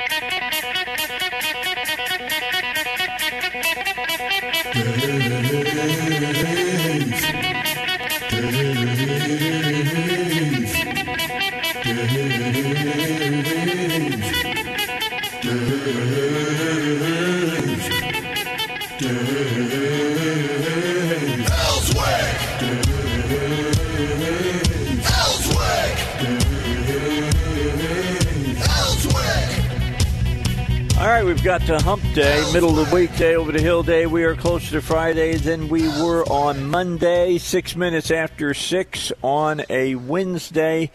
All 0.00 0.06
got 31.48 31.62
to 31.62 31.78
hump 31.78 32.02
day, 32.12 32.44
middle 32.52 32.78
of 32.78 32.90
the 32.90 32.94
weekday, 32.94 33.34
over 33.34 33.52
the 33.52 33.60
hill 33.60 33.82
day. 33.82 34.04
We 34.04 34.22
are 34.24 34.36
closer 34.36 34.72
to 34.72 34.82
Friday 34.82 35.36
than 35.36 35.70
we 35.70 35.88
were 35.88 36.22
on 36.24 36.68
Monday, 36.68 37.38
six 37.38 37.74
minutes 37.74 38.10
after 38.10 38.52
six 38.52 39.12
on 39.22 39.62
a 39.70 39.94
Wednesday. 39.94 40.90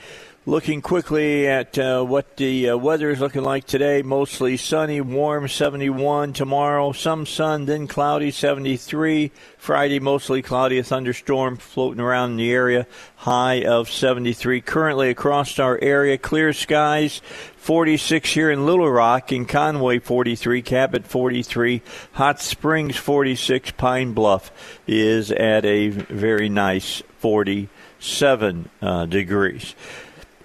Looking 0.45 0.81
quickly 0.81 1.47
at 1.47 1.79
uh, 1.79 2.03
what 2.03 2.35
the 2.35 2.71
uh, 2.71 2.77
weather 2.77 3.09
is 3.11 3.21
looking 3.21 3.43
like 3.43 3.63
today, 3.63 4.01
mostly 4.01 4.57
sunny, 4.57 4.99
warm, 4.99 5.47
71. 5.47 6.33
Tomorrow, 6.33 6.91
some 6.91 7.25
sun, 7.25 7.63
then 7.63 7.87
cloudy, 7.87 8.29
73. 8.29 9.31
Friday, 9.57 10.01
mostly 10.01 10.41
cloudy, 10.41 10.79
a 10.79 10.83
thunderstorm 10.83 11.55
floating 11.55 12.01
around 12.01 12.31
in 12.31 12.37
the 12.37 12.51
area, 12.51 12.87
high 13.15 13.63
of 13.63 13.89
73. 13.89 14.59
Currently 14.59 15.09
across 15.09 15.59
our 15.59 15.79
area, 15.81 16.17
clear 16.17 16.51
skies, 16.51 17.21
46 17.55 18.29
here 18.29 18.51
in 18.51 18.65
Little 18.65 18.91
Rock, 18.91 19.31
in 19.31 19.45
Conway 19.45 19.99
43, 19.99 20.61
Cabot 20.61 21.07
43, 21.07 21.81
Hot 22.11 22.41
Springs 22.41 22.97
46, 22.97 23.71
Pine 23.71 24.11
Bluff 24.11 24.51
is 24.87 25.31
at 25.31 25.63
a 25.63 25.87
very 25.87 26.49
nice 26.49 27.01
47 27.19 28.69
uh, 28.81 29.05
degrees 29.05 29.73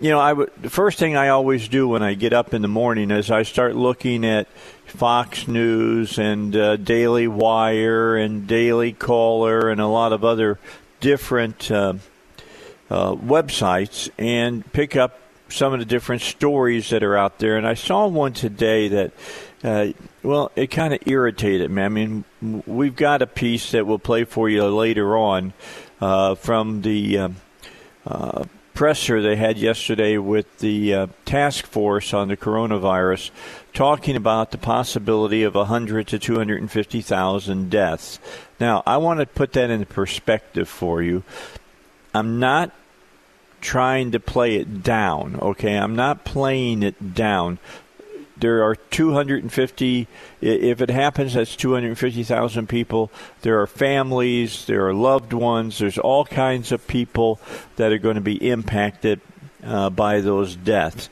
you 0.00 0.10
know, 0.10 0.20
I 0.20 0.30
w- 0.30 0.50
the 0.60 0.70
first 0.70 0.98
thing 0.98 1.16
I 1.16 1.28
always 1.28 1.66
do 1.68 1.88
when 1.88 2.02
I 2.02 2.14
get 2.14 2.32
up 2.32 2.54
in 2.54 2.62
the 2.62 2.68
morning 2.68 3.10
is 3.10 3.30
I 3.30 3.42
start 3.42 3.74
looking 3.74 4.24
at 4.24 4.46
Fox 4.86 5.48
News 5.48 6.18
and 6.18 6.54
uh, 6.54 6.76
Daily 6.76 7.26
Wire 7.26 8.16
and 8.16 8.46
Daily 8.46 8.92
Caller 8.92 9.68
and 9.68 9.80
a 9.80 9.88
lot 9.88 10.12
of 10.12 10.24
other 10.24 10.58
different 11.00 11.70
uh, 11.70 11.94
uh, 12.88 13.14
websites 13.14 14.08
and 14.18 14.70
pick 14.72 14.94
up 14.94 15.18
some 15.48 15.72
of 15.72 15.80
the 15.80 15.84
different 15.84 16.22
stories 16.22 16.90
that 16.90 17.02
are 17.02 17.16
out 17.16 17.38
there. 17.38 17.56
And 17.56 17.66
I 17.66 17.74
saw 17.74 18.06
one 18.06 18.34
today 18.34 18.88
that, 18.88 19.12
uh, 19.64 19.88
well, 20.22 20.52
it 20.54 20.68
kind 20.68 20.94
of 20.94 21.00
irritated 21.06 21.70
me. 21.70 21.82
I 21.82 21.88
mean, 21.88 22.24
we've 22.40 22.94
got 22.94 23.20
a 23.20 23.26
piece 23.26 23.72
that 23.72 23.84
we'll 23.86 23.98
play 23.98 24.24
for 24.24 24.48
you 24.48 24.64
later 24.66 25.16
on 25.16 25.54
uh, 26.00 26.36
from 26.36 26.82
the. 26.82 27.18
Um, 27.18 27.36
uh, 28.06 28.44
presser 28.78 29.20
they 29.20 29.34
had 29.34 29.58
yesterday 29.58 30.16
with 30.16 30.60
the 30.60 30.94
uh, 30.94 31.06
task 31.24 31.66
force 31.66 32.14
on 32.14 32.28
the 32.28 32.36
coronavirus, 32.36 33.32
talking 33.74 34.14
about 34.14 34.52
the 34.52 34.56
possibility 34.56 35.42
of 35.42 35.56
100 35.56 36.06
to 36.06 36.16
250,000 36.16 37.70
deaths. 37.70 38.20
Now, 38.60 38.84
I 38.86 38.98
want 38.98 39.18
to 39.18 39.26
put 39.26 39.54
that 39.54 39.68
into 39.68 39.84
perspective 39.84 40.68
for 40.68 41.02
you. 41.02 41.24
I'm 42.14 42.38
not 42.38 42.70
trying 43.60 44.12
to 44.12 44.20
play 44.20 44.54
it 44.54 44.84
down, 44.84 45.40
okay? 45.42 45.76
I'm 45.76 45.96
not 45.96 46.24
playing 46.24 46.84
it 46.84 47.16
down 47.16 47.58
there 48.40 48.62
are 48.62 48.76
250 48.76 50.06
if 50.40 50.80
it 50.80 50.90
happens 50.90 51.34
that's 51.34 51.56
250,000 51.56 52.68
people. 52.68 53.10
There 53.42 53.60
are 53.60 53.66
families 53.66 54.66
there 54.66 54.86
are 54.86 54.94
loved 54.94 55.32
ones 55.32 55.78
there's 55.78 55.98
all 55.98 56.24
kinds 56.24 56.72
of 56.72 56.86
people 56.86 57.40
that 57.76 57.92
are 57.92 57.98
going 57.98 58.14
to 58.14 58.20
be 58.20 58.48
impacted 58.50 59.20
uh, 59.64 59.90
by 59.90 60.20
those 60.20 60.56
deaths. 60.56 61.08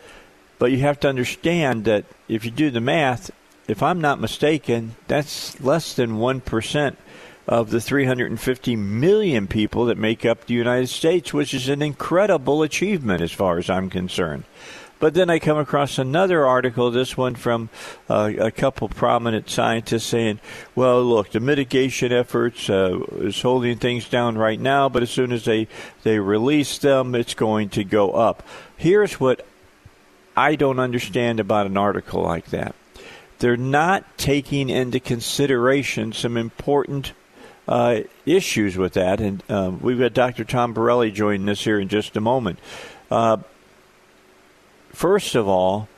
But 0.58 0.70
you 0.70 0.78
have 0.78 1.00
to 1.00 1.08
understand 1.08 1.84
that 1.84 2.04
if 2.28 2.44
you 2.44 2.50
do 2.50 2.70
the 2.70 2.80
math 2.80 3.30
if 3.68 3.82
I'm 3.82 4.00
not 4.00 4.20
mistaken 4.20 4.94
that's 5.08 5.60
less 5.60 5.94
than 5.94 6.18
1% 6.18 6.96
of 7.48 7.70
the 7.70 7.80
350 7.80 8.74
million 8.76 9.46
people 9.46 9.86
that 9.86 9.98
make 9.98 10.24
up 10.24 10.46
the 10.46 10.54
United 10.54 10.88
States 10.88 11.32
which 11.32 11.54
is 11.54 11.68
an 11.68 11.82
incredible 11.82 12.62
achievement 12.62 13.20
as 13.20 13.32
far 13.32 13.58
as 13.58 13.70
I'm 13.70 13.90
concerned 13.90 14.44
but 14.98 15.14
then 15.14 15.28
I 15.28 15.38
come 15.38 15.58
across 15.58 15.98
another 15.98 16.46
article, 16.46 16.90
this 16.90 17.16
one 17.16 17.34
from 17.34 17.68
uh, 18.08 18.32
a 18.38 18.50
couple 18.50 18.88
prominent 18.88 19.50
scientists 19.50 20.06
saying, 20.06 20.40
well, 20.74 21.02
look, 21.04 21.30
the 21.32 21.40
mitigation 21.40 22.12
efforts 22.12 22.70
uh, 22.70 23.00
is 23.18 23.40
holding 23.40 23.78
things 23.78 24.08
down 24.08 24.38
right 24.38 24.58
now, 24.58 24.88
but 24.88 25.02
as 25.02 25.10
soon 25.10 25.32
as 25.32 25.44
they, 25.44 25.68
they 26.02 26.18
release 26.18 26.78
them, 26.78 27.14
it's 27.14 27.34
going 27.34 27.68
to 27.70 27.84
go 27.84 28.12
up. 28.12 28.42
Here's 28.76 29.20
what 29.20 29.46
I 30.36 30.56
don't 30.56 30.78
understand 30.78 31.40
about 31.40 31.66
an 31.66 31.76
article 31.76 32.22
like 32.22 32.46
that. 32.46 32.74
They're 33.38 33.56
not 33.56 34.16
taking 34.16 34.70
into 34.70 34.98
consideration 34.98 36.12
some 36.12 36.38
important 36.38 37.12
uh, 37.68 38.00
issues 38.24 38.76
with 38.76 38.94
that, 38.94 39.20
and 39.20 39.42
uh, 39.48 39.72
we've 39.78 39.98
got 39.98 40.14
Dr. 40.14 40.44
Tom 40.44 40.72
Borelli 40.72 41.10
joining 41.10 41.48
us 41.48 41.62
here 41.62 41.78
in 41.78 41.88
just 41.88 42.16
a 42.16 42.20
moment. 42.20 42.58
Uh, 43.10 43.38
first 44.96 45.34
of 45.34 45.46
all, 45.46 45.88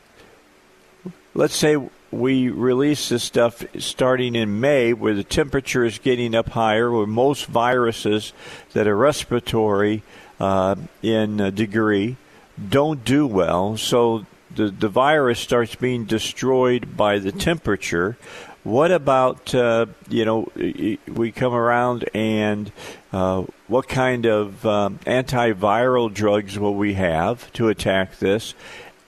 let's 1.32 1.54
say 1.54 1.76
we 2.10 2.48
release 2.48 3.09
this 3.09 3.22
stuff 3.22 3.64
starting 3.78 4.34
in 4.34 4.59
May, 4.59 4.92
where 4.92 5.14
the 5.14 5.22
temperature 5.22 5.84
is 5.84 5.98
getting 5.98 6.34
up 6.34 6.48
higher, 6.48 6.91
where 6.91 7.06
most 7.06 7.47
viruses 7.47 8.32
that 8.72 8.88
are 8.88 8.97
respiratory 8.97 10.03
uh, 10.41 10.75
in 11.00 11.37
degree 11.54 12.16
don't 12.69 13.04
do 13.04 13.25
well. 13.25 13.76
So 13.76 14.26
the, 14.54 14.69
the 14.69 14.88
virus 14.88 15.38
starts 15.38 15.76
being 15.76 16.04
destroyed 16.04 16.97
by 16.97 17.20
the 17.20 17.31
temperature. 17.31 18.16
What 18.64 18.91
about, 18.91 19.54
uh, 19.54 19.87
you 20.08 20.25
know, 20.25 20.50
we 21.06 21.31
come 21.31 21.54
around 21.54 22.08
and 22.12 22.72
uh, 23.12 23.44
what 23.69 23.88
kind 23.88 24.26
of 24.26 24.66
um, 24.66 24.98
antiviral 25.06 26.12
drugs 26.12 26.58
will 26.58 26.75
we 26.75 26.94
have 26.94 27.50
to 27.54 27.69
attack 27.69 28.19
this? 28.19 28.54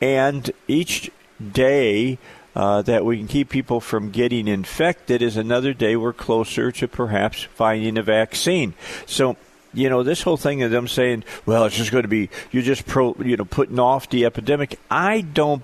And 0.00 0.50
each 0.66 1.10
day 1.52 2.18
uh, 2.54 2.82
that 2.82 3.04
we 3.04 3.18
can 3.18 3.28
keep 3.28 3.48
people 3.48 3.80
from 3.80 4.10
getting 4.10 4.48
infected 4.48 5.22
is 5.22 5.36
another 5.36 5.72
day 5.72 5.96
we're 5.96 6.12
closer 6.12 6.72
to 6.72 6.88
perhaps 6.88 7.44
finding 7.54 7.96
a 7.96 8.02
vaccine. 8.02 8.74
So, 9.06 9.36
you 9.72 9.88
know, 9.88 10.02
this 10.02 10.22
whole 10.22 10.36
thing 10.36 10.62
of 10.62 10.70
them 10.70 10.88
saying, 10.88 11.24
well, 11.46 11.64
it's 11.64 11.76
just 11.76 11.92
going 11.92 12.02
to 12.02 12.08
be, 12.08 12.28
you're 12.50 12.62
just 12.62 12.86
pro, 12.86 13.14
you 13.20 13.36
know, 13.36 13.44
putting 13.44 13.78
off 13.78 14.08
the 14.08 14.24
epidemic. 14.24 14.78
I 14.90 15.20
don't 15.20 15.62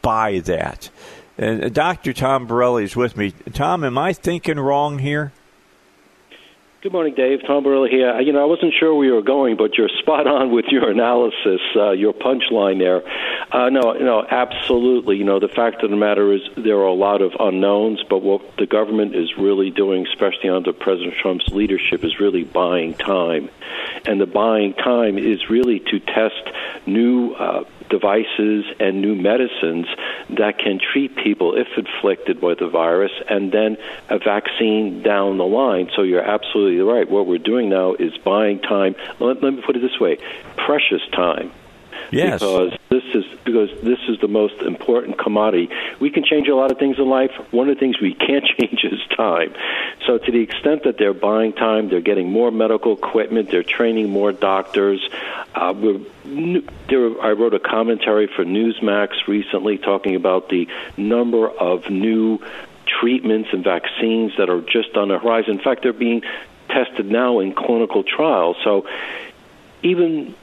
buy 0.00 0.38
that. 0.40 0.88
And 1.38 1.74
Dr. 1.74 2.14
Tom 2.14 2.46
Borelli 2.46 2.84
is 2.84 2.96
with 2.96 3.16
me. 3.16 3.32
Tom, 3.52 3.84
am 3.84 3.98
I 3.98 4.14
thinking 4.14 4.58
wrong 4.58 4.98
here? 4.98 5.32
Good 6.86 6.92
morning, 6.92 7.14
Dave. 7.16 7.40
Tom 7.44 7.64
Borelli 7.64 7.90
here. 7.90 8.20
You 8.20 8.32
know, 8.32 8.40
I 8.40 8.44
wasn't 8.44 8.72
sure 8.78 8.94
where 8.94 9.08
you 9.08 9.14
were 9.14 9.20
going, 9.20 9.56
but 9.56 9.76
you're 9.76 9.88
spot 9.98 10.28
on 10.28 10.52
with 10.52 10.66
your 10.68 10.88
analysis, 10.88 11.60
uh, 11.74 11.90
your 11.90 12.12
punchline 12.12 12.78
there. 12.78 13.02
Uh, 13.50 13.70
no, 13.70 13.94
no, 13.94 14.24
absolutely. 14.24 15.16
You 15.16 15.24
know, 15.24 15.40
the 15.40 15.48
fact 15.48 15.82
of 15.82 15.90
the 15.90 15.96
matter 15.96 16.32
is 16.32 16.42
there 16.56 16.76
are 16.76 16.86
a 16.86 16.94
lot 16.94 17.22
of 17.22 17.32
unknowns, 17.40 18.04
but 18.08 18.22
what 18.22 18.56
the 18.56 18.66
government 18.66 19.16
is 19.16 19.36
really 19.36 19.70
doing, 19.70 20.06
especially 20.06 20.48
under 20.48 20.72
President 20.72 21.16
Trump's 21.20 21.48
leadership, 21.48 22.04
is 22.04 22.20
really 22.20 22.44
buying 22.44 22.94
time. 22.94 23.50
And 24.04 24.20
the 24.20 24.26
buying 24.26 24.72
time 24.74 25.18
is 25.18 25.50
really 25.50 25.80
to 25.80 25.98
test 25.98 26.40
new 26.86 27.32
uh, 27.32 27.64
devices 27.88 28.64
and 28.80 29.00
new 29.00 29.14
medicines 29.14 29.86
that 30.30 30.58
can 30.58 30.78
treat 30.92 31.16
people 31.16 31.56
if 31.56 31.66
inflicted 31.76 32.42
with 32.42 32.58
the 32.58 32.68
virus 32.68 33.12
and 33.28 33.52
then 33.52 33.76
a 34.08 34.18
vaccine 34.18 35.02
down 35.02 35.38
the 35.38 35.44
line. 35.44 35.90
So 35.94 36.02
you're 36.02 36.22
absolutely 36.22 36.80
right. 36.80 37.08
What 37.08 37.26
we're 37.26 37.38
doing 37.38 37.68
now 37.68 37.94
is 37.94 38.16
buying 38.18 38.60
time. 38.60 38.94
Let, 39.20 39.42
let 39.42 39.54
me 39.54 39.62
put 39.64 39.76
it 39.76 39.80
this 39.80 39.98
way 40.00 40.18
precious 40.56 41.02
time 41.12 41.52
Yes. 42.10 42.40
Because 42.40 42.72
this 42.88 43.04
is 43.14 43.24
because 43.44 43.70
this 43.82 43.98
is 44.08 44.18
the 44.20 44.28
most 44.28 44.60
important 44.62 45.18
commodity. 45.18 45.70
We 46.00 46.10
can 46.10 46.24
change 46.24 46.48
a 46.48 46.54
lot 46.54 46.70
of 46.70 46.78
things 46.78 46.98
in 46.98 47.08
life. 47.08 47.30
One 47.50 47.68
of 47.68 47.76
the 47.76 47.80
things 47.80 48.00
we 48.00 48.14
can't 48.14 48.44
change 48.58 48.84
is 48.84 49.00
time. 49.16 49.54
So 50.06 50.18
to 50.18 50.32
the 50.32 50.40
extent 50.40 50.84
that 50.84 50.98
they're 50.98 51.14
buying 51.14 51.52
time, 51.52 51.88
they're 51.88 52.00
getting 52.00 52.30
more 52.30 52.50
medical 52.50 52.92
equipment, 52.92 53.50
they're 53.50 53.62
training 53.62 54.10
more 54.10 54.32
doctors. 54.32 55.06
Uh, 55.54 55.72
there, 56.88 57.20
I 57.22 57.32
wrote 57.32 57.54
a 57.54 57.60
commentary 57.60 58.26
for 58.26 58.44
Newsmax 58.44 59.26
recently 59.26 59.78
talking 59.78 60.14
about 60.14 60.48
the 60.48 60.68
number 60.96 61.48
of 61.48 61.88
new 61.90 62.40
treatments 63.00 63.50
and 63.52 63.64
vaccines 63.64 64.32
that 64.38 64.48
are 64.48 64.60
just 64.60 64.96
on 64.96 65.08
the 65.08 65.18
horizon. 65.18 65.52
In 65.52 65.58
fact, 65.58 65.82
they're 65.82 65.92
being 65.92 66.22
tested 66.68 67.10
now 67.10 67.40
in 67.40 67.54
clinical 67.54 68.02
trials. 68.02 68.56
So 68.64 68.86
even 69.82 70.34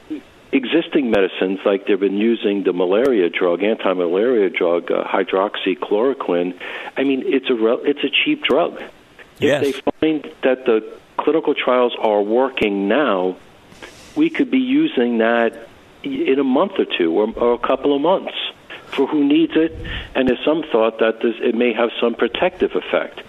existing 0.53 1.09
medicines, 1.09 1.59
like 1.65 1.87
they've 1.87 1.99
been 1.99 2.17
using 2.17 2.63
the 2.63 2.73
malaria 2.73 3.29
drug, 3.29 3.63
anti-malaria 3.63 4.49
drug, 4.49 4.91
uh, 4.91 5.03
hydroxychloroquine. 5.03 6.57
I 6.95 7.03
mean, 7.03 7.23
it's 7.25 7.49
a 7.49 7.55
re- 7.55 7.81
it's 7.83 8.03
a 8.03 8.09
cheap 8.09 8.43
drug. 8.43 8.81
Yes. 9.39 9.65
If 9.65 9.75
they 9.75 9.91
find 9.99 10.31
that 10.43 10.65
the 10.65 10.97
clinical 11.17 11.55
trials 11.55 11.95
are 11.99 12.21
working 12.21 12.87
now, 12.87 13.35
we 14.15 14.29
could 14.29 14.51
be 14.51 14.59
using 14.59 15.17
that 15.17 15.67
in 16.03 16.37
a 16.39 16.43
month 16.43 16.73
or 16.77 16.85
two 16.85 17.11
or, 17.11 17.33
or 17.37 17.53
a 17.53 17.57
couple 17.57 17.95
of 17.95 18.01
months 18.01 18.35
for 18.95 19.07
who 19.07 19.23
needs 19.23 19.53
it, 19.55 19.75
and 20.13 20.27
there's 20.27 20.43
some 20.45 20.63
thought 20.71 20.99
that 20.99 21.19
this, 21.21 21.35
it 21.39 21.55
may 21.55 21.73
have 21.73 21.89
some 21.99 22.13
protective 22.13 22.75
effect. 22.75 23.21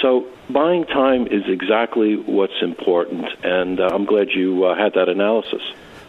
So 0.00 0.26
buying 0.48 0.84
time 0.86 1.26
is 1.26 1.42
exactly 1.46 2.16
what's 2.16 2.62
important, 2.62 3.26
and 3.44 3.80
uh, 3.80 3.90
I'm 3.92 4.06
glad 4.06 4.30
you 4.30 4.64
uh, 4.64 4.74
had 4.74 4.94
that 4.94 5.10
analysis. 5.10 5.62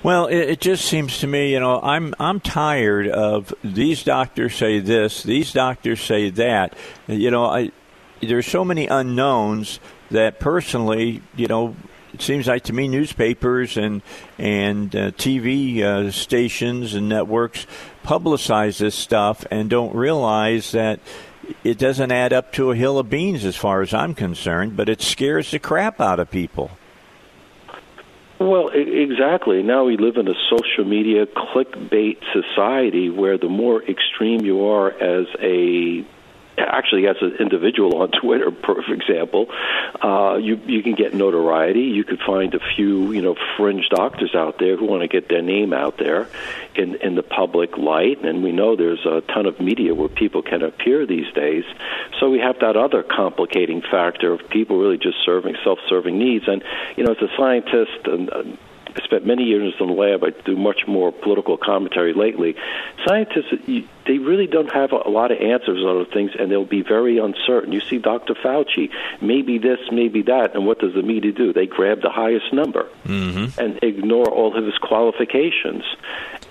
Well, 0.04 0.26
it, 0.26 0.40
it, 0.40 0.62
just 0.62 0.86
seems 0.86 1.20
to 1.20 1.28
me, 1.28 1.54
you 1.54 1.60
know, 1.60 1.80
I'm 1.80 2.16
I'm 2.20 2.40
tired 2.40 3.08
of 3.08 3.54
these 3.64 4.04
doctors 4.04 4.56
say 4.56 4.80
this, 4.80 5.22
these 5.22 5.54
doctors 5.54 6.02
say 6.02 6.32
that. 6.32 6.76
You 7.06 7.30
know, 7.30 7.46
I 7.46 7.72
there's 8.20 8.48
so 8.48 8.66
many 8.66 8.88
unknowns 8.88 9.80
that 10.10 10.40
personally, 10.40 11.22
you 11.36 11.46
know, 11.46 11.76
it 12.16 12.22
seems 12.24 12.48
like 12.48 12.64
to 12.64 12.74
me 12.74 12.88
newspapers 12.88 13.78
and 13.78 14.02
and 14.40 14.96
uh, 14.96 15.12
TV 15.12 15.84
uh, 15.84 16.10
stations 16.10 16.96
and 16.96 17.08
networks 17.08 17.68
publicize 18.04 18.80
this 18.80 18.96
stuff 18.96 19.46
and 19.52 19.70
don't 19.70 19.96
realize 19.96 20.72
that 20.72 21.00
it 21.64 21.78
doesn't 21.78 22.12
add 22.12 22.34
up 22.34 22.52
to 22.54 22.72
a 22.72 22.76
hill 22.76 22.98
of 22.98 23.08
beans 23.08 23.46
as 23.46 23.56
far 23.56 23.84
as 23.84 23.94
I'm 23.94 24.16
concerned, 24.16 24.76
but 24.76 24.90
it 24.90 25.00
scares 25.00 25.52
the 25.52 25.60
crap 25.60 26.02
out 26.02 26.20
of 26.20 26.32
people. 26.32 26.72
Well, 28.42 28.70
exactly. 28.74 29.62
Now 29.62 29.84
we 29.84 29.98
live 29.98 30.18
in 30.18 30.28
a 30.28 30.34
social 30.50 30.84
media 30.84 31.28
clickbait 31.28 32.18
society 32.34 33.08
where 33.12 33.38
the 33.38 33.50
more 33.50 33.84
extreme 33.84 34.44
you 34.44 34.66
are 34.66 34.90
as 34.90 35.28
a 35.40 36.04
actually 36.58 37.08
as 37.08 37.16
an 37.22 37.36
individual 37.40 38.02
on 38.02 38.12
Twitter, 38.22 38.52
for 38.52 38.94
example, 38.94 39.48
uh, 40.02 40.38
you 40.38 40.60
you 40.66 40.84
can 40.84 40.96
get 40.96 41.14
notoriety. 41.14 41.82
You 41.82 42.04
could 42.04 42.20
find 42.20 42.54
a 42.54 42.60
few 42.76 43.12
you 43.12 43.22
know 43.22 43.36
fringe 43.58 43.88
doctors 43.90 44.36
out 44.36 44.58
there 44.60 44.78
who 44.78 44.86
want 44.86 45.02
to 45.02 45.08
get 45.08 45.30
their 45.30 45.42
name 45.42 45.74
out 45.74 45.98
there 45.98 46.28
in 46.76 46.96
in 46.96 47.16
the 47.16 47.24
public 47.24 47.78
light, 47.78 48.24
and 48.24 48.44
we 48.44 48.52
know 48.52 48.76
there's 48.76 49.06
a 49.06 49.22
ton 49.22 49.46
of 49.46 49.60
media 49.60 49.94
where 49.94 50.10
people 50.10 50.42
can 50.42 50.62
appear 50.62 51.06
these 51.06 51.32
days. 51.34 51.64
So 52.20 52.30
we 52.30 52.40
have 52.40 52.60
that 52.60 52.76
other 52.76 53.04
complicating 53.04 53.82
factor 53.82 54.34
of 54.34 54.48
people 54.50 54.80
really 54.80 54.98
just 54.98 55.18
serving 55.26 55.56
self-serving 55.64 56.18
needs. 56.18 56.48
And 56.48 56.64
you 56.98 57.04
know, 57.04 57.12
as 57.12 57.22
a 57.22 57.30
scientist 57.38 58.06
and 58.06 58.58
I 58.96 59.04
spent 59.06 59.26
many 59.26 59.44
years 59.44 59.74
in 59.80 59.88
the 59.88 59.94
lab. 59.94 60.24
I 60.24 60.32
do 60.44 60.58
much 60.58 60.82
more 60.88 61.12
political 61.12 61.58
commentary 61.58 62.14
lately. 62.14 62.56
Scientists, 63.08 63.54
they 64.12 64.18
really 64.18 64.46
don't 64.46 64.70
have 64.74 64.92
a 64.92 65.08
lot 65.10 65.32
of 65.32 65.40
answers 65.40 65.86
on 65.86 66.00
the 66.00 66.06
things, 66.06 66.32
and 66.38 66.52
they'll 66.52 66.66
be 66.66 66.82
very 66.82 67.18
uncertain. 67.18 67.72
You 67.72 67.80
see 67.80 67.98
Dr. 67.98 68.34
Fauci, 68.34 68.90
maybe 69.22 69.58
this, 69.58 69.80
maybe 69.90 70.22
that, 70.24 70.54
and 70.54 70.68
what 70.68 70.80
does 70.80 70.94
the 70.94 71.02
media 71.02 71.32
do? 71.32 71.54
They 71.54 71.66
grab 71.66 72.02
the 72.02 72.10
highest 72.10 72.52
number 72.52 72.90
mm-hmm. 73.06 73.58
and 73.58 73.80
ignore 73.82 74.30
all 74.30 74.58
of 74.58 74.66
his 74.66 74.78
qualifications, 74.80 75.86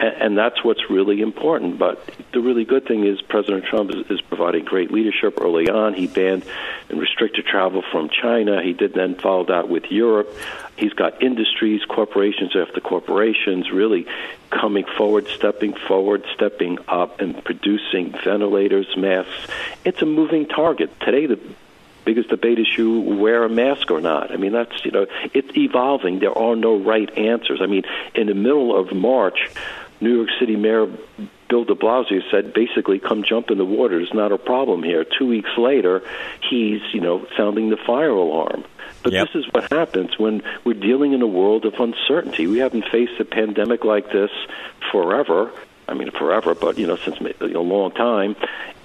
and, 0.00 0.14
and 0.22 0.38
that's 0.38 0.64
what's 0.64 0.88
really 0.88 1.20
important. 1.20 1.78
But 1.78 2.02
the 2.32 2.40
really 2.40 2.64
good 2.64 2.86
thing 2.86 3.04
is 3.04 3.20
President 3.20 3.66
Trump 3.66 3.90
is, 3.90 4.10
is 4.10 4.22
providing 4.22 4.64
great 4.64 4.90
leadership 4.90 5.38
early 5.38 5.68
on. 5.68 5.92
He 5.92 6.06
banned 6.06 6.46
and 6.88 6.98
restricted 6.98 7.44
travel 7.44 7.82
from 7.92 8.08
China. 8.08 8.62
He 8.62 8.72
did 8.72 8.94
then 8.94 9.16
follow 9.16 9.44
that 9.48 9.68
with 9.68 9.84
Europe. 9.90 10.34
He's 10.78 10.94
got 10.94 11.22
industries, 11.22 11.82
corporations 11.84 12.56
after 12.56 12.80
corporations 12.80 13.70
really 13.70 14.06
coming 14.50 14.84
forward, 14.96 15.26
stepping 15.28 15.74
forward, 15.74 16.24
stepping 16.34 16.78
up, 16.88 17.20
and 17.20 17.42
producing 17.44 18.12
ventilators, 18.24 18.86
masks. 18.96 19.50
It's 19.84 20.02
a 20.02 20.06
moving 20.06 20.46
target. 20.46 20.98
Today, 21.00 21.26
the 21.26 21.40
biggest 22.04 22.28
debate 22.28 22.58
is 22.58 22.66
you 22.76 23.00
wear 23.00 23.44
a 23.44 23.48
mask 23.48 23.90
or 23.90 24.00
not. 24.00 24.32
I 24.32 24.36
mean, 24.36 24.52
that's, 24.52 24.84
you 24.84 24.90
know, 24.90 25.06
it's 25.32 25.56
evolving. 25.56 26.18
There 26.18 26.36
are 26.36 26.56
no 26.56 26.76
right 26.76 27.16
answers. 27.16 27.60
I 27.62 27.66
mean, 27.66 27.82
in 28.14 28.26
the 28.26 28.34
middle 28.34 28.76
of 28.76 28.92
March, 28.92 29.50
New 30.00 30.16
York 30.16 30.30
City 30.38 30.56
Mayor 30.56 30.88
Bill 31.50 31.64
de 31.64 31.74
Blasio 31.74 32.20
said 32.30 32.54
basically, 32.54 33.00
come 33.00 33.24
jump 33.24 33.50
in 33.50 33.58
the 33.58 33.64
water. 33.64 34.00
It's 34.00 34.14
not 34.14 34.32
a 34.32 34.38
problem 34.38 34.82
here. 34.82 35.04
Two 35.04 35.26
weeks 35.26 35.50
later, 35.58 36.02
he's, 36.48 36.80
you 36.94 37.00
know, 37.00 37.26
sounding 37.36 37.68
the 37.68 37.76
fire 37.76 38.10
alarm. 38.10 38.64
But 39.02 39.12
yep. 39.12 39.28
this 39.28 39.44
is 39.44 39.52
what 39.52 39.70
happens 39.72 40.18
when 40.18 40.42
we're 40.64 40.74
dealing 40.74 41.12
in 41.12 41.22
a 41.22 41.26
world 41.26 41.64
of 41.64 41.74
uncertainty. 41.74 42.46
We 42.46 42.58
haven't 42.58 42.84
faced 42.90 43.18
a 43.18 43.24
pandemic 43.24 43.84
like 43.84 44.12
this 44.12 44.30
forever. 44.92 45.50
I 45.90 45.94
mean, 45.94 46.10
forever, 46.12 46.54
but 46.54 46.78
you 46.78 46.86
know, 46.86 46.96
since 46.96 47.18
a 47.40 47.44
long 47.46 47.90
time. 47.90 48.36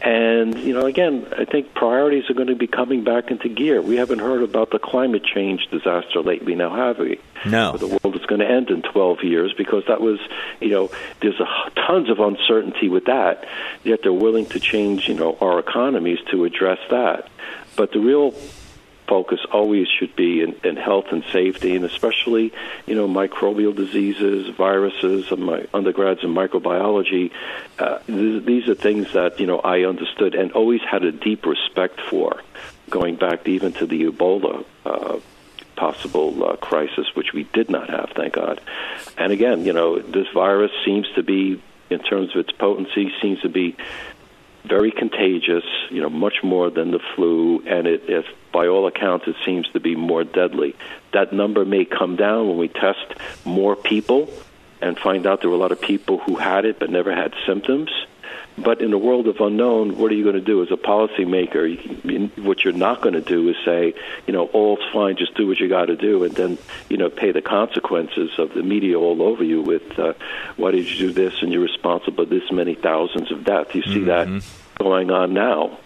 And 0.02 0.60
you 0.60 0.74
know, 0.74 0.86
again, 0.86 1.28
I 1.38 1.46
think 1.46 1.74
priorities 1.76 2.30
are 2.30 2.34
going 2.34 2.48
to 2.48 2.56
be 2.56 2.68
coming 2.68 3.04
back 3.04 3.30
into 3.30 3.48
gear. 3.48 3.82
We 3.82 3.96
haven't 3.96 4.20
heard 4.20 4.42
about 4.42 4.72
the 4.72 4.80
climate 4.80 5.24
change 5.24 5.68
disaster 5.72 6.22
lately, 6.22 6.56
now 6.56 6.76
have 6.76 7.00
we? 7.00 7.20
No. 7.46 7.78
The 7.78 7.88
world 7.88 8.16
is 8.16 8.26
going 8.26 8.42
to 8.42 8.50
end 8.50 8.72
in 8.72 8.82
12 8.82 9.24
years 9.24 9.54
because 9.54 9.84
that 9.88 10.02
was, 10.02 10.20
you 10.60 10.70
know, 10.70 10.90
there's 11.22 11.40
a, 11.40 11.72
tons 11.88 12.10
of 12.10 12.20
uncertainty 12.20 12.90
with 12.90 13.06
that. 13.06 13.48
Yet 13.84 14.00
they're 14.02 14.12
willing 14.12 14.48
to 14.48 14.60
change, 14.60 15.08
you 15.08 15.14
know, 15.14 15.38
our 15.40 15.60
economies 15.60 16.20
to 16.32 16.44
address 16.44 16.80
that. 16.90 17.30
But 17.76 17.92
the 17.92 18.00
real 18.00 18.34
focus 19.08 19.40
always 19.52 19.88
should 19.88 20.16
be 20.16 20.42
in, 20.42 20.56
in 20.64 20.76
health 20.76 21.06
and 21.12 21.24
safety, 21.32 21.76
and 21.76 21.86
especially, 21.86 22.54
you 22.86 22.96
know, 22.96 23.08
microbial 23.08 23.76
diseases, 23.76 24.54
viruses. 24.56 25.32
My 25.32 25.68
undergrads 25.74 26.24
in 26.24 26.34
microbiology. 26.34 27.32
Uh, 27.78 28.00
th- 28.00 28.46
these 28.46 28.68
are 28.68 28.76
things 28.76 29.14
that 29.14 29.40
you 29.40 29.48
know 29.48 29.60
I 29.60 29.86
understood 29.86 30.36
and 30.36 30.52
always 30.54 30.82
had 30.82 31.04
a 31.04 31.12
deep 31.12 31.46
respect 31.46 32.00
for, 32.10 32.42
going 32.90 33.16
back 33.16 33.48
even 33.48 33.74
to 33.74 33.86
the 33.86 34.06
Ebola. 34.06 34.66
Uh, 34.86 35.20
possible 35.76 36.44
uh, 36.46 36.56
crisis, 36.56 37.06
which 37.16 37.34
we 37.34 37.44
did 37.44 37.70
not 37.70 37.90
have, 37.90 38.10
thank 38.16 38.34
God. 38.34 38.62
And 39.18 39.34
again, 39.34 39.66
you 39.66 39.74
know, 39.74 40.00
this 40.00 40.28
virus 40.34 40.72
seems 40.86 41.06
to 41.16 41.24
be, 41.24 41.62
in 41.90 42.00
terms 42.00 42.32
of 42.32 42.38
its 42.38 42.52
potency, 42.52 43.12
seems 43.22 43.42
to 43.42 43.50
be 43.50 43.76
very 44.68 44.92
contagious, 44.92 45.64
you 45.90 46.02
know, 46.02 46.10
much 46.10 46.44
more 46.44 46.70
than 46.70 46.92
the 46.92 47.00
flu, 47.16 47.64
and 47.66 47.88
it, 47.88 48.04
if 48.08 48.26
by 48.52 48.68
all 48.68 48.88
accounts, 48.88 49.28
it 49.28 49.36
seems 49.46 49.68
to 49.70 49.80
be 49.80 49.96
more 49.96 50.24
deadly. 50.24 50.76
That 51.14 51.34
number 51.34 51.66
may 51.66 51.86
come 51.86 52.16
down 52.16 52.48
when 52.48 52.58
we 52.58 52.68
test 52.68 53.14
more 53.44 53.76
people 53.76 54.30
and 54.82 54.98
find 54.98 55.26
out 55.26 55.42
there 55.42 55.50
were 55.50 55.56
a 55.56 55.60
lot 55.60 55.72
of 55.72 55.82
people 55.82 56.20
who 56.20 56.36
had 56.36 56.66
it 56.66 56.80
but 56.80 56.90
never 56.90 57.14
had 57.14 57.34
symptoms. 57.46 57.90
But 58.58 58.82
in 58.82 58.90
the 58.90 58.98
world 58.98 59.28
of 59.28 59.42
unknown, 59.42 59.98
what 59.98 60.12
are 60.12 60.16
you 60.16 60.24
going 60.24 60.36
to 60.36 60.42
do 60.42 60.64
as 60.64 60.72
a 60.72 60.78
policymaker? 60.78 62.38
What 62.42 62.64
you're 62.64 62.74
not 62.74 63.02
going 63.02 63.14
to 63.14 63.22
do 63.22 63.50
is 63.50 63.56
say, 63.66 63.94
you 64.28 64.34
know, 64.34 64.46
all's 64.48 64.80
fine, 64.94 65.18
just 65.18 65.36
do 65.36 65.46
what 65.48 65.60
you 65.60 65.68
got 65.68 65.86
to 65.86 65.98
do, 65.98 66.24
and 66.24 66.34
then, 66.34 66.58
you 66.90 66.96
know, 66.96 67.10
pay 67.10 67.32
the 67.32 67.42
consequences 67.42 68.32
of 68.38 68.54
the 68.54 68.64
media 68.64 68.98
all 68.98 69.22
over 69.22 69.44
you 69.44 69.62
with, 69.62 70.00
uh, 70.00 70.14
why 70.56 70.72
did 70.72 70.90
you 70.90 71.08
do 71.08 71.12
this, 71.12 71.42
and 71.42 71.52
you're 71.52 71.62
responsible 71.62 72.24
for 72.24 72.30
this 72.30 72.50
many 72.50 72.76
thousands 72.76 73.32
of 73.32 73.44
deaths. 73.44 73.76
You 73.76 73.84
see 73.84 74.00
mm-hmm. 74.00 74.38
that 74.38 74.46
going 74.80 75.12
on 75.12 75.34
now 75.34 75.80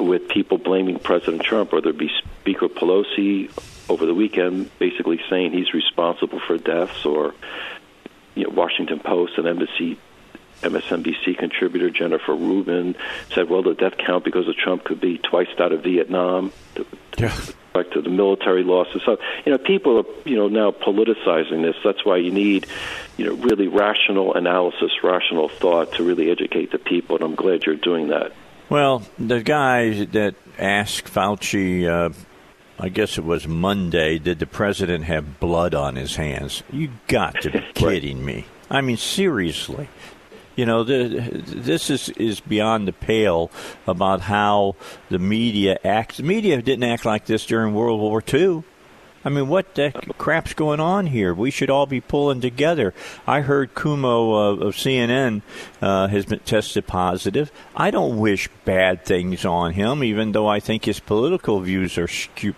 with 0.00 0.28
people 0.28 0.58
blaming 0.58 0.98
President 0.98 1.42
Trump, 1.42 1.72
whether 1.72 1.90
it 1.90 1.98
be 1.98 2.10
Speaker 2.40 2.68
Pelosi 2.68 3.50
over 3.90 4.06
the 4.06 4.14
weekend, 4.14 4.70
basically 4.78 5.20
saying 5.28 5.52
he's 5.52 5.74
responsible 5.74 6.40
for 6.40 6.56
deaths, 6.56 7.04
or 7.04 7.34
you 8.34 8.44
know, 8.44 8.50
Washington 8.50 9.00
Post 9.00 9.36
and 9.36 9.46
embassy 9.46 9.98
MSNBC 10.62 11.38
contributor 11.38 11.90
Jennifer 11.90 12.34
Rubin 12.34 12.96
said, 13.34 13.48
well, 13.48 13.62
the 13.62 13.74
death 13.74 13.96
count 13.98 14.24
because 14.24 14.48
of 14.48 14.56
Trump 14.56 14.84
could 14.84 15.00
be 15.00 15.18
twice 15.18 15.48
that 15.58 15.72
of 15.72 15.82
Vietnam. 15.82 16.52
Yeah. 17.16 17.36
Back 17.72 17.90
to 17.92 18.02
the 18.02 18.10
military 18.10 18.64
losses. 18.64 19.02
So, 19.04 19.18
you 19.44 19.52
know, 19.52 19.58
people 19.58 19.98
are, 19.98 20.28
you 20.28 20.36
know, 20.36 20.48
now 20.48 20.70
politicizing 20.70 21.62
this. 21.62 21.76
That's 21.84 22.04
why 22.04 22.16
you 22.16 22.30
need, 22.30 22.66
you 23.16 23.26
know, 23.26 23.34
really 23.34 23.68
rational 23.68 24.34
analysis, 24.34 24.90
rational 25.02 25.48
thought 25.48 25.92
to 25.94 26.02
really 26.02 26.30
educate 26.30 26.72
the 26.72 26.78
people. 26.78 27.16
And 27.16 27.24
I'm 27.24 27.34
glad 27.34 27.64
you're 27.64 27.76
doing 27.76 28.08
that. 28.08 28.32
Well, 28.68 29.02
the 29.18 29.42
guy 29.42 30.04
that 30.06 30.34
asked 30.58 31.06
Fauci, 31.12 31.86
uh, 31.86 32.12
I 32.78 32.88
guess 32.88 33.16
it 33.16 33.24
was 33.24 33.46
Monday, 33.48 34.18
did 34.18 34.38
the 34.38 34.46
president 34.46 35.04
have 35.04 35.40
blood 35.40 35.74
on 35.74 35.96
his 35.96 36.16
hands? 36.16 36.62
You 36.70 36.90
got 37.06 37.40
to 37.42 37.50
be 37.50 37.64
kidding 37.74 38.24
me. 38.24 38.46
I 38.70 38.82
mean, 38.82 38.96
seriously. 38.96 39.88
You 40.58 40.66
know, 40.66 40.82
the, 40.82 41.06
this 41.46 41.88
is, 41.88 42.08
is 42.08 42.40
beyond 42.40 42.88
the 42.88 42.92
pale 42.92 43.48
about 43.86 44.22
how 44.22 44.74
the 45.08 45.20
media 45.20 45.78
acts. 45.84 46.16
The 46.16 46.24
media 46.24 46.60
didn't 46.60 46.82
act 46.82 47.04
like 47.04 47.26
this 47.26 47.46
during 47.46 47.74
World 47.74 48.00
War 48.00 48.20
II. 48.34 48.64
I 49.24 49.28
mean, 49.28 49.46
what 49.46 49.76
the 49.76 49.92
crap's 50.18 50.54
going 50.54 50.80
on 50.80 51.06
here? 51.06 51.32
We 51.32 51.52
should 51.52 51.70
all 51.70 51.86
be 51.86 52.00
pulling 52.00 52.40
together. 52.40 52.92
I 53.24 53.42
heard 53.42 53.70
uh, 53.76 53.82
of 53.86 54.74
CNN 54.74 55.42
uh, 55.80 56.08
has 56.08 56.26
been 56.26 56.40
tested 56.40 56.88
positive. 56.88 57.52
I 57.76 57.92
don't 57.92 58.18
wish 58.18 58.48
bad 58.64 59.04
things 59.04 59.44
on 59.44 59.74
him, 59.74 60.02
even 60.02 60.32
though 60.32 60.48
I 60.48 60.58
think 60.58 60.86
his 60.86 60.98
political 60.98 61.60
views 61.60 61.96
are 61.98 62.08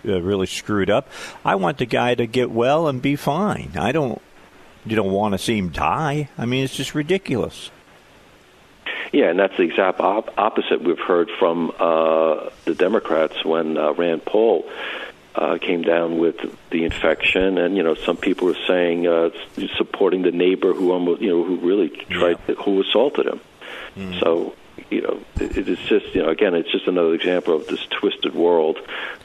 uh, 0.07 0.21
really 0.23 0.47
screwed 0.47 0.89
up. 0.89 1.07
I 1.45 1.53
want 1.53 1.77
the 1.77 1.85
guy 1.85 2.15
to 2.15 2.25
get 2.25 2.49
well 2.49 2.87
and 2.87 2.99
be 2.99 3.15
fine. 3.15 3.73
I 3.75 3.91
don't. 3.91 4.19
You 4.87 4.95
don't 4.95 5.11
want 5.11 5.35
to 5.35 5.37
see 5.37 5.59
him 5.59 5.69
die. 5.69 6.29
I 6.39 6.47
mean, 6.47 6.63
it's 6.63 6.75
just 6.75 6.95
ridiculous. 6.95 7.69
Yeah, 9.11 9.29
and 9.29 9.39
that's 9.39 9.55
the 9.57 9.63
exact 9.63 9.99
op- 9.99 10.37
opposite 10.37 10.81
we've 10.81 10.99
heard 10.99 11.29
from 11.37 11.71
uh, 11.77 12.49
the 12.65 12.75
Democrats 12.75 13.43
when 13.43 13.77
uh, 13.77 13.91
Rand 13.93 14.23
Paul 14.23 14.69
uh, 15.35 15.57
came 15.57 15.81
down 15.81 16.17
with 16.17 16.35
the 16.69 16.85
infection, 16.85 17.57
and 17.57 17.75
you 17.75 17.83
know 17.83 17.95
some 17.95 18.17
people 18.17 18.47
were 18.47 18.57
saying 18.67 19.07
uh, 19.07 19.29
supporting 19.77 20.21
the 20.21 20.31
neighbor 20.31 20.73
who 20.73 20.91
almost 20.91 21.21
you 21.21 21.29
know 21.29 21.43
who 21.43 21.57
really 21.57 21.89
tried 21.89 22.37
yeah. 22.47 22.55
to, 22.55 22.61
who 22.61 22.81
assaulted 22.81 23.27
him. 23.27 23.41
Mm. 23.97 24.19
So 24.19 24.55
you 24.91 25.01
know, 25.01 25.19
it, 25.39 25.67
it's 25.67 25.81
just, 25.83 26.13
you 26.13 26.21
know, 26.21 26.29
again, 26.29 26.53
it's 26.53 26.71
just 26.71 26.85
another 26.85 27.13
example 27.13 27.55
of 27.55 27.65
this 27.65 27.83
twisted 27.89 28.35
world. 28.35 28.77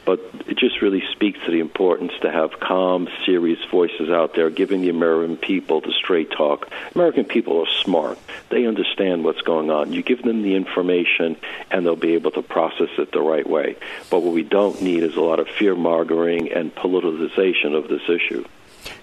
But 0.04 0.20
it 0.46 0.56
just 0.56 0.80
really 0.80 1.02
speaks 1.10 1.40
to 1.44 1.50
the 1.50 1.58
importance 1.58 2.12
to 2.22 2.30
have 2.30 2.60
calm, 2.60 3.08
serious 3.26 3.58
voices 3.70 4.08
out 4.08 4.34
there 4.34 4.48
giving 4.48 4.80
the 4.80 4.88
American 4.88 5.36
people 5.36 5.80
the 5.80 5.92
straight 5.92 6.30
talk. 6.30 6.70
American 6.94 7.24
people 7.24 7.60
are 7.60 7.70
smart. 7.82 8.16
They 8.48 8.66
understand 8.66 9.24
what's 9.24 9.42
going 9.42 9.70
on. 9.70 9.92
You 9.92 10.04
give 10.04 10.22
them 10.22 10.42
the 10.42 10.54
information, 10.54 11.36
and 11.72 11.84
they'll 11.84 11.96
be 11.96 12.14
able 12.14 12.30
to 12.32 12.42
process 12.42 12.90
it 12.98 13.10
the 13.10 13.20
right 13.20 13.48
way. 13.48 13.76
But 14.08 14.22
what 14.22 14.32
we 14.32 14.44
don't 14.44 14.80
need 14.80 15.02
is 15.02 15.16
a 15.16 15.20
lot 15.20 15.40
of 15.40 15.48
fear 15.48 15.74
mongering 15.74 16.52
and 16.52 16.72
politicization 16.72 17.74
of 17.76 17.88
this 17.88 18.08
issue. 18.08 18.44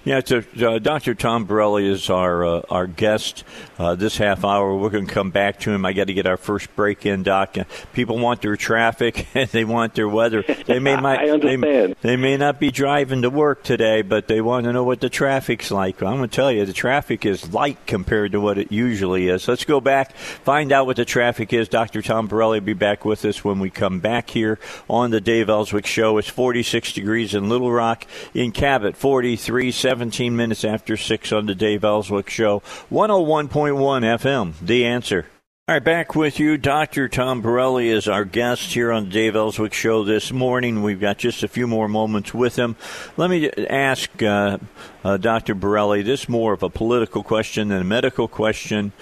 Yeah, 0.06 0.20
so 0.26 0.44
uh, 0.62 0.80
Dr. 0.80 1.16
Tom 1.16 1.46
Borelli 1.46 1.88
is 1.88 2.10
our 2.10 2.44
uh, 2.44 2.62
our 2.70 2.88
guest 2.88 3.46
uh, 3.80 3.96
this 3.96 4.18
half 4.18 4.44
hour. 4.44 4.76
We're 4.76 4.90
going 4.90 5.08
to 5.08 5.14
come 5.14 5.32
back 5.32 5.62
to 5.62 5.72
him. 5.72 5.86
I 5.86 5.94
got 5.94 6.08
to 6.08 6.14
get 6.14 6.26
our 6.26 6.36
first 6.36 6.76
break 6.76 7.06
in, 7.06 7.24
Doc. 7.24 7.56
People 7.94 8.20
want 8.20 8.42
their 8.42 8.58
traffic 8.58 9.28
and 9.34 9.50
they 9.52 9.64
want 9.64 9.96
their 9.96 10.10
weather. 10.10 10.44
They 10.44 10.80
may 10.80 10.96
might, 11.00 11.20
I 11.20 11.30
understand. 11.30 11.96
They, 12.02 12.10
they, 12.10 12.16
may 12.18 12.36
not 12.36 12.60
be 12.60 12.70
driving 12.70 13.22
to 13.22 13.30
work 13.30 13.64
today, 13.64 14.02
but 14.02 14.28
they 14.28 14.42
want 14.42 14.66
to 14.66 14.74
know 14.74 14.84
what 14.84 15.00
the 15.00 15.10
traffic's 15.10 15.72
like. 15.72 16.04
I'm 16.04 16.18
going 16.18 16.30
to 16.30 16.36
tell 16.36 16.52
you, 16.52 16.66
the 16.66 16.74
traffic 16.74 17.26
is 17.26 17.54
light 17.54 17.78
compared 17.88 18.34
to 18.34 18.42
what 18.42 18.58
it 18.58 18.74
usually 18.74 19.30
is. 19.30 19.48
Let's 19.48 19.64
go 19.64 19.80
back, 19.80 20.18
find 20.18 20.74
out 20.74 20.86
what 20.86 20.98
the 20.98 21.06
traffic 21.06 21.54
is. 21.54 21.70
Dr. 21.70 22.02
Tom 22.02 22.28
Borelli 22.28 22.60
will 22.60 22.66
be 22.66 22.74
back 22.74 23.06
with 23.06 23.24
us 23.24 23.46
when 23.46 23.60
we 23.60 23.70
come 23.70 24.02
back 24.02 24.30
here 24.30 24.60
on 24.90 25.12
the 25.12 25.22
Dave 25.22 25.50
Elswick 25.50 25.86
Show. 25.86 26.18
It's 26.18 26.28
46 26.28 26.92
degrees 26.92 27.34
in 27.34 27.48
Little 27.48 27.72
Rock, 27.72 28.06
in 28.34 28.52
Cabot, 28.52 28.98
43. 28.98 29.72
17 29.94 30.36
minutes 30.36 30.66
after 30.66 30.98
6 30.98 31.32
on 31.32 31.46
the 31.46 31.54
Dave 31.54 31.84
Elswick 31.84 32.28
Show, 32.28 32.62
101.1 32.92 33.48
FM, 33.48 34.54
The 34.60 34.88
Answer. 34.88 35.28
All 35.68 35.76
right, 35.76 35.84
back 35.84 36.16
with 36.16 36.40
you. 36.40 36.58
Dr. 36.58 37.08
Tom 37.08 37.44
Borelli 37.44 37.90
is 37.90 38.08
our 38.08 38.26
guest 38.26 38.74
here 38.74 38.92
on 38.92 39.04
the 39.04 39.12
Dave 39.12 39.36
Elswick 39.36 39.72
Show 39.72 40.04
this 40.04 40.32
morning. 40.32 40.82
We've 40.82 41.00
got 41.00 41.20
just 41.20 41.44
a 41.44 41.48
few 41.48 41.68
more 41.68 41.88
moments 41.88 42.34
with 42.34 42.56
him. 42.56 42.76
Let 43.18 43.30
me 43.30 43.52
ask 43.52 44.10
uh, 44.24 44.58
uh, 45.04 45.18
Dr. 45.18 45.54
Borelli 45.54 46.02
this 46.02 46.28
more 46.28 46.54
of 46.54 46.64
a 46.64 46.72
political 46.72 47.22
question 47.22 47.68
than 47.68 47.82
a 47.82 47.86
medical 47.86 48.28
question, 48.28 48.94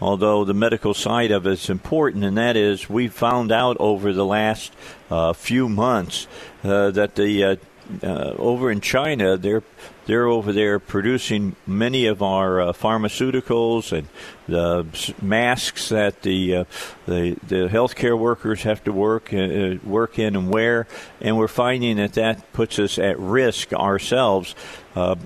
although 0.00 0.44
the 0.44 0.52
medical 0.52 0.94
side 0.94 1.30
of 1.30 1.46
it 1.46 1.52
is 1.52 1.70
important, 1.70 2.24
and 2.24 2.36
that 2.36 2.56
is 2.56 2.90
we 2.90 3.06
found 3.06 3.52
out 3.52 3.76
over 3.78 4.12
the 4.12 4.26
last 4.26 4.72
uh, 5.12 5.32
few 5.32 5.68
months 5.68 6.26
uh, 6.64 6.90
that 6.90 7.14
the 7.14 7.56
uh, 8.02 8.06
uh, 8.20 8.34
over 8.38 8.70
in 8.70 8.80
China, 8.80 9.36
they're 9.36 9.62
they're 10.06 10.26
over 10.26 10.52
there 10.52 10.78
producing 10.78 11.54
many 11.66 12.06
of 12.06 12.22
our 12.22 12.60
uh, 12.60 12.72
pharmaceuticals 12.72 13.96
and 13.96 14.08
the 14.48 14.86
masks 15.22 15.88
that 15.90 16.22
the 16.22 16.56
uh, 16.56 16.64
the 17.06 17.36
the 17.46 17.68
healthcare 17.68 18.18
workers 18.18 18.62
have 18.62 18.82
to 18.84 18.92
work 18.92 19.32
uh, 19.32 19.76
work 19.84 20.18
in 20.18 20.36
and 20.36 20.50
wear, 20.50 20.86
and 21.20 21.36
we're 21.36 21.48
finding 21.48 21.96
that 21.96 22.14
that 22.14 22.52
puts 22.52 22.78
us 22.78 22.98
at 22.98 23.18
risk 23.18 23.72
ourselves. 23.72 24.54
Uh, 24.94 25.16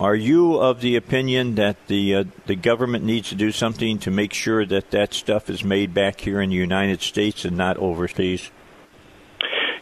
are 0.00 0.16
you 0.16 0.56
of 0.56 0.80
the 0.80 0.96
opinion 0.96 1.54
that 1.56 1.76
the 1.86 2.14
uh, 2.14 2.24
the 2.46 2.56
government 2.56 3.04
needs 3.04 3.28
to 3.28 3.34
do 3.34 3.52
something 3.52 3.98
to 4.00 4.10
make 4.10 4.32
sure 4.32 4.66
that 4.66 4.90
that 4.90 5.14
stuff 5.14 5.48
is 5.48 5.62
made 5.62 5.94
back 5.94 6.20
here 6.20 6.40
in 6.40 6.50
the 6.50 6.56
United 6.56 7.02
States 7.02 7.44
and 7.44 7.56
not 7.56 7.76
overseas? 7.76 8.50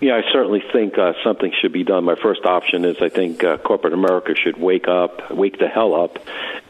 Yeah, 0.01 0.17
I 0.17 0.33
certainly 0.33 0.63
think 0.73 0.97
uh, 0.97 1.13
something 1.23 1.53
should 1.61 1.73
be 1.73 1.85
done. 1.85 2.05
My 2.05 2.15
first 2.15 2.47
option 2.47 2.87
is 2.87 2.97
I 3.03 3.11
think 3.11 3.45
uh, 3.45 3.59
corporate 3.59 3.93
America 3.93 4.35
should 4.35 4.57
wake 4.57 4.89
up, 4.89 5.31
wake 5.31 5.59
the 5.59 5.69
hell 5.69 5.95
up, 5.95 6.19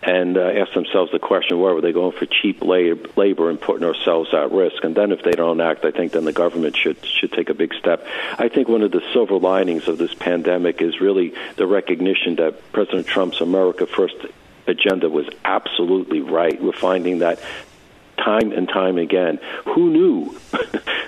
and 0.02 0.36
uh, 0.36 0.40
ask 0.40 0.72
themselves 0.72 1.12
the 1.12 1.20
question: 1.20 1.60
Where 1.60 1.72
were 1.72 1.80
they 1.80 1.92
going 1.92 2.10
for 2.10 2.26
cheap 2.26 2.60
labor 2.60 3.48
and 3.48 3.60
putting 3.60 3.86
ourselves 3.86 4.34
at 4.34 4.50
risk? 4.50 4.82
And 4.82 4.96
then, 4.96 5.12
if 5.12 5.22
they 5.22 5.30
don't 5.30 5.60
act, 5.60 5.84
I 5.84 5.92
think 5.92 6.10
then 6.10 6.24
the 6.24 6.32
government 6.32 6.76
should 6.76 6.96
should 7.06 7.30
take 7.30 7.50
a 7.50 7.54
big 7.54 7.72
step. 7.74 8.04
I 8.36 8.48
think 8.48 8.68
one 8.68 8.82
of 8.82 8.90
the 8.90 9.02
silver 9.12 9.36
linings 9.36 9.86
of 9.86 9.96
this 9.96 10.12
pandemic 10.12 10.82
is 10.82 11.00
really 11.00 11.32
the 11.54 11.68
recognition 11.68 12.34
that 12.36 12.72
President 12.72 13.06
Trump's 13.06 13.40
America 13.40 13.86
First 13.86 14.16
agenda 14.66 15.08
was 15.08 15.28
absolutely 15.44 16.20
right. 16.20 16.60
We're 16.60 16.72
finding 16.72 17.20
that 17.20 17.38
time 18.24 18.52
and 18.52 18.68
time 18.68 18.98
again. 18.98 19.38
Who 19.64 19.90
knew 19.90 20.38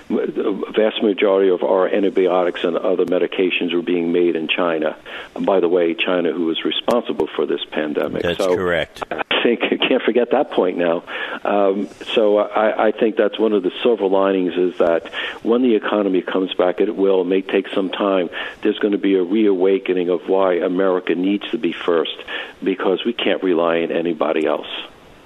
the 0.09 0.71
vast 0.75 1.01
majority 1.03 1.49
of 1.49 1.63
our 1.63 1.87
antibiotics 1.87 2.63
and 2.63 2.77
other 2.77 3.05
medications 3.05 3.73
were 3.73 3.81
being 3.81 4.11
made 4.11 4.35
in 4.35 4.47
China? 4.47 4.97
And 5.35 5.45
by 5.45 5.59
the 5.59 5.69
way, 5.69 5.93
China, 5.93 6.31
who 6.31 6.45
was 6.45 6.63
responsible 6.63 7.27
for 7.35 7.45
this 7.45 7.61
pandemic. 7.71 8.23
That's 8.23 8.37
so 8.37 8.55
correct. 8.55 9.03
I 9.11 9.23
think 9.43 9.61
I 9.63 9.77
can't 9.87 10.01
forget 10.01 10.31
that 10.31 10.51
point 10.51 10.77
now. 10.77 11.03
Um, 11.43 11.89
so 12.13 12.37
I, 12.37 12.87
I 12.87 12.91
think 12.91 13.17
that's 13.17 13.37
one 13.37 13.53
of 13.53 13.63
the 13.63 13.71
silver 13.81 14.07
linings 14.07 14.53
is 14.55 14.77
that 14.79 15.13
when 15.43 15.61
the 15.61 15.75
economy 15.75 16.21
comes 16.21 16.53
back, 16.53 16.79
it 16.79 16.95
will. 16.95 17.21
It 17.21 17.25
may 17.25 17.41
take 17.41 17.67
some 17.69 17.89
time. 17.89 18.29
There's 18.61 18.79
going 18.79 18.93
to 18.93 18.97
be 18.97 19.15
a 19.15 19.23
reawakening 19.23 20.09
of 20.09 20.27
why 20.27 20.55
America 20.55 21.15
needs 21.15 21.49
to 21.51 21.57
be 21.57 21.73
first 21.73 22.15
because 22.63 23.03
we 23.05 23.13
can't 23.13 23.43
rely 23.43 23.81
on 23.81 23.91
anybody 23.91 24.45
else. 24.45 24.67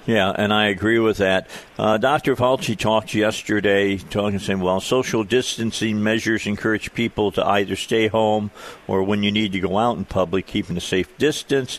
Yeah, 0.08 0.32
and 0.34 0.54
I 0.54 0.68
agree 0.68 0.98
with 0.98 1.18
that. 1.18 1.50
Uh, 1.78 1.98
Dr. 1.98 2.34
Fauci 2.34 2.78
talked 2.78 3.12
yesterday, 3.12 3.98
talking 3.98 4.38
saying, 4.38 4.60
well, 4.60 4.80
social 4.80 5.22
distancing 5.22 6.02
measures 6.02 6.46
encourage 6.46 6.94
people 6.94 7.30
to 7.32 7.44
either 7.44 7.76
stay 7.76 8.08
home 8.08 8.50
or 8.86 9.02
when 9.02 9.22
you 9.22 9.30
need 9.30 9.52
to 9.52 9.60
go 9.60 9.76
out 9.76 9.98
in 9.98 10.06
public, 10.06 10.46
keeping 10.46 10.78
a 10.78 10.80
safe 10.80 11.14
distance. 11.18 11.78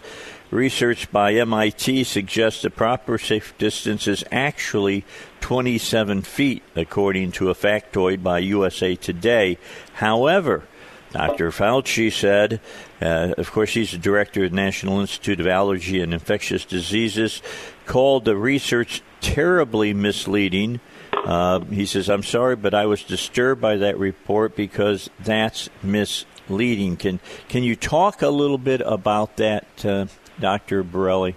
Research 0.51 1.11
by 1.11 1.33
MIT 1.33 2.03
suggests 2.03 2.61
the 2.61 2.69
proper 2.69 3.17
safe 3.17 3.57
distance 3.57 4.07
is 4.07 4.23
actually 4.31 5.05
27 5.41 6.21
feet, 6.21 6.61
according 6.75 7.31
to 7.31 7.49
a 7.49 7.55
factoid 7.55 8.21
by 8.21 8.37
USA 8.37 8.95
Today. 8.95 9.57
However, 9.93 10.67
Dr. 11.11 11.49
Fauci 11.49 12.11
said, 12.11 12.61
uh, 13.01 13.33
of 13.37 13.51
course, 13.51 13.73
he's 13.73 13.91
the 13.91 13.97
director 13.97 14.43
of 14.43 14.51
the 14.51 14.55
National 14.55 14.99
Institute 14.99 15.39
of 15.39 15.47
Allergy 15.47 16.01
and 16.01 16.13
Infectious 16.13 16.65
Diseases, 16.65 17.41
called 17.89 18.23
the 18.23 18.37
research 18.37 19.01
terribly 19.19 19.95
misleading. 19.95 20.79
Uh, 21.11 21.59
he 21.61 21.87
says, 21.87 22.07
I'm 22.07 22.21
sorry, 22.21 22.55
but 22.55 22.75
I 22.75 22.85
was 22.85 23.03
disturbed 23.03 23.59
by 23.59 23.77
that 23.77 23.97
report 23.97 24.55
because 24.55 25.09
that's 25.19 25.69
misleading. 25.81 26.97
Can, 26.97 27.19
can 27.49 27.63
you 27.63 27.75
talk 27.75 28.21
a 28.21 28.29
little 28.29 28.59
bit 28.59 28.81
about 28.85 29.37
that, 29.37 29.65
uh, 29.83 30.05
Dr. 30.39 30.83
Borelli? 30.83 31.35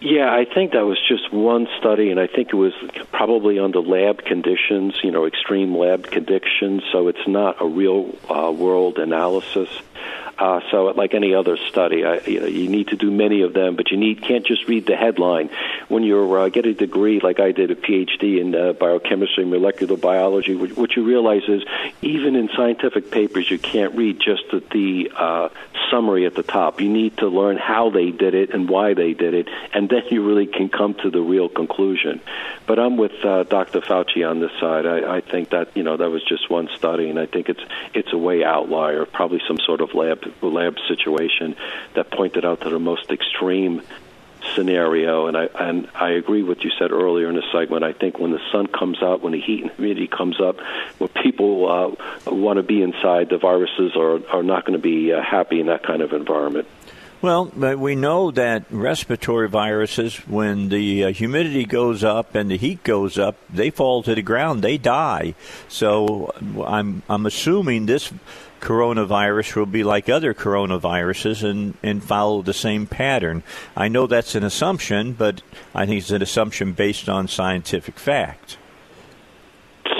Yeah, 0.00 0.32
I 0.32 0.44
think 0.44 0.72
that 0.72 0.86
was 0.86 0.98
just 1.08 1.32
one 1.32 1.66
study, 1.80 2.10
and 2.10 2.20
I 2.20 2.28
think 2.28 2.50
it 2.52 2.56
was 2.56 2.74
probably 3.10 3.58
under 3.58 3.80
lab 3.80 4.24
conditions, 4.24 4.94
you 5.02 5.10
know, 5.10 5.26
extreme 5.26 5.76
lab 5.76 6.06
conditions, 6.06 6.84
so 6.92 7.08
it's 7.08 7.26
not 7.26 7.60
a 7.60 7.66
real 7.66 8.14
uh, 8.30 8.52
world 8.52 8.98
analysis. 8.98 9.68
Uh, 10.38 10.60
so, 10.70 10.84
like 10.88 11.14
any 11.14 11.34
other 11.34 11.56
study, 11.56 12.04
I, 12.04 12.18
you, 12.18 12.40
know, 12.40 12.46
you 12.46 12.68
need 12.68 12.88
to 12.88 12.96
do 12.96 13.10
many 13.10 13.40
of 13.40 13.54
them, 13.54 13.74
but 13.74 13.90
you 13.90 13.96
need 13.96 14.22
can't 14.22 14.46
just 14.46 14.68
read 14.68 14.86
the 14.86 14.94
headline. 14.94 15.48
When 15.88 16.02
you 16.02 16.34
uh, 16.34 16.48
get 16.50 16.66
a 16.66 16.74
degree, 16.74 17.20
like 17.20 17.40
I 17.40 17.52
did, 17.52 17.70
a 17.70 17.74
PhD 17.74 18.40
in 18.40 18.54
uh, 18.54 18.74
biochemistry, 18.74 19.44
and 19.44 19.50
molecular 19.50 19.96
biology, 19.96 20.54
what, 20.54 20.94
you 20.94 21.04
realize 21.04 21.42
is 21.48 21.62
even 22.02 22.36
in 22.36 22.50
scientific 22.54 23.10
papers, 23.10 23.50
you 23.50 23.58
can't 23.58 23.94
read 23.94 24.20
just 24.20 24.42
the, 24.50 24.62
the 24.72 25.10
uh, 25.16 25.48
summary 25.90 26.26
at 26.26 26.34
the 26.34 26.42
top. 26.42 26.80
You 26.82 26.90
need 26.90 27.16
to 27.18 27.28
learn 27.28 27.56
how 27.56 27.88
they 27.88 28.10
did 28.10 28.34
it 28.34 28.52
and 28.52 28.68
why 28.68 28.92
they 28.92 29.14
did 29.14 29.32
it, 29.32 29.48
and 29.72 29.88
then 29.88 30.02
you 30.10 30.26
really 30.26 30.46
can 30.46 30.68
come 30.68 30.94
to 31.02 31.10
the 31.10 31.20
real 31.20 31.48
conclusion. 31.48 32.20
But 32.66 32.78
I'm 32.78 32.96
with 32.96 33.24
uh, 33.24 33.44
Dr. 33.44 33.80
Fauci 33.80 34.28
on 34.28 34.40
this 34.40 34.52
side. 34.60 34.86
I, 34.86 35.16
I 35.16 35.20
think 35.22 35.50
that 35.50 35.76
you 35.76 35.82
know 35.82 35.96
that 35.96 36.10
was 36.10 36.22
just 36.24 36.50
one 36.50 36.68
study, 36.76 37.08
and 37.08 37.18
I 37.18 37.26
think 37.26 37.48
it's 37.48 37.62
it's 37.94 38.12
a 38.12 38.18
way 38.18 38.44
outlier, 38.44 39.06
probably 39.06 39.40
some 39.46 39.58
sort 39.64 39.80
of 39.80 39.85
lab 39.94 40.20
lab 40.42 40.76
situation 40.88 41.56
that 41.94 42.10
pointed 42.10 42.44
out 42.44 42.60
to 42.62 42.70
the 42.70 42.78
most 42.78 43.10
extreme 43.10 43.82
scenario, 44.54 45.26
and 45.26 45.36
I 45.36 45.44
and 45.58 45.88
I 45.94 46.10
agree 46.10 46.42
with 46.42 46.58
what 46.58 46.64
you 46.64 46.70
said 46.78 46.92
earlier 46.92 47.28
in 47.28 47.36
the 47.36 47.42
segment. 47.52 47.84
I 47.84 47.92
think 47.92 48.18
when 48.18 48.30
the 48.30 48.40
sun 48.52 48.66
comes 48.66 49.02
out, 49.02 49.22
when 49.22 49.32
the 49.32 49.40
heat 49.40 49.62
and 49.62 49.70
humidity 49.72 50.06
comes 50.06 50.40
up, 50.40 50.60
when 50.98 51.08
people 51.08 51.96
uh, 52.26 52.30
want 52.30 52.58
to 52.58 52.62
be 52.62 52.82
inside, 52.82 53.28
the 53.28 53.38
viruses 53.38 53.96
are 53.96 54.20
are 54.28 54.42
not 54.42 54.64
going 54.64 54.78
to 54.78 54.82
be 54.82 55.12
uh, 55.12 55.22
happy 55.22 55.60
in 55.60 55.66
that 55.66 55.82
kind 55.82 56.02
of 56.02 56.12
environment. 56.12 56.68
Well, 57.22 57.46
but 57.56 57.78
we 57.78 57.96
know 57.96 58.30
that 58.32 58.66
respiratory 58.70 59.48
viruses, 59.48 60.16
when 60.28 60.68
the 60.68 61.04
uh, 61.04 61.12
humidity 61.12 61.64
goes 61.64 62.04
up 62.04 62.34
and 62.34 62.50
the 62.50 62.58
heat 62.58 62.84
goes 62.84 63.18
up, 63.18 63.36
they 63.48 63.70
fall 63.70 64.02
to 64.02 64.14
the 64.14 64.22
ground. 64.22 64.62
They 64.62 64.76
die. 64.76 65.34
So 65.68 66.32
I'm 66.64 67.02
I'm 67.08 67.26
assuming 67.26 67.86
this 67.86 68.12
coronavirus 68.66 69.54
will 69.54 69.64
be 69.64 69.84
like 69.84 70.08
other 70.08 70.34
coronaviruses 70.34 71.48
and, 71.48 71.74
and 71.84 72.02
follow 72.02 72.42
the 72.42 72.52
same 72.52 72.84
pattern. 72.84 73.44
I 73.76 73.86
know 73.86 74.08
that's 74.08 74.34
an 74.34 74.42
assumption, 74.42 75.12
but 75.12 75.40
I 75.72 75.86
think 75.86 76.00
it's 76.00 76.10
an 76.10 76.20
assumption 76.20 76.72
based 76.72 77.08
on 77.08 77.28
scientific 77.28 77.96
fact 77.96 78.58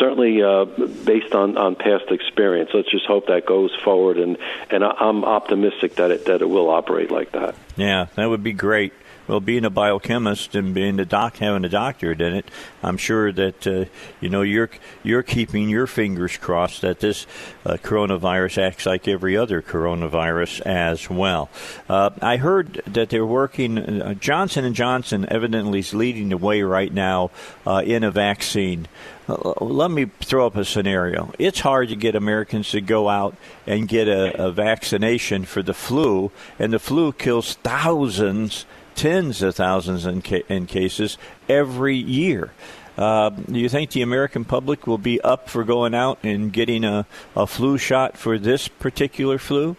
certainly 0.01 0.43
uh, 0.43 0.65
based 1.05 1.35
on, 1.35 1.57
on 1.57 1.75
past 1.75 2.11
experience. 2.11 2.71
Let's 2.75 2.91
just 2.91 3.07
hope 3.07 3.29
that 3.29 3.47
goes 3.47 3.75
forward, 3.83 4.19
and 4.19 4.37
and 4.69 4.85
I'm 4.85 5.25
optimistic 5.25 5.95
that 5.95 6.11
it 6.11 6.27
that 6.27 6.43
it 6.43 6.51
will 6.51 6.69
operate 6.69 7.11
like 7.11 7.33
that. 7.33 7.55
Yeah, 7.77 8.07
that 8.17 8.27
would 8.27 8.43
be 8.43 8.53
great. 8.53 8.93
Well, 9.27 9.41
being 9.41 9.65
a 9.65 9.71
biochemist 9.71 10.55
and 10.55 10.73
being 10.73 11.01
a 11.01 11.05
doc, 11.05 11.39
having 11.39 11.65
a 11.65 11.69
doctorate 11.69 12.21
in 12.21 12.35
it, 12.35 12.51
I'm 12.83 12.97
sure 12.97 13.33
that 13.33 13.67
uh, 13.67 13.87
you 14.21 14.29
know 14.29 14.43
you're 14.43 14.71
you're 15.03 15.25
keeping 15.25 15.69
your 15.69 15.89
fingers 15.89 16.37
crossed 16.37 16.83
that 16.83 17.01
this 17.01 17.27
uh, 17.65 17.77
coronavirus 17.83 18.63
acts 18.63 18.87
like 18.87 19.09
every 19.09 19.37
other 19.37 19.63
coronavirus 19.63 20.61
as 20.61 21.11
well. 21.11 21.51
Uh, 21.89 22.11
I 22.23 22.37
heard 22.37 22.83
that 22.87 23.11
they're 23.11 23.27
working. 23.27 23.79
Uh, 23.79 24.15
Johnson 24.15 24.65
and 24.65 24.77
Johnson 24.77 25.27
evidently 25.29 25.81
is 25.81 25.93
leading 25.93 26.29
the 26.29 26.37
way 26.37 26.63
right 26.63 26.93
now 26.93 27.31
uh, 27.67 27.83
in 27.85 28.05
a 28.05 28.13
vaccine. 28.13 28.87
Uh, 29.29 29.55
let 29.61 29.91
me 29.91 30.07
throw 30.21 30.47
up 30.47 30.55
a 30.55 30.65
scenario. 30.65 31.33
It's 31.37 31.61
hard 31.61 31.89
to 31.89 31.97
get 31.97 32.15
Americans 32.15 32.71
to 32.71 32.81
go 32.81 33.09
out 33.09 33.37
and 33.67 33.89
get 33.89 34.07
a, 34.07 34.47
a 34.47 34.53
vaccination 34.53 35.45
for 35.45 35.65
the 35.65 35.75
flu, 35.75 36.31
and 36.61 36.73
the 36.73 36.79
flu 36.79 37.13
kills 37.13 37.55
thousands 37.55 38.67
tens 38.97 39.43
of 39.43 39.55
thousands 39.55 40.07
in, 40.07 40.23
ca- 40.23 40.45
in 40.49 40.67
cases 40.67 41.19
every 41.49 41.97
year. 41.97 42.53
Uh, 42.99 43.29
do 43.31 43.59
you 43.59 43.69
think 43.69 43.91
the 43.91 44.03
American 44.03 44.45
public 44.45 44.87
will 44.87 44.99
be 44.99 45.21
up 45.21 45.51
for 45.51 45.65
going 45.65 45.95
out 45.95 46.19
and 46.23 46.53
getting 46.53 46.83
a, 46.83 47.07
a 47.37 47.47
flu 47.47 47.77
shot 47.77 48.17
for 48.17 48.39
this 48.39 48.69
particular 48.69 49.39
flu? 49.39 49.77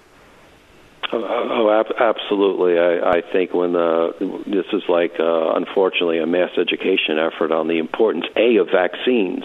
Oh, 1.11 1.23
oh 1.23 1.69
ab- 1.79 1.95
absolutely. 1.99 2.77
I, 2.77 3.17
I 3.17 3.21
think 3.21 3.53
when 3.53 3.75
uh, 3.75 4.11
this 4.45 4.65
is 4.71 4.83
like, 4.87 5.13
uh, 5.19 5.53
unfortunately, 5.55 6.19
a 6.19 6.27
mass 6.27 6.51
education 6.57 7.17
effort 7.17 7.51
on 7.51 7.67
the 7.67 7.79
importance, 7.79 8.25
A, 8.35 8.57
of 8.57 8.67
vaccines. 8.67 9.43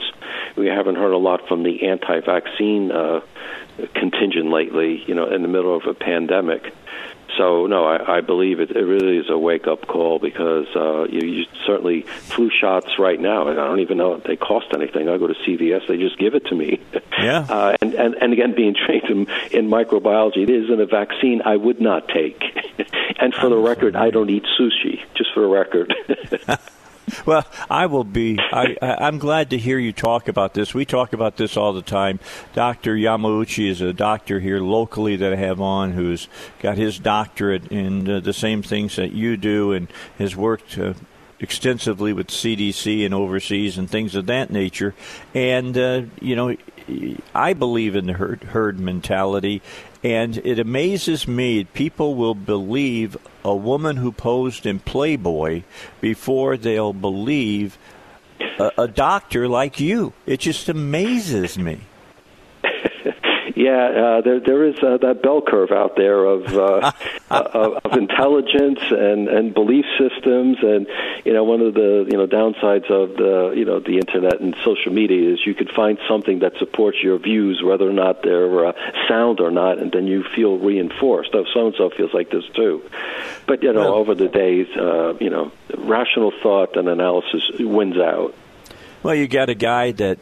We 0.56 0.66
haven't 0.66 0.96
heard 0.96 1.12
a 1.12 1.18
lot 1.18 1.48
from 1.48 1.62
the 1.62 1.86
anti 1.86 2.20
vaccine 2.20 2.90
uh, 2.92 3.20
contingent 3.94 4.50
lately, 4.50 5.02
you 5.06 5.14
know, 5.14 5.32
in 5.32 5.42
the 5.42 5.48
middle 5.48 5.74
of 5.74 5.86
a 5.86 5.94
pandemic. 5.94 6.74
So 7.36 7.66
no, 7.66 7.84
I, 7.84 8.18
I 8.18 8.20
believe 8.20 8.60
it, 8.60 8.70
it 8.70 8.84
really 8.84 9.18
is 9.18 9.30
a 9.30 9.38
wake 9.38 9.66
up 9.66 9.86
call 9.86 10.18
because 10.18 10.66
uh, 10.76 11.04
you, 11.04 11.26
you 11.26 11.44
certainly 11.66 12.02
flu 12.02 12.50
shots 12.50 12.98
right 12.98 13.18
now. 13.18 13.48
And 13.48 13.58
I 13.58 13.66
don't 13.66 13.80
even 13.80 13.98
know 13.98 14.14
if 14.14 14.24
they 14.24 14.36
cost 14.36 14.66
anything. 14.74 15.08
I 15.08 15.18
go 15.18 15.26
to 15.26 15.34
CVS, 15.34 15.88
they 15.88 15.96
just 15.96 16.18
give 16.18 16.34
it 16.34 16.46
to 16.46 16.54
me. 16.54 16.80
Yeah. 17.18 17.46
Uh, 17.52 17.76
and, 17.82 17.94
and 17.94 18.14
and 18.14 18.32
again, 18.32 18.54
being 18.54 18.74
trained 18.74 19.04
in, 19.04 19.18
in 19.50 19.68
microbiology, 19.68 20.38
it 20.38 20.50
isn't 20.50 20.80
a 20.80 20.86
vaccine 20.86 21.42
I 21.44 21.56
would 21.56 21.80
not 21.80 22.08
take. 22.08 22.40
and 23.20 23.34
for 23.34 23.50
the 23.50 23.56
record, 23.56 23.94
I 23.94 24.10
don't 24.10 24.30
eat 24.30 24.44
sushi. 24.58 25.00
Just 25.14 25.34
for 25.34 25.40
the 25.40 25.48
record. 25.48 25.94
Well, 27.26 27.46
I 27.70 27.86
will 27.86 28.04
be. 28.04 28.38
I, 28.38 28.76
am 28.80 29.18
glad 29.18 29.50
to 29.50 29.58
hear 29.58 29.78
you 29.78 29.92
talk 29.92 30.28
about 30.28 30.54
this. 30.54 30.74
We 30.74 30.84
talk 30.84 31.12
about 31.12 31.36
this 31.36 31.56
all 31.56 31.72
the 31.72 31.82
time. 31.82 32.18
Dr. 32.54 32.96
Yamauchi 32.96 33.68
is 33.68 33.80
a 33.80 33.92
doctor 33.92 34.40
here 34.40 34.58
locally 34.60 35.16
that 35.16 35.32
I 35.32 35.36
have 35.36 35.60
on 35.60 35.92
who's 35.92 36.28
got 36.60 36.78
his 36.78 36.98
doctorate 36.98 37.68
in 37.68 38.08
uh, 38.08 38.20
the 38.20 38.32
same 38.32 38.62
things 38.62 38.96
that 38.96 39.12
you 39.12 39.36
do 39.36 39.72
and 39.72 39.88
has 40.18 40.34
worked. 40.34 40.78
Uh, 40.78 40.94
extensively 41.38 42.12
with 42.12 42.28
CDC 42.28 43.04
and 43.04 43.12
overseas 43.12 43.76
and 43.76 43.90
things 43.90 44.14
of 44.14 44.26
that 44.26 44.48
nature. 44.48 44.94
And, 45.34 45.76
uh, 45.76 46.02
you 46.20 46.36
know, 46.36 46.56
I 47.34 47.52
believe 47.52 47.96
in 47.96 48.06
the 48.06 48.12
herd, 48.12 48.44
herd 48.44 48.78
mentality, 48.78 49.60
and 50.02 50.38
it 50.38 50.58
amazes 50.58 51.28
me 51.28 51.64
people 51.64 52.14
will 52.14 52.34
believe 52.34 53.16
a 53.44 53.54
woman 53.54 53.96
who 53.96 54.12
posed 54.12 54.66
in 54.66 54.78
Playboy 54.80 55.62
before 56.00 56.56
they'll 56.56 56.92
believe 56.92 57.78
a, 58.58 58.72
a 58.78 58.88
doctor 58.88 59.48
like 59.48 59.80
you. 59.80 60.12
It 60.26 60.40
just 60.40 60.68
amazes 60.68 61.58
me. 61.58 61.80
Yeah, 63.54 63.86
uh, 63.86 64.20
there 64.22 64.40
there 64.40 64.64
is 64.64 64.76
uh, 64.82 64.98
that 64.98 65.22
bell 65.22 65.42
curve 65.42 65.70
out 65.70 65.96
there 65.96 66.24
of, 66.24 66.46
uh, 66.56 66.92
of 67.30 67.80
of 67.84 67.92
intelligence 67.98 68.80
and 68.90 69.28
and 69.28 69.54
belief 69.54 69.84
systems, 69.98 70.58
and 70.62 70.86
you 71.24 71.32
know 71.32 71.44
one 71.44 71.60
of 71.60 71.74
the 71.74 72.06
you 72.10 72.16
know 72.16 72.26
downsides 72.26 72.90
of 72.90 73.16
the 73.16 73.52
you 73.56 73.64
know 73.64 73.80
the 73.80 73.98
internet 73.98 74.40
and 74.40 74.56
social 74.64 74.92
media 74.92 75.32
is 75.32 75.44
you 75.44 75.54
could 75.54 75.70
find 75.70 75.98
something 76.08 76.40
that 76.40 76.56
supports 76.58 77.02
your 77.02 77.18
views, 77.18 77.62
whether 77.62 77.88
or 77.88 77.92
not 77.92 78.22
they're 78.22 78.66
uh, 78.66 78.72
sound 79.08 79.40
or 79.40 79.50
not, 79.50 79.78
and 79.78 79.92
then 79.92 80.06
you 80.06 80.24
feel 80.34 80.58
reinforced. 80.58 81.30
Oh, 81.34 81.44
so 81.52 81.66
and 81.66 81.74
so 81.76 81.90
feels 81.90 82.14
like 82.14 82.30
this 82.30 82.44
too. 82.54 82.82
But 83.46 83.62
you 83.62 83.72
know, 83.72 83.80
well, 83.80 83.94
over 83.94 84.14
the 84.14 84.28
days, 84.28 84.68
uh, 84.76 85.14
you 85.20 85.30
know, 85.30 85.52
rational 85.76 86.32
thought 86.42 86.76
and 86.76 86.88
analysis 86.88 87.42
wins 87.58 87.98
out. 87.98 88.34
Well, 89.02 89.14
you 89.14 89.26
got 89.26 89.48
a 89.50 89.54
guy 89.54 89.90
that 89.92 90.18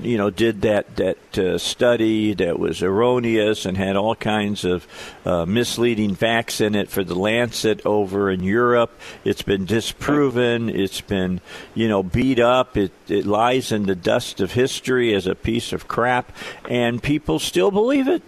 you 0.00 0.16
know, 0.16 0.30
did 0.30 0.62
that 0.62 0.96
that 0.96 1.38
uh, 1.38 1.58
study 1.58 2.34
that 2.34 2.58
was 2.58 2.82
erroneous 2.82 3.64
and 3.64 3.76
had 3.76 3.96
all 3.96 4.14
kinds 4.14 4.64
of 4.64 4.86
uh, 5.24 5.44
misleading 5.46 6.14
facts 6.14 6.60
in 6.60 6.74
it 6.74 6.88
for 6.88 7.04
the 7.04 7.14
Lancet 7.14 7.84
over 7.86 8.30
in 8.30 8.42
Europe. 8.42 8.98
It's 9.24 9.42
been 9.42 9.64
disproven. 9.64 10.68
It's 10.68 11.00
been, 11.00 11.40
you 11.74 11.88
know, 11.88 12.02
beat 12.02 12.40
up. 12.40 12.76
It 12.76 12.92
it 13.08 13.26
lies 13.26 13.72
in 13.72 13.84
the 13.84 13.94
dust 13.94 14.40
of 14.40 14.52
history 14.52 15.14
as 15.14 15.26
a 15.26 15.34
piece 15.34 15.72
of 15.72 15.88
crap, 15.88 16.32
and 16.68 17.02
people 17.02 17.38
still 17.38 17.70
believe 17.70 18.08
it. 18.08 18.22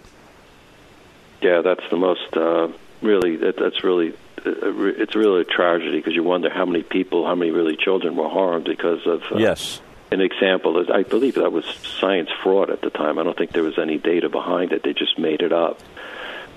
Yeah, 1.41 1.61
that's 1.61 1.83
the 1.91 1.97
most 1.97 2.35
uh, 2.35 2.69
really. 3.01 3.35
That, 3.37 3.57
that's 3.57 3.83
really 3.83 4.13
uh, 4.45 4.51
it's 4.97 5.15
really 5.15 5.41
a 5.41 5.45
tragedy 5.45 5.97
because 5.97 6.15
you 6.15 6.23
wonder 6.23 6.49
how 6.49 6.65
many 6.65 6.83
people, 6.83 7.25
how 7.25 7.35
many 7.35 7.51
really 7.51 7.75
children 7.75 8.15
were 8.15 8.29
harmed 8.29 8.65
because 8.65 9.05
of 9.05 9.21
uh, 9.31 9.37
yes 9.37 9.81
an 10.11 10.21
example 10.21 10.79
is 10.79 10.89
I 10.89 11.03
believe 11.03 11.35
that 11.35 11.51
was 11.51 11.65
science 11.99 12.29
fraud 12.43 12.69
at 12.69 12.81
the 12.81 12.89
time. 12.89 13.19
I 13.19 13.23
don't 13.23 13.37
think 13.37 13.51
there 13.51 13.63
was 13.63 13.77
any 13.77 13.97
data 13.97 14.29
behind 14.29 14.71
it. 14.71 14.83
They 14.83 14.93
just 14.93 15.19
made 15.19 15.41
it 15.41 15.51
up. 15.51 15.79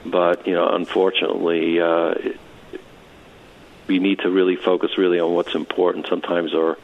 But 0.04 0.46
you 0.46 0.54
know, 0.54 0.68
unfortunately, 0.68 1.80
uh, 1.80 2.14
we 3.86 3.98
need 3.98 4.20
to 4.20 4.30
really 4.30 4.56
focus 4.56 4.96
really 4.98 5.20
on 5.20 5.32
what's 5.34 5.54
important. 5.54 6.06
Sometimes 6.08 6.54
our 6.54 6.78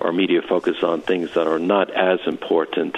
our 0.00 0.12
media 0.12 0.42
focus 0.42 0.82
on 0.82 1.00
things 1.00 1.34
that 1.34 1.46
are 1.46 1.58
not 1.58 1.90
as 1.90 2.20
important, 2.26 2.96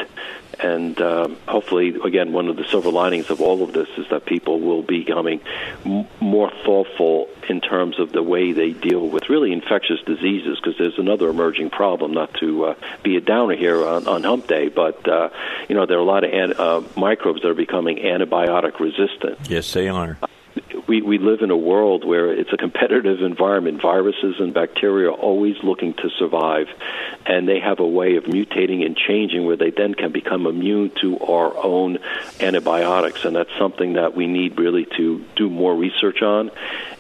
and 0.59 1.01
um, 1.01 1.37
hopefully, 1.47 1.97
again, 2.05 2.33
one 2.33 2.49
of 2.49 2.57
the 2.57 2.65
silver 2.65 2.91
linings 2.91 3.29
of 3.31 3.41
all 3.41 3.63
of 3.63 3.73
this 3.73 3.89
is 3.99 4.09
that 4.09 4.25
people 4.25 4.61
will 4.61 4.83
be 4.83 5.01
becoming 5.01 5.41
m- 5.85 6.07
more 6.21 6.51
thoughtful 6.65 7.29
in 7.49 7.61
terms 7.61 7.99
of 7.99 8.13
the 8.13 8.23
way 8.23 8.53
they 8.53 8.71
deal 8.71 9.07
with 9.07 9.29
really 9.29 9.53
infectious 9.53 10.01
diseases, 10.07 10.59
because 10.59 10.79
there's 10.79 10.99
another 10.99 11.29
emerging 11.29 11.69
problem. 11.71 12.13
Not 12.13 12.33
to 12.35 12.67
uh, 12.67 12.75
be 13.03 13.17
a 13.17 13.21
downer 13.21 13.57
here 13.57 13.85
on, 13.85 14.07
on 14.09 14.23
Hump 14.23 14.47
Day, 14.47 14.69
but 14.69 15.07
uh, 15.07 15.29
you 15.69 15.75
know 15.75 15.85
there 15.85 15.99
are 15.99 16.01
a 16.01 16.05
lot 16.05 16.25
of 16.25 16.33
an- 16.33 16.55
uh, 16.59 16.83
microbes 16.97 17.43
that 17.43 17.49
are 17.49 17.55
becoming 17.55 17.99
antibiotic 17.99 18.81
resistant. 18.81 19.39
Yes, 19.51 19.73
they 19.73 19.89
are 19.89 20.17
we, 20.89 21.03
we 21.03 21.19
live 21.19 21.41
in 21.41 21.51
a 21.51 21.57
world 21.57 22.05
where 22.05 22.33
it's 22.33 22.53
a 22.53 22.57
competitive 22.57 23.23
environment. 23.23 23.81
Viruses 23.81 24.37
and 24.39 24.53
bacteria 24.53 25.09
are 25.09 25.13
always 25.13 25.57
looking 25.63 25.95
to 25.95 26.11
survive, 26.19 26.69
and 27.27 27.49
they 27.49 27.61
have 27.61 27.81
a 27.81 27.87
way 27.87 28.17
of 28.17 28.25
mutating 28.25 28.85
and 28.85 28.97
changing 28.97 29.47
where 29.47 29.57
they 29.57 29.71
then 29.71 29.95
can 29.95 30.13
become 30.13 30.47
immune 30.47 30.91
to 31.01 31.19
our 31.21 31.57
own 31.57 31.99
antibiotics. 32.41 33.25
And 33.25 33.37
that's 33.37 33.51
something 33.59 33.95
that 33.95 34.15
we 34.15 34.27
need 34.27 34.59
really 34.59 34.87
to 34.97 35.25
do 35.37 35.49
more 35.49 35.75
research 35.75 36.23
on. 36.23 36.51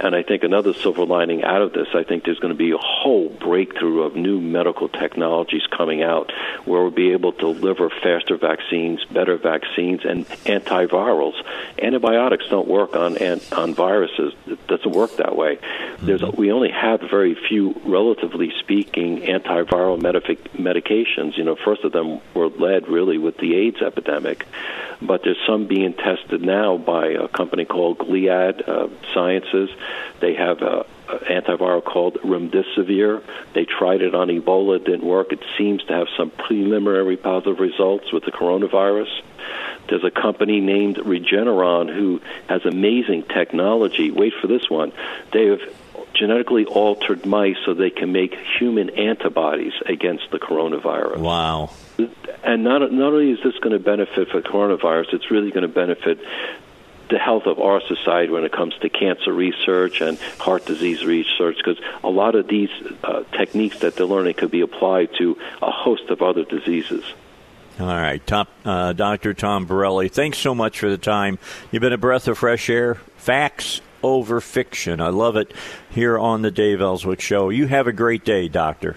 And 0.00 0.14
I 0.14 0.22
think 0.22 0.42
another 0.42 0.72
silver 0.72 1.04
lining 1.04 1.44
out 1.44 1.62
of 1.62 1.72
this, 1.72 1.88
I 1.94 2.04
think 2.04 2.24
there's 2.24 2.38
going 2.38 2.52
to 2.52 2.58
be 2.58 2.72
a 2.72 2.78
whole 2.78 3.28
breakthrough 3.28 4.02
of 4.02 4.16
new 4.16 4.40
medical 4.40 4.88
technologies 4.88 5.62
coming 5.76 6.02
out 6.02 6.32
where 6.64 6.82
we'll 6.82 6.90
be 6.90 7.12
able 7.12 7.32
to 7.32 7.54
deliver 7.54 7.90
faster 7.90 8.36
vaccines, 8.36 9.04
better 9.04 9.36
vaccines, 9.36 10.00
and 10.04 10.26
antivirals. 10.44 11.34
Antibiotics 11.80 12.46
don't 12.48 12.68
work 12.68 12.96
on, 12.96 13.16
on 13.52 13.74
viruses. 13.74 14.32
It 14.46 14.66
doesn't 14.66 14.92
work 14.92 15.16
that 15.16 15.36
way. 15.36 15.58
There's 16.00 16.22
mm-hmm. 16.22 16.40
we 16.40 16.52
only 16.52 16.70
have 16.70 17.00
very 17.00 17.36
few, 17.48 17.80
relatively 17.84 18.52
speaking, 18.60 19.20
antiviral 19.22 20.00
medic- 20.00 20.52
medications. 20.54 21.36
You 21.36 21.44
know, 21.44 21.56
first 21.64 21.84
of 21.84 21.92
them 21.92 22.20
were 22.34 22.48
led 22.48 22.88
really 22.88 23.18
with 23.18 23.36
the 23.38 23.54
AIDS 23.54 23.82
epidemic, 23.82 24.46
but 25.00 25.22
there's 25.24 25.40
some 25.46 25.66
being 25.66 25.94
tested 25.94 26.42
now 26.42 26.76
by 26.76 27.08
a 27.08 27.28
company 27.28 27.64
called 27.64 27.98
Gilead 27.98 28.62
uh, 28.66 28.88
Sciences. 29.12 29.70
They 30.20 30.34
have 30.34 30.62
uh, 30.62 30.84
antiviral 31.08 31.84
called 31.84 32.14
remdesivir. 32.22 33.22
They 33.54 33.64
tried 33.64 34.02
it 34.02 34.14
on 34.14 34.28
Ebola, 34.28 34.76
it 34.76 34.84
didn't 34.84 35.04
work. 35.04 35.32
It 35.32 35.42
seems 35.58 35.82
to 35.84 35.92
have 35.92 36.06
some 36.16 36.30
preliminary 36.30 37.16
positive 37.16 37.60
results 37.60 38.12
with 38.12 38.24
the 38.24 38.32
coronavirus. 38.32 39.22
There's 39.88 40.04
a 40.04 40.10
company 40.10 40.60
named 40.60 40.96
Regeneron 40.96 41.94
who 41.94 42.20
has 42.48 42.64
amazing 42.64 43.24
technology. 43.24 44.10
Wait 44.10 44.32
for 44.40 44.46
this 44.46 44.70
one. 44.70 44.92
They 45.32 45.46
have 45.46 45.60
genetically 46.14 46.64
altered 46.64 47.26
mice 47.26 47.56
so 47.64 47.74
they 47.74 47.90
can 47.90 48.12
make 48.12 48.34
human 48.58 48.90
antibodies 48.90 49.72
against 49.86 50.30
the 50.30 50.38
coronavirus. 50.38 51.18
Wow. 51.18 51.70
And 52.42 52.64
not, 52.64 52.92
not 52.92 53.12
only 53.12 53.30
is 53.32 53.38
this 53.42 53.54
going 53.58 53.72
to 53.72 53.78
benefit 53.78 54.28
for 54.28 54.40
coronavirus, 54.40 55.14
it's 55.14 55.30
really 55.30 55.50
going 55.50 55.62
to 55.62 55.68
benefit 55.68 56.18
the 57.08 57.18
health 57.18 57.46
of 57.46 57.58
our 57.58 57.80
society 57.86 58.32
when 58.32 58.44
it 58.44 58.52
comes 58.52 58.74
to 58.80 58.88
cancer 58.88 59.32
research 59.32 60.00
and 60.00 60.18
heart 60.38 60.64
disease 60.66 61.04
research 61.04 61.56
because 61.56 61.78
a 62.02 62.10
lot 62.10 62.34
of 62.34 62.48
these 62.48 62.70
uh, 63.02 63.22
techniques 63.32 63.80
that 63.80 63.96
they're 63.96 64.06
learning 64.06 64.34
could 64.34 64.50
be 64.50 64.60
applied 64.60 65.10
to 65.18 65.36
a 65.62 65.70
host 65.70 66.08
of 66.10 66.22
other 66.22 66.44
diseases. 66.44 67.04
All 67.78 67.86
right, 67.86 68.24
top, 68.24 68.48
uh, 68.64 68.92
Dr. 68.92 69.34
Tom 69.34 69.66
Borelli, 69.66 70.08
thanks 70.08 70.38
so 70.38 70.54
much 70.54 70.78
for 70.78 70.88
the 70.88 70.98
time. 70.98 71.38
You've 71.72 71.80
been 71.80 71.92
a 71.92 71.98
breath 71.98 72.28
of 72.28 72.38
fresh 72.38 72.70
air. 72.70 72.94
Facts 73.16 73.80
over 74.02 74.40
fiction. 74.40 75.00
I 75.00 75.08
love 75.08 75.36
it 75.36 75.52
here 75.90 76.16
on 76.16 76.42
the 76.42 76.52
Dave 76.52 76.80
Elswick 76.80 77.20
Show. 77.20 77.50
You 77.50 77.66
have 77.66 77.88
a 77.88 77.92
great 77.92 78.24
day, 78.24 78.48
Doctor. 78.48 78.96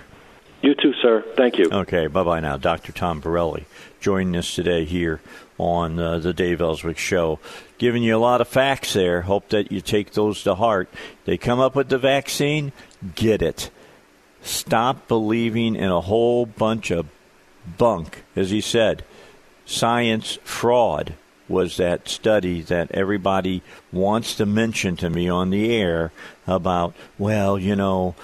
You 0.62 0.76
too, 0.76 0.93
sir. 1.02 1.24
Thank 1.36 1.58
you. 1.58 1.70
Okay, 1.72 2.08
bye 2.08 2.24
bye 2.24 2.39
now. 2.39 2.58
Dr. 2.58 2.91
Tom 2.91 3.20
Borelli 3.20 3.65
joining 4.00 4.36
us 4.36 4.54
today 4.54 4.86
here 4.86 5.22
on 5.58 6.00
uh, 6.00 6.20
the 6.20 6.34
Dave 6.34 6.62
Elswick 6.62 6.98
Show. 6.98 7.39
Giving 7.78 8.04
you 8.04 8.16
a 8.16 8.20
lot 8.20 8.42
of 8.42 8.48
facts 8.48 8.94
there. 8.94 9.22
Hope 9.22 9.50
that 9.50 9.72
you 9.72 9.82
take 9.82 10.13
those 10.13 10.44
to 10.44 10.56
heart. 10.56 10.90
They 11.26 11.38
come 11.38 11.60
up 11.60 11.76
with 11.76 11.90
the 11.90 11.98
vaccine, 11.98 12.72
get 13.16 13.42
it. 13.42 13.70
Stop 14.42 15.08
believing 15.08 15.76
in 15.76 15.90
a 15.90 16.02
whole 16.02 16.46
bunch 16.46 16.90
of 16.90 17.08
bunk, 17.78 18.24
as 18.36 18.50
he 18.50 18.62
said. 18.62 19.04
Science 19.66 20.40
fraud 20.44 21.13
was 21.50 21.78
that 21.78 22.10
study 22.10 22.62
that 22.62 22.92
everybody 22.92 23.62
wants 23.92 24.36
to 24.36 24.46
mention 24.46 24.96
to 24.98 25.10
me 25.10 25.30
on 25.30 25.50
the 25.50 25.74
air 25.76 26.12
about, 26.46 26.94
well, 27.18 27.58
you 27.60 27.76
know, 27.76 28.16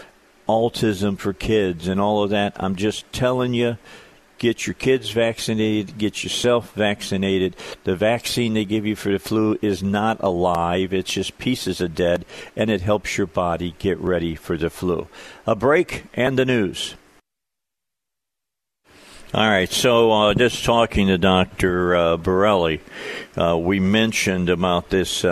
autism 0.48 1.18
for 1.18 1.34
kids 1.34 1.88
and 1.88 2.00
all 2.02 2.24
of 2.24 2.30
that. 2.32 2.56
I'm 2.58 2.76
just 2.76 3.12
telling 3.14 3.54
you, 3.54 3.78
get 4.44 4.68
your 4.68 4.74
kids 4.74 5.10
vaccinated, 5.12 5.98
get 5.98 6.22
yourself 6.22 6.74
vaccinated. 6.74 7.56
The 7.86 7.96
vaccine 7.96 8.54
they 8.54 8.66
give 8.66 8.86
you 8.86 8.94
for 8.94 9.10
the 9.10 9.18
flu 9.18 9.58
is 9.62 9.82
not 9.82 10.22
alive, 10.22 10.94
it's 10.94 11.14
just 11.14 11.38
pieces 11.38 11.80
of 11.80 11.96
dead, 11.96 12.26
and 12.54 12.70
it 12.70 12.82
helps 12.82 13.18
your 13.18 13.26
body 13.26 13.74
get 13.80 13.98
ready 14.00 14.36
for 14.36 14.58
the 14.58 14.70
flu. 14.70 15.08
A 15.48 15.56
break 15.56 16.04
and 16.14 16.38
the 16.38 16.44
news. 16.44 16.96
All 19.34 19.50
right, 19.50 19.72
so 19.72 20.12
uh, 20.12 20.34
just 20.34 20.66
talking 20.66 21.08
to 21.08 21.18
Dr. 21.18 21.96
Uh, 21.96 22.18
Borelli, 22.18 22.82
uh, 23.38 23.58
we 23.58 23.80
mentioned 23.80 24.50
about 24.50 24.90
this 24.90 25.24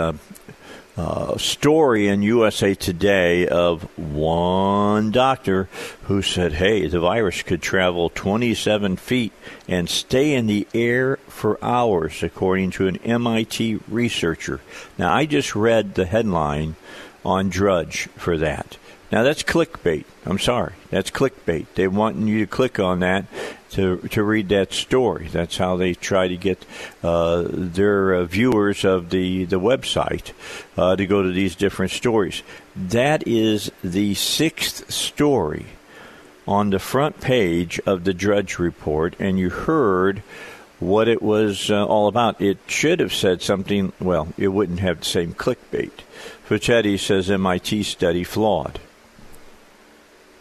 uh, 0.96 1.38
story 1.38 2.08
in 2.08 2.22
USA 2.22 2.74
Today 2.74 3.48
of 3.48 3.82
one 3.98 5.10
doctor 5.10 5.68
who 6.04 6.22
said, 6.22 6.52
hey, 6.52 6.86
the 6.86 7.00
virus 7.00 7.42
could 7.42 7.62
travel 7.62 8.10
27 8.10 8.96
feet 8.96 9.32
and 9.66 9.88
stay 9.88 10.34
in 10.34 10.46
the 10.46 10.66
air 10.74 11.16
for 11.28 11.62
hours, 11.64 12.22
according 12.22 12.72
to 12.72 12.88
an 12.88 12.96
MIT 12.98 13.80
researcher. 13.88 14.60
Now, 14.98 15.14
I 15.14 15.24
just 15.24 15.56
read 15.56 15.94
the 15.94 16.06
headline 16.06 16.76
on 17.24 17.48
Drudge 17.48 18.08
for 18.16 18.36
that. 18.38 18.76
Now 19.12 19.22
that's 19.24 19.42
clickbait. 19.42 20.06
I'm 20.24 20.38
sorry. 20.38 20.72
That's 20.88 21.10
clickbait. 21.10 21.66
They 21.74 21.86
want 21.86 22.16
you 22.16 22.40
to 22.40 22.46
click 22.46 22.80
on 22.80 23.00
that 23.00 23.26
to 23.72 23.98
to 23.98 24.22
read 24.22 24.48
that 24.48 24.72
story. 24.72 25.28
That's 25.28 25.58
how 25.58 25.76
they 25.76 25.92
try 25.92 26.28
to 26.28 26.36
get 26.38 26.64
uh, 27.02 27.44
their 27.46 28.14
uh, 28.14 28.24
viewers 28.24 28.86
of 28.86 29.10
the 29.10 29.44
the 29.44 29.60
website 29.60 30.32
uh, 30.78 30.96
to 30.96 31.04
go 31.04 31.22
to 31.22 31.30
these 31.30 31.54
different 31.54 31.92
stories. 31.92 32.42
That 32.74 33.28
is 33.28 33.70
the 33.84 34.14
sixth 34.14 34.90
story 34.90 35.66
on 36.48 36.70
the 36.70 36.78
front 36.78 37.20
page 37.20 37.78
of 37.84 38.04
the 38.04 38.14
Drudge 38.14 38.58
Report, 38.58 39.14
and 39.18 39.38
you 39.38 39.50
heard 39.50 40.20
what 40.80 41.06
it 41.06 41.20
was 41.20 41.70
uh, 41.70 41.84
all 41.84 42.08
about. 42.08 42.40
It 42.40 42.56
should 42.66 42.98
have 42.98 43.12
said 43.12 43.42
something. 43.42 43.92
Well, 44.00 44.28
it 44.38 44.48
wouldn't 44.48 44.80
have 44.80 45.00
the 45.00 45.04
same 45.04 45.34
clickbait. 45.34 45.92
Fauci 46.48 46.98
says 46.98 47.30
MIT 47.30 47.82
study 47.82 48.24
flawed 48.24 48.80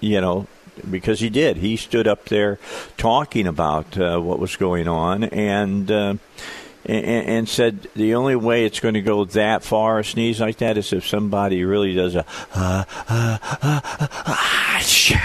you 0.02 0.20
know, 0.20 0.48
because 0.90 1.20
he 1.20 1.30
did. 1.30 1.58
He 1.58 1.78
stood 1.78 2.08
up 2.08 2.26
there 2.26 2.60
talking 2.98 3.48
about 3.48 3.98
uh, 3.98 4.20
what 4.20 4.40
was 4.40 4.56
going 4.56 4.88
on 4.88 5.24
and, 5.24 5.90
uh, 5.90 6.16
and, 6.86 7.06
and 7.06 7.50
said 7.50 7.88
the 7.96 8.16
only 8.16 8.36
way 8.36 8.66
it's 8.66 8.80
going 8.80 8.96
to 8.96 9.02
go 9.02 9.26
that 9.26 9.64
far, 9.64 10.00
a 10.00 10.04
sneeze 10.04 10.42
like 10.42 10.58
that, 10.58 10.78
is 10.78 10.92
if 10.92 11.08
somebody 11.08 11.64
really 11.64 11.94
does 11.94 12.16
a, 12.16 12.26
uh, 12.54 12.84
uh, 13.08 13.38
uh, 13.62 13.82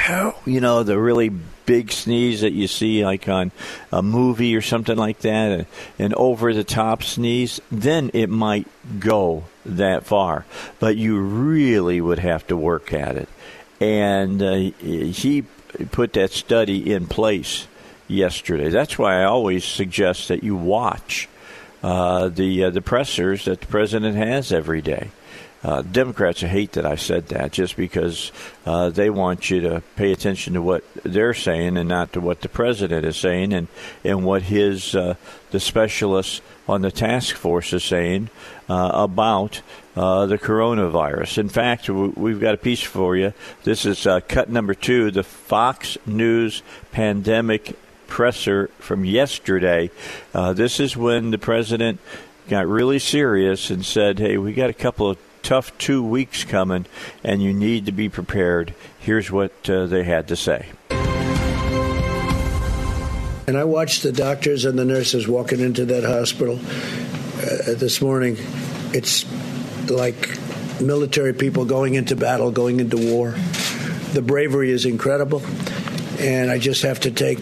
uh, 0.08 0.32
you 0.44 0.60
know, 0.60 0.82
the 0.82 0.98
really 0.98 1.30
big 1.64 1.90
sneeze 1.90 2.42
that 2.42 2.52
you 2.52 2.68
see 2.68 3.04
like 3.04 3.28
on 3.28 3.50
a 3.90 4.02
movie 4.02 4.54
or 4.54 4.62
something 4.62 4.96
like 4.96 5.20
that, 5.20 5.66
an 5.98 6.14
over 6.14 6.52
the 6.52 6.64
top 6.64 7.02
sneeze, 7.02 7.60
then 7.72 8.10
it 8.14 8.28
might 8.28 8.68
go 9.00 9.44
that 9.64 10.04
far. 10.04 10.44
But 10.78 10.96
you 10.96 11.18
really 11.18 12.00
would 12.00 12.18
have 12.18 12.46
to 12.48 12.56
work 12.56 12.92
at 12.92 13.16
it 13.16 13.28
and 13.80 14.42
uh, 14.42 14.54
he 14.54 15.44
put 15.90 16.14
that 16.14 16.32
study 16.32 16.92
in 16.92 17.06
place 17.06 17.66
yesterday. 18.08 18.70
That's 18.70 18.98
why 18.98 19.20
I 19.20 19.24
always 19.24 19.64
suggest 19.64 20.28
that 20.28 20.42
you 20.42 20.56
watch 20.56 21.28
uh, 21.82 22.28
the 22.28 22.64
uh, 22.64 22.70
the 22.70 22.80
pressers 22.80 23.44
that 23.44 23.60
the 23.60 23.66
president 23.66 24.16
has 24.16 24.52
every 24.52 24.80
day. 24.82 25.10
Uh, 25.64 25.82
Democrats 25.82 26.42
hate 26.42 26.72
that 26.72 26.86
I 26.86 26.96
said 26.96 27.28
that 27.28 27.50
just 27.50 27.76
because 27.76 28.30
uh, 28.66 28.90
they 28.90 29.10
want 29.10 29.50
you 29.50 29.62
to 29.62 29.82
pay 29.96 30.12
attention 30.12 30.54
to 30.54 30.62
what 30.62 30.84
they're 31.02 31.34
saying 31.34 31.76
and 31.76 31.88
not 31.88 32.12
to 32.12 32.20
what 32.20 32.42
the 32.42 32.48
president 32.48 33.04
is 33.04 33.16
saying 33.16 33.52
and, 33.52 33.66
and 34.04 34.24
what 34.24 34.42
his 34.42 34.94
uh, 34.94 35.14
the 35.50 35.58
specialists 35.58 36.40
on 36.68 36.82
the 36.82 36.90
task 36.92 37.36
force 37.36 37.72
is 37.72 37.82
saying 37.82 38.28
uh, 38.68 38.90
about 38.92 39.62
uh, 39.96 40.26
the 40.26 40.38
coronavirus. 40.38 41.38
In 41.38 41.48
fact, 41.48 41.88
we've 41.88 42.40
got 42.40 42.54
a 42.54 42.58
piece 42.58 42.82
for 42.82 43.16
you. 43.16 43.32
This 43.64 43.86
is 43.86 44.06
cut 44.28 44.50
number 44.50 44.74
two, 44.74 45.10
the 45.10 45.22
Fox 45.24 45.96
News 46.06 46.62
pandemic 46.92 47.78
presser 48.06 48.68
from 48.78 49.04
yesterday. 49.04 49.90
This 50.32 50.80
is 50.80 50.96
when 50.96 51.30
the 51.30 51.38
president 51.38 51.98
got 52.48 52.66
really 52.68 52.98
serious 52.98 53.70
and 53.70 53.84
said, 53.84 54.18
"Hey, 54.18 54.36
we 54.36 54.52
got 54.52 54.70
a 54.70 54.74
couple 54.74 55.10
of 55.10 55.18
tough 55.46 55.76
two 55.78 56.02
weeks 56.02 56.42
coming, 56.42 56.86
and 57.22 57.40
you 57.40 57.52
need 57.52 57.86
to 57.86 57.92
be 57.92 58.08
prepared." 58.08 58.74
Here's 58.98 59.30
what 59.30 59.52
uh, 59.70 59.86
they 59.86 60.02
had 60.02 60.26
to 60.28 60.36
say. 60.36 60.66
And 63.48 63.56
I 63.56 63.62
watched 63.62 64.02
the 64.02 64.10
doctors 64.10 64.64
and 64.64 64.76
the 64.76 64.84
nurses 64.84 65.28
walking 65.28 65.60
into 65.60 65.84
that 65.86 66.02
hospital 66.02 66.58
uh, 66.58 67.74
this 67.74 68.02
morning. 68.02 68.36
It's 68.92 69.24
like 69.88 70.36
military 70.80 71.32
people 71.32 71.64
going 71.64 71.94
into 71.94 72.16
battle, 72.16 72.50
going 72.50 72.80
into 72.80 72.96
war. 72.96 73.36
The 74.14 74.22
bravery 74.22 74.72
is 74.72 74.84
incredible, 74.84 75.42
and 76.18 76.50
I 76.50 76.58
just 76.58 76.82
have 76.82 76.98
to 77.00 77.12
take 77.12 77.38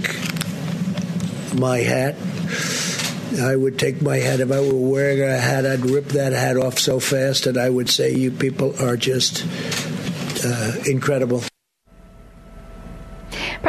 my 1.54 1.78
hat. 1.78 2.16
I 3.40 3.56
would 3.56 3.78
take 3.78 4.02
my 4.02 4.18
hat 4.18 4.40
if 4.40 4.50
I 4.50 4.60
were 4.60 4.74
wearing 4.74 5.22
a 5.22 5.38
hat. 5.38 5.66
I'd 5.66 5.84
rip 5.86 6.06
that 6.08 6.32
hat 6.32 6.56
off 6.56 6.78
so 6.78 7.00
fast, 7.00 7.46
and 7.46 7.58
I 7.58 7.70
would 7.70 7.88
say, 7.88 8.14
"You 8.14 8.30
people 8.30 8.74
are 8.82 8.96
just 8.96 9.44
uh, 10.44 10.72
incredible." 10.86 11.44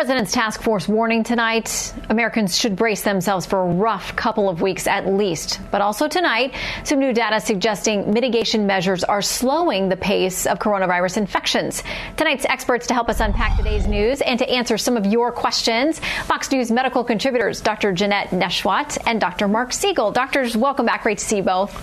President's 0.05 0.33
task 0.33 0.61
force 0.61 0.87
warning 0.87 1.23
tonight 1.23 1.91
Americans 2.09 2.55
should 2.55 2.75
brace 2.75 3.01
themselves 3.01 3.47
for 3.47 3.61
a 3.61 3.65
rough 3.65 4.15
couple 4.15 4.47
of 4.47 4.61
weeks 4.61 4.85
at 4.85 5.07
least. 5.07 5.59
But 5.71 5.81
also 5.81 6.07
tonight, 6.07 6.53
some 6.83 6.99
new 6.99 7.11
data 7.11 7.39
suggesting 7.41 8.13
mitigation 8.13 8.67
measures 8.67 9.03
are 9.03 9.23
slowing 9.23 9.89
the 9.89 9.97
pace 9.97 10.45
of 10.45 10.59
coronavirus 10.59 11.17
infections. 11.17 11.81
Tonight's 12.17 12.45
experts 12.45 12.85
to 12.85 12.93
help 12.93 13.09
us 13.09 13.19
unpack 13.19 13.57
today's 13.57 13.87
news 13.87 14.21
and 14.21 14.37
to 14.37 14.47
answer 14.47 14.77
some 14.77 14.95
of 14.95 15.07
your 15.07 15.31
questions. 15.31 15.99
Fox 16.25 16.51
News 16.51 16.69
medical 16.69 17.03
contributors 17.03 17.59
Dr. 17.59 17.91
Jeanette 17.91 18.27
Nesheiwat 18.29 18.99
and 19.07 19.19
Dr. 19.19 19.47
Marc 19.47 19.73
Siegel. 19.73 20.11
Doctors, 20.11 20.55
welcome 20.55 20.85
back. 20.85 21.01
Great 21.01 21.17
to 21.17 21.25
see 21.25 21.37
you 21.37 21.41
both. 21.41 21.73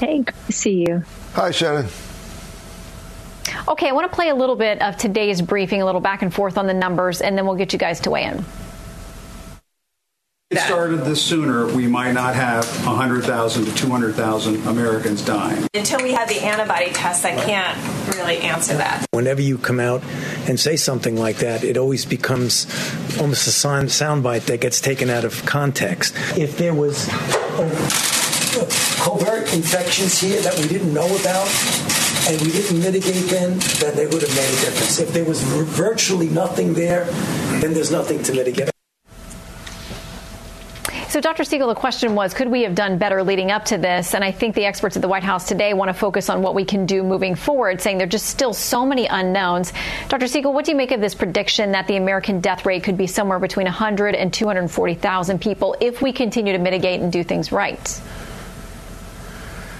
Hey, 0.00 0.24
see 0.50 0.84
you. 0.88 1.04
Hi, 1.34 1.52
Shannon. 1.52 1.86
Okay, 3.68 3.88
I 3.88 3.92
want 3.92 4.10
to 4.10 4.14
play 4.14 4.28
a 4.28 4.34
little 4.34 4.56
bit 4.56 4.80
of 4.82 4.96
today's 4.96 5.42
briefing, 5.42 5.82
a 5.82 5.84
little 5.84 6.00
back 6.00 6.22
and 6.22 6.32
forth 6.32 6.58
on 6.58 6.66
the 6.66 6.74
numbers, 6.74 7.20
and 7.20 7.36
then 7.36 7.46
we'll 7.46 7.56
get 7.56 7.72
you 7.72 7.78
guys 7.78 8.00
to 8.00 8.10
weigh 8.10 8.24
in. 8.24 8.44
If 10.50 10.56
we 10.56 10.64
started 10.64 10.96
this 11.04 11.22
sooner, 11.22 11.66
we 11.66 11.86
might 11.86 12.12
not 12.12 12.34
have 12.34 12.64
100,000 12.86 13.64
to 13.66 13.74
200,000 13.74 14.66
Americans 14.66 15.22
dying. 15.22 15.66
Until 15.74 16.02
we 16.02 16.12
have 16.14 16.26
the 16.26 16.42
antibody 16.42 16.90
test, 16.90 17.26
I 17.26 17.36
can't 17.36 18.16
really 18.16 18.38
answer 18.38 18.74
that. 18.78 19.04
Whenever 19.10 19.42
you 19.42 19.58
come 19.58 19.78
out 19.78 20.02
and 20.48 20.58
say 20.58 20.76
something 20.76 21.18
like 21.18 21.36
that, 21.36 21.64
it 21.64 21.76
always 21.76 22.06
becomes 22.06 22.64
almost 23.20 23.46
a 23.46 23.50
sound 23.50 23.88
soundbite 23.88 24.46
that 24.46 24.62
gets 24.62 24.80
taken 24.80 25.10
out 25.10 25.26
of 25.26 25.44
context. 25.44 26.14
If 26.38 26.56
there 26.56 26.72
was 26.72 27.10
uh, 27.10 28.08
covert 29.04 29.52
infections 29.52 30.18
here 30.18 30.40
that 30.40 30.58
we 30.58 30.66
didn't 30.66 30.94
know 30.94 31.14
about, 31.14 31.46
and 32.28 32.40
we 32.42 32.52
didn't 32.52 32.80
mitigate 32.80 33.24
then, 33.30 33.58
then 33.80 33.96
they 33.96 34.06
would 34.06 34.20
have 34.20 34.36
made 34.36 34.48
a 34.48 34.60
difference. 34.60 35.00
If 35.00 35.12
there 35.14 35.24
was 35.24 35.42
virtually 35.42 36.28
nothing 36.28 36.74
there, 36.74 37.06
then 37.60 37.72
there's 37.72 37.90
nothing 37.90 38.22
to 38.24 38.34
mitigate. 38.34 38.68
So, 41.08 41.22
Dr. 41.22 41.42
Siegel, 41.42 41.68
the 41.68 41.74
question 41.74 42.14
was 42.14 42.34
could 42.34 42.48
we 42.48 42.62
have 42.64 42.74
done 42.74 42.98
better 42.98 43.22
leading 43.22 43.50
up 43.50 43.64
to 43.66 43.78
this? 43.78 44.14
And 44.14 44.22
I 44.22 44.30
think 44.30 44.54
the 44.54 44.66
experts 44.66 44.94
at 44.94 45.00
the 45.00 45.08
White 45.08 45.22
House 45.22 45.48
today 45.48 45.72
want 45.72 45.88
to 45.88 45.94
focus 45.94 46.28
on 46.28 46.42
what 46.42 46.54
we 46.54 46.66
can 46.66 46.84
do 46.84 47.02
moving 47.02 47.34
forward, 47.34 47.80
saying 47.80 47.96
there 47.96 48.06
are 48.06 48.10
just 48.10 48.26
still 48.26 48.52
so 48.52 48.84
many 48.84 49.06
unknowns. 49.06 49.72
Dr. 50.08 50.26
Siegel, 50.28 50.52
what 50.52 50.66
do 50.66 50.70
you 50.70 50.76
make 50.76 50.92
of 50.92 51.00
this 51.00 51.14
prediction 51.14 51.72
that 51.72 51.86
the 51.86 51.96
American 51.96 52.40
death 52.40 52.66
rate 52.66 52.84
could 52.84 52.98
be 52.98 53.06
somewhere 53.06 53.38
between 53.38 53.64
100 53.64 54.14
and 54.14 54.34
240,000 54.34 55.40
people 55.40 55.74
if 55.80 56.02
we 56.02 56.12
continue 56.12 56.52
to 56.52 56.58
mitigate 56.58 57.00
and 57.00 57.10
do 57.10 57.24
things 57.24 57.52
right? 57.52 58.00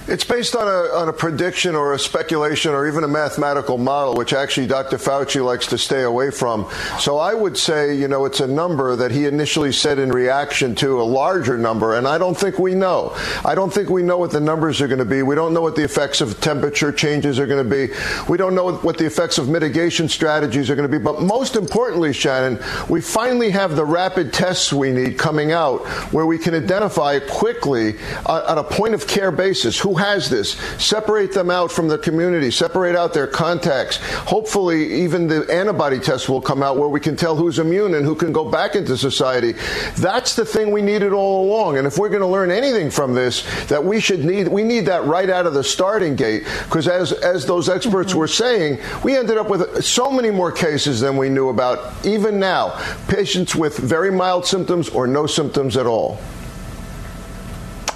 It's 0.09 0.25
based 0.25 0.57
on 0.57 0.67
a, 0.67 0.97
on 0.97 1.11
a 1.11 1.13
prediction 1.13 1.75
or 1.75 1.93
a 1.93 1.99
speculation 1.99 2.73
or 2.73 2.89
even 2.89 3.05
a 3.05 3.09
mathematical 3.09 3.77
model, 3.77 4.15
which 4.15 4.33
actually 4.33 4.67
Dr. 4.67 4.97
Fauci 4.97 5.45
likes 5.45 5.67
to 5.67 5.77
stay 5.77 6.03
away 6.03 6.31
from. 6.31 6.67
So 6.99 7.19
I 7.19 7.35
would 7.35 7.59
say, 7.59 7.95
you 7.95 8.09
know, 8.09 8.25
it's 8.25 8.41
a 8.41 8.47
number 8.47 8.97
that 8.97 9.11
he 9.11 9.27
initially 9.27 9.71
said 9.71 9.99
in 9.99 10.11
reaction 10.11 10.75
to 10.77 11.03
a 11.03 11.05
larger 11.05 11.59
number, 11.59 11.95
and 11.95 12.09
I 12.09 12.17
don't 12.17 12.35
think 12.35 12.59
we 12.59 12.75
know. 12.75 13.15
I 13.45 13.55
don't 13.55 13.71
think 13.71 13.91
we 13.91 14.03
know 14.03 14.17
what 14.17 14.31
the 14.31 14.41
numbers 14.41 14.81
are 14.81 14.89
going 14.89 14.99
to 14.99 15.05
be. 15.05 15.23
We 15.23 15.35
don't 15.35 15.53
know 15.53 15.61
what 15.61 15.77
the 15.77 15.85
effects 15.85 16.23
of 16.23 16.41
temperature 16.41 16.91
changes 16.91 17.39
are 17.39 17.47
going 17.47 17.63
to 17.63 17.71
be. 17.71 17.93
We 18.31 18.39
don't 18.39 18.55
know 18.55 18.77
what 18.77 18.97
the 18.97 19.05
effects 19.05 19.37
of 19.37 19.51
mitigation 19.51 20.09
strategies 20.09 20.71
are 20.71 20.75
going 20.75 20.91
to 20.91 20.99
be. 20.99 21.05
But 21.05 21.21
most 21.21 21.55
importantly, 21.55 22.15
Shannon, 22.15 22.59
we 22.89 23.03
finally 23.03 23.51
have 23.51 23.77
the 23.77 23.85
rapid 23.85 24.33
tests 24.33 24.73
we 24.73 24.91
need 24.91 25.19
coming 25.19 25.53
out 25.53 25.87
where 26.15 26.25
we 26.25 26.39
can 26.39 26.55
identify 26.55 27.19
quickly 27.19 27.99
uh, 28.25 28.47
on 28.49 28.57
a 28.57 28.65
point 28.65 28.95
of 28.95 29.07
care 29.07 29.31
basis 29.31 29.79
who 29.79 29.98
has 29.99 30.31
this. 30.31 30.53
Separate 30.83 31.33
them 31.33 31.51
out 31.51 31.71
from 31.71 31.89
the 31.89 31.99
community, 31.99 32.51
separate 32.51 32.97
out 32.97 33.13
their 33.13 33.27
contacts. 33.27 33.99
Hopefully, 34.25 35.03
even 35.03 35.27
the 35.27 35.47
antibody 35.53 35.99
test 35.99 36.29
will 36.29 36.41
come 36.41 36.63
out 36.63 36.79
where 36.79 36.89
we 36.89 37.01
can 37.01 37.17
tell 37.17 37.37
who's 37.37 37.59
immune 37.59 37.95
and 37.95 38.05
who 38.07 38.15
can 38.15 38.33
go 38.33 38.51
back 38.51 38.75
into 38.75 38.97
society. 38.97 39.53
That's 39.97 40.35
the 40.35 40.45
thing 40.45 40.71
we 40.71 40.83
needed 40.83 41.13
all 41.13 41.45
along. 41.45 41.77
And 41.77 41.87
if 41.87 41.99
we're 41.99 42.09
going 42.09 42.23
to 42.23 42.27
learn 42.27 42.51
anything 42.51 42.91
from 42.91 43.15
this, 43.15 43.43
that 43.67 43.85
we 43.85 44.01
should 44.01 44.25
need, 44.25 44.49
we 44.49 44.63
need 44.63 44.87
that 44.87 45.05
right 45.05 45.29
out 45.29 45.47
of 45.47 45.55
the 45.55 45.65
starting 45.65 46.17
gate. 46.17 46.45
Because 46.65 46.89
as, 46.89 47.13
as 47.13 47.45
those 47.45 47.69
experts 47.69 48.11
mm-hmm. 48.11 48.19
were 48.19 48.29
saying, 48.29 48.79
we 49.05 49.17
ended 49.17 49.37
up 49.37 49.51
with 49.51 49.85
so 49.85 50.11
many 50.11 50.31
more 50.31 50.53
cases 50.53 51.01
than 51.01 51.17
we 51.17 51.29
knew 51.29 51.49
about, 51.49 52.07
even 52.07 52.39
now. 52.39 52.81
Patients 53.09 53.55
with 53.55 53.77
very 53.77 54.11
mild 54.11 54.47
symptoms 54.47 54.89
or 54.89 55.07
no 55.07 55.27
symptoms 55.27 55.77
at 55.77 55.87
all. 55.87 56.19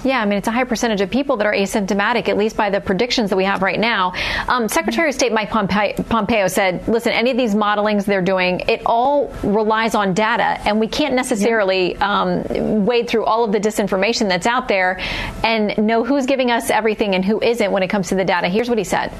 Yeah, 0.03 0.21
I 0.21 0.25
mean, 0.25 0.37
it's 0.37 0.47
a 0.47 0.51
high 0.51 0.65
percentage 0.65 0.99
of 1.01 1.09
people 1.09 1.37
that 1.37 1.47
are 1.47 1.53
asymptomatic, 1.53 2.27
at 2.27 2.37
least 2.37 2.57
by 2.57 2.69
the 2.69 2.81
predictions 2.81 3.29
that 3.29 3.37
we 3.37 3.45
have 3.45 3.61
right 3.61 3.79
now. 3.79 4.13
Um, 4.49 4.67
Secretary 4.67 5.09
of 5.09 5.15
State 5.15 5.31
Mike 5.31 5.49
Pompeo 5.49 6.47
said, 6.47 6.87
listen, 6.87 7.13
any 7.13 7.31
of 7.31 7.37
these 7.37 7.55
modelings 7.55 8.05
they're 8.05 8.21
doing, 8.21 8.61
it 8.67 8.81
all 8.85 9.33
relies 9.43 9.95
on 9.95 10.13
data, 10.13 10.59
and 10.67 10.79
we 10.79 10.87
can't 10.87 11.13
necessarily 11.13 11.95
um, 11.97 12.85
wade 12.85 13.07
through 13.07 13.23
all 13.23 13.45
of 13.45 13.51
the 13.53 13.59
disinformation 13.59 14.27
that's 14.27 14.45
out 14.45 14.67
there 14.67 14.99
and 15.43 15.77
know 15.77 16.03
who's 16.03 16.25
giving 16.25 16.51
us 16.51 16.69
everything 16.69 17.15
and 17.15 17.23
who 17.23 17.41
isn't 17.41 17.71
when 17.71 17.81
it 17.83 17.87
comes 17.87 18.09
to 18.09 18.15
the 18.15 18.25
data. 18.25 18.49
Here's 18.49 18.67
what 18.67 18.77
he 18.77 18.83
said. 18.83 19.13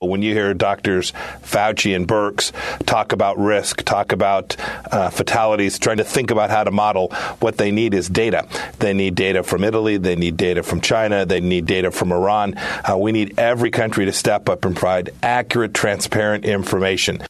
When 0.00 0.22
you 0.22 0.32
hear 0.32 0.54
doctors 0.54 1.10
Fauci 1.42 1.96
and 1.96 2.06
Birx 2.06 2.52
talk 2.86 3.10
about 3.10 3.36
risk, 3.36 3.82
talk 3.82 4.12
about 4.12 4.54
uh, 4.92 5.10
fatalities, 5.10 5.76
trying 5.80 5.96
to 5.96 6.04
think 6.04 6.30
about 6.30 6.50
how 6.50 6.62
to 6.62 6.70
model, 6.70 7.08
what 7.40 7.58
they 7.58 7.72
need 7.72 7.94
is 7.94 8.08
data. 8.08 8.46
They 8.78 8.92
need 8.92 9.16
data 9.16 9.42
from 9.42 9.64
Italy, 9.64 9.96
they 9.96 10.14
need 10.14 10.36
data 10.36 10.62
from 10.62 10.80
China, 10.80 11.26
they 11.26 11.40
need 11.40 11.66
data 11.66 11.90
from 11.90 12.12
Iran. 12.12 12.54
Uh, 12.56 12.96
we 12.96 13.10
need 13.10 13.40
every 13.40 13.72
country 13.72 14.04
to 14.04 14.12
step 14.12 14.48
up 14.48 14.64
and 14.64 14.76
provide 14.76 15.10
accurate, 15.20 15.74
transparent 15.74 16.44
information. 16.44 17.24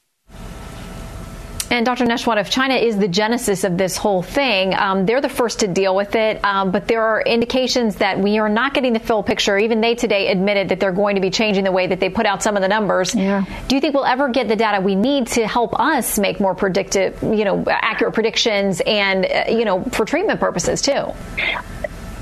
And 1.71 1.85
Dr. 1.85 2.07
Nesheiwat, 2.07 2.41
if 2.41 2.51
China 2.51 2.75
is 2.75 2.97
the 2.97 3.09
genesis 3.09 3.65
of 3.65 3.77
this 3.77 3.97
whole 3.97 4.23
thing, 4.23 4.75
um, 4.75 5.05
they're 5.05 5.21
the 5.21 5.29
first 5.29 5.61
to 5.61 5.69
deal 5.69 5.95
with 5.95 6.15
it. 6.15 6.43
Um, 6.43 6.71
but 6.71 6.89
there 6.89 7.03
are 7.03 7.21
indications 7.21 7.97
that 7.97 8.19
we 8.19 8.39
are 8.39 8.49
not 8.49 8.73
getting 8.73 8.95
the 8.95 9.01
full 9.01 9.23
picture. 9.23 9.59
Even 9.59 9.81
they 9.81 9.95
today 9.95 10.29
admitted 10.29 10.71
that 10.71 10.81
they're 10.81 10.93
going 10.93 11.17
to 11.17 11.21
be 11.21 11.31
changing 11.31 11.65
the 11.65 11.73
way 11.73 11.87
that 11.87 12.01
they 12.01 12.09
put 12.09 12.25
out 12.25 12.43
some 12.43 12.57
of 12.57 12.63
the 12.63 12.69
numbers. 12.69 13.15
Yeah. 13.15 13.45
Do 13.69 13.75
you 13.75 13.81
think 13.81 13.95
we'll 13.95 14.07
ever 14.07 14.29
get 14.29 14.49
the 14.49 14.57
data 14.57 14.81
we 14.81 14.95
need 14.95 15.27
to 15.29 15.47
help 15.47 15.79
us 15.79 16.19
make 16.19 16.41
more 16.41 16.55
predictive, 16.55 17.23
you 17.23 17.45
know, 17.45 17.65
accurate 17.69 18.15
predictions 18.15 18.81
and, 18.87 19.27
uh, 19.27 19.45
you 19.49 19.65
know, 19.65 19.85
for 19.85 20.05
treatment 20.07 20.41
purposes 20.41 20.81
too? 20.81 21.13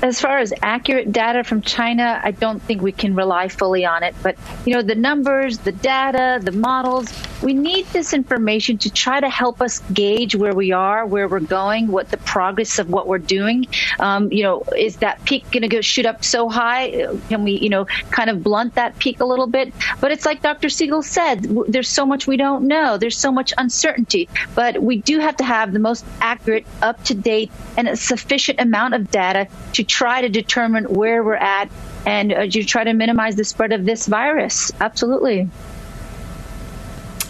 As 0.01 0.21
far 0.21 0.37
as 0.37 0.53
accurate 0.61 1.11
data 1.11 1.43
from 1.43 1.61
China, 1.61 2.21
I 2.23 2.31
don't 2.31 2.61
think 2.61 2.81
we 2.81 2.91
can 2.91 3.15
rely 3.15 3.47
fully 3.47 3.85
on 3.85 4.03
it. 4.03 4.15
But, 4.21 4.37
you 4.65 4.73
know, 4.73 4.81
the 4.81 4.95
numbers, 4.95 5.59
the 5.59 5.71
data, 5.71 6.39
the 6.41 6.51
models, 6.51 7.11
we 7.41 7.53
need 7.53 7.85
this 7.87 8.13
information 8.13 8.77
to 8.79 8.91
try 8.91 9.19
to 9.19 9.29
help 9.29 9.61
us 9.61 9.79
gauge 9.93 10.35
where 10.35 10.53
we 10.53 10.71
are, 10.71 11.05
where 11.05 11.27
we're 11.27 11.39
going, 11.39 11.87
what 11.87 12.09
the 12.09 12.17
progress 12.17 12.77
of 12.79 12.89
what 12.89 13.07
we're 13.07 13.17
doing. 13.17 13.67
Um, 13.99 14.31
you 14.31 14.43
know, 14.43 14.63
is 14.75 14.97
that 14.97 15.23
peak 15.25 15.49
going 15.51 15.63
to 15.63 15.67
go 15.67 15.81
shoot 15.81 16.05
up 16.05 16.23
so 16.23 16.47
high? 16.47 17.07
Can 17.29 17.43
we, 17.43 17.53
you 17.53 17.69
know, 17.69 17.85
kind 18.11 18.29
of 18.29 18.43
blunt 18.43 18.75
that 18.75 18.99
peak 18.99 19.19
a 19.19 19.25
little 19.25 19.47
bit? 19.47 19.73
But 19.99 20.11
it's 20.11 20.25
like 20.25 20.41
Dr. 20.41 20.69
Siegel 20.69 21.01
said, 21.01 21.43
there's 21.67 21.89
so 21.89 22.05
much 22.05 22.27
we 22.27 22.37
don't 22.37 22.67
know. 22.67 22.97
There's 22.97 23.17
so 23.17 23.31
much 23.31 23.51
uncertainty. 23.57 24.29
But 24.53 24.81
we 24.81 24.97
do 25.01 25.19
have 25.19 25.37
to 25.37 25.43
have 25.43 25.73
the 25.73 25.79
most 25.79 26.05
accurate, 26.21 26.67
up 26.81 27.03
to 27.05 27.15
date, 27.15 27.51
and 27.77 27.87
a 27.87 27.95
sufficient 27.95 28.59
amount 28.59 28.93
of 28.93 29.09
data 29.09 29.47
to 29.73 29.83
try 29.97 30.21
to 30.21 30.29
determine 30.29 30.83
where 30.83 31.23
we're 31.23 31.33
at 31.33 31.71
and 32.05 32.31
uh, 32.31 32.47
to 32.47 32.63
try 32.63 32.83
to 32.83 32.93
minimize 32.93 33.35
the 33.35 33.43
spread 33.43 33.73
of 33.73 33.83
this 33.83 34.05
virus. 34.05 34.71
Absolutely. 34.79 35.49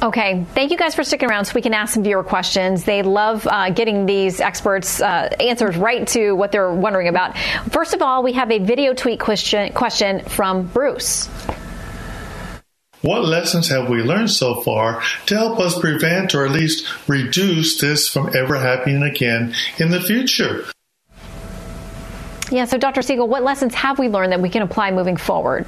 Okay, 0.04 0.46
thank 0.54 0.72
you 0.72 0.78
guys 0.78 0.94
for 0.94 1.04
sticking 1.06 1.30
around 1.30 1.46
so 1.46 1.54
we 1.56 1.62
can 1.62 1.74
ask 1.74 1.94
some 1.94 2.04
viewer 2.04 2.26
questions. 2.26 2.84
They 2.84 3.04
love 3.04 3.48
uh, 3.48 3.70
getting 3.70 4.06
these 4.06 4.42
experts' 4.42 5.02
uh, 5.02 5.34
answers 5.40 5.78
right 5.78 6.06
to 6.10 6.34
what 6.34 6.52
they're 6.52 6.74
wondering 6.74 7.08
about. 7.08 7.38
First 7.72 7.94
of 7.94 8.02
all, 8.02 8.22
we 8.22 8.34
have 8.34 8.52
a 8.52 8.60
video 8.60 8.94
tweet 8.94 9.22
question, 9.22 9.72
question 9.72 10.26
from 10.26 10.68
Bruce. 10.68 11.30
What 13.02 13.24
lessons 13.24 13.70
have 13.70 13.90
we 13.90 14.04
learned 14.04 14.30
so 14.30 14.62
far 14.62 15.02
to 15.28 15.36
help 15.36 15.60
us 15.60 15.80
prevent 15.80 16.36
or 16.36 16.46
at 16.46 16.52
least 16.52 16.86
reduce 17.08 17.80
this 17.80 18.10
from 18.10 18.36
ever 18.36 18.58
happening 18.60 19.04
again 19.04 19.56
in 19.80 19.90
the 19.90 20.02
future? 20.02 20.66
Yeah, 22.50 22.66
so 22.66 22.78
Dr. 22.78 23.02
Siegel, 23.02 23.28
what 23.28 23.44
lessons 23.44 23.76
have 23.76 24.00
we 24.00 24.08
learned 24.08 24.32
that 24.32 24.40
we 24.40 24.50
can 24.50 24.62
apply 24.62 24.92
moving 24.92 25.18
forward? 25.18 25.66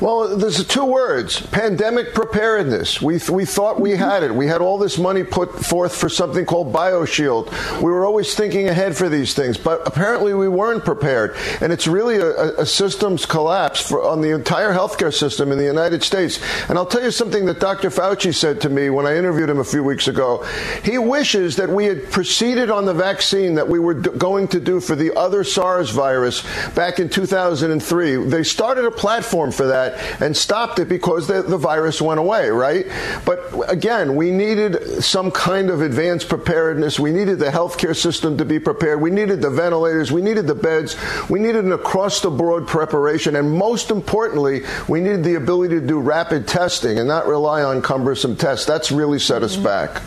Well, 0.00 0.36
there's 0.36 0.66
two 0.66 0.84
words 0.84 1.40
pandemic 1.46 2.14
preparedness. 2.14 3.00
We, 3.00 3.18
th- 3.18 3.30
we 3.30 3.44
thought 3.44 3.80
we 3.80 3.92
had 3.92 4.22
it. 4.24 4.34
We 4.34 4.46
had 4.46 4.60
all 4.60 4.76
this 4.76 4.98
money 4.98 5.22
put 5.22 5.64
forth 5.64 5.94
for 5.96 6.08
something 6.08 6.44
called 6.44 6.72
BioShield. 6.72 7.80
We 7.80 7.90
were 7.90 8.04
always 8.04 8.34
thinking 8.34 8.68
ahead 8.68 8.96
for 8.96 9.08
these 9.08 9.34
things, 9.34 9.56
but 9.56 9.86
apparently 9.86 10.34
we 10.34 10.48
weren't 10.48 10.84
prepared. 10.84 11.36
And 11.60 11.72
it's 11.72 11.86
really 11.86 12.16
a, 12.16 12.54
a 12.56 12.66
systems 12.66 13.24
collapse 13.24 13.80
for, 13.88 14.02
on 14.02 14.20
the 14.20 14.30
entire 14.34 14.72
healthcare 14.72 15.14
system 15.14 15.52
in 15.52 15.58
the 15.58 15.64
United 15.64 16.02
States. 16.02 16.40
And 16.68 16.76
I'll 16.76 16.86
tell 16.86 17.02
you 17.02 17.12
something 17.12 17.44
that 17.46 17.60
Dr. 17.60 17.90
Fauci 17.90 18.34
said 18.34 18.60
to 18.62 18.68
me 18.68 18.90
when 18.90 19.06
I 19.06 19.16
interviewed 19.16 19.48
him 19.48 19.60
a 19.60 19.64
few 19.64 19.84
weeks 19.84 20.08
ago. 20.08 20.44
He 20.82 20.98
wishes 20.98 21.56
that 21.56 21.68
we 21.70 21.84
had 21.84 22.10
proceeded 22.10 22.68
on 22.68 22.84
the 22.84 22.94
vaccine 22.94 23.54
that 23.54 23.68
we 23.68 23.78
were 23.78 23.94
d- 23.94 24.10
going 24.18 24.48
to 24.48 24.60
do 24.60 24.80
for 24.80 24.96
the 24.96 25.16
other 25.16 25.44
SARS 25.44 25.90
virus 25.90 26.42
back 26.74 26.98
in 26.98 27.08
2003. 27.08 28.16
They 28.26 28.42
started 28.42 28.84
a 28.86 28.90
platform 28.90 29.52
for 29.52 29.66
that 29.68 29.83
and 30.20 30.36
stopped 30.36 30.78
it 30.78 30.88
because 30.88 31.26
the, 31.26 31.42
the 31.42 31.58
virus 31.58 32.00
went 32.00 32.20
away, 32.20 32.50
right? 32.50 32.86
But 33.24 33.70
again, 33.70 34.16
we 34.16 34.30
needed 34.30 35.02
some 35.02 35.30
kind 35.30 35.70
of 35.70 35.82
advanced 35.82 36.28
preparedness. 36.28 36.98
We 36.98 37.12
needed 37.12 37.38
the 37.38 37.46
healthcare 37.46 37.96
system 37.96 38.38
to 38.38 38.44
be 38.44 38.58
prepared. 38.58 39.00
We 39.00 39.10
needed 39.10 39.42
the 39.42 39.50
ventilators. 39.50 40.10
We 40.10 40.22
needed 40.22 40.46
the 40.46 40.54
beds. 40.54 40.96
We 41.28 41.38
needed 41.38 41.64
an 41.64 41.72
across 41.72 42.20
the 42.20 42.30
board 42.30 42.66
preparation. 42.66 43.36
And 43.36 43.50
most 43.50 43.90
importantly, 43.90 44.62
we 44.88 45.00
needed 45.00 45.24
the 45.24 45.34
ability 45.34 45.80
to 45.80 45.86
do 45.86 46.00
rapid 46.00 46.46
testing 46.48 46.98
and 46.98 47.08
not 47.08 47.26
rely 47.26 47.62
on 47.62 47.82
cumbersome 47.82 48.36
tests. 48.36 48.66
That's 48.66 48.90
really 48.90 49.18
set 49.18 49.42
us 49.42 49.54
mm-hmm. 49.54 49.64
back. 49.64 50.02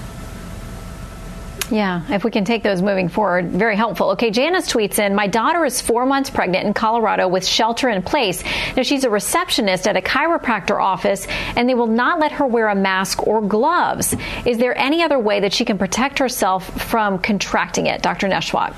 Yeah, 1.69 2.01
if 2.09 2.23
we 2.23 2.31
can 2.31 2.45
take 2.45 2.63
those 2.63 2.81
moving 2.81 3.09
forward, 3.09 3.49
very 3.49 3.75
helpful. 3.75 4.11
Okay, 4.11 4.31
Janice 4.31 4.71
tweets 4.71 4.99
in 4.99 5.13
My 5.13 5.27
daughter 5.27 5.65
is 5.65 5.81
four 5.81 6.05
months 6.05 6.29
pregnant 6.29 6.65
in 6.65 6.73
Colorado 6.73 7.27
with 7.27 7.45
shelter 7.45 7.89
in 7.89 8.01
place. 8.01 8.41
Now, 8.75 8.83
she's 8.83 9.03
a 9.03 9.09
receptionist 9.09 9.87
at 9.87 9.97
a 9.97 10.01
chiropractor 10.01 10.81
office, 10.81 11.27
and 11.57 11.67
they 11.67 11.75
will 11.75 11.87
not 11.87 12.19
let 12.19 12.31
her 12.33 12.47
wear 12.47 12.69
a 12.69 12.75
mask 12.75 13.27
or 13.27 13.41
gloves. 13.41 14.15
Is 14.45 14.57
there 14.57 14.77
any 14.77 15.03
other 15.03 15.19
way 15.19 15.41
that 15.41 15.53
she 15.53 15.65
can 15.65 15.77
protect 15.77 16.19
herself 16.19 16.81
from 16.83 17.19
contracting 17.19 17.87
it? 17.87 18.01
Dr. 18.01 18.27
Nesheiwat. 18.27 18.73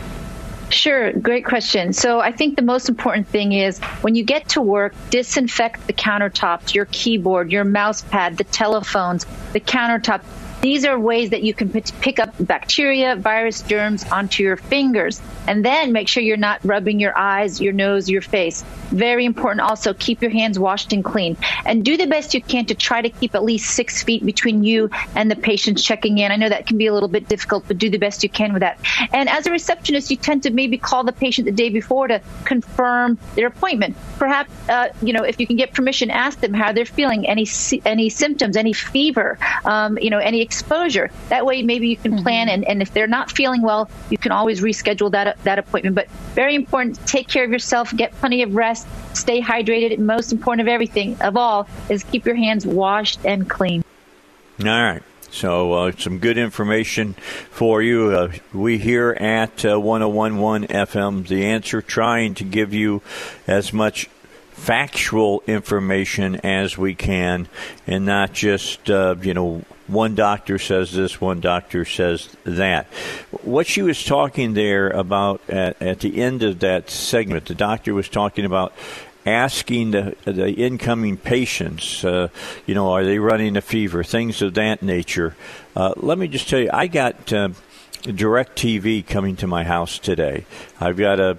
Sure, 0.69 1.11
great 1.13 1.45
question. 1.45 1.93
So 1.93 2.19
I 2.19 2.31
think 2.31 2.55
the 2.55 2.61
most 2.61 2.89
important 2.89 3.27
thing 3.27 3.53
is 3.53 3.79
when 4.01 4.15
you 4.15 4.23
get 4.23 4.49
to 4.49 4.61
work, 4.61 4.93
disinfect 5.09 5.87
the 5.87 5.93
countertops, 5.93 6.75
your 6.75 6.85
keyboard, 6.85 7.51
your 7.51 7.63
mouse 7.63 8.01
pad, 8.01 8.37
the 8.37 8.43
telephones, 8.43 9.25
the 9.53 9.59
countertop. 9.59 10.21
These 10.61 10.85
are 10.85 10.99
ways 10.99 11.29
that 11.29 11.41
you 11.43 11.53
can 11.53 11.69
pick 11.69 12.19
up 12.19 12.33
bacteria, 12.39 13.15
virus, 13.15 13.61
germs 13.61 14.03
onto 14.11 14.43
your 14.43 14.57
fingers. 14.57 15.21
And 15.47 15.63
then 15.63 15.93
make 15.93 16.07
sure 16.07 16.21
you're 16.21 16.37
not 16.37 16.59
rubbing 16.63 16.99
your 16.99 17.17
eyes, 17.17 17.61
your 17.61 17.73
nose, 17.73 18.09
your 18.09 18.21
face. 18.21 18.63
Very 18.91 19.25
important 19.25 19.61
also, 19.61 19.93
keep 19.93 20.21
your 20.21 20.31
hands 20.31 20.59
washed 20.59 20.91
and 20.93 21.03
clean. 21.03 21.37
And 21.65 21.85
do 21.85 21.95
the 21.95 22.07
best 22.07 22.33
you 22.33 22.41
can 22.41 22.65
to 22.65 22.75
try 22.75 23.01
to 23.01 23.09
keep 23.09 23.35
at 23.35 23.43
least 23.43 23.71
six 23.71 24.03
feet 24.03 24.25
between 24.25 24.63
you 24.63 24.89
and 25.15 25.31
the 25.31 25.35
patients 25.35 25.83
checking 25.83 26.17
in. 26.17 26.31
I 26.31 26.35
know 26.35 26.49
that 26.49 26.67
can 26.67 26.77
be 26.77 26.87
a 26.87 26.93
little 26.93 27.09
bit 27.09 27.27
difficult, 27.29 27.65
but 27.67 27.77
do 27.77 27.89
the 27.89 27.97
best 27.97 28.23
you 28.23 28.29
can 28.29 28.51
with 28.53 28.61
that. 28.61 28.79
And 29.13 29.29
as 29.29 29.47
a 29.47 29.51
receptionist, 29.51 30.11
you 30.11 30.17
tend 30.17 30.43
to 30.43 30.51
maybe 30.51 30.77
call 30.77 31.03
the 31.03 31.13
patient 31.13 31.45
the 31.45 31.51
day 31.51 31.69
before 31.69 32.07
to 32.07 32.21
confirm 32.43 33.17
their 33.35 33.47
appointment. 33.47 33.95
Perhaps, 34.17 34.51
uh, 34.69 34.89
you 35.01 35.13
know, 35.13 35.23
if 35.23 35.39
you 35.39 35.47
can 35.47 35.55
get 35.55 35.73
permission, 35.73 36.09
ask 36.11 36.39
them 36.41 36.53
how 36.53 36.73
they're 36.73 36.85
feeling, 36.85 37.27
any 37.27 37.47
any 37.85 38.09
symptoms, 38.09 38.57
any 38.57 38.73
fever, 38.73 39.37
um, 39.65 39.97
you 39.97 40.09
know, 40.09 40.19
any 40.19 40.41
exposure. 40.49 41.11
That 41.29 41.45
way, 41.45 41.61
maybe 41.61 41.89
you 41.89 41.97
can 41.97 42.23
plan, 42.23 42.47
mm-hmm. 42.47 42.55
and, 42.55 42.65
and 42.65 42.81
if 42.81 42.91
they're 42.91 43.07
not 43.07 43.31
feeling 43.31 43.61
well, 43.61 43.87
you 44.09 44.17
can 44.17 44.31
always 44.31 44.61
reschedule 44.61 45.11
that 45.11 45.41
that 45.43 45.59
appointment. 45.59 45.95
But 45.95 46.09
very 46.33 46.55
important, 46.55 47.05
take 47.05 47.27
care 47.27 47.43
of 47.43 47.51
yourself, 47.51 47.95
get 47.95 48.11
plenty 48.13 48.41
of 48.41 48.55
rest, 48.55 48.87
stay 49.13 49.41
hydrated. 49.41 49.93
And 49.93 50.07
most 50.07 50.31
important 50.31 50.61
of 50.61 50.67
everything, 50.67 51.21
of 51.21 51.37
all, 51.37 51.67
is 51.87 52.03
keep 52.03 52.25
your 52.25 52.35
hands 52.35 52.65
washed 52.65 53.19
and 53.25 53.47
clean. 53.47 53.83
All 54.59 54.65
right. 54.65 55.03
So, 55.31 55.73
uh, 55.73 55.91
some 55.95 56.17
good 56.17 56.39
information 56.39 57.13
for 57.51 57.83
you. 57.83 58.09
Uh, 58.09 58.31
we 58.51 58.79
here 58.79 59.11
at 59.11 59.63
uh, 59.63 59.79
1011 59.79 60.67
FM, 60.69 61.27
The 61.27 61.45
Answer, 61.45 61.83
trying 61.83 62.33
to 62.35 62.43
give 62.43 62.73
you 62.73 63.03
as 63.45 63.71
much 63.71 64.09
factual 64.53 65.43
information 65.47 66.37
as 66.37 66.77
we 66.77 66.95
can 66.95 67.47
and 67.85 68.05
not 68.05 68.33
just, 68.33 68.89
uh, 68.89 69.15
you 69.21 69.33
know, 69.33 69.63
one 69.89 70.15
doctor 70.15 70.57
says 70.59 70.91
this, 70.91 71.19
one 71.19 71.39
doctor 71.39 71.85
says 71.85 72.29
that. 72.43 72.85
What 73.43 73.67
she 73.67 73.81
was 73.81 74.03
talking 74.03 74.53
there 74.53 74.89
about 74.89 75.41
at, 75.49 75.81
at 75.81 75.99
the 75.99 76.21
end 76.21 76.43
of 76.43 76.59
that 76.59 76.89
segment, 76.89 77.45
the 77.45 77.55
doctor 77.55 77.93
was 77.93 78.09
talking 78.09 78.45
about 78.45 78.73
asking 79.25 79.91
the, 79.91 80.15
the 80.25 80.51
incoming 80.51 81.17
patients, 81.17 82.03
uh, 82.05 82.29
you 82.65 82.73
know, 82.73 82.93
are 82.93 83.03
they 83.03 83.19
running 83.19 83.57
a 83.57 83.61
fever, 83.61 84.03
things 84.03 84.41
of 84.41 84.53
that 84.53 84.81
nature. 84.81 85.35
Uh, 85.75 85.93
let 85.97 86.17
me 86.17 86.27
just 86.27 86.49
tell 86.49 86.59
you, 86.59 86.69
I 86.71 86.87
got. 86.87 87.31
Uh, 87.33 87.49
DirecTV 88.03 89.05
coming 89.05 89.35
to 89.37 89.47
my 89.47 89.63
house 89.63 89.99
today. 89.99 90.45
I've 90.79 90.95
got 90.95 91.19
a, 91.19 91.37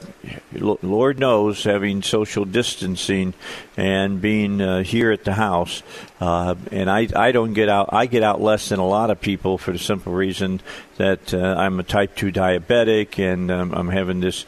Lord 0.52 1.18
knows, 1.18 1.64
having 1.64 2.02
social 2.02 2.44
distancing 2.44 3.32
and 3.78 4.20
being 4.20 4.60
uh, 4.60 4.82
here 4.82 5.10
at 5.10 5.24
the 5.24 5.32
house, 5.32 5.82
uh, 6.20 6.54
and 6.70 6.90
I, 6.90 7.08
I 7.16 7.32
don't 7.32 7.54
get 7.54 7.70
out. 7.70 7.90
I 7.92 8.06
get 8.06 8.22
out 8.22 8.42
less 8.42 8.68
than 8.68 8.78
a 8.78 8.86
lot 8.86 9.10
of 9.10 9.20
people 9.20 9.56
for 9.56 9.72
the 9.72 9.78
simple 9.78 10.12
reason 10.12 10.60
that 10.98 11.32
uh, 11.32 11.38
I'm 11.38 11.80
a 11.80 11.82
type 11.82 12.14
two 12.14 12.30
diabetic, 12.30 13.18
and 13.18 13.50
um, 13.50 13.72
I'm 13.72 13.88
having 13.88 14.20
this 14.20 14.44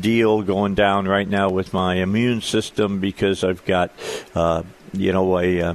deal 0.00 0.42
going 0.42 0.74
down 0.74 1.06
right 1.06 1.28
now 1.28 1.50
with 1.50 1.74
my 1.74 1.96
immune 1.96 2.40
system 2.40 3.00
because 3.00 3.44
I've 3.44 3.64
got, 3.66 3.90
uh, 4.34 4.62
you 4.94 5.12
know, 5.12 5.38
a 5.38 5.60
uh, 5.60 5.74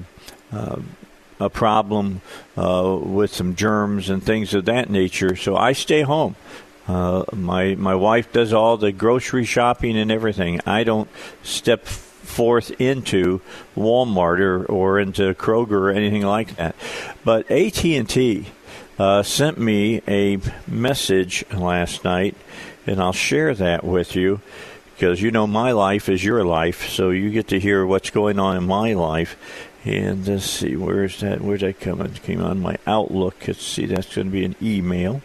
uh, 0.52 0.80
a 1.40 1.50
problem 1.50 2.22
uh, 2.58 2.98
with 3.02 3.34
some 3.34 3.56
germs 3.56 4.10
and 4.10 4.24
things 4.24 4.54
of 4.54 4.66
that 4.66 4.90
nature. 4.90 5.36
So 5.36 5.56
I 5.56 5.74
stay 5.74 6.02
home. 6.02 6.36
Uh, 6.88 7.24
my 7.34 7.76
my 7.76 7.96
wife 7.96 8.32
does 8.32 8.54
all 8.54 8.78
the 8.78 8.92
grocery 8.92 9.46
shopping 9.46 9.98
and 9.98 10.12
everything. 10.12 10.62
I 10.66 10.84
don't 10.84 11.10
step 11.42 11.86
forth 11.86 12.80
into 12.80 13.42
Walmart 13.76 14.40
or, 14.40 14.66
or 14.66 15.00
into 15.00 15.34
Kroger 15.34 15.72
or 15.72 15.90
anything 15.92 16.24
like 16.24 16.56
that. 16.58 16.76
But 17.24 17.50
AT 17.50 17.84
and 17.86 18.08
T 18.08 18.48
uh, 19.00 19.24
sent 19.24 19.58
me 19.58 20.02
a 20.08 20.40
message 20.68 21.44
last 21.52 22.04
night, 22.04 22.36
and 22.86 23.02
I'll 23.02 23.14
share 23.14 23.54
that 23.56 23.84
with 23.84 24.16
you 24.16 24.42
because 24.96 25.22
you 25.22 25.32
know 25.32 25.48
my 25.48 25.72
life 25.72 26.08
is 26.08 26.24
your 26.24 26.46
life, 26.46 26.90
so 26.90 27.10
you 27.10 27.30
get 27.30 27.50
to 27.50 27.60
hear 27.60 27.86
what's 27.86 28.10
going 28.10 28.40
on 28.40 28.58
in 28.58 28.64
my 28.64 28.94
life. 28.94 29.38
And 29.86 30.28
let's 30.28 30.46
see, 30.46 30.76
where's 30.76 31.20
that? 31.20 31.42
Where's 31.42 31.62
that 31.62 31.80
coming? 31.80 32.08
It 32.08 32.24
came 32.24 32.42
on 32.42 32.60
my 32.60 32.78
Outlook. 32.88 33.48
Let's 33.48 33.64
see, 33.64 33.86
that's 33.86 34.16
going 34.16 34.28
to 34.28 34.32
be 34.32 34.44
an 34.44 34.56
email. 34.62 35.22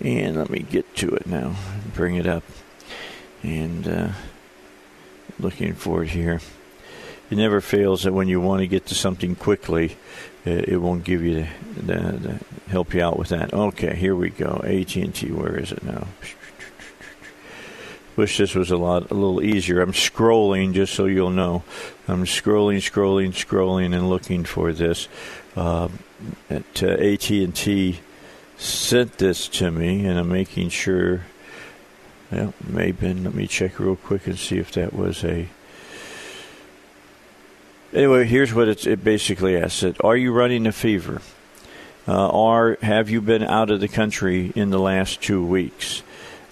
And 0.00 0.36
let 0.36 0.48
me 0.48 0.60
get 0.60 0.96
to 0.96 1.10
it 1.10 1.26
now. 1.26 1.56
Bring 1.94 2.16
it 2.16 2.26
up. 2.26 2.42
And 3.42 3.86
uh, 3.86 4.08
looking 5.38 5.74
for 5.74 6.02
it 6.02 6.10
here. 6.10 6.40
It 7.30 7.36
never 7.36 7.60
fails 7.60 8.04
that 8.04 8.14
when 8.14 8.28
you 8.28 8.40
want 8.40 8.60
to 8.60 8.66
get 8.66 8.86
to 8.86 8.94
something 8.94 9.34
quickly, 9.34 9.98
it 10.46 10.80
won't 10.80 11.04
give 11.04 11.22
you 11.22 11.46
the, 11.76 11.82
the, 11.82 12.12
the 12.12 12.40
help 12.70 12.94
you 12.94 13.02
out 13.02 13.18
with 13.18 13.28
that. 13.28 13.52
Okay, 13.52 13.94
here 13.94 14.16
we 14.16 14.30
go. 14.30 14.62
AT&T, 14.64 15.30
where 15.32 15.58
is 15.58 15.72
it 15.72 15.82
now? 15.84 16.06
Wish 18.18 18.36
this 18.36 18.56
was 18.56 18.72
a 18.72 18.76
lot 18.76 19.12
a 19.12 19.14
little 19.14 19.40
easier. 19.40 19.80
I'm 19.80 19.92
scrolling 19.92 20.72
just 20.72 20.92
so 20.92 21.06
you'll 21.06 21.30
know. 21.30 21.62
I'm 22.08 22.24
scrolling, 22.24 22.78
scrolling, 22.78 23.28
scrolling, 23.28 23.94
and 23.94 24.10
looking 24.10 24.42
for 24.42 24.72
this. 24.72 25.06
Uh, 25.54 25.86
at 26.50 26.82
uh, 26.82 26.88
AT&T 26.88 28.00
sent 28.56 29.18
this 29.18 29.46
to 29.46 29.70
me, 29.70 30.04
and 30.04 30.18
I'm 30.18 30.28
making 30.28 30.70
sure. 30.70 31.26
Yeah, 32.32 32.50
maybe. 32.66 33.14
Let 33.14 33.34
me 33.34 33.46
check 33.46 33.78
real 33.78 33.94
quick 33.94 34.26
and 34.26 34.36
see 34.36 34.58
if 34.58 34.72
that 34.72 34.94
was 34.94 35.22
a. 35.22 35.48
Anyway, 37.94 38.24
here's 38.24 38.52
what 38.52 38.66
it 38.66 39.04
basically 39.04 39.56
asks: 39.56 39.84
it, 39.84 39.96
Are 40.02 40.16
you 40.16 40.32
running 40.32 40.66
a 40.66 40.72
fever? 40.72 41.22
Uh, 42.08 42.28
or 42.30 42.78
have 42.82 43.10
you 43.10 43.20
been 43.20 43.44
out 43.44 43.70
of 43.70 43.78
the 43.78 43.86
country 43.86 44.52
in 44.56 44.70
the 44.70 44.80
last 44.80 45.22
two 45.22 45.44
weeks? 45.44 46.02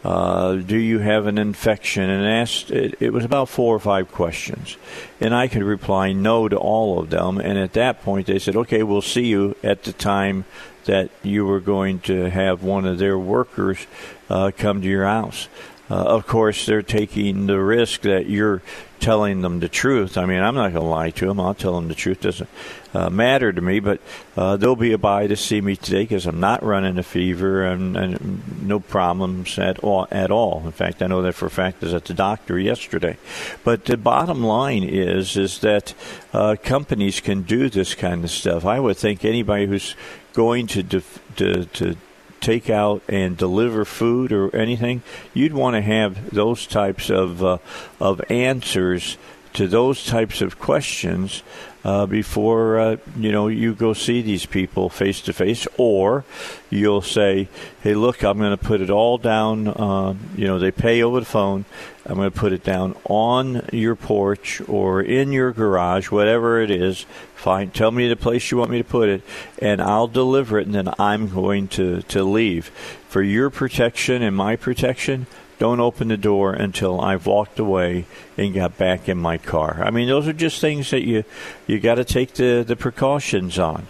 Uh, 0.07 0.55
do 0.55 0.77
you 0.77 1.01
have 1.01 1.27
an 1.27 1.37
infection? 1.37 2.09
And 2.09 2.25
asked, 2.25 2.71
it, 2.71 2.95
it, 3.01 3.13
was 3.13 3.25
about 3.25 3.49
four 3.49 3.75
or 3.75 3.81
five 3.81 4.13
questions. 4.13 4.77
And 5.21 5.35
I 5.35 5.49
could 5.49 5.65
reply 5.65 6.13
no 6.13 6.49
to 6.49 6.57
all 6.57 7.01
of 7.01 7.11
them. 7.11 7.39
And 7.39 7.59
at 7.59 7.73
that 7.73 8.03
point, 8.03 8.29
they 8.29 8.39
said, 8.39 8.55
okay, 8.55 8.85
we'll 8.85 9.03
see 9.03 9.27
you 9.27 9.57
at 9.65 9.83
the 9.83 9.93
time 9.93 10.45
that 10.85 11.11
you 11.25 11.45
were 11.45 11.59
going 11.59 11.99
to 12.03 12.31
have 12.31 12.63
one 12.63 12.87
of 12.87 12.99
their 12.99 13.19
workers 13.19 13.85
uh, 14.31 14.53
come 14.57 14.81
to 14.81 14.87
your 14.87 15.07
house. 15.07 15.49
Uh, 15.89 15.95
of 15.95 16.27
course, 16.27 16.67
they're 16.67 16.83
taking 16.83 17.47
the 17.47 17.61
risk 17.61 18.03
that 18.03 18.29
you're 18.29 18.61
telling 18.99 19.43
them 19.43 19.61
the 19.61 19.69
truth. 19.69 20.17
I 20.17 20.27
mean, 20.27 20.41
I'm 20.41 20.55
not 20.55 20.73
going 20.73 20.85
to 20.85 20.91
lie 20.91 21.11
to 21.11 21.27
them. 21.27 21.39
I'll 21.39 21.55
tell 21.55 21.77
them 21.77 21.89
the 21.89 21.95
truth. 21.95 22.23
Doesn't 22.23 22.49
uh, 22.93 23.11
matter 23.11 23.53
to 23.53 23.61
me. 23.61 23.79
But 23.79 24.01
uh, 24.37 24.57
they'll 24.57 24.75
be 24.75 24.93
a 24.93 24.99
by 24.99 25.27
to 25.27 25.37
see 25.37 25.61
me 25.61 25.77
today 25.77 26.03
because 26.03 26.27
I'm 26.27 26.41
not 26.41 26.63
running 26.65 26.99
a 26.99 27.03
fever 27.03 27.65
and, 27.65 27.97
and, 27.97 28.67
no 28.67 28.81
problems 28.81 29.59
at 29.59 29.79
all. 29.81 30.09
At 30.11 30.31
all. 30.31 30.63
In 30.65 30.73
fact, 30.73 31.03
I 31.03 31.07
know 31.07 31.23
that 31.23 31.35
for 31.35 31.47
a 31.47 31.51
fact. 31.51 31.83
I 31.83 31.87
was 31.87 31.95
at 31.95 32.07
the 32.07 32.15
doctor 32.15 32.59
yesterday. 32.59 33.17
But 33.63 33.85
the 33.85 33.97
bottom 33.97 34.43
line 34.43 34.83
is 34.83 35.37
is 35.37 35.61
that 35.61 35.95
uh, 36.33 36.57
companies 36.63 37.21
can 37.21 37.43
do 37.43 37.69
this 37.69 37.95
kind 37.95 38.25
of 38.25 38.31
stuff. 38.31 38.65
I 38.65 38.81
would 38.81 38.97
think 38.97 39.25
anybody 39.25 39.67
who's 39.67 39.95
going 40.33 40.67
to 40.69 40.83
def- 40.83 41.21
to, 41.37 41.65
to 41.67 41.97
take 42.41 42.71
out 42.71 43.03
and 43.09 43.37
deliver 43.37 43.85
food 43.85 44.33
or 44.33 44.55
anything, 44.55 45.03
you'd 45.35 45.55
want 45.55 45.75
to 45.77 45.83
have 45.83 46.35
those 46.35 46.67
types 46.67 47.11
of 47.11 47.43
uh, 47.43 47.59
of 48.01 48.21
answers 48.31 49.17
to 49.55 49.67
those 49.67 50.05
types 50.05 50.43
of 50.43 50.59
questions 50.59 51.43
uh, 51.83 52.05
before 52.05 52.79
uh, 52.79 52.97
you 53.17 53.33
know 53.33 53.49
you 53.49 53.75
go 53.75 53.93
see 53.93 54.21
these 54.21 54.45
people 54.45 54.89
face 54.89 55.21
to 55.23 55.33
face, 55.33 55.67
or 55.79 56.25
you'll 56.69 57.01
say, 57.01 57.49
"Hey, 57.81 57.95
look, 57.95 58.23
I'm 58.23 58.39
going 58.39 58.51
to 58.51 58.63
put 58.63 58.81
it 58.81 58.91
all 58.91 59.19
down." 59.19 59.69
Uh, 59.69 60.15
you 60.37 60.47
know, 60.47 60.59
they 60.59 60.71
pay 60.71 61.03
over 61.03 61.21
the 61.21 61.27
phone. 61.27 61.65
I'm 62.09 62.17
going 62.17 62.31
to 62.31 62.39
put 62.39 62.53
it 62.53 62.63
down 62.63 62.97
on 63.05 63.69
your 63.73 63.97
porch 63.97 64.63
or 64.69 65.03
in 65.03 65.33
your 65.33 65.53
garage, 65.53 66.11
whatever 66.11 66.61
it 66.61 66.71
is. 66.71 67.05
Fine, 67.35 67.71
tell 67.71 67.91
me 67.91 68.09
the 68.09 68.17
place 68.17 68.51
you 68.51 68.59
want 68.59 68.71
me 68.71 68.79
to 68.79 68.85
put 68.85 69.09
it, 69.09 69.23
and 69.61 69.83
I'll 69.83 70.07
deliver 70.07 70.59
it. 70.59 70.67
And 70.67 70.75
then 70.75 70.95
I'm 70.99 71.29
going 71.29 71.67
to 71.69 72.03
to 72.03 72.23
leave 72.23 72.69
for 73.09 73.23
your 73.23 73.51
protection 73.51 74.23
and 74.23 74.37
my 74.37 74.57
protection 74.57 75.27
don't 75.59 75.81
open 75.81 76.09
the 76.09 76.17
door 76.17 76.53
until 76.53 77.01
I've 77.01 77.27
walked 77.27 77.59
away 77.59 78.05
and 78.37 78.55
got 78.55 78.77
back 78.77 79.09
in 79.09 79.19
my 79.19 79.39
car. 79.39 79.83
I 79.83 79.91
mean, 79.91 80.07
those 80.07 80.29
are 80.29 80.33
just 80.33 80.61
things 80.61 80.91
that 80.91 81.03
you 81.03 81.25
you 81.67 81.81
got 81.81 81.97
to 81.97 82.05
take 82.05 82.35
the 82.35 82.65
the 82.67 82.77
precautions 82.77 83.59
on. 83.59 83.87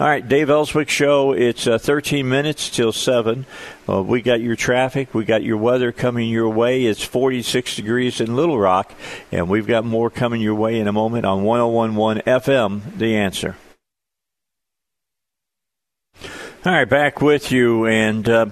All 0.00 0.06
right, 0.06 0.26
Dave 0.26 0.48
Elswick 0.48 0.88
Show. 0.88 1.32
It's 1.32 1.66
uh, 1.66 1.76
13 1.76 2.26
minutes 2.26 2.70
till 2.70 2.90
7. 2.90 3.44
Uh, 3.86 4.02
we 4.02 4.22
got 4.22 4.40
your 4.40 4.56
traffic. 4.56 5.12
We 5.12 5.26
got 5.26 5.42
your 5.42 5.58
weather 5.58 5.92
coming 5.92 6.30
your 6.30 6.48
way. 6.48 6.86
It's 6.86 7.04
46 7.04 7.76
degrees 7.76 8.18
in 8.18 8.34
Little 8.34 8.58
Rock, 8.58 8.94
and 9.30 9.46
we've 9.46 9.66
got 9.66 9.84
more 9.84 10.08
coming 10.08 10.40
your 10.40 10.54
way 10.54 10.80
in 10.80 10.88
a 10.88 10.92
moment 10.92 11.26
on 11.26 11.42
1011 11.42 12.22
FM, 12.22 12.96
The 12.96 13.14
Answer. 13.14 13.56
All 16.22 16.72
right, 16.72 16.88
back 16.88 17.20
with 17.20 17.52
you, 17.52 17.84
and 17.84 18.26
uh, 18.26 18.46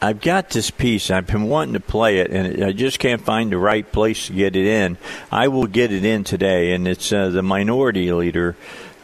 I've 0.00 0.20
got 0.20 0.50
this 0.50 0.70
piece. 0.70 1.10
I've 1.10 1.26
been 1.26 1.48
wanting 1.48 1.74
to 1.74 1.80
play 1.80 2.18
it, 2.18 2.30
and 2.30 2.62
I 2.62 2.70
just 2.70 3.00
can't 3.00 3.20
find 3.20 3.50
the 3.50 3.58
right 3.58 3.90
place 3.90 4.28
to 4.28 4.34
get 4.34 4.54
it 4.54 4.66
in. 4.66 4.98
I 5.32 5.48
will 5.48 5.66
get 5.66 5.90
it 5.90 6.04
in 6.04 6.22
today, 6.22 6.74
and 6.74 6.86
it's 6.86 7.12
uh, 7.12 7.30
the 7.30 7.42
minority 7.42 8.12
leader 8.12 8.54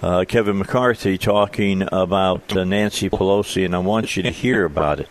uh, 0.03 0.24
Kevin 0.26 0.59
McCarthy 0.59 1.18
talking 1.18 1.82
about 1.90 2.57
uh, 2.57 2.64
Nancy 2.64 3.11
Pelosi, 3.11 3.64
and 3.64 3.74
I 3.74 3.78
want 3.78 4.16
you 4.16 4.22
to 4.22 4.30
hear 4.30 4.64
about 4.64 5.01
it. 5.01 5.09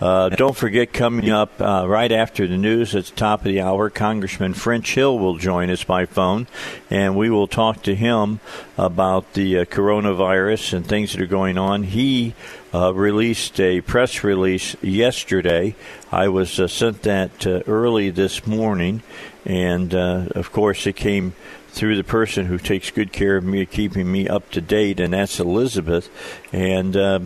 Uh, 0.00 0.28
don't 0.28 0.56
forget, 0.56 0.92
coming 0.92 1.30
up 1.30 1.60
uh, 1.60 1.84
right 1.88 2.12
after 2.12 2.46
the 2.46 2.56
news 2.56 2.94
at 2.94 3.06
the 3.06 3.16
top 3.16 3.40
of 3.40 3.44
the 3.46 3.60
hour, 3.60 3.90
Congressman 3.90 4.54
French 4.54 4.94
Hill 4.94 5.18
will 5.18 5.36
join 5.36 5.70
us 5.70 5.82
by 5.82 6.06
phone, 6.06 6.46
and 6.90 7.16
we 7.16 7.28
will 7.28 7.48
talk 7.48 7.82
to 7.82 7.94
him 7.94 8.40
about 8.78 9.32
the 9.34 9.58
uh, 9.58 9.64
coronavirus 9.64 10.74
and 10.74 10.86
things 10.86 11.12
that 11.12 11.20
are 11.20 11.26
going 11.26 11.58
on. 11.58 11.82
He 11.82 12.34
uh, 12.72 12.94
released 12.94 13.58
a 13.60 13.80
press 13.80 14.22
release 14.22 14.76
yesterday. 14.80 15.74
I 16.12 16.28
was 16.28 16.50
sent 16.72 17.02
that 17.02 17.46
early 17.46 18.10
this 18.10 18.46
morning, 18.46 19.02
and 19.44 19.92
of 19.94 20.52
course, 20.52 20.86
it 20.86 20.94
came 20.94 21.34
through 21.70 21.96
the 21.96 22.04
person 22.04 22.46
who 22.46 22.58
takes 22.58 22.90
good 22.90 23.12
care 23.12 23.36
of 23.36 23.44
me, 23.44 23.64
keeping 23.66 24.10
me 24.10 24.28
up 24.28 24.50
to 24.50 24.60
date, 24.60 25.00
and 25.00 25.12
that's 25.12 25.40
Elizabeth. 25.40 26.10
And 26.52 26.96
uh, 26.96 27.20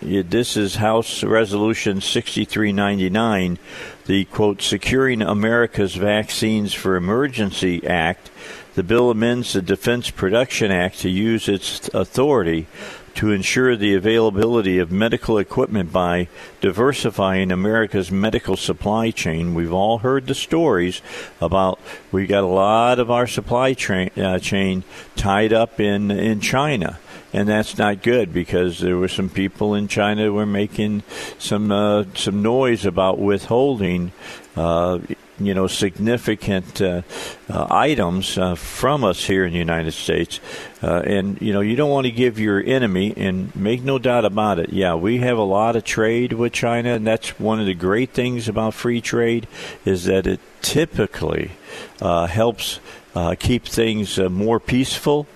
this 0.00 0.56
is 0.56 0.76
House 0.76 1.22
Resolution 1.22 2.00
6399, 2.00 3.58
the 4.06 4.24
quote, 4.26 4.62
Securing 4.62 5.22
America's 5.22 5.94
Vaccines 5.94 6.72
for 6.72 6.96
Emergency 6.96 7.86
Act. 7.86 8.30
The 8.74 8.82
bill 8.82 9.10
amends 9.10 9.52
the 9.52 9.60
Defense 9.60 10.10
Production 10.10 10.70
Act 10.70 11.00
to 11.00 11.10
use 11.10 11.48
its 11.48 11.88
authority 11.92 12.66
to 13.14 13.30
ensure 13.30 13.76
the 13.76 13.94
availability 13.94 14.78
of 14.78 14.90
medical 14.90 15.38
equipment 15.38 15.92
by 15.92 16.28
diversifying 16.60 17.52
America's 17.52 18.10
medical 18.10 18.56
supply 18.56 19.10
chain. 19.10 19.54
We've 19.54 19.72
all 19.72 19.98
heard 19.98 20.26
the 20.26 20.34
stories 20.34 21.02
about 21.40 21.78
we 22.10 22.26
got 22.26 22.44
a 22.44 22.46
lot 22.46 22.98
of 22.98 23.10
our 23.10 23.26
supply 23.26 23.72
uh, 23.72 24.38
chain 24.38 24.84
tied 25.16 25.52
up 25.52 25.80
in 25.80 26.10
in 26.10 26.40
China. 26.40 26.98
And 27.34 27.48
that's 27.48 27.78
not 27.78 28.02
good 28.02 28.32
because 28.32 28.80
there 28.80 28.98
were 28.98 29.08
some 29.08 29.30
people 29.30 29.74
in 29.74 29.88
China 29.88 30.24
who 30.24 30.34
were 30.34 30.44
making 30.44 31.02
some 31.38 31.72
uh, 31.72 32.04
some 32.14 32.42
noise 32.42 32.84
about 32.84 33.18
withholding 33.18 34.12
uh, 34.54 34.98
you 35.38 35.54
know 35.54 35.66
significant 35.66 36.80
uh, 36.80 37.02
uh, 37.48 37.66
items 37.70 38.38
uh, 38.38 38.54
from 38.54 39.04
us 39.04 39.24
here 39.24 39.44
in 39.44 39.52
the 39.52 39.58
United 39.58 39.92
States, 39.92 40.40
uh, 40.82 41.02
and 41.04 41.40
you 41.40 41.52
know 41.52 41.60
you 41.60 41.76
don't 41.76 41.90
want 41.90 42.06
to 42.06 42.10
give 42.10 42.38
your 42.38 42.62
enemy. 42.62 43.14
And 43.16 43.54
make 43.54 43.82
no 43.82 43.98
doubt 43.98 44.24
about 44.24 44.58
it, 44.58 44.72
yeah, 44.72 44.94
we 44.94 45.18
have 45.18 45.38
a 45.38 45.42
lot 45.42 45.76
of 45.76 45.84
trade 45.84 46.32
with 46.32 46.52
China, 46.52 46.90
and 46.94 47.06
that's 47.06 47.38
one 47.40 47.60
of 47.60 47.66
the 47.66 47.74
great 47.74 48.10
things 48.10 48.48
about 48.48 48.74
free 48.74 49.00
trade 49.00 49.46
is 49.84 50.04
that 50.04 50.26
it 50.26 50.40
typically 50.60 51.52
uh, 52.00 52.26
helps 52.26 52.80
uh, 53.14 53.34
keep 53.38 53.64
things 53.64 54.18
more 54.18 54.60
peaceful 54.60 55.26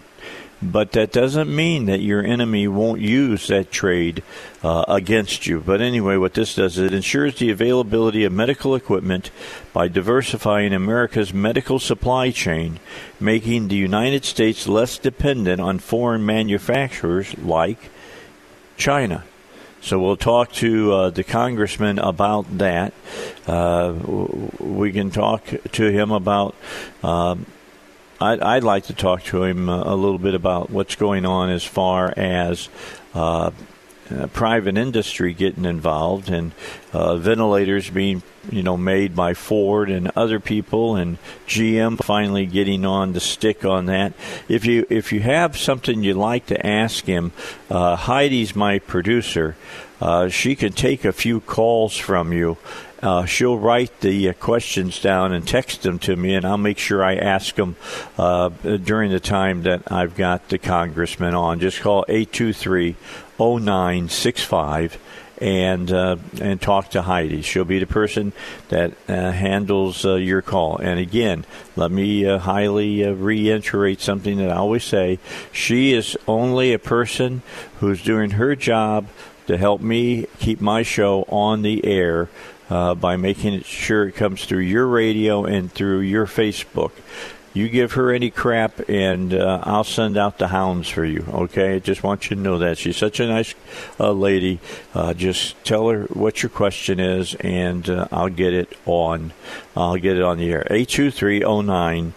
but 0.70 0.92
that 0.92 1.12
doesn't 1.12 1.54
mean 1.54 1.86
that 1.86 2.00
your 2.00 2.24
enemy 2.24 2.68
won't 2.68 3.00
use 3.00 3.48
that 3.48 3.70
trade 3.70 4.22
uh, 4.62 4.84
against 4.88 5.46
you. 5.46 5.60
But 5.60 5.80
anyway, 5.80 6.16
what 6.16 6.34
this 6.34 6.54
does 6.54 6.78
is 6.78 6.86
it 6.86 6.94
ensures 6.94 7.38
the 7.38 7.50
availability 7.50 8.24
of 8.24 8.32
medical 8.32 8.74
equipment 8.74 9.30
by 9.72 9.88
diversifying 9.88 10.72
America's 10.72 11.32
medical 11.32 11.78
supply 11.78 12.30
chain, 12.30 12.80
making 13.20 13.68
the 13.68 13.76
United 13.76 14.24
States 14.24 14.66
less 14.66 14.98
dependent 14.98 15.60
on 15.60 15.78
foreign 15.78 16.24
manufacturers 16.24 17.36
like 17.38 17.90
China. 18.76 19.24
So 19.80 20.00
we'll 20.00 20.16
talk 20.16 20.50
to 20.54 20.92
uh, 20.92 21.10
the 21.10 21.22
congressman 21.22 22.00
about 22.00 22.58
that. 22.58 22.92
Uh, 23.46 23.94
we 24.58 24.90
can 24.90 25.10
talk 25.10 25.44
to 25.72 25.90
him 25.92 26.10
about 26.10 26.56
um, 27.04 27.46
I'd, 28.20 28.40
I'd, 28.40 28.64
like 28.64 28.84
to 28.84 28.94
talk 28.94 29.24
to 29.24 29.44
him 29.44 29.68
uh, 29.68 29.82
a 29.84 29.94
little 29.94 30.18
bit 30.18 30.34
about 30.34 30.70
what's 30.70 30.96
going 30.96 31.26
on 31.26 31.50
as 31.50 31.64
far 31.64 32.12
as 32.16 32.68
uh, 33.14 33.50
uh, 34.10 34.26
private 34.28 34.78
industry 34.78 35.34
getting 35.34 35.64
involved 35.64 36.30
and 36.30 36.52
uh, 36.92 37.16
ventilators 37.16 37.90
being 37.90 38.22
you 38.50 38.62
know 38.62 38.76
made 38.76 39.16
by 39.16 39.34
Ford 39.34 39.90
and 39.90 40.10
other 40.14 40.38
people 40.38 40.96
and 40.96 41.18
GM 41.46 42.02
finally 42.02 42.46
getting 42.46 42.84
on 42.84 43.12
the 43.12 43.20
stick 43.20 43.64
on 43.64 43.86
that. 43.86 44.12
If 44.48 44.64
you 44.64 44.86
if 44.88 45.12
you 45.12 45.20
have 45.20 45.58
something 45.58 46.02
you'd 46.02 46.16
like 46.16 46.46
to 46.46 46.66
ask 46.66 47.04
him, 47.04 47.32
uh, 47.68 47.96
Heidi's 47.96 48.54
my 48.54 48.78
producer. 48.78 49.56
Uh, 50.00 50.28
she 50.28 50.54
can 50.54 50.72
take 50.72 51.04
a 51.04 51.12
few 51.12 51.40
calls 51.40 51.96
from 51.96 52.32
you 52.32 52.58
uh, 53.02 53.24
she'll 53.26 53.58
write 53.58 54.00
the 54.00 54.28
uh, 54.28 54.32
questions 54.34 55.00
down 55.00 55.32
and 55.32 55.46
text 55.46 55.82
them 55.82 55.98
to 56.00 56.16
me, 56.16 56.34
and 56.34 56.46
I'll 56.46 56.58
make 56.58 56.78
sure 56.78 57.04
I 57.04 57.16
ask 57.16 57.54
them 57.54 57.76
uh, 58.18 58.48
during 58.48 59.10
the 59.10 59.20
time 59.20 59.62
that 59.62 59.90
I've 59.92 60.16
got 60.16 60.48
the 60.48 60.58
congressman 60.58 61.34
on. 61.34 61.60
Just 61.60 61.80
call 61.80 62.04
823 62.08 62.96
0965 63.38 64.98
and 65.38 65.92
uh, 65.92 66.16
and 66.40 66.60
talk 66.60 66.90
to 66.90 67.02
Heidi. 67.02 67.42
She'll 67.42 67.64
be 67.64 67.78
the 67.78 67.86
person 67.86 68.32
that 68.68 68.92
uh, 69.08 69.30
handles 69.30 70.04
uh, 70.04 70.14
your 70.14 70.42
call. 70.42 70.78
And 70.78 70.98
again, 70.98 71.44
let 71.74 71.90
me 71.90 72.26
uh, 72.26 72.38
highly 72.38 73.04
reiterate 73.04 74.00
something 74.00 74.38
that 74.38 74.50
I 74.50 74.56
always 74.56 74.84
say: 74.84 75.18
she 75.52 75.92
is 75.92 76.16
only 76.26 76.72
a 76.72 76.78
person 76.78 77.42
who's 77.80 78.02
doing 78.02 78.30
her 78.32 78.56
job 78.56 79.08
to 79.46 79.56
help 79.56 79.80
me 79.80 80.26
keep 80.38 80.60
my 80.60 80.82
show 80.82 81.22
on 81.28 81.62
the 81.62 81.84
air 81.84 82.28
uh, 82.70 82.94
by 82.94 83.16
making 83.16 83.62
sure 83.62 84.08
it 84.08 84.12
comes 84.12 84.44
through 84.44 84.60
your 84.60 84.86
radio 84.86 85.44
and 85.44 85.72
through 85.72 86.00
your 86.00 86.26
Facebook. 86.26 86.92
You 87.54 87.70
give 87.70 87.92
her 87.92 88.12
any 88.12 88.30
crap, 88.30 88.86
and 88.86 89.32
uh, 89.32 89.60
I'll 89.62 89.82
send 89.82 90.18
out 90.18 90.36
the 90.36 90.48
hounds 90.48 90.90
for 90.90 91.06
you. 91.06 91.24
Okay, 91.26 91.76
I 91.76 91.78
just 91.78 92.02
want 92.02 92.28
you 92.28 92.36
to 92.36 92.42
know 92.42 92.58
that 92.58 92.76
she's 92.76 92.98
such 92.98 93.18
a 93.18 93.26
nice 93.26 93.54
uh, 93.98 94.12
lady. 94.12 94.60
Uh, 94.94 95.14
just 95.14 95.56
tell 95.64 95.88
her 95.88 96.02
what 96.12 96.42
your 96.42 96.50
question 96.50 97.00
is, 97.00 97.34
and 97.36 97.88
uh, 97.88 98.08
I'll 98.12 98.28
get 98.28 98.52
it 98.52 98.76
on. 98.84 99.32
I'll 99.74 99.96
get 99.96 100.18
it 100.18 100.22
on 100.22 100.36
the 100.36 100.52
air. 100.52 100.66
Eight 100.70 100.90
two 100.90 101.10
three 101.10 101.38
zero 101.38 101.50
oh 101.50 101.60
nine 101.62 102.12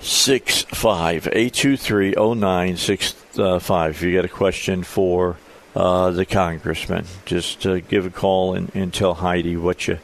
six 0.00 0.62
five 0.62 1.28
eight 1.32 1.54
two 1.54 1.76
three 1.76 2.12
zero 2.12 2.26
oh 2.26 2.34
nine 2.34 2.76
six 2.76 3.10
five. 3.10 3.96
If 3.96 4.02
you 4.02 4.14
got 4.14 4.24
a 4.24 4.28
question 4.28 4.84
for 4.84 5.38
uh, 5.74 6.10
the 6.10 6.26
congressman. 6.26 7.06
Just 7.24 7.66
uh, 7.66 7.80
give 7.80 8.06
a 8.06 8.10
call 8.10 8.54
and, 8.54 8.70
and, 8.74 8.92
tell 8.92 9.14
Heidi 9.14 9.56
what 9.56 9.88
you 9.88 9.98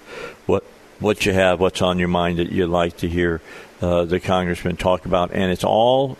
what 0.46 0.64
what 0.98 1.26
you 1.26 1.32
have, 1.32 1.60
what's 1.60 1.82
on 1.82 1.98
your 1.98 2.08
mind 2.08 2.38
that 2.38 2.50
you'd 2.50 2.68
like 2.68 2.96
to 2.98 3.08
hear 3.08 3.40
uh, 3.80 4.04
the 4.04 4.20
congressman 4.20 4.76
talk 4.76 5.06
about, 5.06 5.30
and 5.32 5.52
it's 5.52 5.64
all 5.64 6.16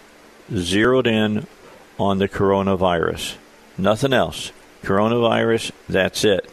zeroed 0.53 1.07
in 1.07 1.47
on 1.99 2.19
the 2.19 2.29
coronavirus. 2.29 3.37
Nothing 3.77 4.13
else. 4.13 4.53
Coronavirus. 4.83 5.73
That's 5.89 6.25
it. 6.25 6.49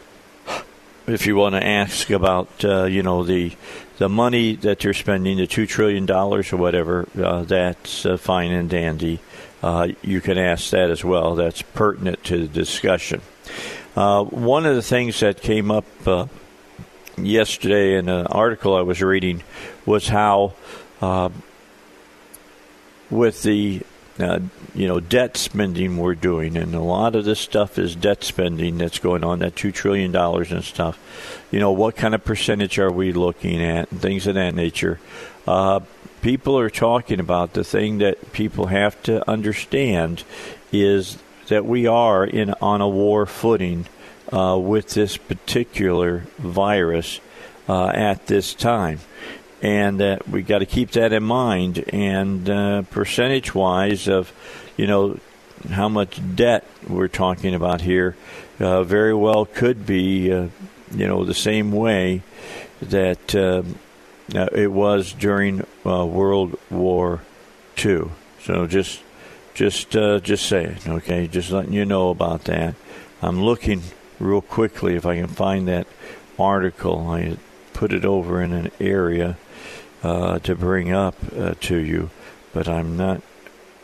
If 1.08 1.28
you 1.28 1.36
want 1.36 1.54
to 1.54 1.64
ask 1.64 2.10
about, 2.10 2.66
uh, 2.66 2.86
you 2.86 3.04
know, 3.04 3.24
the 3.24 3.56
the 3.98 4.10
money 4.10 4.56
that 4.56 4.84
you're 4.84 4.94
spending, 4.94 5.38
the 5.38 5.48
two 5.48 5.68
trillion 5.68 6.06
dollars 6.06 6.52
or 6.52 6.58
whatever, 6.58 7.08
uh, 7.22 7.44
that's 7.44 8.06
uh, 8.06 8.18
fine 8.18 8.52
and 8.52 8.70
dandy 8.70 9.20
uh, 9.64 9.90
you 10.02 10.22
can 10.22 10.38
ask 10.38 10.70
that 10.72 10.90
as 10.90 11.04
well. 11.04 11.36
That's 11.36 11.62
pertinent 11.62 12.24
to 12.26 12.40
the 12.40 12.48
discussion. 12.48 13.22
Uh, 13.96 14.24
one 14.24 14.66
of 14.66 14.76
the 14.76 14.82
things 14.82 15.20
that 15.22 15.42
came 15.42 15.72
up 15.72 15.86
uh, 16.06 16.28
yesterday 17.18 17.98
in 17.98 18.10
an 18.10 18.28
article 18.28 18.76
I 18.76 18.82
was 18.82 19.02
reading 19.02 19.44
was 19.86 20.08
how, 20.08 20.54
uh, 21.02 21.30
with 23.10 23.44
the 23.44 23.82
uh, 24.20 24.40
you 24.74 24.88
know 24.88 25.00
debt 25.00 25.38
spending 25.38 25.98
we're 25.98 26.16
doing, 26.16 26.58
and 26.58 26.74
a 26.74 26.82
lot 26.82 27.16
of 27.16 27.26
this 27.26 27.40
stuff 27.40 27.78
is 27.78 27.96
debt 27.96 28.24
spending 28.24 28.78
that's 28.78 29.00
going 29.00 29.24
on, 29.24 29.40
that 29.40 29.56
two 29.56 29.72
trillion 29.72 30.12
dollars 30.12 30.52
and 30.52 30.64
stuff. 30.64 31.00
You 31.52 31.60
know, 31.60 31.72
what 31.72 31.96
kind 31.96 32.16
of 32.16 32.24
percentage 32.24 32.80
are 32.80 32.92
we 32.92 33.14
looking 33.14 33.62
at, 33.64 33.92
and 33.92 34.02
things 34.02 34.28
of 34.28 34.36
that 34.36 34.56
nature. 34.56 35.00
Uh, 36.26 36.28
people 36.28 36.58
are 36.58 36.70
talking 36.70 37.20
about, 37.20 37.54
the 37.54 37.64
thing 37.64 38.00
that 38.00 38.32
people 38.34 38.68
have 38.68 39.02
to 39.04 39.30
understand 39.30 40.24
is 40.72 41.18
that 41.48 41.66
we 41.66 41.86
are 41.88 42.26
in 42.26 42.54
on 42.62 42.82
a 42.82 42.90
war 42.90 43.26
footing 43.26 43.86
uh, 44.34 44.58
with 44.60 44.90
this 44.96 45.18
particular 45.18 46.26
virus 46.40 47.20
uh, 47.70 47.88
at 47.88 48.26
this 48.28 48.56
time, 48.56 49.00
and 49.62 50.00
that 50.00 50.28
we 50.28 50.42
got 50.42 50.60
to 50.60 50.66
keep 50.66 50.92
that 50.92 51.14
in 51.14 51.24
mind. 51.24 51.84
And 51.94 52.50
uh, 52.50 52.82
percentage 52.84 53.54
wise, 53.54 54.08
of 54.08 54.34
you 54.78 54.88
know, 54.88 55.20
how 55.70 55.90
much 55.90 56.20
debt 56.36 56.66
we're 56.88 57.08
talking 57.08 57.54
about 57.54 57.82
here 57.82 58.16
uh, 58.60 58.84
very 58.84 59.14
well 59.14 59.46
could 59.46 59.86
be, 59.86 60.32
uh, 60.32 60.48
you 60.92 61.08
know, 61.08 61.24
the 61.24 61.36
same 61.36 61.72
way 61.72 62.24
that 62.82 63.36
uh, 64.34 64.48
it 64.52 64.72
was 64.72 65.14
during 65.14 65.66
uh, 65.86 66.06
World 66.06 66.58
War 66.70 67.22
II. 67.84 68.06
So 68.42 68.68
just, 68.68 69.02
just, 69.54 69.96
uh, 69.96 70.20
just 70.20 70.46
say 70.46 70.66
it, 70.66 70.88
okay? 70.88 71.28
Just 71.28 71.52
letting 71.52 71.74
you 71.74 71.86
know 71.86 72.10
about 72.10 72.46
that. 72.46 72.76
I'm 73.22 73.44
looking 73.44 73.82
real 74.20 74.42
quickly 74.42 74.96
if 74.96 75.06
I 75.06 75.16
can 75.16 75.28
find 75.28 75.68
that 75.68 75.88
article. 76.40 77.10
I 77.10 77.38
put 77.74 77.92
it 77.92 78.06
over 78.06 78.42
in 78.42 78.54
an 78.54 78.72
area 78.80 79.38
uh, 80.04 80.40
to 80.40 80.56
bring 80.56 80.92
up 80.92 81.16
to 81.62 81.76
you, 81.76 82.10
but 82.54 82.68
I'm 82.68 82.96
not 82.96 83.22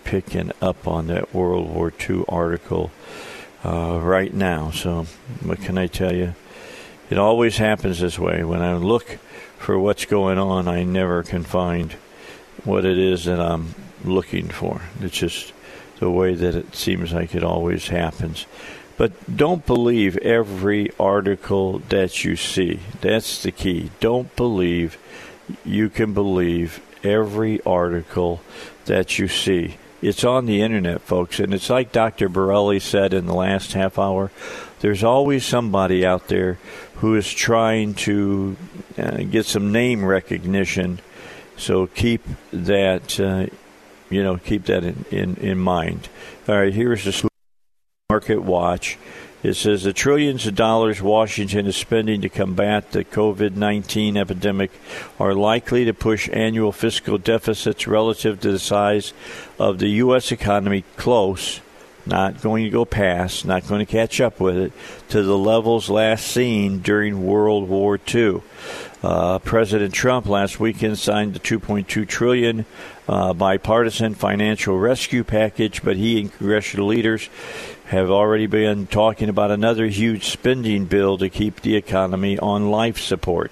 picking 0.03 0.51
up 0.61 0.87
on 0.87 1.07
that 1.07 1.33
World 1.33 1.69
War 1.73 1.93
II 2.09 2.25
article 2.27 2.91
uh, 3.63 3.99
right 4.01 4.33
now. 4.33 4.71
So, 4.71 5.05
what 5.43 5.61
can 5.61 5.77
I 5.77 5.87
tell 5.87 6.13
you? 6.13 6.35
It 7.09 7.17
always 7.17 7.57
happens 7.57 7.99
this 7.99 8.17
way. 8.17 8.43
When 8.43 8.61
I 8.61 8.75
look 8.75 9.19
for 9.61 9.77
what's 9.77 10.05
going 10.05 10.39
on, 10.39 10.67
I 10.67 10.83
never 10.83 11.21
can 11.21 11.43
find 11.43 11.93
what 12.63 12.83
it 12.83 12.97
is 12.97 13.25
that 13.25 13.39
I'm 13.39 13.75
looking 14.03 14.47
for. 14.49 14.81
It's 14.99 15.17
just 15.17 15.53
the 15.99 16.09
way 16.09 16.33
that 16.33 16.55
it 16.55 16.75
seems 16.75 17.13
like 17.13 17.35
it 17.35 17.43
always 17.43 17.87
happens. 17.87 18.47
But 18.97 19.35
don't 19.35 19.65
believe 19.65 20.17
every 20.17 20.91
article 20.99 21.79
that 21.89 22.23
you 22.23 22.35
see. 22.35 22.79
That's 23.01 23.43
the 23.43 23.51
key. 23.51 23.91
Don't 23.99 24.35
believe 24.35 24.97
you 25.63 25.89
can 25.89 26.13
believe 26.13 26.81
every 27.03 27.61
article 27.61 28.41
that 28.85 29.19
you 29.19 29.27
see. 29.27 29.77
It's 30.01 30.23
on 30.23 30.47
the 30.47 30.63
internet, 30.63 31.01
folks, 31.01 31.39
and 31.39 31.53
it's 31.53 31.69
like 31.69 31.91
Dr. 31.91 32.29
Borelli 32.29 32.79
said 32.79 33.13
in 33.13 33.27
the 33.27 33.35
last 33.35 33.73
half 33.73 33.99
hour. 33.99 34.31
There's 34.79 35.03
always 35.03 35.45
somebody 35.45 36.03
out 36.03 36.27
there 36.27 36.57
who 37.01 37.15
is 37.15 37.31
trying 37.31 37.95
to 37.95 38.55
uh, 38.97 39.17
get 39.23 39.45
some 39.45 39.71
name 39.71 40.05
recognition. 40.05 40.99
So 41.57 41.87
keep 41.87 42.23
that, 42.53 43.19
uh, 43.19 43.47
you 44.09 44.23
know, 44.23 44.37
keep 44.37 44.65
that 44.65 44.83
in, 44.83 45.05
in, 45.09 45.35
in 45.37 45.57
mind. 45.57 46.09
All 46.47 46.55
right, 46.55 46.73
here's 46.73 47.03
the 47.03 47.29
market 48.09 48.43
watch. 48.43 48.99
It 49.41 49.55
says 49.55 49.81
the 49.81 49.93
trillions 49.93 50.45
of 50.45 50.53
dollars 50.53 51.01
Washington 51.01 51.65
is 51.65 51.75
spending 51.75 52.21
to 52.21 52.29
combat 52.29 52.91
the 52.91 53.03
COVID 53.03 53.55
19 53.55 54.15
epidemic 54.15 54.69
are 55.19 55.33
likely 55.33 55.85
to 55.85 55.95
push 55.95 56.29
annual 56.31 56.71
fiscal 56.71 57.17
deficits 57.17 57.87
relative 57.87 58.39
to 58.41 58.51
the 58.51 58.59
size 58.59 59.13
of 59.57 59.79
the 59.79 59.89
U.S. 60.05 60.31
economy 60.31 60.83
close, 60.97 61.61
not 62.05 62.41
going 62.41 62.63
to 62.63 62.69
go 62.69 62.85
past, 62.85 63.45
not 63.45 63.67
going 63.67 63.85
to 63.85 63.91
catch 63.91 64.19
up 64.21 64.39
with 64.39 64.57
it, 64.57 64.73
to 65.09 65.23
the 65.23 65.37
levels 65.37 65.89
last 65.89 66.27
seen 66.27 66.79
during 66.79 67.25
World 67.25 67.69
War 67.69 67.99
II. 68.13 68.41
Uh, 69.03 69.39
President 69.39 69.93
Trump 69.93 70.27
last 70.27 70.59
weekend 70.59 70.97
signed 70.99 71.33
the 71.33 71.39
2.2 71.39 72.07
trillion 72.07 72.65
uh, 73.07 73.33
bipartisan 73.33 74.13
financial 74.13 74.77
rescue 74.77 75.23
package, 75.23 75.83
but 75.83 75.97
he 75.97 76.21
and 76.21 76.31
congressional 76.33 76.87
leaders 76.87 77.29
have 77.91 78.09
already 78.09 78.47
been 78.47 78.87
talking 78.87 79.27
about 79.27 79.51
another 79.51 79.85
huge 79.85 80.29
spending 80.29 80.85
bill 80.85 81.17
to 81.17 81.27
keep 81.27 81.59
the 81.59 81.75
economy 81.75 82.39
on 82.39 82.71
life 82.71 82.97
support. 82.97 83.51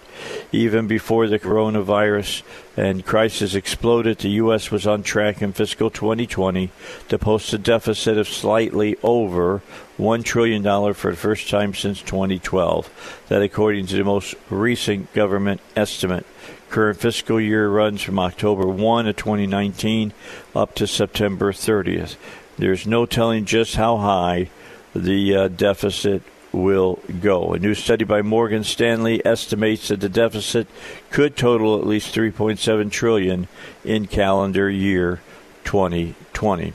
Even 0.54 0.88
before 0.88 1.28
the 1.28 1.38
coronavirus 1.38 2.44
and 2.78 3.06
crisis 3.06 3.54
exploded, 3.54 4.20
the 4.20 4.30
U.S. 4.44 4.72
was 4.72 4.88
on 4.88 5.04
track 5.04 5.42
in 5.42 5.52
fiscal 5.52 5.90
2020 5.90 6.72
to 7.10 7.20
post 7.20 7.52
a 7.52 7.58
deficit 7.58 8.18
of 8.18 8.30
slightly 8.30 8.96
over 9.04 9.62
$1 9.98 10.24
trillion 10.24 10.64
for 10.94 11.12
the 11.12 11.18
first 11.18 11.50
time 11.50 11.74
since 11.74 12.02
2012. 12.02 13.26
That, 13.28 13.42
according 13.42 13.88
to 13.88 13.98
the 13.98 14.06
most 14.06 14.36
recent 14.50 15.12
government 15.12 15.60
estimate. 15.76 16.26
Current 16.70 17.00
fiscal 17.00 17.42
year 17.42 17.68
runs 17.68 18.02
from 18.04 18.20
October 18.20 18.68
1 18.68 19.08
of 19.08 19.16
2019 19.18 20.14
up 20.56 20.76
to 20.76 20.88
September 20.88 21.52
30th. 21.52 22.16
There's 22.60 22.86
no 22.86 23.06
telling 23.06 23.46
just 23.46 23.78
how 23.78 23.98
high 23.98 24.50
the 24.94 25.34
uh, 25.34 25.48
deficit 25.48 26.24
will 26.52 27.00
go. 27.22 27.54
A 27.54 27.60
new 27.60 27.74
study 27.74 28.04
by 28.04 28.22
Morgan 28.22 28.66
Stanley 28.66 29.26
estimates 29.26 29.88
that 29.88 30.02
the 30.02 30.10
deficit 30.10 30.68
could 31.10 31.38
total 31.38 31.80
at 31.80 31.88
least 31.88 32.14
3.7 32.14 32.92
trillion 32.92 33.48
in 33.86 34.08
calendar 34.08 34.70
year 34.70 35.22
2020. 35.64 36.16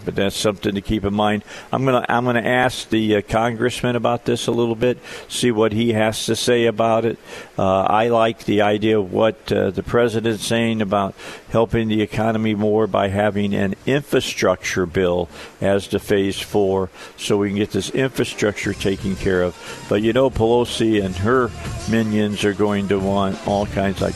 But 0.04 0.14
that's 0.14 0.36
something 0.36 0.74
to 0.74 0.80
keep 0.80 1.04
in 1.04 1.14
mind. 1.14 1.42
I'm 1.72 1.84
gonna 1.84 2.04
I'm 2.08 2.24
gonna 2.24 2.40
ask 2.40 2.88
the 2.88 3.16
uh, 3.16 3.22
congressman 3.22 3.96
about 3.96 4.24
this 4.24 4.46
a 4.46 4.52
little 4.52 4.74
bit, 4.74 4.98
see 5.28 5.50
what 5.50 5.72
he 5.72 5.92
has 5.92 6.26
to 6.26 6.36
say 6.36 6.66
about 6.66 7.04
it. 7.04 7.18
Uh, 7.58 7.82
I 7.82 8.08
like 8.08 8.44
the 8.44 8.62
idea 8.62 8.98
of 8.98 9.12
what 9.12 9.50
uh, 9.50 9.70
the 9.70 9.82
president's 9.82 10.44
saying 10.44 10.82
about 10.82 11.14
helping 11.48 11.88
the 11.88 12.02
economy 12.02 12.54
more 12.54 12.86
by 12.86 13.08
having 13.08 13.54
an 13.54 13.74
infrastructure 13.86 14.86
bill 14.86 15.28
as 15.60 15.88
to 15.88 15.98
phase 15.98 16.38
four, 16.38 16.90
so 17.16 17.38
we 17.38 17.48
can 17.48 17.56
get 17.56 17.70
this 17.70 17.90
infrastructure 17.90 18.74
taken 18.74 19.16
care 19.16 19.42
of. 19.42 19.86
But 19.88 20.02
you 20.02 20.12
know, 20.12 20.30
Pelosi 20.30 21.02
and 21.02 21.16
her 21.16 21.50
minions 21.90 22.44
are 22.44 22.54
going 22.54 22.88
to 22.88 22.98
want 22.98 23.46
all 23.46 23.66
kinds 23.66 24.00
like 24.00 24.14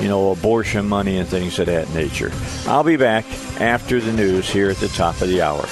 you 0.00 0.08
know, 0.08 0.30
abortion 0.30 0.88
money 0.88 1.18
and 1.18 1.28
things 1.28 1.58
of 1.58 1.66
that 1.66 1.92
nature. 1.92 2.30
I'll 2.66 2.84
be 2.84 2.96
back 2.96 3.24
after 3.60 4.00
the 4.00 4.12
news 4.12 4.48
here 4.48 4.70
at 4.70 4.76
the 4.76 4.87
top 4.88 5.20
of 5.20 5.28
the 5.28 5.42
hour. 5.42 5.66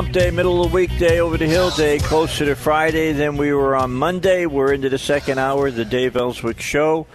Hump 0.00 0.12
day, 0.14 0.30
middle 0.30 0.64
of 0.64 0.70
the 0.70 0.74
weekday, 0.74 1.20
over 1.20 1.36
the 1.36 1.46
hill 1.46 1.68
day, 1.72 1.98
closer 1.98 2.46
to 2.46 2.56
Friday 2.56 3.12
than 3.12 3.36
we 3.36 3.52
were 3.52 3.76
on 3.76 3.92
Monday. 3.92 4.46
We're 4.46 4.72
into 4.72 4.88
the 4.88 4.96
second 4.96 5.36
hour 5.36 5.66
of 5.66 5.74
the 5.74 5.84
Dave 5.84 6.16
Elswick 6.16 6.58
Show. 6.58 7.06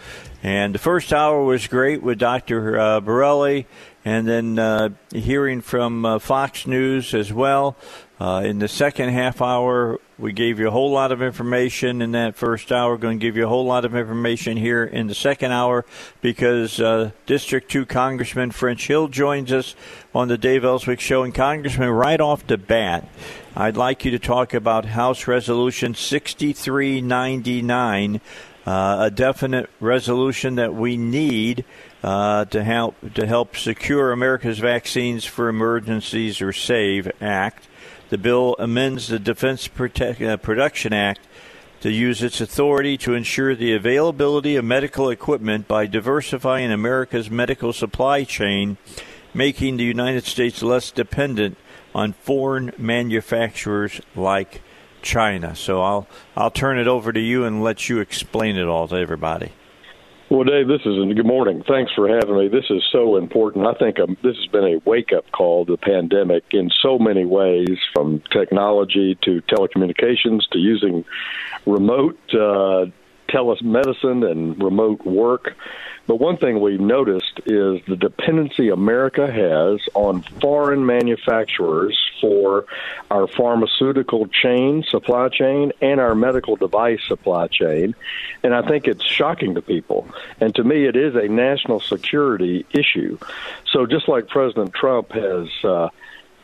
And 0.44 0.76
the 0.76 0.78
first 0.78 1.12
hour 1.12 1.44
was 1.44 1.66
great 1.66 2.04
with 2.04 2.20
Dr. 2.20 2.80
Uh, 2.80 3.00
Borelli, 3.00 3.66
and 4.06 4.28
then 4.28 4.60
uh, 4.60 4.90
hearing 5.12 5.62
from 5.62 6.06
uh, 6.06 6.20
Fox 6.20 6.68
News 6.68 7.16
as 7.16 7.34
well. 7.34 7.76
Uh, 8.20 8.44
in 8.46 8.60
the 8.60 8.68
second 8.68 9.10
half 9.10 9.42
hour, 9.42 10.00
we 10.18 10.32
gave 10.32 10.60
you 10.60 10.70
a 10.70 10.72
whole 10.72 10.92
lot 10.92 11.12
of 11.12 11.22
information 11.22 12.02
in 12.02 12.14
that 12.14 12.36
first 12.36 12.72
hour. 12.72 12.92
We're 12.92 12.98
going 12.98 13.20
to 13.20 13.26
give 13.26 13.36
you 13.36 13.44
a 13.46 13.50
whole 13.50 13.66
lot 13.66 13.84
of 13.84 13.96
information 13.96 14.56
here 14.56 14.86
in 14.86 15.08
the 15.08 15.16
second 15.16 15.52
hour 15.52 15.84
because 16.22 16.80
uh, 16.80 17.12
District 17.26 17.70
2 17.70 17.86
Congressman 17.86 18.52
French 18.52 18.88
Hill 18.88 19.10
joins 19.10 19.52
us 19.52 19.76
on 20.14 20.30
the 20.30 20.38
Dave 20.38 20.64
Elswick 20.64 21.02
Show. 21.02 21.24
And, 21.24 21.36
Congressman, 21.36 21.90
right 21.90 22.22
off 22.22 22.48
the 22.48 22.58
bat, 22.58 23.10
I'd 23.58 23.76
like 23.76 24.06
you 24.06 24.12
to 24.12 24.20
talk 24.20 24.54
about 24.54 24.86
House 24.86 25.28
Resolution 25.28 25.96
6399, 25.96 28.22
uh, 28.66 28.98
a 29.00 29.12
definite 29.12 29.70
resolution 29.82 30.56
that 30.56 30.74
we 30.74 30.96
need. 30.98 31.66
Uh, 32.04 32.44
to 32.46 32.64
help 32.64 32.96
to 33.16 33.26
help 33.26 33.58
secure 33.58 34.12
America's 34.12 34.60
vaccines 34.60 35.26
for 35.26 35.50
emergencies 35.50 36.40
or 36.40 36.54
SAVE 36.54 37.12
Act. 37.20 37.68
The 38.10 38.18
bill 38.20 38.56
amends 38.60 39.08
the 39.08 39.18
Defense 39.18 39.68
Protect, 39.68 40.22
uh, 40.22 40.38
Production 40.38 40.94
Act 40.94 41.22
to 41.82 41.92
use 41.92 42.22
its 42.22 42.40
authority 42.40 42.98
to 42.98 43.14
ensure 43.14 43.56
the 43.56 43.74
availability 43.74 44.56
of 44.56 44.66
medical 44.66 45.10
equipment 45.10 45.68
by 45.68 45.88
diversifying 45.88 46.72
America's 46.72 47.32
medical 47.32 47.74
supply 47.74 48.24
chain, 48.24 48.78
making 49.34 49.78
the 49.78 49.84
United 49.84 50.24
States 50.24 50.62
less 50.62 50.92
dependent 50.92 51.58
on 51.96 52.14
foreign 52.14 52.72
manufacturers 52.78 54.02
like 54.16 54.62
China. 55.02 55.56
So 55.56 55.82
I'll 55.82 56.08
I'll 56.36 56.52
turn 56.52 56.78
it 56.78 56.88
over 56.88 57.12
to 57.12 57.20
you 57.20 57.44
and 57.44 57.64
let 57.64 57.90
you 57.90 58.00
explain 58.00 58.58
it 58.58 58.68
all 58.68 58.88
to 58.88 58.96
everybody. 58.96 59.52
Well, 60.28 60.44
Dave, 60.44 60.68
this 60.68 60.82
is 60.86 60.98
a 60.98 61.14
good 61.14 61.26
morning. 61.26 61.64
Thanks 61.68 61.92
for 61.94 62.08
having 62.08 62.36
me. 62.36 62.48
This 62.48 62.66
is 62.72 62.84
so 62.92 63.16
important. 63.16 63.68
I 63.68 63.76
think 63.76 64.00
um, 64.00 64.18
this 64.24 64.36
has 64.36 64.48
been 64.48 64.64
a 64.64 64.90
wake 64.90 65.12
up 65.16 65.32
call 65.32 65.68
to 65.68 65.74
the 65.74 65.78
pandemic 65.78 66.46
in 66.50 66.72
so 66.82 66.98
many 66.98 67.26
ways, 67.26 67.78
from 67.94 68.24
technology 68.32 69.16
to 69.24 69.44
telecommunications 69.44 70.42
to 70.52 70.58
using 70.58 71.06
remote 71.68 72.18
uh, 72.34 72.86
telemedicine 73.30 74.30
and 74.30 74.62
remote 74.64 75.06
work. 75.06 75.56
But 76.08 76.20
one 76.20 76.38
thing 76.38 76.62
we've 76.62 76.80
noticed 76.80 77.40
is 77.46 77.82
the 77.88 77.98
dependency 78.00 78.70
America 78.70 79.26
has 79.26 79.80
on 79.96 80.22
foreign 80.40 80.86
manufacturers 80.86 82.00
for 82.22 82.66
our 83.10 83.28
pharmaceutical 83.28 84.28
chain, 84.28 84.84
supply 84.88 85.30
chain, 85.30 85.72
and 85.82 86.00
our 86.00 86.14
medical 86.14 86.56
device 86.56 87.00
supply 87.08 87.48
chain. 87.48 87.96
And 88.44 88.54
I 88.54 88.62
think 88.68 88.88
it's 88.88 89.04
shocking 89.04 89.56
to 89.56 89.62
people. 89.62 90.08
And 90.40 90.54
to 90.56 90.64
me, 90.64 90.86
it 90.86 90.96
is 90.96 91.16
a 91.16 91.28
national 91.28 91.80
security 91.80 92.66
issue. 92.72 93.18
So 93.72 93.86
just 93.86 94.08
like 94.08 94.28
President 94.28 94.74
Trump 94.74 95.12
has 95.12 95.48
uh, 95.64 95.90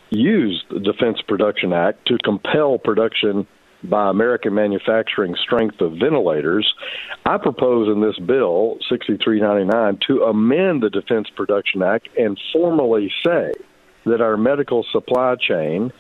used 0.10 0.66
the 0.70 0.80
Defense 0.80 1.22
Production 1.22 1.72
Act 1.72 2.08
to 2.08 2.18
compel 2.24 2.78
production 2.78 3.48
by 3.84 4.10
American 4.10 4.54
manufacturing 4.54 5.36
strength 5.36 5.82
of 5.82 5.94
ventilators. 5.94 6.74
I 7.26 7.38
propose 7.38 7.88
in 7.88 8.02
this 8.02 8.18
bill, 8.20 8.78
6399, 8.90 10.00
to 10.08 10.24
amend 10.24 10.84
the 10.84 10.90
Defense 10.90 11.30
Production 11.30 11.82
Act 11.82 12.10
and 12.18 12.40
formally 12.54 13.12
say 13.24 13.54
that 14.06 14.22
our 14.22 14.38
medical 14.38 14.84
supply 14.92 15.36
chain 15.36 15.92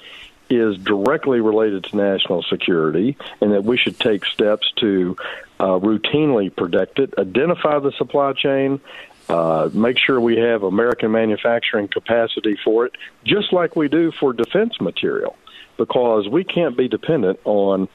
is 0.49 0.77
directly 0.77 1.39
related 1.39 1.85
to 1.85 1.95
national 1.95 2.43
security 2.43 3.15
and 3.39 3.53
that 3.53 3.63
we 3.63 3.77
should 3.77 3.97
take 3.97 4.25
steps 4.25 4.69
to 4.77 5.15
uh, 5.59 5.79
routinely 5.79 6.53
protect 6.53 6.99
it, 6.99 7.13
identify 7.17 7.79
the 7.79 7.91
supply 7.97 8.33
chain, 8.33 8.81
uh, 9.29 9.69
make 9.73 9.97
sure 9.97 10.19
we 10.19 10.37
have 10.37 10.63
American 10.63 11.11
manufacturing 11.11 11.87
capacity 11.87 12.57
for 12.65 12.85
it, 12.85 12.93
just 13.23 13.53
like 13.53 13.75
we 13.77 13.87
do 13.87 14.11
for 14.19 14.33
defense 14.33 14.73
material 14.81 15.37
because 15.81 16.29
we 16.29 16.43
can't 16.43 16.77
be 16.77 16.87
dependent 16.87 17.39
on 17.43 17.89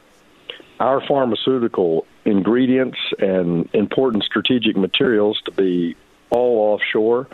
our 0.81 1.01
pharmaceutical 1.07 2.05
ingredients 2.25 2.99
and 3.21 3.69
important 3.73 4.25
strategic 4.25 4.77
materials 4.77 5.41
to 5.45 5.53
be 5.53 5.95
all 6.31 6.75
offshore 6.75 7.29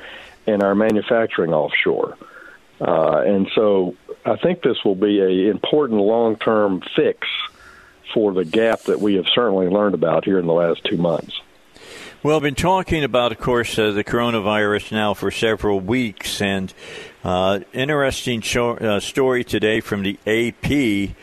and 0.46 0.62
our 0.62 0.74
manufacturing 0.74 1.54
offshore. 1.54 2.18
Uh, 2.82 3.22
and 3.26 3.48
so 3.54 3.96
I 4.26 4.36
think 4.36 4.62
this 4.62 4.84
will 4.84 4.94
be 4.94 5.20
an 5.20 5.48
important 5.48 6.00
long 6.00 6.36
term 6.36 6.82
fix 6.94 7.26
for 8.12 8.34
the 8.34 8.44
gap 8.44 8.82
that 8.82 9.00
we 9.00 9.14
have 9.14 9.26
certainly 9.34 9.68
learned 9.68 9.94
about 9.94 10.26
here 10.26 10.38
in 10.38 10.46
the 10.46 10.52
last 10.52 10.84
two 10.84 10.98
months. 10.98 11.40
Well, 12.24 12.36
I've 12.36 12.42
been 12.42 12.54
talking 12.54 13.02
about, 13.02 13.32
of 13.32 13.40
course, 13.40 13.76
uh, 13.76 13.90
the 13.90 14.04
coronavirus 14.04 14.92
now 14.92 15.12
for 15.12 15.32
several 15.32 15.80
weeks, 15.80 16.40
and 16.40 16.72
uh, 17.24 17.58
interesting 17.72 18.42
show, 18.42 18.76
uh, 18.76 19.00
story 19.00 19.42
today 19.42 19.80
from 19.80 20.04
the 20.04 20.16
AP. 20.24 21.16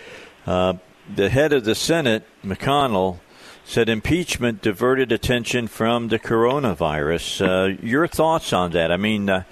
Uh, 0.46 0.74
the 1.16 1.30
head 1.30 1.54
of 1.54 1.64
the 1.64 1.74
Senate, 1.74 2.26
McConnell, 2.44 3.20
said 3.64 3.88
impeachment 3.88 4.62
diverted 4.62 5.14
attention 5.14 5.68
from 5.68 6.10
the 6.10 6.20
coronavirus. 6.20 7.48
Uh, 7.48 7.78
your 7.82 8.06
thoughts 8.06 8.52
on 8.52 8.72
that? 8.72 8.92
I 8.92 8.98
mean, 8.98 9.30
uh, 9.30 9.44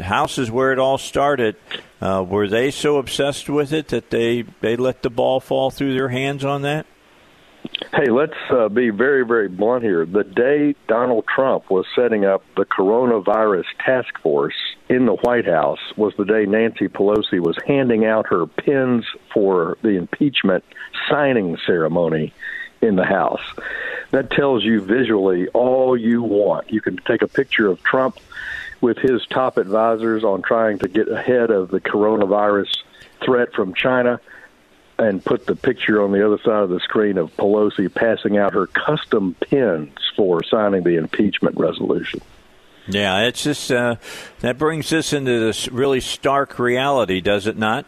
House 0.00 0.38
is 0.38 0.48
where 0.48 0.72
it 0.72 0.78
all 0.78 0.96
started. 0.96 1.56
were 2.00 2.46
they 2.46 2.70
so 2.70 2.98
obsessed 2.98 3.48
with 3.48 3.72
it 3.72 3.88
that 3.88 4.10
they, 4.10 4.42
they 4.60 4.76
let 4.76 5.02
the 5.02 5.10
ball 5.10 5.40
fall 5.40 5.72
through 5.72 5.94
their 5.94 6.10
hands 6.10 6.44
on 6.44 6.62
that? 6.62 6.86
Hey, 7.94 8.10
let's 8.10 8.36
uh, 8.50 8.68
be 8.68 8.90
very, 8.90 9.24
very 9.24 9.48
blunt 9.48 9.84
here. 9.84 10.04
The 10.04 10.24
day 10.24 10.74
Donald 10.88 11.26
Trump 11.26 11.70
was 11.70 11.86
setting 11.94 12.24
up 12.24 12.42
the 12.56 12.64
coronavirus 12.64 13.66
task 13.78 14.18
force 14.20 14.54
in 14.88 15.06
the 15.06 15.14
White 15.14 15.46
House 15.46 15.78
was 15.96 16.12
the 16.16 16.24
day 16.24 16.44
Nancy 16.44 16.88
Pelosi 16.88 17.40
was 17.40 17.56
handing 17.66 18.04
out 18.04 18.26
her 18.26 18.46
pins 18.46 19.06
for 19.32 19.78
the 19.82 19.90
impeachment 19.90 20.64
signing 21.08 21.56
ceremony 21.66 22.34
in 22.82 22.96
the 22.96 23.04
House. 23.04 23.42
That 24.10 24.30
tells 24.30 24.64
you 24.64 24.80
visually 24.80 25.48
all 25.48 25.96
you 25.96 26.22
want. 26.22 26.70
You 26.72 26.80
can 26.80 26.96
take 26.98 27.22
a 27.22 27.28
picture 27.28 27.68
of 27.68 27.82
Trump 27.82 28.18
with 28.80 28.98
his 28.98 29.24
top 29.26 29.56
advisors 29.56 30.24
on 30.24 30.42
trying 30.42 30.80
to 30.80 30.88
get 30.88 31.08
ahead 31.08 31.50
of 31.50 31.70
the 31.70 31.80
coronavirus 31.80 32.82
threat 33.24 33.54
from 33.54 33.72
China 33.72 34.20
and 34.98 35.24
put 35.24 35.46
the 35.46 35.56
picture 35.56 36.02
on 36.02 36.12
the 36.12 36.24
other 36.24 36.38
side 36.38 36.62
of 36.62 36.70
the 36.70 36.80
screen 36.80 37.18
of 37.18 37.34
Pelosi 37.36 37.92
passing 37.92 38.38
out 38.38 38.54
her 38.54 38.66
custom 38.66 39.34
pins 39.40 39.92
for 40.16 40.42
signing 40.44 40.84
the 40.84 40.96
impeachment 40.96 41.56
resolution. 41.58 42.20
Yeah, 42.86 43.20
it's 43.22 43.42
just 43.42 43.72
uh, 43.72 43.96
that 44.40 44.58
brings 44.58 44.92
us 44.92 45.12
into 45.12 45.40
this 45.40 45.68
really 45.68 46.00
stark 46.00 46.58
reality, 46.58 47.20
does 47.20 47.46
it 47.46 47.56
not? 47.56 47.86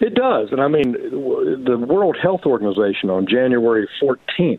It 0.00 0.14
does, 0.14 0.50
and 0.50 0.60
I 0.60 0.68
mean, 0.68 0.92
the 0.92 1.76
World 1.76 2.16
Health 2.20 2.46
Organization 2.46 3.10
on 3.10 3.26
January 3.26 3.86
14th 4.02 4.58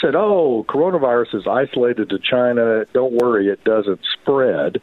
said, 0.00 0.14
"Oh, 0.14 0.64
coronavirus 0.68 1.34
is 1.34 1.46
isolated 1.46 2.10
to 2.10 2.18
China. 2.18 2.84
Don't 2.92 3.14
worry, 3.14 3.48
it 3.48 3.64
doesn't 3.64 4.00
spread." 4.20 4.80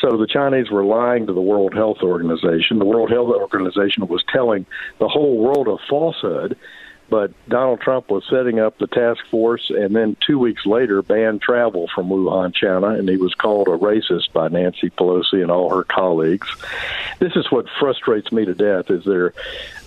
So 0.00 0.16
the 0.16 0.26
Chinese 0.26 0.70
were 0.70 0.84
lying 0.84 1.26
to 1.26 1.32
the 1.32 1.40
World 1.40 1.74
Health 1.74 1.98
Organization. 2.02 2.78
The 2.78 2.86
World 2.86 3.10
Health 3.10 3.28
Organization 3.28 4.06
was 4.08 4.24
telling 4.32 4.66
the 4.98 5.08
whole 5.08 5.38
world 5.38 5.68
a 5.68 5.76
falsehood. 5.88 6.56
But 7.10 7.32
Donald 7.48 7.80
Trump 7.80 8.08
was 8.08 8.22
setting 8.30 8.60
up 8.60 8.78
the 8.78 8.86
task 8.86 9.26
force, 9.32 9.68
and 9.68 9.96
then 9.96 10.16
two 10.24 10.38
weeks 10.38 10.64
later 10.64 11.02
banned 11.02 11.42
travel 11.42 11.88
from 11.92 12.08
Wuhan, 12.08 12.54
China, 12.54 12.90
and 12.90 13.08
he 13.08 13.16
was 13.16 13.34
called 13.34 13.66
a 13.66 13.72
racist 13.72 14.32
by 14.32 14.46
Nancy 14.46 14.90
Pelosi 14.90 15.42
and 15.42 15.50
all 15.50 15.74
her 15.74 15.82
colleagues. 15.82 16.48
This 17.18 17.34
is 17.34 17.50
what 17.50 17.66
frustrates 17.80 18.30
me 18.30 18.44
to 18.44 18.54
death: 18.54 18.92
is 18.92 19.04
they 19.04 19.30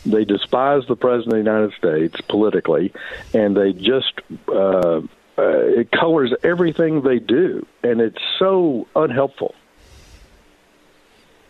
they 0.05 0.25
despise 0.25 0.83
the 0.89 0.97
president 0.97 1.37
of 1.37 1.45
the 1.45 1.51
United 1.51 1.73
States 1.77 2.19
politically, 2.27 2.91
and 3.33 3.55
they 3.55 3.71
just 3.71 4.11
uh, 4.49 4.97
uh, 4.97 5.01
it 5.37 5.91
colors 5.91 6.33
everything 6.43 7.03
they 7.03 7.19
do, 7.19 7.65
and 7.83 8.01
it's 8.01 8.21
so 8.37 8.85
unhelpful. 8.97 9.55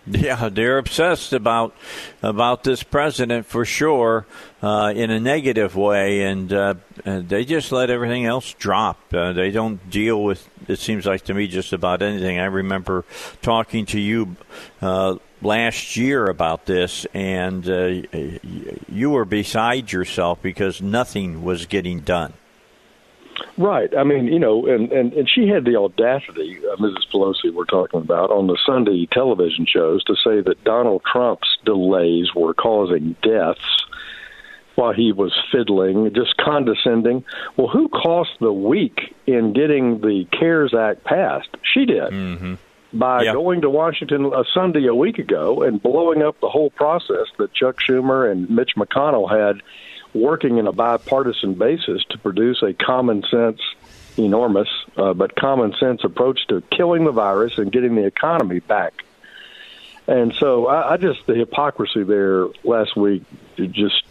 Yeah, 0.05 0.49
they're 0.49 0.79
obsessed 0.79 1.31
about 1.31 1.73
about 2.21 2.65
this 2.65 2.83
president 2.83 3.45
for 3.45 3.63
sure, 3.63 4.25
uh, 4.61 4.91
in 4.93 5.11
a 5.11 5.19
negative 5.19 5.77
way, 5.77 6.23
and 6.23 6.51
uh, 6.51 6.73
they 7.05 7.45
just 7.45 7.71
let 7.71 7.89
everything 7.89 8.25
else 8.25 8.53
drop. 8.53 8.99
Uh, 9.13 9.31
they 9.31 9.49
don't 9.49 9.89
deal 9.89 10.21
with. 10.21 10.49
It 10.67 10.79
seems 10.79 11.05
like 11.05 11.23
to 11.25 11.33
me 11.33 11.47
just 11.47 11.71
about 11.71 12.01
anything. 12.01 12.37
I 12.37 12.45
remember 12.45 13.05
talking 13.41 13.85
to 13.87 13.99
you 13.99 14.35
uh, 14.81 15.15
last 15.41 15.95
year 15.95 16.25
about 16.25 16.65
this, 16.65 17.05
and 17.13 17.67
uh, 17.69 18.01
you 18.89 19.09
were 19.09 19.25
beside 19.25 19.93
yourself 19.93 20.41
because 20.41 20.81
nothing 20.81 21.43
was 21.43 21.65
getting 21.65 22.01
done. 22.01 22.33
Right. 23.57 23.95
I 23.95 24.03
mean, 24.03 24.25
you 24.27 24.39
know, 24.39 24.65
and 24.65 24.91
and 24.91 25.13
and 25.13 25.29
she 25.29 25.47
had 25.47 25.65
the 25.65 25.75
audacity, 25.75 26.59
uh, 26.71 26.75
Mrs. 26.77 27.07
Pelosi, 27.11 27.53
we're 27.53 27.65
talking 27.65 28.01
about 28.01 28.31
on 28.31 28.47
the 28.47 28.57
Sunday 28.65 29.07
television 29.11 29.65
shows, 29.65 30.03
to 30.05 30.15
say 30.15 30.41
that 30.41 30.63
Donald 30.63 31.03
Trump's 31.11 31.57
delays 31.65 32.33
were 32.35 32.53
causing 32.53 33.15
deaths 33.21 33.85
while 34.75 34.91
he 34.93 35.11
was 35.11 35.33
fiddling, 35.51 36.11
just 36.15 36.35
condescending. 36.37 37.23
Well, 37.57 37.67
who 37.67 37.89
cost 37.89 38.31
the 38.39 38.51
week 38.51 39.15
in 39.27 39.53
getting 39.53 40.01
the 40.01 40.25
CARES 40.31 40.73
Act 40.73 41.03
passed? 41.03 41.49
She 41.73 41.85
did. 41.85 42.09
Mm-hmm. 42.11 42.55
By 42.93 43.23
Yep. 43.23 43.33
going 43.33 43.61
to 43.61 43.69
Washington 43.69 44.25
a 44.33 44.43
Sunday 44.53 44.85
a 44.85 44.93
week 44.95 45.17
ago 45.17 45.63
and 45.63 45.81
blowing 45.81 46.21
up 46.21 46.39
the 46.41 46.49
whole 46.49 46.69
process 46.71 47.27
that 47.37 47.53
Chuck 47.53 47.77
Schumer 47.79 48.31
and 48.31 48.49
Mitch 48.49 48.71
McConnell 48.77 49.29
had 49.29 49.61
working 50.13 50.57
in 50.57 50.67
a 50.67 50.71
bipartisan 50.71 51.53
basis 51.55 52.03
to 52.09 52.17
produce 52.17 52.61
a 52.61 52.73
common 52.73 53.23
sense, 53.29 53.59
enormous, 54.17 54.67
uh, 54.97 55.13
but 55.13 55.35
common 55.35 55.73
sense 55.79 56.03
approach 56.03 56.45
to 56.47 56.61
killing 56.71 57.05
the 57.05 57.11
virus 57.11 57.57
and 57.57 57.71
getting 57.71 57.95
the 57.95 58.05
economy 58.05 58.59
back. 58.59 58.93
And 60.07 60.33
so 60.39 60.67
I, 60.67 60.93
I 60.93 60.97
just, 60.97 61.25
the 61.25 61.33
hypocrisy 61.33 62.03
there 62.03 62.47
last 62.63 62.95
week 62.95 63.23
just 63.55 64.03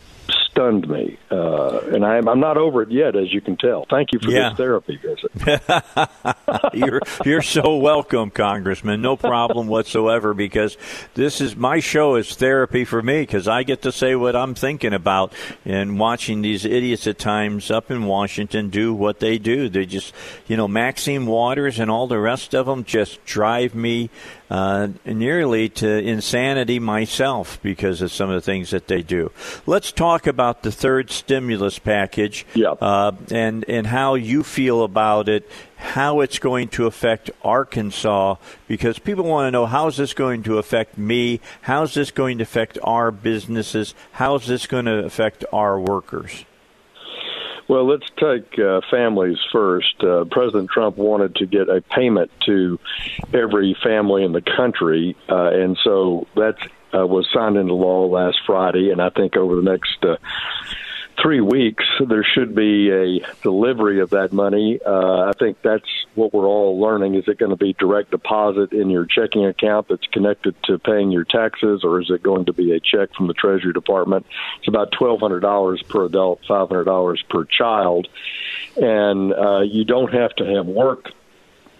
stunned 0.52 0.86
me. 0.88 1.18
Uh, 1.30 1.78
and 1.92 2.04
I, 2.04 2.18
I'm 2.18 2.38
not 2.40 2.56
over 2.58 2.82
it 2.82 2.90
yet, 2.90 3.16
as 3.16 3.32
you 3.32 3.40
can 3.40 3.56
tell. 3.56 3.86
Thank 3.90 4.12
you 4.12 4.18
for 4.20 4.30
Yeah. 4.30 4.50
this 4.50 4.58
therapy 4.58 4.96
visit. 4.98 5.62
you're 6.74 7.00
you're 7.24 7.42
so 7.42 7.76
welcome, 7.78 8.30
Congressman. 8.30 9.00
No 9.00 9.16
problem 9.16 9.66
whatsoever. 9.66 10.34
Because 10.34 10.76
this 11.14 11.40
is 11.40 11.56
my 11.56 11.80
show 11.80 12.16
is 12.16 12.34
therapy 12.36 12.84
for 12.84 13.02
me 13.02 13.22
because 13.22 13.48
I 13.48 13.62
get 13.62 13.82
to 13.82 13.92
say 13.92 14.14
what 14.14 14.36
I'm 14.36 14.54
thinking 14.54 14.92
about 14.92 15.32
and 15.64 15.98
watching 15.98 16.42
these 16.42 16.64
idiots 16.64 17.06
at 17.06 17.18
times 17.18 17.70
up 17.70 17.90
in 17.90 18.04
Washington 18.04 18.68
do 18.68 18.92
what 18.94 19.20
they 19.20 19.38
do. 19.38 19.68
They 19.70 19.86
just, 19.86 20.14
you 20.46 20.56
know, 20.56 20.68
Maxine 20.68 21.26
Waters 21.26 21.78
and 21.78 21.90
all 21.90 22.06
the 22.06 22.18
rest 22.18 22.54
of 22.54 22.66
them 22.66 22.84
just 22.84 23.24
drive 23.24 23.74
me 23.74 24.10
uh, 24.52 24.88
nearly 25.06 25.70
to 25.70 25.88
insanity 25.88 26.78
myself 26.78 27.58
because 27.62 28.02
of 28.02 28.12
some 28.12 28.28
of 28.28 28.34
the 28.34 28.42
things 28.42 28.68
that 28.68 28.86
they 28.86 29.02
do. 29.02 29.32
Let's 29.64 29.90
talk 29.92 30.26
about 30.26 30.62
the 30.62 30.70
third 30.70 31.10
stimulus 31.10 31.78
package 31.78 32.44
uh, 32.82 33.12
and, 33.30 33.64
and 33.66 33.86
how 33.86 34.12
you 34.14 34.42
feel 34.42 34.82
about 34.82 35.30
it, 35.30 35.48
how 35.76 36.20
it's 36.20 36.38
going 36.38 36.68
to 36.68 36.84
affect 36.84 37.30
Arkansas, 37.42 38.34
because 38.68 38.98
people 38.98 39.24
want 39.24 39.46
to 39.46 39.50
know 39.50 39.64
how 39.64 39.86
is 39.86 39.96
this 39.96 40.12
going 40.12 40.42
to 40.42 40.58
affect 40.58 40.98
me? 40.98 41.40
How 41.62 41.84
is 41.84 41.94
this 41.94 42.10
going 42.10 42.36
to 42.36 42.42
affect 42.42 42.76
our 42.82 43.10
businesses? 43.10 43.94
How 44.12 44.34
is 44.34 44.46
this 44.46 44.66
going 44.66 44.84
to 44.84 44.98
affect 44.98 45.46
our 45.50 45.80
workers? 45.80 46.44
Well, 47.68 47.86
let's 47.86 48.06
take 48.16 48.58
uh, 48.58 48.80
families 48.90 49.38
first. 49.52 50.02
Uh, 50.02 50.24
President 50.30 50.70
Trump 50.70 50.96
wanted 50.96 51.36
to 51.36 51.46
get 51.46 51.68
a 51.68 51.80
payment 51.80 52.30
to 52.46 52.78
every 53.32 53.76
family 53.82 54.24
in 54.24 54.32
the 54.32 54.42
country, 54.42 55.16
uh, 55.28 55.50
and 55.52 55.78
so 55.82 56.26
that 56.34 56.56
uh, 56.94 57.06
was 57.06 57.28
signed 57.32 57.56
into 57.56 57.74
law 57.74 58.06
last 58.06 58.38
Friday. 58.46 58.90
And 58.90 59.00
I 59.00 59.10
think 59.10 59.36
over 59.36 59.56
the 59.56 59.62
next 59.62 60.04
uh, 60.04 60.16
three 61.20 61.40
weeks, 61.40 61.84
there 62.06 62.24
should 62.24 62.54
be 62.54 62.90
a 62.90 63.26
delivery 63.42 64.00
of 64.00 64.10
that 64.10 64.32
money. 64.32 64.78
Uh, 64.84 65.28
I 65.28 65.32
think 65.38 65.60
that's 65.62 65.88
what 66.14 66.32
we're 66.32 66.46
all 66.46 66.80
learning. 66.80 67.14
Is 67.14 67.24
it 67.28 67.38
going 67.38 67.50
to 67.50 67.56
be 67.56 67.72
direct 67.74 68.10
deposit 68.10 68.72
in 68.72 68.90
your 68.90 69.04
checking 69.06 69.44
account 69.46 69.88
that's 69.88 70.06
connected 70.08 70.54
to 70.64 70.78
paying 70.78 71.10
your 71.10 71.24
taxes, 71.24 71.82
or 71.84 72.00
is 72.00 72.10
it 72.10 72.22
going 72.22 72.46
to 72.46 72.52
be 72.52 72.72
a 72.72 72.80
check 72.80 73.14
from 73.14 73.26
the 73.26 73.34
Treasury 73.34 73.72
Department? 73.72 74.26
It's 74.58 74.68
about 74.68 74.92
$1,200 74.92 75.88
per 75.88 76.04
adult, 76.04 76.42
$500 76.48 77.28
per 77.28 77.44
child. 77.44 78.08
And 78.76 79.32
uh, 79.32 79.60
you 79.60 79.84
don't 79.84 80.12
have 80.12 80.34
to 80.36 80.44
have 80.44 80.66
worked 80.66 81.12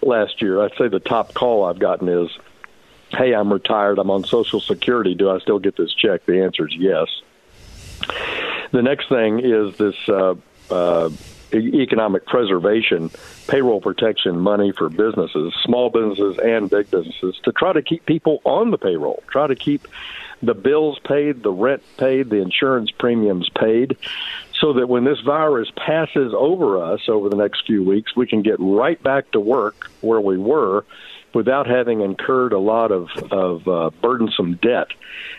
last 0.03 0.43
year. 0.43 0.63
I'd 0.63 0.73
say 0.79 0.89
the 0.89 1.01
top 1.01 1.35
call 1.35 1.65
I've 1.65 1.79
gotten 1.79 2.09
is, 2.09 2.31
hey, 3.11 3.35
I'm 3.35 3.53
retired, 3.53 3.99
I'm 3.99 4.11
on 4.11 4.25
Social 4.25 4.61
Security. 4.61 5.15
Do 5.15 5.31
I 5.31 5.39
still 5.41 5.59
get 5.59 5.77
this 5.77 5.93
check? 5.95 6.27
The 6.27 6.43
answer 6.43 6.67
is 6.67 6.75
yes. 6.77 7.09
The 8.73 8.83
next 8.83 9.09
thing 9.09 9.41
is 9.41 9.77
this 9.77 9.95
uh, 10.09 10.35
uh, 10.71 11.11
economic 11.55 12.25
preservation, 12.27 13.11
payroll 13.47 13.83
protection 13.83 14.39
money 14.39 14.73
for 14.73 14.89
businesses, 14.89 15.53
small 15.63 15.91
businesses 15.91 16.39
and 16.43 16.71
big 16.71 16.91
businesses, 16.91 17.39
to 17.45 17.53
try 17.53 17.75
to 17.75 17.83
keep 17.83 18.07
people 18.07 18.41
on 18.45 18.71
the 18.71 18.79
payroll, 18.79 19.23
try 19.29 19.47
to 19.47 19.55
keep 19.55 19.87
the 20.43 20.55
bills 20.55 20.99
paid, 21.05 21.43
the 21.43 21.53
rent 21.53 21.83
paid, 21.99 22.31
the 22.31 22.37
insurance 22.37 22.91
premiums 22.91 23.51
paid, 23.51 23.97
so 24.59 24.73
that 24.73 24.89
when 24.89 25.05
this 25.05 25.21
virus 25.21 25.71
passes 25.77 26.33
over 26.35 26.83
us 26.83 27.09
over 27.09 27.29
the 27.29 27.37
next 27.37 27.67
few 27.67 27.85
weeks, 27.85 28.17
we 28.17 28.27
can 28.27 28.41
get 28.41 28.57
right 28.59 29.01
back 29.03 29.31
to 29.33 29.41
work 29.41 29.91
where 30.01 30.21
we 30.21 30.39
were 30.39 30.85
without 31.35 31.67
having 31.67 32.01
incurred 32.01 32.53
a 32.53 32.59
lot 32.59 32.91
of, 32.93 33.09
of 33.31 33.69
uh, 33.69 33.91
burdensome 34.01 34.55
debt. 34.57 34.89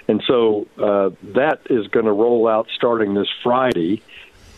And 0.08 0.24
so 0.28 0.68
uh, 0.78 1.12
that 1.34 1.62
is 1.70 1.88
going 1.88 2.06
to 2.06 2.12
roll 2.12 2.48
out 2.48 2.68
starting 2.76 3.14
this 3.14 3.30
Friday. 3.44 4.02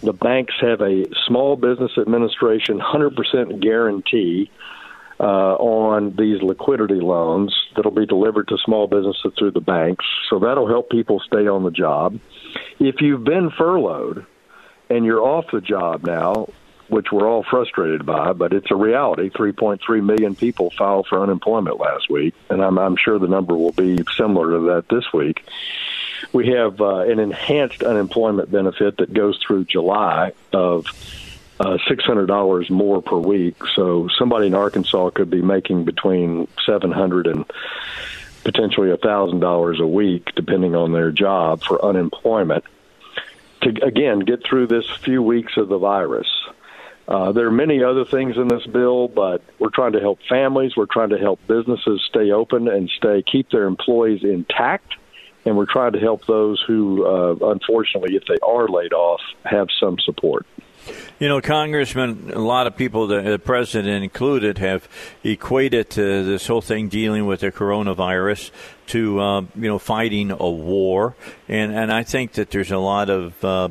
The 0.02 0.14
banks 0.14 0.54
have 0.62 0.82
a 0.82 1.06
small 1.28 1.56
business 1.56 1.92
administration 1.98 2.80
100% 2.80 3.62
guarantee 3.62 4.50
uh, 5.20 5.56
on 5.56 6.16
these 6.18 6.42
liquidity 6.42 7.00
loans 7.00 7.56
that'll 7.76 7.92
be 7.92 8.06
delivered 8.06 8.48
to 8.50 8.58
small 8.64 8.88
businesses 8.88 9.32
through 9.38 9.52
the 9.52 9.62
banks. 9.62 10.06
So 10.30 10.40
that'll 10.40 10.68
help 10.68 10.90
people 10.90 11.22
stay 11.26 11.48
on 11.48 11.64
the 11.64 11.72
job. 11.72 12.20
If 12.80 13.02
you've 13.02 13.24
been 13.24 13.50
furloughed 13.50 14.26
and 14.90 15.06
you're 15.06 15.22
off 15.22 15.46
the 15.52 15.62
job 15.62 16.06
now, 16.06 16.50
which 16.88 17.12
we're 17.12 17.28
all 17.28 17.44
frustrated 17.44 18.06
by, 18.06 18.34
but 18.34 18.54
it's 18.54 18.72
a 18.72 18.76
reality. 18.76 19.30
3.3 19.30 20.04
million 20.04 20.36
people 20.36 20.72
filed 20.72 21.08
for 21.08 21.22
unemployment 21.22 21.80
last 21.80 22.10
week, 22.10 22.34
and 22.50 22.62
I'm, 22.64 22.78
I'm 22.78 22.96
sure 22.96 23.18
the 23.20 23.28
number 23.28 23.56
will 23.56 23.72
be 23.72 24.04
similar 24.18 24.52
to 24.52 24.66
that 24.68 24.86
this 24.90 25.12
week. 25.14 25.44
We 26.32 26.50
have 26.50 26.82
uh, 26.82 27.00
an 27.00 27.20
enhanced 27.20 27.84
unemployment 27.84 28.52
benefit 28.52 28.98
that 28.98 29.14
goes 29.14 29.40
through 29.46 29.66
July 29.66 30.34
of 30.54 30.86
uh, 31.60 31.78
$600 31.90 32.70
more 32.70 33.02
per 33.02 33.18
week. 33.18 33.56
So 33.76 34.10
somebody 34.18 34.48
in 34.48 34.54
Arkansas 34.54 35.12
could 35.12 35.30
be 35.30 35.42
making 35.42 35.86
between 35.86 36.48
700 36.66 37.28
and 37.28 37.46
potentially 38.44 38.90
$1,000 38.90 39.80
a 39.80 39.88
week, 39.88 40.30
depending 40.36 40.76
on 40.76 40.92
their 40.92 41.12
job, 41.12 41.64
for 41.64 41.84
unemployment. 41.84 42.64
To 43.62 43.70
again 43.84 44.20
get 44.20 44.46
through 44.46 44.68
this 44.68 44.86
few 45.02 45.24
weeks 45.24 45.58
of 45.58 45.70
the 45.70 45.80
virus. 45.80 46.28
Uh, 47.08 47.32
there 47.32 47.48
are 47.48 47.52
many 47.52 47.84
other 47.84 48.04
things 48.04 48.36
in 48.36 48.48
this 48.48 48.66
bill, 48.66 49.08
but 49.08 49.42
we're 49.60 49.70
trying 49.70 49.94
to 49.94 50.00
help 50.00 50.20
families. 50.28 50.76
We're 50.76 50.88
trying 50.88 51.10
to 51.10 51.20
help 51.20 51.40
businesses 51.48 52.04
stay 52.10 52.32
open 52.32 52.68
and 52.68 52.90
stay 52.98 53.24
keep 53.32 53.50
their 53.52 53.66
employees 53.66 54.24
intact, 54.24 54.96
and 55.46 55.56
we're 55.56 55.72
trying 55.72 55.94
to 55.94 56.00
help 56.00 56.26
those 56.26 56.64
who, 56.66 57.06
uh, 57.06 57.52
unfortunately, 57.52 58.16
if 58.16 58.24
they 58.28 58.38
are 58.42 58.68
laid 58.68 58.94
off, 58.94 59.22
have 59.44 59.68
some 59.80 59.98
support. 60.00 60.48
You 61.20 61.28
know, 61.30 61.42
Congressman, 61.42 62.32
a 62.34 62.40
lot 62.40 62.68
of 62.68 62.76
people, 62.76 63.08
the 63.08 63.40
president 63.44 64.04
included, 64.04 64.58
have 64.60 64.88
equated 65.24 65.90
to 65.92 66.24
this 66.24 66.46
whole 66.46 66.62
thing 66.62 66.90
dealing 66.90 67.26
with 67.26 67.40
the 67.40 67.52
coronavirus 67.52 68.52
to 68.88 69.20
uh, 69.20 69.42
you 69.56 69.68
know 69.68 69.80
fighting 69.80 70.32
a 70.32 70.50
war, 70.50 71.16
and 71.48 71.72
and 71.72 71.92
I 71.92 72.04
think 72.04 72.34
that 72.34 72.52
there's 72.52 72.72
a 72.72 72.78
lot 72.78 73.10
of 73.10 73.44
uh, 73.44 73.70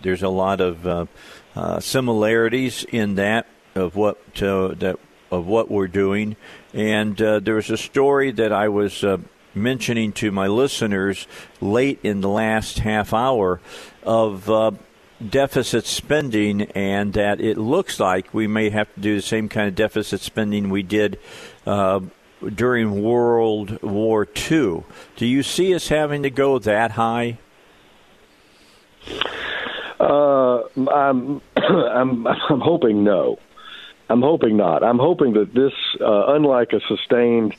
there's 0.00 0.22
a 0.22 0.28
lot 0.28 0.60
of 0.60 1.08
uh, 1.54 1.80
similarities 1.80 2.84
in 2.84 3.16
that 3.16 3.46
of 3.74 3.96
what 3.96 4.18
uh, 4.42 4.68
that 4.74 4.98
of 5.30 5.46
what 5.46 5.70
we're 5.70 5.88
doing. 5.88 6.36
And 6.72 7.20
uh, 7.20 7.40
there 7.40 7.54
was 7.54 7.70
a 7.70 7.76
story 7.76 8.30
that 8.32 8.52
I 8.52 8.68
was 8.68 9.04
uh, 9.04 9.18
mentioning 9.54 10.12
to 10.12 10.30
my 10.30 10.46
listeners 10.46 11.26
late 11.60 11.98
in 12.02 12.20
the 12.20 12.28
last 12.28 12.80
half 12.80 13.12
hour 13.12 13.60
of 14.02 14.48
uh, 14.50 14.72
deficit 15.26 15.86
spending, 15.86 16.62
and 16.72 17.12
that 17.14 17.40
it 17.40 17.58
looks 17.58 17.98
like 17.98 18.32
we 18.32 18.46
may 18.46 18.70
have 18.70 18.92
to 18.94 19.00
do 19.00 19.16
the 19.16 19.22
same 19.22 19.48
kind 19.48 19.68
of 19.68 19.74
deficit 19.74 20.20
spending 20.20 20.70
we 20.70 20.82
did 20.82 21.18
during 22.54 23.02
World 23.02 23.82
War 23.82 24.26
II. 24.50 24.84
Do 25.16 25.26
you 25.26 25.42
see 25.42 25.74
us 25.74 25.88
having 25.88 26.22
to 26.22 26.30
go 26.30 26.58
that 26.60 26.92
high? 26.92 27.38
Uh, 29.98 30.62
I'm, 30.76 31.40
I'm, 31.56 32.26
I'm 32.26 32.60
hoping 32.60 33.04
no. 33.04 33.38
I'm 34.08 34.22
hoping 34.22 34.56
not. 34.56 34.82
I'm 34.82 34.98
hoping 34.98 35.34
that 35.34 35.52
this, 35.52 35.72
uh, 36.00 36.34
unlike 36.34 36.72
a 36.72 36.80
sustained 36.88 37.54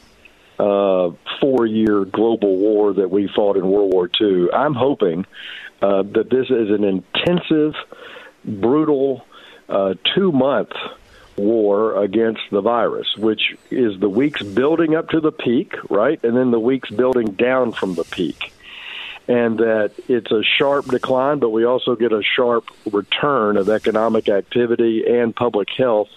uh, 0.58 1.12
four-year 1.40 2.06
global 2.06 2.58
war 2.58 2.94
that 2.94 3.10
we 3.12 3.30
fought 3.36 3.56
in 3.56 3.68
World 3.68 3.94
War 3.94 4.10
II, 4.20 4.52
I'm 4.52 4.74
hoping 4.74 5.26
uh, 5.82 6.04
that 6.04 6.30
this 6.30 6.50
is 6.50 6.70
an 6.72 6.84
intensive, 6.84 7.76
brutal, 8.44 9.26
uh, 9.68 9.94
two-month 10.16 10.72
war 11.38 12.04
against 12.04 12.42
the 12.52 12.62
virus, 12.62 13.16
which 13.16 13.56
is 13.70 14.00
the 14.00 14.10
weeks 14.10 14.42
building 14.42 14.96
up 14.96 15.10
to 15.10 15.22
the 15.22 15.32
peak, 15.32 15.76
right, 15.90 16.22
and 16.24 16.36
then 16.36 16.52
the 16.52 16.60
weeks 16.60 16.90
building 16.90 17.28
down 17.34 17.72
from 17.72 17.94
the 17.94 18.04
peak 18.04 18.52
and 19.30 19.60
that 19.60 19.92
it's 20.08 20.32
a 20.32 20.42
sharp 20.44 20.86
decline, 20.88 21.38
but 21.38 21.52
we 21.52 21.64
also 21.64 21.96
get 21.96 22.12
a 22.12 22.24
sharp 22.24 22.66
return 22.92 23.58
of 23.58 23.70
economic 23.70 24.28
activity 24.28 25.04
and 25.08 25.36
public 25.36 25.70
health 25.78 26.10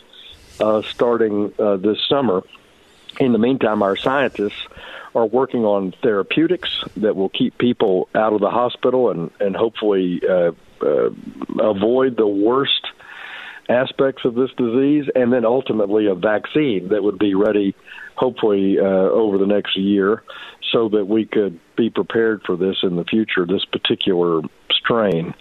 uh, 0.59 0.81
starting 0.81 1.53
uh, 1.59 1.77
this 1.77 1.99
summer. 2.09 2.43
In 3.21 3.33
the 3.33 3.39
meantime, 3.39 3.83
our 3.83 3.97
scientists 3.97 4.67
are 5.15 5.27
working 5.27 5.67
on 5.67 5.93
therapeutics 6.03 6.83
that 6.97 7.15
will 7.15 7.29
keep 7.29 7.59
people 7.59 8.09
out 8.15 8.33
of 8.33 8.41
the 8.41 8.49
hospital 8.49 9.11
and, 9.11 9.31
and 9.39 9.55
hopefully 9.55 10.23
uh, 10.27 10.53
uh 10.81 11.11
avoid 11.61 12.17
the 12.17 12.27
worst 12.27 12.87
aspects 13.69 14.25
of 14.25 14.35
this 14.35 14.51
disease, 14.57 15.05
and 15.15 15.33
then 15.33 15.45
ultimately 15.45 16.07
a 16.07 16.15
vaccine 16.15 16.89
that 16.89 17.03
would 17.03 17.19
be 17.19 17.35
ready, 17.35 17.75
hopefully, 18.17 18.79
uh, 18.79 18.83
over 18.83 19.37
the 19.37 19.47
next 19.47 19.77
year 19.77 20.23
so 20.73 20.89
that 20.89 21.07
we 21.07 21.27
could 21.27 21.61
be 21.77 21.91
prepared 21.91 22.43
for 22.45 22.57
this 22.57 22.79
in 22.83 22.97
the 22.97 23.05
future, 23.05 23.47
this 23.47 23.65
particular 23.65 24.43
strain. 24.71 25.35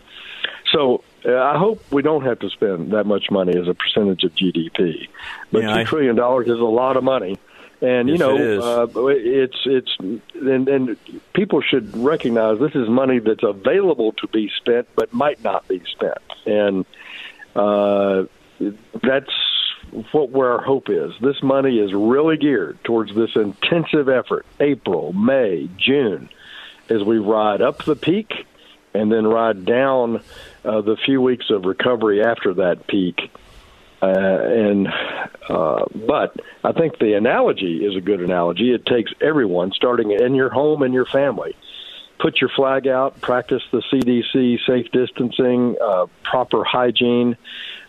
So 0.72 1.04
uh, 1.26 1.36
I 1.36 1.58
hope 1.58 1.84
we 1.92 2.02
don't 2.02 2.24
have 2.24 2.40
to 2.40 2.50
spend 2.50 2.92
that 2.94 3.06
much 3.06 3.30
money 3.30 3.58
as 3.58 3.68
a 3.68 3.74
percentage 3.74 4.24
of 4.24 4.34
GDP. 4.34 5.08
But 5.52 5.64
yeah, 5.64 5.78
two 5.78 5.86
trillion 5.86 6.16
dollars 6.16 6.48
is 6.48 6.60
a 6.60 6.64
lot 6.64 6.98
of 6.98 7.04
money. 7.04 7.38
And 7.82 8.08
yes, 8.10 8.20
you 8.20 8.26
know, 8.26 8.38
it 8.38 8.60
uh, 8.60 9.08
it's 9.08 9.58
it's 9.66 9.98
and, 10.00 10.68
and 10.70 10.98
people 11.34 11.62
should 11.62 11.96
recognize 11.98 12.60
this 12.60 12.76
is 12.76 12.88
money 12.88 13.20
that's 13.20 13.44
available 13.44 14.14
to 14.14 14.28
be 14.28 14.52
spent, 14.58 14.88
but 14.96 15.12
might 15.14 15.44
not 15.44 15.68
be 15.68 15.82
spent, 15.92 16.20
and 16.46 16.86
uh, 17.56 18.26
that's 19.02 19.34
what 20.12 20.30
where 20.30 20.54
our 20.54 20.62
hope 20.62 20.90
is. 20.90 21.12
This 21.22 21.42
money 21.42 21.80
is 21.80 21.94
really 21.94 22.38
geared 22.38 22.84
towards 22.84 23.14
this 23.16 23.32
intensive 23.36 24.10
effort, 24.10 24.46
April, 24.60 25.14
May, 25.14 25.70
June, 25.78 26.30
as 26.90 27.04
we 27.04 27.18
ride 27.18 27.62
up 27.62 27.84
the 27.84 27.96
peak 27.96 28.32
and 28.94 29.12
then 29.12 29.26
ride 29.26 29.66
down 29.66 30.22
uh, 30.66 30.82
the 30.82 30.98
few 31.06 31.22
weeks 31.22 31.50
of 31.50 31.66
recovery 31.66 32.24
after 32.24 32.54
that 32.56 32.88
peak. 32.88 33.32
Uh, 34.02 34.08
and 34.08 34.88
uh, 35.48 35.86
but 35.94 36.36
I 36.64 36.72
think 36.72 36.98
the 36.98 37.14
analogy 37.14 37.86
is 37.86 37.96
a 37.96 38.02
good 38.02 38.22
analogy. 38.22 38.74
It 38.74 38.86
takes 38.86 39.12
everyone, 39.22 39.72
starting 39.74 40.12
in 40.12 40.34
your 40.34 40.50
home 40.50 40.82
and 40.82 40.94
your 40.94 41.06
family, 41.06 41.56
put 42.20 42.42
your 42.42 42.50
flag 42.50 42.88
out, 42.88 43.22
practice 43.22 43.62
the 43.72 43.84
CDC 43.92 44.60
safe 44.66 44.92
distancing, 44.92 45.76
uh, 45.82 46.08
proper 46.24 46.64
hygiene. 46.64 47.38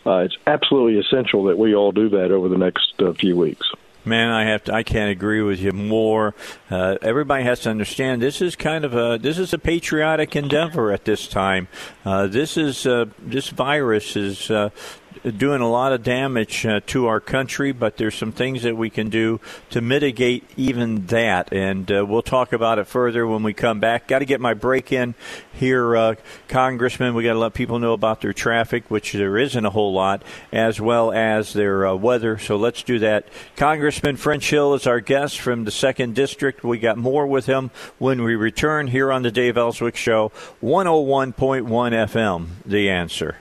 Uh, 0.05 0.19
it's 0.19 0.37
absolutely 0.47 0.99
essential 0.99 1.45
that 1.45 1.59
we 1.59 1.75
all 1.75 1.93
do 1.93 2.09
that 2.11 2.31
over 2.31 2.49
the 2.49 2.59
next 2.59 2.93
uh, 3.01 3.13
few 3.13 3.37
weeks. 3.37 3.67
Man, 4.05 4.31
I 4.31 4.47
have 4.47 4.65
to, 4.65 4.75
I 4.75 4.83
can't 4.83 5.13
agree 5.13 5.43
with 5.43 5.61
you 5.61 5.71
more. 5.71 6.35
Uh, 6.69 6.97
everybody 7.03 7.45
has 7.45 7.61
to 7.61 7.71
understand 7.71 8.21
this 8.21 8.43
is 8.43 8.57
kind 8.57 8.85
of 8.85 8.95
a 8.95 9.17
this 9.17 9.39
is 9.39 9.53
a 9.53 9.59
patriotic 9.59 10.35
endeavor 10.35 10.91
at 10.91 11.05
this 11.05 11.29
time. 11.29 11.69
Uh, 12.05 12.27
this 12.27 12.57
is 12.57 12.85
uh, 12.85 13.05
this 13.21 13.51
virus 13.51 14.17
is 14.17 14.51
uh, 14.51 14.71
doing 15.37 15.61
a 15.61 15.69
lot 15.69 15.93
of 15.93 16.03
damage 16.03 16.67
uh, 16.67 16.81
to 16.87 17.07
our 17.07 17.21
country, 17.21 17.73
but 17.73 17.97
there's 17.97 18.15
some 18.15 18.33
things 18.33 18.63
that 18.63 18.77
we 18.77 18.91
can 18.91 19.09
do 19.09 19.41
to 19.71 19.81
mitigate 19.81 20.49
even 20.57 21.07
that. 21.07 21.53
And 21.53 21.91
uh, 21.91 22.05
we'll 22.07 22.23
talk 22.23 22.53
about 22.53 22.79
it 22.79 22.87
further 22.87 23.27
when 23.27 23.43
we 23.43 23.53
come 23.53 23.81
back. 23.81 24.09
Got 24.09 24.21
to 24.21 24.25
get 24.25 24.41
my 24.41 24.55
break 24.55 24.93
in 24.93 25.15
here, 25.53 25.97
uh, 25.97 26.15
Congressman. 26.49 27.15
We 27.15 27.25
got 27.25 27.35
to 27.35 27.39
let 27.39 27.55
people 27.55 27.79
know 27.79 27.93
about 27.93 28.21
their 28.21 28.33
traffic, 28.33 28.91
which 28.91 29.13
there 29.13 29.39
isn't 29.39 29.65
a 29.65 29.71
whole 29.71 29.93
lot, 29.93 30.23
as 30.53 30.81
well 30.81 31.13
as 31.13 31.53
their 31.53 31.87
uh, 31.87 31.95
weather. 31.95 32.39
So 32.39 32.57
let's 32.57 32.83
do 32.83 32.99
that. 33.01 33.29
Congressman 33.57 34.17
French 34.17 34.51
Hill 34.51 34.75
is 34.75 34.87
our 34.87 35.01
guest 35.01 35.41
from 35.41 35.65
the 35.65 35.71
second 35.71 36.15
district. 36.15 36.65
We 36.65 36.79
got 36.79 36.99
more 36.99 37.27
with 37.27 37.47
him 37.47 37.71
when 37.99 38.23
we 38.23 38.35
return 38.35 38.89
here 38.89 39.13
on 39.13 39.23
the 39.23 39.31
Dave 39.31 39.57
Elswick 39.57 39.97
Show, 39.97 40.33
101.1 40.63 41.65
FM. 41.67 42.47
The 42.65 42.91
answer. 42.91 43.37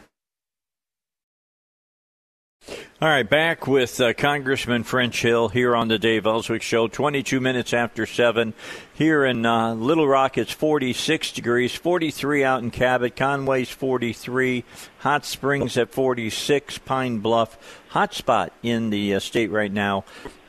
All 3.02 3.10
right, 3.10 3.28
back 3.28 3.66
with 3.66 3.99
uh, 3.99 4.14
Congressman 4.14 4.84
French 4.84 5.24
Hill 5.24 5.49
here 5.49 5.76
on 5.76 5.88
the 5.88 5.97
Dave 5.97 6.28
Elswick 6.28 6.62
Show. 6.62 6.88
22 6.88 7.41
minutes 7.41 7.74
after 7.74 8.06
7 8.06 8.54
here 8.93 9.26
in 9.26 9.43
uh, 9.43 9.74
Little 9.74 10.08
Rock. 10.08 10.38
It's 10.38 10.52
46 10.52 11.32
degrees, 11.32 11.74
43 11.74 12.43
out 12.43 12.62
in 12.62 12.70
Cabot. 12.70 13.16
Conway's 13.16 13.72
43. 13.72 14.64
Hot 14.99 15.26
Springs 15.26 15.78
at 15.78 15.89
46. 15.89 16.78
Pine 16.78 17.18
Bluff, 17.18 17.82
hot 17.89 18.14
spot 18.14 18.54
in 18.62 18.91
the 18.91 19.16
uh, 19.16 19.20
state 19.20 19.49
right 19.49 19.74
now 19.74 20.06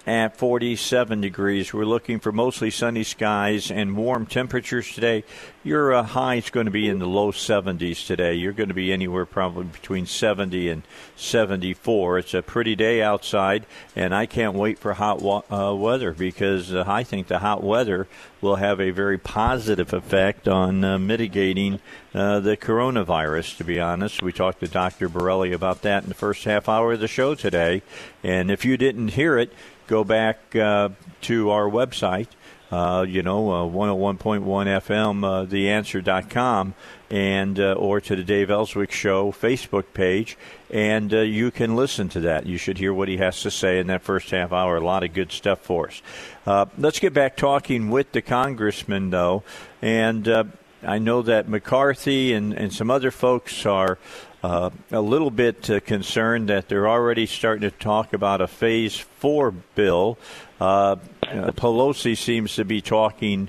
at 0.07 0.37
47 0.37 1.21
degrees. 1.21 1.73
We're 1.73 1.85
looking 1.85 2.19
for 2.19 2.33
mostly 2.33 2.71
sunny 2.71 3.05
skies 3.05 3.71
and 3.71 3.97
warm 3.97 4.27
temperatures 4.27 4.93
today. 4.93 5.25
Your 5.63 5.95
uh, 5.95 6.03
high 6.03 6.37
is 6.37 6.51
going 6.51 6.67
to 6.67 6.73
be 6.73 6.89
in 6.89 6.99
the 6.99 7.07
low 7.07 7.31
70s 7.31 8.07
today. 8.07 8.35
You're 8.35 8.53
going 8.53 8.69
to 8.69 8.75
be 8.75 8.93
anywhere 8.93 9.25
probably 9.25 9.65
between 9.65 10.07
70 10.07 10.69
and 10.69 10.83
74. 11.15 12.19
It's 12.19 12.35
a 12.35 12.43
pretty 12.43 12.75
day 12.75 13.01
outside, 13.01 13.65
and 13.95 14.13
I 14.15 14.27
can't 14.27 14.55
wait 14.55 14.79
for 14.79 14.95
hot 14.95 15.23
wa- 15.23 15.43
uh, 15.51 15.75
weather 15.75 16.13
because 16.13 16.75
uh, 16.75 16.85
I 16.87 17.05
think 17.05 17.29
the 17.29 17.39
hot 17.39 17.63
weather 17.63 18.09
will 18.41 18.57
have 18.57 18.81
a 18.81 18.91
very 18.91 19.19
positive 19.19 19.93
effect 19.93 20.49
on 20.49 20.83
uh, 20.83 20.99
mitigating 20.99 21.79
uh, 22.13 22.41
the 22.41 22.57
coronavirus, 22.57 23.57
to 23.57 23.65
be 23.65 23.79
honest. 23.79 24.21
We 24.21 24.33
talked 24.33 24.61
to 24.61 24.69
Dr. 24.69 25.09
Borelli 25.09 25.53
about 25.53 25.83
that 25.83 26.03
in 26.03 26.09
the 26.09 26.15
first 26.15 26.43
half 26.45 26.69
hour 26.69 26.95
of 26.95 27.01
the 27.01 27.09
show 27.09 27.37
today. 27.37 27.83
And 28.25 28.51
if 28.51 28.65
you 28.65 28.77
didn't 28.77 29.09
hear 29.09 29.39
it, 29.39 29.53
go 29.93 30.05
back 30.05 30.57
uh, 30.57 30.89
to 31.21 31.51
our 31.51 31.69
website, 31.69 32.29
uh, 32.71 33.05
you 33.07 33.23
know, 33.23 33.51
uh, 33.51 33.69
101.1 33.69 34.41
FM, 34.41 35.23
uh, 35.23 35.45
theanswer.com, 35.45 36.73
and 37.11 37.61
uh, 37.61 37.75
or 37.75 38.01
to 38.01 38.17
the 38.17 38.25
Dave 38.25 38.51
Elswick 38.51 38.91
Show 38.91 39.33
Facebook 39.33 39.85
page, 39.93 40.39
and 40.71 41.13
uh, 41.13 41.19
you 41.19 41.51
can 41.51 41.77
listen 41.77 42.09
to 42.09 42.21
that. 42.21 42.47
You 42.47 42.57
should 42.57 42.79
hear 42.79 42.95
what 42.95 43.09
he 43.09 43.19
has 43.19 43.43
to 43.43 43.51
say 43.51 43.81
in 43.81 43.89
that 43.89 44.01
first 44.01 44.31
half 44.31 44.51
hour. 44.51 44.77
A 44.77 44.81
lot 44.81 45.05
of 45.05 45.13
good 45.13 45.31
stuff 45.31 45.61
for 45.61 45.89
us. 45.89 46.01
Uh, 46.47 46.65
let's 46.79 46.99
get 46.99 47.13
back 47.13 47.37
talking 47.37 47.91
with 47.91 48.13
the 48.13 48.23
congressman, 48.23 49.11
though, 49.11 49.43
and 49.83 50.27
uh, 50.27 50.45
I 50.83 51.01
know 51.01 51.21
that 51.21 51.51
McCarthy 51.51 52.33
and, 52.33 52.55
and 52.55 52.73
some 52.73 52.91
other 52.91 53.11
folks 53.11 53.67
are 53.67 53.99
uh, 54.43 54.71
a 54.91 55.01
little 55.01 55.31
bit 55.31 55.71
uh, 55.71 55.81
concerned 55.81 56.49
that 56.49 56.69
they're 56.69 56.89
already 56.89 57.27
starting 57.27 57.63
to 57.63 57.71
talk 57.71 58.13
about 58.13 58.41
a 58.41 58.47
phase 58.47 58.99
four 58.99 59.51
bill. 59.51 60.19
Uh, 60.61 60.97
Pelosi 61.23 62.17
seems 62.17 62.57
to 62.57 62.65
be 62.65 62.81
talking 62.81 63.49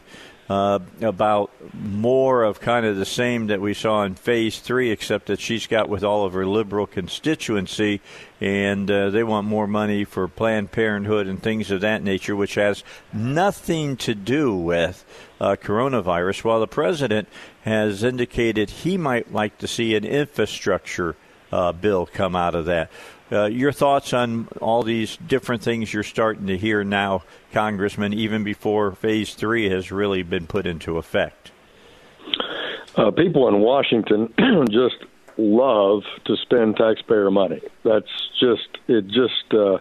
uh, 0.49 0.79
about 1.01 1.51
more 1.73 2.43
of 2.43 2.59
kind 2.59 2.85
of 2.85 2.97
the 2.97 3.05
same 3.05 3.47
that 3.47 3.61
we 3.61 3.73
saw 3.73 4.03
in 4.03 4.15
phase 4.15 4.59
three, 4.59 4.91
except 4.91 5.27
that 5.27 5.39
she's 5.39 5.67
got 5.67 5.89
with 5.89 6.03
all 6.03 6.25
of 6.25 6.33
her 6.33 6.45
liberal 6.45 6.85
constituency, 6.85 8.01
and 8.41 8.91
uh, 8.91 9.09
they 9.09 9.23
want 9.23 9.47
more 9.47 9.67
money 9.67 10.03
for 10.03 10.27
Planned 10.27 10.71
Parenthood 10.71 11.27
and 11.27 11.41
things 11.41 11.71
of 11.71 11.81
that 11.81 12.03
nature, 12.03 12.35
which 12.35 12.55
has 12.55 12.83
nothing 13.13 13.95
to 13.97 14.13
do 14.13 14.55
with 14.55 15.05
uh, 15.39 15.55
coronavirus. 15.55 16.43
While 16.43 16.59
the 16.59 16.67
president 16.67 17.29
has 17.63 18.03
indicated 18.03 18.69
he 18.69 18.97
might 18.97 19.31
like 19.31 19.57
to 19.59 19.67
see 19.67 19.95
an 19.95 20.03
infrastructure 20.03 21.15
uh, 21.53 21.71
bill 21.71 22.05
come 22.05 22.35
out 22.35 22.55
of 22.55 22.65
that. 22.65 22.89
Uh, 23.33 23.45
your 23.45 23.71
thoughts 23.71 24.13
on 24.13 24.47
all 24.61 24.83
these 24.83 25.17
different 25.17 25.63
things 25.63 25.91
you're 25.91 26.03
starting 26.03 26.45
to 26.45 26.55
hear 26.55 26.83
now, 26.83 27.23
Congressman, 27.51 28.13
even 28.13 28.43
before 28.43 28.91
Phase 28.91 29.33
3 29.33 29.69
has 29.69 29.91
really 29.91 30.21
been 30.21 30.45
put 30.45 30.67
into 30.67 30.99
effect? 30.99 31.51
Uh, 32.95 33.09
people 33.09 33.47
in 33.47 33.59
Washington 33.59 34.31
just 34.69 34.97
love 35.37 36.03
to 36.25 36.35
spend 36.43 36.75
taxpayer 36.75 37.31
money. 37.31 37.59
That's 37.83 38.05
just, 38.39 38.67
it 38.87 39.07
just 39.07 39.51
uh, 39.51 39.79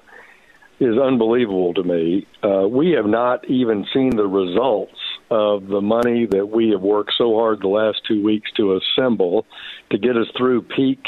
is 0.81 0.97
unbelievable 0.97 1.75
to 1.75 1.83
me. 1.83 2.27
Uh, 2.43 2.67
we 2.67 2.93
have 2.93 3.07
not 3.07 3.47
even 3.51 3.85
seen 3.93 4.17
the 4.17 4.27
results 4.27 4.99
of 5.31 5.67
the 5.67 5.83
money 5.83 6.27
that 6.27 6.47
we 6.47 6.71
have 6.71 6.81
worked 6.81 7.13
so 7.19 7.35
hard 7.35 7.61
the 7.61 7.69
last 7.69 8.01
two 8.09 8.25
weeks 8.25 8.51
to 8.57 8.79
assemble 8.79 9.45
to 9.91 9.99
get 9.99 10.17
us 10.17 10.27
through 10.39 10.63
peak 10.63 11.05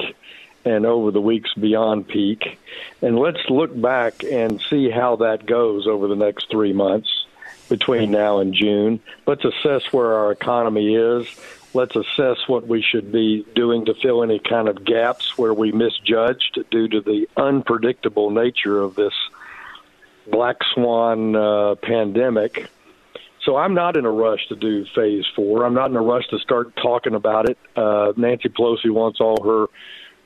and 0.65 0.87
over 0.87 1.11
the 1.11 1.21
weeks 1.21 1.53
beyond 1.55 2.09
peak. 2.09 2.59
And 3.03 3.19
let's 3.19 3.49
look 3.49 3.79
back 3.81 4.25
and 4.25 4.61
see 4.71 4.91
how 4.91 5.17
that 5.17 5.47
goes 5.47 5.87
over 5.87 6.09
the 6.09 6.17
next 6.17 6.51
three 6.51 6.73
months 6.73 7.27
between 7.69 8.11
now 8.11 8.39
and 8.39 8.55
June. 8.55 9.01
Let's 9.27 9.45
assess 9.45 9.93
where 9.93 10.15
our 10.15 10.33
economy 10.33 10.95
is. 10.95 11.27
Let's 11.73 11.97
assess 11.97 12.47
what 12.47 12.69
we 12.69 12.83
should 12.83 13.11
be 13.11 13.45
doing 13.55 13.87
to 13.87 13.95
fill 13.95 14.23
any 14.23 14.39
kind 14.39 14.69
of 14.69 14.85
gaps 14.85 15.37
where 15.37 15.53
we 15.53 15.73
misjudged 15.73 16.59
due 16.71 16.89
to 16.89 17.01
the 17.01 17.29
unpredictable 17.37 18.31
nature 18.31 18.81
of 18.81 18.95
this 18.95 19.15
black 20.31 20.59
swan 20.73 21.35
uh, 21.35 21.75
pandemic. 21.77 22.69
So 23.43 23.57
I'm 23.57 23.75
not 23.75 23.97
in 23.97 24.07
a 24.07 24.11
rush 24.11 24.47
to 24.49 24.57
do 24.57 24.87
phase 24.95 25.25
four. 25.35 25.67
I'm 25.67 25.75
not 25.75 25.91
in 25.91 25.97
a 25.97 26.01
rush 26.01 26.27
to 26.29 26.39
start 26.39 26.75
talking 26.77 27.15
about 27.15 27.51
it. 27.51 27.59
Uh, 27.77 28.13
Nancy 28.17 28.49
Pelosi 28.49 28.91
wants 28.91 29.21
all 29.21 29.43
her 29.43 29.67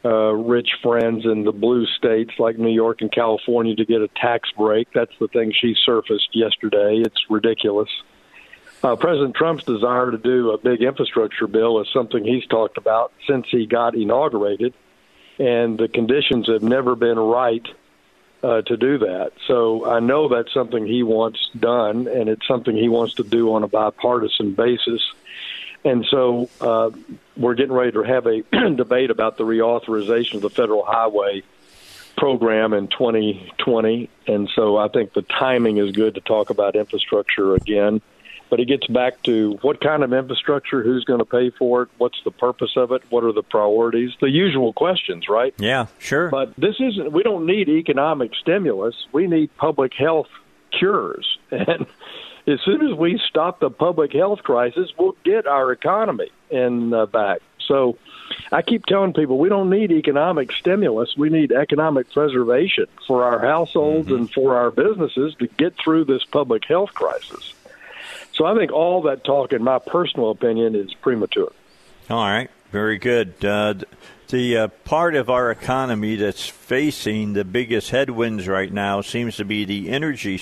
uh, 0.05 0.33
rich 0.33 0.71
friends 0.83 1.25
in 1.25 1.45
the 1.45 1.53
blue 1.53 1.87
states 1.87 2.33
like 2.39 2.59
New 2.59 2.73
York 2.73 3.01
and 3.01 3.11
California 3.11 3.75
to 3.75 3.85
get 3.85 4.01
a 4.01 4.09
tax 4.09 4.51
break. 4.57 4.89
That's 4.95 5.13
the 5.19 5.29
thing 5.29 5.53
she 5.53 5.75
surfaced 5.85 6.29
yesterday. 6.35 7.03
It's 7.05 7.19
ridiculous. 7.29 7.89
Uh, 8.83 8.95
President 8.95 9.35
Trump's 9.35 9.65
desire 9.65 10.11
to 10.13 10.19
do 10.19 10.53
a 10.53 10.59
big 10.59 10.83
infrastructure 10.83 11.49
bill 11.49 11.81
is 11.81 11.89
something 11.93 12.25
he's 12.25 12.47
talked 12.47 12.79
about 12.79 13.13
since 13.29 13.47
he 13.51 13.67
got 13.67 13.97
inaugurated, 13.97 14.73
and 15.39 15.79
the 15.79 15.89
conditions 15.89 16.47
have 16.47 16.63
never 16.63 16.95
been 16.95 17.19
right 17.19 17.67
uh, 18.43 18.63
to 18.63 18.77
do 18.77 18.99
that. 18.99 19.33
So 19.49 19.85
I 19.85 19.99
know 19.99 20.29
that's 20.29 20.55
something 20.55 20.87
he 20.87 21.03
wants 21.03 21.51
done, 21.59 22.07
and 22.07 22.29
it's 22.29 22.47
something 22.47 22.77
he 22.77 22.89
wants 22.89 23.15
to 23.15 23.25
do 23.25 23.53
on 23.53 23.65
a 23.65 23.69
bipartisan 23.69 24.55
basis. 24.55 25.03
And 25.85 26.05
so 26.11 26.49
uh, 26.61 26.91
we're 27.37 27.55
getting 27.55 27.73
ready 27.73 27.93
to 27.93 28.03
have 28.03 28.27
a 28.27 28.43
debate 28.75 29.11
about 29.11 29.37
the 29.37 29.45
reauthorization 29.45 30.35
of 30.35 30.43
the 30.43 30.51
federal 30.51 30.85
highway 30.85 31.43
program 32.17 32.73
in 32.73 32.89
2020. 32.89 34.11
And 34.27 34.51
so 34.55 34.77
I 34.77 34.89
think 34.89 35.13
the 35.15 35.23
timing 35.23 35.79
is 35.79 35.93
good 35.93 36.17
to 36.17 36.21
talk 36.21 36.51
about 36.51 36.77
infrastructure 36.77 37.55
again. 37.55 38.03
But 38.51 38.61
it 38.61 38.67
gets 38.67 38.87
back 38.87 39.23
to 39.25 39.59
what 39.61 39.81
kind 39.81 40.03
of 40.03 40.13
infrastructure, 40.13 40.83
who's 40.83 41.05
going 41.05 41.19
to 41.19 41.27
pay 41.27 41.51
for 41.51 41.83
it, 41.83 41.89
what's 41.99 42.17
the 42.25 42.31
purpose 42.31 42.73
of 42.77 42.93
it, 42.93 43.03
what 43.11 43.23
are 43.23 43.33
the 43.33 43.43
priorities, 43.43 44.13
the 44.23 44.31
usual 44.31 44.73
questions, 44.73 45.29
right? 45.29 45.53
Yeah, 45.59 45.87
sure. 45.99 46.31
But 46.31 46.57
this 46.57 46.77
isn't, 46.81 47.13
we 47.13 47.23
don't 47.23 47.45
need 47.45 47.69
economic 47.69 48.35
stimulus. 48.41 48.95
We 49.13 49.27
need 49.27 49.55
public 49.57 49.93
health 49.95 50.29
cures. 50.71 51.39
And 51.51 51.87
as 52.49 52.61
soon 52.63 52.87
as 52.91 52.97
we 52.97 53.21
stop 53.29 53.61
the 53.61 53.71
public 53.71 54.13
health 54.13 54.43
crisis, 54.43 54.91
we'll 54.99 55.17
get 55.25 55.47
our 55.47 55.71
economy 55.71 56.31
in 56.51 56.93
uh, 56.95 57.07
back. 57.07 57.41
So 57.67 57.99
I 58.51 58.63
keep 58.63 58.87
telling 58.87 59.13
people 59.13 59.39
we 59.39 59.49
don't 59.49 59.71
need 59.71 59.93
economic 59.93 60.53
stimulus. 60.53 61.15
We 61.17 61.29
need 61.29 61.53
economic 61.53 62.11
preservation 62.11 62.87
for 63.07 63.25
our 63.25 63.39
households 63.39 64.09
mm-hmm. 64.09 64.17
and 64.17 64.33
for 64.33 64.57
our 64.57 64.71
businesses 64.71 65.35
to 65.41 65.47
get 65.47 65.75
through 65.77 66.07
this 66.07 66.25
public 66.25 66.65
health 66.65 66.95
crisis. 66.95 67.55
So 68.33 68.47
I 68.47 68.57
think 68.57 68.73
all 68.73 69.03
that 69.03 69.25
talk, 69.25 69.53
in 69.53 69.63
my 69.63 69.79
personal 69.79 70.31
opinion, 70.31 70.75
is 70.75 70.95
premature. 70.95 71.53
All 72.09 72.25
right. 72.25 72.51
Very 72.73 72.99
good. 72.99 73.45
Uh, 73.45 73.75
The 74.29 74.59
uh, 74.59 74.69
part 74.85 75.15
of 75.15 75.31
our 75.31 75.51
economy 75.51 76.17
that's 76.17 76.47
facing 76.47 77.33
the 77.33 77.45
biggest 77.45 77.89
headwinds 77.91 78.47
right 78.47 78.71
now 78.71 79.01
seems 79.01 79.37
to 79.37 79.45
be 79.47 79.65
the 79.65 79.89
energy 79.89 80.39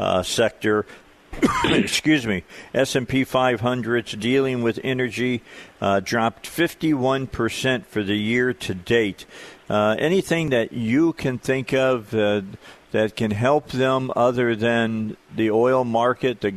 uh, 0.00 0.24
sector. 0.24 0.84
Excuse 1.64 2.26
me. 2.26 2.44
S&P 2.74 3.24
500's 3.24 4.12
dealing 4.12 4.62
with 4.62 4.80
energy 4.82 5.42
uh, 5.80 6.00
dropped 6.00 6.46
51% 6.46 7.86
for 7.86 8.02
the 8.02 8.16
year 8.16 8.52
to 8.52 8.74
date. 8.74 9.26
Uh, 9.68 9.96
anything 9.98 10.50
that 10.50 10.72
you 10.72 11.12
can 11.12 11.38
think 11.38 11.72
of 11.72 12.12
uh, 12.14 12.42
that 12.90 13.14
can 13.14 13.30
help 13.30 13.68
them 13.68 14.10
other 14.16 14.56
than 14.56 15.16
the 15.34 15.50
oil 15.50 15.84
market 15.84 16.40
the 16.40 16.52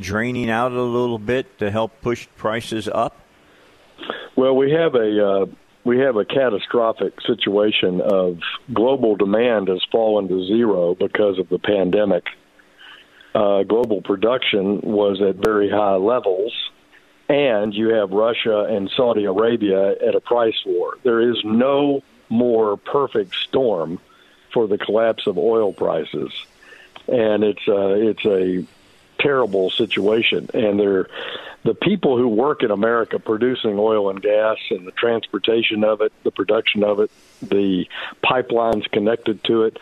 draining 0.00 0.48
out 0.48 0.72
a 0.72 0.82
little 0.82 1.18
bit 1.18 1.58
to 1.58 1.70
help 1.70 2.00
push 2.00 2.26
prices 2.36 2.88
up? 2.88 3.16
Well, 4.34 4.56
we 4.56 4.70
have 4.72 4.94
a 4.94 5.26
uh, 5.26 5.46
we 5.84 5.98
have 5.98 6.16
a 6.16 6.24
catastrophic 6.24 7.14
situation 7.26 8.00
of 8.00 8.38
global 8.72 9.16
demand 9.16 9.68
has 9.68 9.82
fallen 9.92 10.28
to 10.28 10.46
zero 10.46 10.94
because 10.94 11.38
of 11.38 11.48
the 11.48 11.58
pandemic. 11.58 12.24
Uh, 13.34 13.62
global 13.62 14.02
production 14.02 14.80
was 14.80 15.22
at 15.22 15.36
very 15.36 15.70
high 15.70 15.96
levels, 15.96 16.52
and 17.28 17.72
you 17.72 17.90
have 17.90 18.10
Russia 18.10 18.64
and 18.64 18.90
Saudi 18.96 19.24
Arabia 19.24 19.92
at 19.92 20.14
a 20.14 20.20
price 20.20 20.60
war. 20.66 20.98
There 21.04 21.20
is 21.20 21.38
no 21.44 22.02
more 22.28 22.76
perfect 22.76 23.34
storm 23.34 24.00
for 24.52 24.66
the 24.66 24.78
collapse 24.78 25.28
of 25.28 25.38
oil 25.38 25.72
prices, 25.72 26.32
and 27.06 27.44
it's 27.44 27.68
uh, 27.68 27.94
it's 27.94 28.24
a 28.24 28.66
terrible 29.20 29.70
situation. 29.70 30.48
And 30.52 30.80
they're 30.80 31.08
the 31.62 31.74
people 31.74 32.16
who 32.16 32.26
work 32.26 32.62
in 32.62 32.70
America 32.70 33.18
producing 33.18 33.78
oil 33.78 34.10
and 34.10 34.20
gas 34.20 34.56
and 34.70 34.86
the 34.86 34.92
transportation 34.92 35.84
of 35.84 36.00
it, 36.00 36.12
the 36.24 36.30
production 36.30 36.82
of 36.82 37.00
it, 37.00 37.10
the 37.42 37.86
pipelines 38.24 38.90
connected 38.90 39.44
to 39.44 39.64
it, 39.64 39.78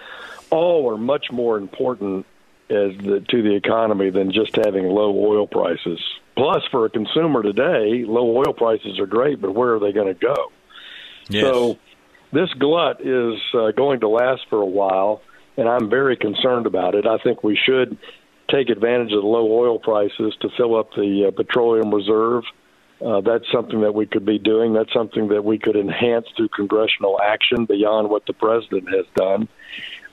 all 0.51 0.91
are 0.91 0.99
much 0.99 1.31
more 1.31 1.57
important 1.57 2.27
as 2.71 2.97
the, 2.99 3.25
to 3.29 3.43
the 3.43 3.55
economy 3.55 4.11
than 4.11 4.33
just 4.33 4.57
having 4.57 4.85
low 4.89 5.11
oil 5.17 5.47
prices. 5.47 6.01
Plus, 6.37 6.63
for 6.71 6.85
a 6.85 6.91
consumer 6.91 7.43
today, 7.43 8.05
low 8.07 8.37
oil 8.37 8.53
prices 8.53 8.99
are 8.99 9.07
great, 9.07 9.41
but 9.41 9.55
where 9.55 9.75
are 9.75 9.81
they 9.81 9.93
going 9.93 10.13
to 10.13 10.21
go? 10.21 10.53
Yes. 11.29 11.45
So, 11.45 11.79
this 12.33 12.51
glut 12.59 13.01
is 13.01 13.41
uh, 13.55 13.71
going 13.73 14.01
to 14.01 14.09
last 14.09 14.43
for 14.51 14.61
a 14.61 14.67
while, 14.67 15.23
and 15.57 15.69
I'm 15.69 15.89
very 15.89 16.17
concerned 16.17 16.67
about 16.67 16.95
it. 16.95 17.07
I 17.07 17.19
think 17.19 17.43
we 17.43 17.57
should 17.57 17.97
take 18.51 18.69
advantage 18.69 19.13
of 19.13 19.23
the 19.23 19.29
low 19.29 19.51
oil 19.51 19.79
prices 19.79 20.35
to 20.41 20.49
fill 20.57 20.79
up 20.79 20.93
the 20.95 21.27
uh, 21.29 21.31
petroleum 21.31 21.93
reserve. 21.93 22.45
Uh, 23.05 23.21
that's 23.21 23.45
something 23.53 23.81
that 23.83 23.95
we 23.95 24.07
could 24.07 24.27
be 24.27 24.39
doing. 24.39 24.73
That's 24.73 24.93
something 24.93 25.29
that 25.29 25.45
we 25.45 25.59
could 25.59 25.77
enhance 25.77 26.27
through 26.37 26.49
congressional 26.49 27.21
action 27.21 27.65
beyond 27.65 28.11
what 28.11 28.27
the 28.27 28.33
president 28.33 28.89
has 28.89 29.07
done. 29.15 29.49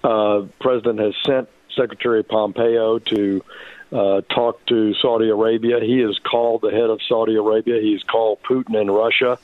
Uh, 0.03 0.47
president 0.59 0.99
has 0.99 1.13
sent 1.25 1.49
Secretary 1.75 2.23
Pompeo 2.23 2.99
to 2.99 3.43
uh, 3.91 4.21
talk 4.21 4.65
to 4.67 4.93
Saudi 4.95 5.29
Arabia. 5.29 5.79
He 5.79 5.99
has 5.99 6.17
called 6.19 6.61
the 6.61 6.71
head 6.71 6.89
of 6.89 6.99
Saudi 7.07 7.35
Arabia. 7.35 7.81
He's 7.81 8.03
called 8.03 8.39
Putin 8.43 8.79
and 8.79 8.93
Russia, 8.93 9.37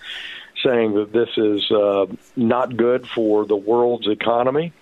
saying 0.64 0.94
that 0.96 1.12
this 1.12 1.30
is 1.38 1.72
uh, 1.72 2.08
not 2.36 2.76
good 2.76 3.08
for 3.08 3.46
the 3.46 3.56
world's 3.56 4.08
economy 4.08 4.74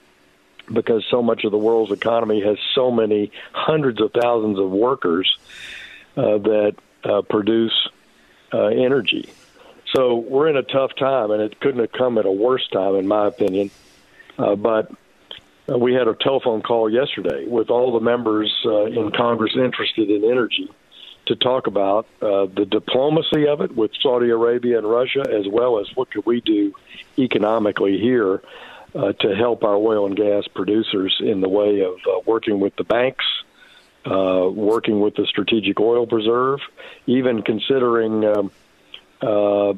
because 0.72 1.04
so 1.10 1.22
much 1.22 1.44
of 1.44 1.52
the 1.52 1.58
world's 1.58 1.92
economy 1.92 2.42
has 2.42 2.58
so 2.76 2.92
many 2.92 3.32
hundreds 3.52 4.02
of 4.02 4.12
thousands 4.14 4.60
of 4.60 4.70
workers 4.70 5.38
uh, 6.16 6.38
that 6.38 6.76
uh, 7.04 7.22
produce 7.24 7.90
uh, 8.54 8.68
energy. 8.68 9.30
So 9.94 10.16
we're 10.16 10.48
in 10.50 10.58
a 10.58 10.64
tough 10.64 10.96
time, 10.96 11.32
and 11.32 11.42
it 11.42 11.60
couldn't 11.60 11.80
have 11.80 11.92
come 11.92 12.18
at 12.18 12.26
a 12.26 12.32
worse 12.32 12.68
time, 12.68 12.96
in 12.96 13.08
my 13.08 13.28
opinion. 13.28 13.72
Uh, 14.38 14.56
but 14.56 14.92
uh, 15.70 15.78
we 15.78 15.94
had 15.94 16.08
a 16.08 16.16
telephone 16.16 16.62
call 16.62 16.90
yesterday 16.90 17.46
with 17.48 17.70
all 17.70 17.94
the 17.94 18.00
members 18.00 18.54
uh, 18.66 18.86
in 18.86 19.12
Congress 19.12 19.54
interested 19.56 20.10
in 20.10 20.24
energy 20.24 20.70
to 21.26 21.36
talk 21.36 21.68
about 21.68 22.08
uh, 22.22 22.46
the 22.46 22.66
diplomacy 22.70 23.48
of 23.48 23.62
it 23.62 23.76
with 23.76 23.92
Saudi 24.02 24.30
Arabia 24.30 24.80
and 24.80 24.90
Russia, 24.90 25.24
as 25.30 25.48
well 25.48 25.80
as 25.80 25.88
what 25.96 26.10
could 26.10 26.26
we 26.26 26.42
do 26.42 26.74
economically 27.18 28.00
here 28.00 28.42
uh, 28.96 29.14
to 29.14 29.36
help 29.36 29.64
our 29.64 29.76
oil 29.76 30.08
and 30.08 30.16
gas 30.16 30.48
producers 30.48 31.16
in 31.20 31.42
the 31.42 31.50
way 31.50 31.82
of 31.82 31.94
uh, 32.08 32.20
working 32.26 32.60
with 32.60 32.76
the 32.78 32.84
banks, 32.84 33.26
uh, 34.06 34.50
working 34.52 35.00
with 35.00 35.16
the 35.16 35.28
Strategic 35.28 35.80
Oil 35.80 36.08
Preserve, 36.08 36.62
even 37.06 37.44
considering 37.44 38.26
um, 38.26 38.52
uh, 39.22 39.74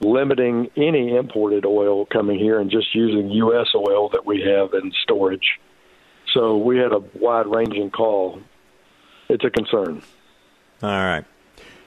limiting 0.00 0.70
any 0.76 1.16
imported 1.16 1.64
oil 1.64 2.06
coming 2.06 2.38
here 2.38 2.60
and 2.60 2.70
just 2.70 2.94
using 2.94 3.30
U.S. 3.30 3.68
oil 3.74 4.08
that 4.10 4.26
we 4.26 4.42
have 4.42 4.74
in 4.74 4.92
storage. 5.02 5.58
So 6.34 6.56
we 6.58 6.78
had 6.78 6.92
a 6.92 7.02
wide 7.18 7.46
ranging 7.46 7.90
call. 7.90 8.40
It's 9.28 9.44
a 9.44 9.50
concern. 9.50 10.02
All 10.82 10.90
right. 10.90 11.24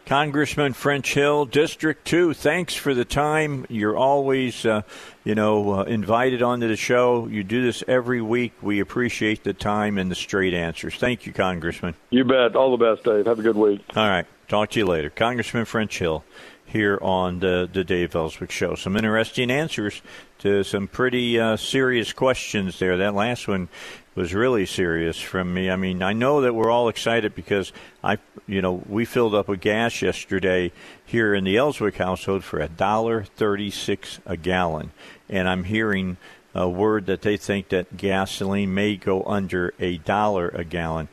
Congressman 0.10 0.74
French 0.74 1.14
Hill, 1.14 1.46
District 1.46 2.04
2, 2.04 2.34
thanks 2.34 2.74
for 2.74 2.96
the 2.96 3.06
time. 3.06 3.68
You're 3.70 3.96
always, 3.96 4.66
uh, 4.66 4.82
you 5.24 5.36
know, 5.36 5.82
uh, 5.82 5.84
invited 5.84 6.42
onto 6.42 6.68
the 6.68 6.76
show. 6.76 7.28
You 7.28 7.44
do 7.44 7.62
this 7.62 7.84
every 7.88 8.20
week. 8.20 8.54
We 8.60 8.80
appreciate 8.80 9.44
the 9.44 9.54
time 9.54 10.00
and 10.00 10.10
the 10.10 10.16
straight 10.16 10.56
answers. 10.56 10.96
Thank 10.96 11.28
you, 11.28 11.32
Congressman. 11.32 11.94
You 12.10 12.24
bet. 12.24 12.56
All 12.56 12.76
the 12.76 12.84
best, 12.84 13.04
Dave. 13.04 13.28
Have 13.28 13.38
a 13.38 13.44
good 13.44 13.56
week. 13.56 13.82
All 13.96 14.10
right. 14.10 14.26
Talk 14.48 14.72
to 14.72 14.80
you 14.80 14.88
later. 14.88 15.12
Congressman 15.12 15.66
French 15.66 16.00
Hill 16.00 16.24
here 16.70 16.98
on 17.02 17.40
the, 17.40 17.70
the 17.72 17.84
Dave 17.84 18.16
Elswick 18.16 18.52
Show. 18.52 18.76
Some 18.76 18.96
interesting 18.96 19.52
answers 19.52 20.02
to 20.40 20.64
some 20.64 20.88
pretty 20.88 21.40
uh, 21.40 21.58
serious 21.58 22.14
questions 22.14 22.80
there. 22.80 22.98
That 22.98 23.14
last 23.14 23.48
one 23.48 23.68
was 24.16 24.34
really 24.34 24.66
serious 24.66 25.20
from 25.20 25.54
me. 25.54 25.70
I 25.70 25.76
mean, 25.76 26.04
I 26.04 26.14
know 26.14 26.42
that 26.42 26.54
we're 26.54 26.72
all 26.72 26.90
excited 26.90 27.36
because 27.36 27.72
I, 28.04 28.18
you 28.48 28.62
know, 28.62 28.84
we 28.88 29.06
filled 29.06 29.36
up 29.36 29.48
with 29.48 29.62
gas 29.62 30.02
yesterday 30.02 30.72
here 31.06 31.34
in 31.34 31.44
the 31.44 31.58
Elswick 31.58 31.98
household 31.98 32.44
for 32.44 32.60
a 32.60 32.68
dollar 32.68 33.24
thirty-six 33.24 34.20
a 34.26 34.38
gallon, 34.38 34.92
and 35.30 35.48
I'm 35.48 35.64
hearing 35.64 36.18
a 36.54 36.68
word 36.68 37.06
that 37.06 37.22
they 37.22 37.38
think 37.38 37.70
that 37.70 37.96
gasoline 37.96 38.74
may 38.74 38.96
go 38.96 39.24
under 39.24 39.74
a 39.80 39.98
dollar 40.00 40.50
a 40.50 40.64
gallon. 40.64 41.08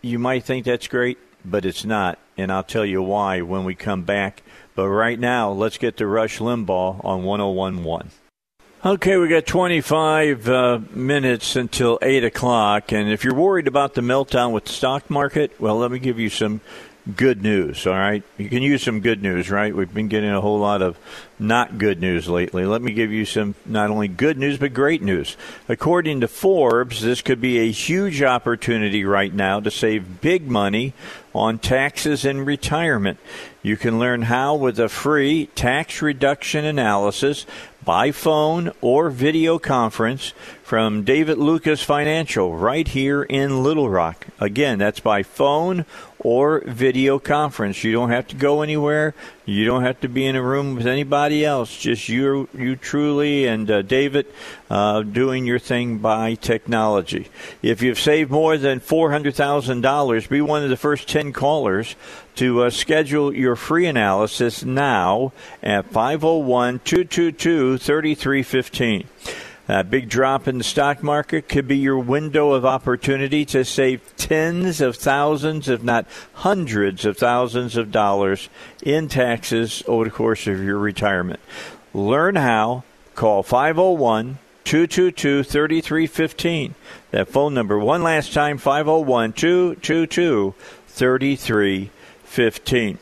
You 0.00 0.18
might 0.18 0.44
think 0.44 0.64
that's 0.64 0.86
great, 0.86 1.18
but 1.44 1.64
it's 1.64 1.84
not, 1.84 2.18
and 2.36 2.52
I'll 2.52 2.64
tell 2.64 2.84
you 2.84 3.02
why 3.02 3.40
when 3.40 3.64
we 3.64 3.74
come 3.74 4.02
back. 4.02 4.42
But 4.74 4.88
right 4.88 5.18
now, 5.18 5.50
let's 5.50 5.78
get 5.78 5.96
to 5.96 6.06
Rush 6.06 6.38
Limbaugh 6.38 7.04
on 7.04 7.24
1011. 7.24 8.10
Okay, 8.84 9.16
we 9.16 9.26
got 9.26 9.44
25 9.44 10.48
uh, 10.48 10.78
minutes 10.92 11.56
until 11.56 11.98
8 12.00 12.22
o'clock. 12.22 12.92
And 12.92 13.10
if 13.10 13.24
you're 13.24 13.34
worried 13.34 13.66
about 13.66 13.94
the 13.94 14.02
meltdown 14.02 14.52
with 14.52 14.66
the 14.66 14.72
stock 14.72 15.10
market, 15.10 15.60
well, 15.60 15.78
let 15.78 15.90
me 15.90 15.98
give 15.98 16.20
you 16.20 16.28
some 16.28 16.60
good 17.16 17.42
news, 17.42 17.86
all 17.86 17.94
right? 17.94 18.22
You 18.36 18.48
can 18.48 18.62
use 18.62 18.82
some 18.82 19.00
good 19.00 19.22
news, 19.22 19.50
right? 19.50 19.74
We've 19.74 19.92
been 19.92 20.08
getting 20.08 20.30
a 20.30 20.40
whole 20.40 20.58
lot 20.58 20.82
of 20.82 20.98
not 21.38 21.78
good 21.78 22.00
news 22.00 22.28
lately. 22.28 22.66
Let 22.66 22.82
me 22.82 22.92
give 22.92 23.10
you 23.10 23.24
some 23.24 23.54
not 23.64 23.90
only 23.90 24.08
good 24.08 24.38
news, 24.38 24.58
but 24.58 24.74
great 24.74 25.02
news. 25.02 25.36
According 25.68 26.20
to 26.20 26.28
Forbes, 26.28 27.00
this 27.00 27.22
could 27.22 27.40
be 27.40 27.58
a 27.58 27.70
huge 27.70 28.22
opportunity 28.22 29.04
right 29.04 29.32
now 29.32 29.58
to 29.60 29.70
save 29.70 30.20
big 30.20 30.50
money 30.50 30.92
on 31.38 31.58
taxes 31.58 32.24
and 32.24 32.46
retirement. 32.46 33.18
You 33.62 33.76
can 33.76 33.98
learn 33.98 34.22
how 34.22 34.54
with 34.54 34.78
a 34.78 34.88
free 34.88 35.46
tax 35.54 36.02
reduction 36.02 36.64
analysis 36.64 37.46
by 37.84 38.10
phone 38.10 38.72
or 38.80 39.08
video 39.08 39.58
conference 39.58 40.32
from 40.62 41.04
David 41.04 41.38
Lucas 41.38 41.82
Financial 41.82 42.54
right 42.56 42.86
here 42.86 43.22
in 43.22 43.62
Little 43.62 43.88
Rock. 43.88 44.26
Again, 44.40 44.78
that's 44.78 45.00
by 45.00 45.22
phone 45.22 45.86
or 46.20 46.60
video 46.66 47.18
conference. 47.18 47.84
You 47.84 47.92
don't 47.92 48.10
have 48.10 48.26
to 48.28 48.36
go 48.36 48.62
anywhere. 48.62 49.14
You 49.44 49.64
don't 49.64 49.82
have 49.82 50.00
to 50.00 50.08
be 50.08 50.26
in 50.26 50.36
a 50.36 50.42
room 50.42 50.74
with 50.74 50.86
anybody 50.86 51.44
else. 51.44 51.76
Just 51.76 52.08
you, 52.08 52.48
you 52.52 52.76
truly 52.76 53.46
and 53.46 53.70
uh, 53.70 53.82
David 53.82 54.26
uh, 54.68 55.02
doing 55.02 55.46
your 55.46 55.58
thing 55.58 55.98
by 55.98 56.34
technology. 56.34 57.28
If 57.62 57.82
you've 57.82 57.98
saved 57.98 58.30
more 58.30 58.58
than 58.58 58.80
four 58.80 59.10
hundred 59.10 59.34
thousand 59.34 59.80
dollars, 59.80 60.26
be 60.26 60.40
one 60.40 60.64
of 60.64 60.70
the 60.70 60.76
first 60.76 61.08
ten 61.08 61.32
callers 61.32 61.94
to 62.36 62.62
uh, 62.62 62.70
schedule 62.70 63.34
your 63.34 63.56
free 63.56 63.86
analysis 63.86 64.64
now 64.64 65.32
at 65.62 65.86
501 65.86 66.80
222 66.84 67.78
3315. 67.78 69.08
A 69.70 69.84
big 69.84 70.08
drop 70.08 70.48
in 70.48 70.56
the 70.56 70.64
stock 70.64 71.02
market 71.02 71.46
could 71.46 71.68
be 71.68 71.76
your 71.76 71.98
window 71.98 72.52
of 72.52 72.64
opportunity 72.64 73.44
to 73.46 73.66
save 73.66 74.00
tens 74.16 74.80
of 74.80 74.96
thousands, 74.96 75.68
if 75.68 75.82
not 75.82 76.06
hundreds 76.32 77.04
of 77.04 77.18
thousands 77.18 77.76
of 77.76 77.92
dollars 77.92 78.48
in 78.82 79.08
taxes 79.08 79.82
over 79.86 80.04
the 80.04 80.10
course 80.10 80.46
of 80.46 80.64
your 80.64 80.78
retirement. 80.78 81.40
Learn 81.92 82.36
how. 82.36 82.84
Call 83.14 83.42
501 83.42 84.38
222 84.64 85.42
3315. 85.42 86.74
That 87.10 87.28
phone 87.28 87.52
number, 87.52 87.78
one 87.78 88.02
last 88.02 88.32
time 88.32 88.56
501 88.56 89.34
222 89.34 90.54
3315. 90.86 92.98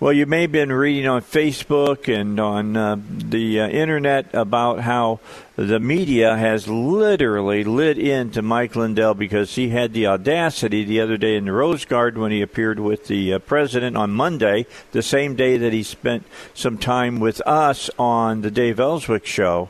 Well, 0.00 0.12
you 0.12 0.26
may 0.26 0.42
have 0.42 0.52
been 0.52 0.70
reading 0.70 1.08
on 1.08 1.22
Facebook 1.22 2.06
and 2.06 2.38
on 2.38 2.76
uh, 2.76 2.98
the 3.08 3.62
uh, 3.62 3.68
internet 3.68 4.32
about 4.32 4.78
how 4.78 5.18
the 5.56 5.80
media 5.80 6.36
has 6.36 6.68
literally 6.68 7.64
lit 7.64 7.98
into 7.98 8.40
Mike 8.40 8.76
Lindell 8.76 9.14
because 9.14 9.56
he 9.56 9.70
had 9.70 9.92
the 9.92 10.06
audacity 10.06 10.84
the 10.84 11.00
other 11.00 11.16
day 11.16 11.34
in 11.34 11.46
the 11.46 11.52
Rose 11.52 11.84
Garden 11.84 12.22
when 12.22 12.30
he 12.30 12.42
appeared 12.42 12.78
with 12.78 13.08
the 13.08 13.34
uh, 13.34 13.38
president 13.40 13.96
on 13.96 14.12
Monday, 14.12 14.66
the 14.92 15.02
same 15.02 15.34
day 15.34 15.56
that 15.56 15.72
he 15.72 15.82
spent 15.82 16.24
some 16.54 16.78
time 16.78 17.18
with 17.18 17.40
us 17.44 17.90
on 17.98 18.42
the 18.42 18.52
Dave 18.52 18.78
Elswick 18.78 19.26
show, 19.26 19.68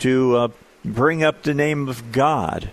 to 0.00 0.36
uh, 0.38 0.48
bring 0.84 1.22
up 1.22 1.44
the 1.44 1.54
name 1.54 1.88
of 1.88 2.10
God 2.10 2.68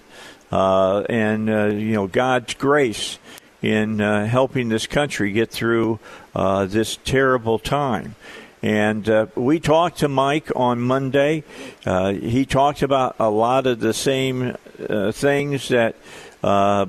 uh, 0.51 1.01
and 1.01 1.51
uh, 1.51 1.65
you 1.65 1.93
know 1.93 2.07
God's 2.07 2.55
grace 2.55 3.19
in 3.61 3.99
uh, 3.99 4.25
helping 4.25 4.69
this 4.69 4.87
country 4.87 5.31
get 5.31 5.51
through 5.51 5.99
uh, 6.35 6.65
this 6.65 6.97
terrible 7.05 7.59
time. 7.59 8.15
And 8.61 9.07
uh, 9.09 9.27
we 9.35 9.59
talked 9.59 9.99
to 9.99 10.09
Mike 10.09 10.51
on 10.55 10.81
Monday. 10.81 11.43
Uh, 11.85 12.11
he 12.11 12.45
talked 12.45 12.81
about 12.81 13.15
a 13.19 13.29
lot 13.29 13.65
of 13.65 13.79
the 13.79 13.93
same 13.93 14.55
uh, 14.89 15.11
things 15.13 15.69
that 15.69 15.95
uh, 16.43 16.87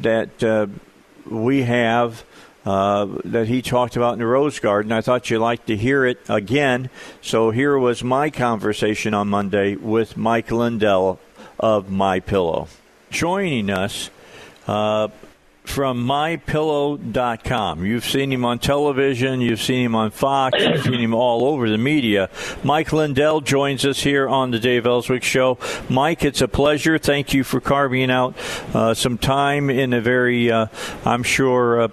that 0.00 0.70
we 1.26 1.62
have. 1.62 2.24
that 2.64 3.44
he 3.46 3.60
talked 3.60 3.96
about 3.96 4.14
in 4.14 4.20
the 4.20 4.26
Rose 4.26 4.58
Garden. 4.58 4.90
I 4.92 5.02
thought 5.02 5.28
you'd 5.28 5.40
like 5.40 5.66
to 5.66 5.76
hear 5.76 6.06
it 6.06 6.18
again. 6.28 6.88
So 7.20 7.50
here 7.50 7.78
was 7.78 8.02
my 8.02 8.30
conversation 8.30 9.12
on 9.12 9.28
Monday 9.28 9.76
with 9.76 10.16
Mike 10.16 10.50
Lindell 10.50 11.20
of 11.60 11.90
My 11.90 12.20
Pillow. 12.20 12.68
Joining 13.10 13.68
us 13.68 14.08
from 15.64 16.06
mypillow.com. 16.06 17.84
You've 17.84 18.04
seen 18.04 18.32
him 18.32 18.44
on 18.44 18.58
television, 18.58 19.40
you've 19.40 19.60
seen 19.60 19.84
him 19.84 19.94
on 19.94 20.10
Fox, 20.10 20.58
you've 20.60 20.82
seen 20.82 21.00
him 21.00 21.14
all 21.14 21.44
over 21.44 21.70
the 21.70 21.78
media. 21.78 22.28
Mike 22.62 22.92
Lindell 22.92 23.40
joins 23.40 23.84
us 23.84 24.02
here 24.02 24.28
on 24.28 24.50
the 24.50 24.58
Dave 24.58 24.86
Elswick 24.86 25.22
Show. 25.22 25.58
Mike, 25.88 26.24
it's 26.24 26.40
a 26.40 26.48
pleasure. 26.48 26.98
Thank 26.98 27.32
you 27.32 27.44
for 27.44 27.60
carving 27.60 28.10
out 28.10 28.36
uh, 28.74 28.94
some 28.94 29.18
time 29.18 29.70
in 29.70 29.92
a 29.92 30.00
very, 30.00 30.50
uh, 30.50 30.66
I'm 31.04 31.22
sure, 31.22 31.82
uh, 31.82 31.88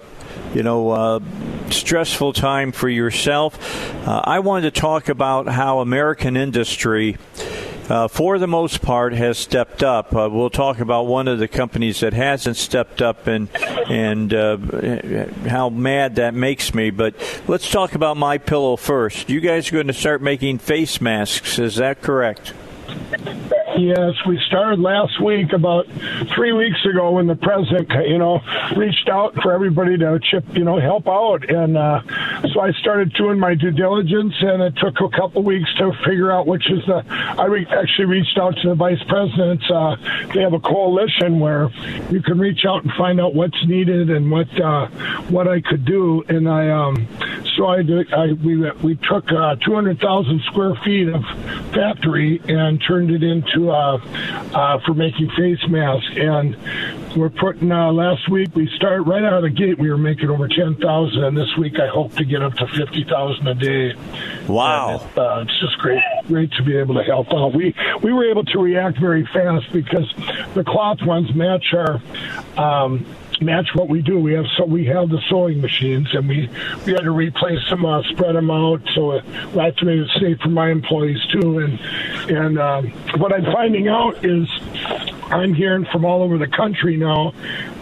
you 0.54 0.62
know, 0.62 0.90
uh, 0.90 1.20
stressful 1.70 2.32
time 2.32 2.72
for 2.72 2.88
yourself. 2.88 3.56
Uh, 4.06 4.20
I 4.24 4.40
wanted 4.40 4.74
to 4.74 4.80
talk 4.80 5.08
about 5.08 5.48
how 5.48 5.78
American 5.80 6.36
industry 6.36 7.16
uh, 7.90 8.08
for 8.08 8.38
the 8.38 8.46
most 8.46 8.80
part, 8.80 9.12
has 9.12 9.36
stepped 9.36 9.82
up. 9.82 10.14
Uh, 10.14 10.28
we'll 10.30 10.48
talk 10.48 10.78
about 10.78 11.06
one 11.06 11.28
of 11.28 11.38
the 11.38 11.48
companies 11.48 12.00
that 12.00 12.12
hasn't 12.12 12.56
stepped 12.56 13.02
up 13.02 13.26
and 13.26 13.48
and 13.88 14.32
uh, 14.32 14.56
how 15.48 15.68
mad 15.68 16.16
that 16.16 16.32
makes 16.32 16.72
me. 16.72 16.90
But 16.90 17.14
let's 17.48 17.70
talk 17.70 17.94
about 17.94 18.16
my 18.16 18.38
pillow 18.38 18.76
first. 18.76 19.28
You 19.28 19.40
guys 19.40 19.68
are 19.68 19.72
going 19.72 19.88
to 19.88 19.92
start 19.92 20.22
making 20.22 20.58
face 20.58 21.00
masks. 21.00 21.58
Is 21.58 21.76
that 21.76 22.00
correct? 22.00 22.54
Yes, 23.80 24.12
we 24.26 24.38
started 24.46 24.78
last 24.78 25.18
week, 25.22 25.54
about 25.54 25.86
three 26.34 26.52
weeks 26.52 26.84
ago, 26.84 27.12
when 27.12 27.26
the 27.26 27.34
president, 27.34 27.88
you 28.06 28.18
know, 28.18 28.42
reached 28.76 29.08
out 29.08 29.34
for 29.36 29.52
everybody 29.52 29.96
to 29.96 30.20
chip, 30.22 30.44
you 30.52 30.64
know, 30.64 30.78
help 30.78 31.08
out, 31.08 31.48
and 31.48 31.78
uh, 31.78 32.02
so 32.52 32.60
I 32.60 32.72
started 32.72 33.14
doing 33.14 33.38
my 33.38 33.54
due 33.54 33.70
diligence, 33.70 34.34
and 34.40 34.60
it 34.60 34.76
took 34.76 35.00
a 35.00 35.08
couple 35.16 35.42
weeks 35.42 35.72
to 35.78 35.92
figure 36.04 36.30
out 36.30 36.46
which 36.46 36.70
is 36.70 36.84
the. 36.84 37.02
I 37.08 37.46
re- 37.46 37.66
actually 37.70 38.04
reached 38.04 38.36
out 38.36 38.54
to 38.58 38.68
the 38.68 38.74
vice 38.74 39.02
presidents. 39.08 39.64
Uh, 39.70 39.96
they 40.34 40.42
have 40.42 40.52
a 40.52 40.60
coalition 40.60 41.40
where 41.40 41.70
you 42.10 42.20
can 42.20 42.38
reach 42.38 42.66
out 42.66 42.82
and 42.84 42.92
find 42.98 43.18
out 43.18 43.34
what's 43.34 43.66
needed 43.66 44.10
and 44.10 44.30
what 44.30 44.60
uh, 44.60 44.88
what 45.30 45.48
I 45.48 45.62
could 45.62 45.86
do, 45.86 46.22
and 46.28 46.46
I 46.46 46.68
um, 46.68 47.08
so 47.56 47.66
I, 47.66 47.82
did, 47.82 48.12
I 48.12 48.32
we 48.32 48.70
we 48.82 48.96
took 48.96 49.30
uh, 49.32 49.56
200,000 49.56 50.42
square 50.46 50.74
feet 50.84 51.08
of 51.08 51.24
factory 51.72 52.40
and 52.46 52.82
turned 52.86 53.10
it 53.10 53.22
into 53.22 53.69
uh, 53.70 53.98
uh, 54.54 54.80
for 54.80 54.94
making 54.94 55.30
face 55.30 55.60
masks. 55.68 56.10
And 56.16 56.56
we're 57.16 57.30
putting 57.30 57.70
uh, 57.72 57.92
last 57.92 58.28
week 58.28 58.54
we 58.54 58.68
started 58.76 59.02
right 59.02 59.22
out 59.22 59.32
of 59.32 59.42
the 59.42 59.50
gate. 59.50 59.78
We 59.78 59.90
were 59.90 59.98
making 59.98 60.30
over 60.30 60.48
10,000, 60.48 61.24
and 61.24 61.36
this 61.36 61.56
week 61.56 61.78
I 61.78 61.88
hope 61.88 62.14
to 62.16 62.24
get 62.24 62.42
up 62.42 62.54
to 62.54 62.66
50,000 62.66 63.46
a 63.46 63.54
day. 63.54 63.94
Wow, 64.46 64.96
it, 64.96 65.18
uh, 65.18 65.44
it's 65.46 65.60
just 65.60 65.78
great, 65.78 66.02
great 66.26 66.52
to 66.52 66.62
be 66.62 66.76
able 66.76 66.94
to 66.94 67.04
help 67.04 67.32
out. 67.32 67.54
We 67.54 67.74
we 68.02 68.12
were 68.12 68.30
able 68.30 68.44
to 68.44 68.58
react 68.58 68.98
very 68.98 69.26
fast 69.26 69.72
because 69.72 70.12
the 70.54 70.64
cloth 70.64 71.02
ones 71.02 71.34
match 71.34 71.74
our. 71.74 72.00
Um, 72.56 73.06
match 73.40 73.68
what 73.74 73.88
we 73.88 74.02
do. 74.02 74.18
We 74.18 74.32
have 74.34 74.46
so 74.56 74.64
we 74.64 74.86
have 74.86 75.08
the 75.08 75.20
sewing 75.28 75.60
machines, 75.60 76.08
and 76.12 76.28
we 76.28 76.48
we 76.86 76.92
had 76.92 77.02
to 77.02 77.10
replace 77.10 77.68
them, 77.68 77.84
uh, 77.84 78.02
spread 78.04 78.34
them 78.34 78.50
out, 78.50 78.82
so 78.94 79.12
it, 79.12 79.24
that's 79.54 79.82
made 79.82 80.00
it 80.00 80.10
safe 80.20 80.38
for 80.40 80.48
my 80.48 80.70
employees 80.70 81.24
too. 81.32 81.58
And 81.58 81.80
and 82.30 82.58
um, 82.58 82.90
what 83.18 83.32
I'm 83.32 83.44
finding 83.44 83.88
out 83.88 84.24
is 84.24 84.48
I'm 85.30 85.54
hearing 85.54 85.86
from 85.86 86.04
all 86.04 86.22
over 86.22 86.38
the 86.38 86.48
country 86.48 86.96
now 86.96 87.32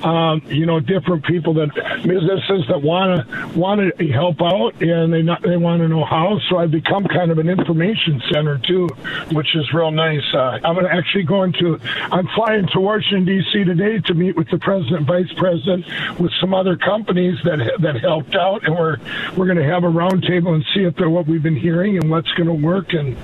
um, 0.04 0.42
you 0.46 0.66
know, 0.66 0.80
different 0.80 1.24
people 1.24 1.54
that 1.54 1.74
businesses 2.02 2.66
that 2.68 2.80
want 2.82 3.28
to 3.28 3.58
want 3.58 3.80
to 3.98 4.08
help 4.08 4.40
out 4.40 4.80
and 4.80 5.12
they 5.12 5.22
not, 5.22 5.42
they 5.42 5.56
want 5.56 5.82
to 5.82 5.88
know 5.88 6.04
how. 6.04 6.38
So 6.48 6.58
I've 6.58 6.70
become 6.70 7.04
kind 7.06 7.30
of 7.30 7.38
an 7.38 7.48
information 7.48 8.22
center 8.32 8.58
too, 8.58 8.88
which 9.32 9.54
is 9.54 9.72
real 9.72 9.90
nice. 9.90 10.22
Uh, 10.32 10.58
I'm 10.64 10.78
actually 10.86 11.24
going 11.24 11.52
to 11.54 11.78
I'm 12.10 12.28
flying 12.34 12.66
to 12.68 12.80
Washington 12.80 13.24
D.C. 13.24 13.64
today 13.64 13.98
to 14.00 14.14
meet 14.14 14.36
with 14.36 14.48
the 14.50 14.58
president, 14.58 15.06
vice 15.06 15.32
president, 15.36 15.86
with 16.18 16.32
some 16.40 16.54
other 16.54 16.76
companies 16.76 17.38
that 17.44 17.58
that 17.80 18.00
helped 18.00 18.34
out, 18.34 18.64
and 18.64 18.76
we're 18.76 18.96
we're 19.36 19.46
going 19.46 19.58
to 19.58 19.64
have 19.64 19.84
a 19.84 19.88
roundtable 19.88 20.54
and 20.54 20.64
see 20.74 20.84
if 20.84 20.94
they're 20.96 21.10
what 21.10 21.26
we've 21.26 21.42
been 21.42 21.56
hearing 21.56 21.96
and 21.96 22.10
what's 22.10 22.30
going 22.32 22.48
to 22.48 22.66
work. 22.66 22.92
And 22.92 23.16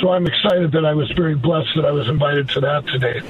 so 0.00 0.10
I'm 0.10 0.26
excited 0.26 0.72
that 0.72 0.84
I 0.84 0.94
was 0.94 1.10
very 1.12 1.34
blessed 1.34 1.70
that 1.76 1.84
I 1.84 1.90
was 1.90 2.08
invited 2.08 2.48
to 2.50 2.60
that 2.60 2.86
today. 2.86 3.20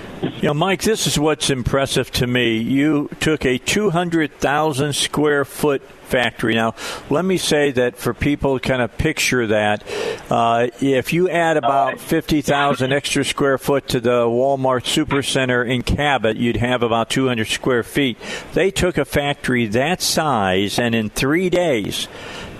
Yeah, 0.40 0.52
Mike, 0.52 0.82
this 0.82 1.06
is 1.06 1.18
what's 1.18 1.50
impressive 1.50 2.10
to 2.12 2.26
me. 2.26 2.56
You 2.56 2.91
took 3.20 3.44
a 3.44 3.58
200,000 3.58 4.92
square 4.94 5.44
foot 5.44 5.82
factory. 6.12 6.54
Now, 6.54 6.74
let 7.08 7.24
me 7.24 7.38
say 7.38 7.70
that 7.72 7.96
for 7.96 8.12
people 8.12 8.58
to 8.58 8.68
kind 8.68 8.82
of 8.82 8.96
picture 8.98 9.46
that, 9.46 9.82
uh, 10.30 10.68
if 10.80 11.12
you 11.12 11.30
add 11.30 11.56
about 11.56 11.98
50,000 11.98 12.92
extra 12.92 13.24
square 13.24 13.56
foot 13.56 13.88
to 13.88 14.00
the 14.00 14.26
Walmart 14.26 14.84
Supercenter 14.84 15.66
in 15.68 15.82
Cabot, 15.82 16.36
you'd 16.36 16.56
have 16.56 16.82
about 16.82 17.08
200 17.08 17.46
square 17.46 17.82
feet. 17.82 18.18
They 18.52 18.70
took 18.70 18.98
a 18.98 19.06
factory 19.06 19.66
that 19.68 20.02
size, 20.02 20.78
and 20.78 20.94
in 20.94 21.08
three 21.08 21.48
days, 21.48 22.08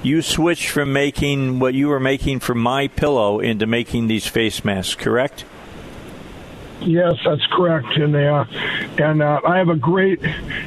you 0.03 0.23
switched 0.23 0.69
from 0.69 0.93
making 0.93 1.59
what 1.59 1.75
you 1.75 1.89
were 1.89 2.01
making 2.01 2.41
for 2.41 2.55
my 2.55 2.89
pillow 2.89 3.39
into 3.39 3.67
making 3.67 4.09
these 4.09 4.27
face 4.27 4.65
masks, 4.65 4.95
correct? 4.95 5.45
Yes, 6.85 7.15
that's 7.25 7.47
correct. 7.53 7.97
And 7.97 8.15
uh, 8.17 8.45
and 8.99 9.23
uh, 9.23 9.41
I 9.47 9.59
have 9.59 9.69
a 9.69 9.77
great, 9.77 10.21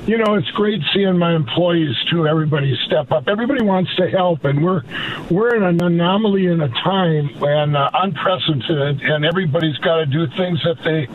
you 0.06 0.18
know, 0.18 0.36
it's 0.36 0.50
great 0.52 0.82
seeing 0.94 1.18
my 1.18 1.36
employees 1.36 1.96
too. 2.10 2.28
Everybody 2.28 2.78
step 2.86 3.12
up. 3.12 3.28
Everybody 3.28 3.64
wants 3.64 3.94
to 3.98 4.10
help, 4.10 4.46
and 4.46 4.64
we're 4.64 4.84
we're 5.30 5.56
in 5.56 5.64
an 5.64 5.84
anomaly 5.84 6.48
in 6.48 6.62
a 6.62 6.70
time 6.70 7.30
and 7.44 7.76
uh, 7.76 7.90
unprecedented, 7.94 9.02
and 9.02 9.26
everybody's 9.26 9.78
got 9.80 9.98
to 9.98 10.06
do 10.06 10.28
things 10.38 10.62
that 10.64 10.82
they 10.84 11.06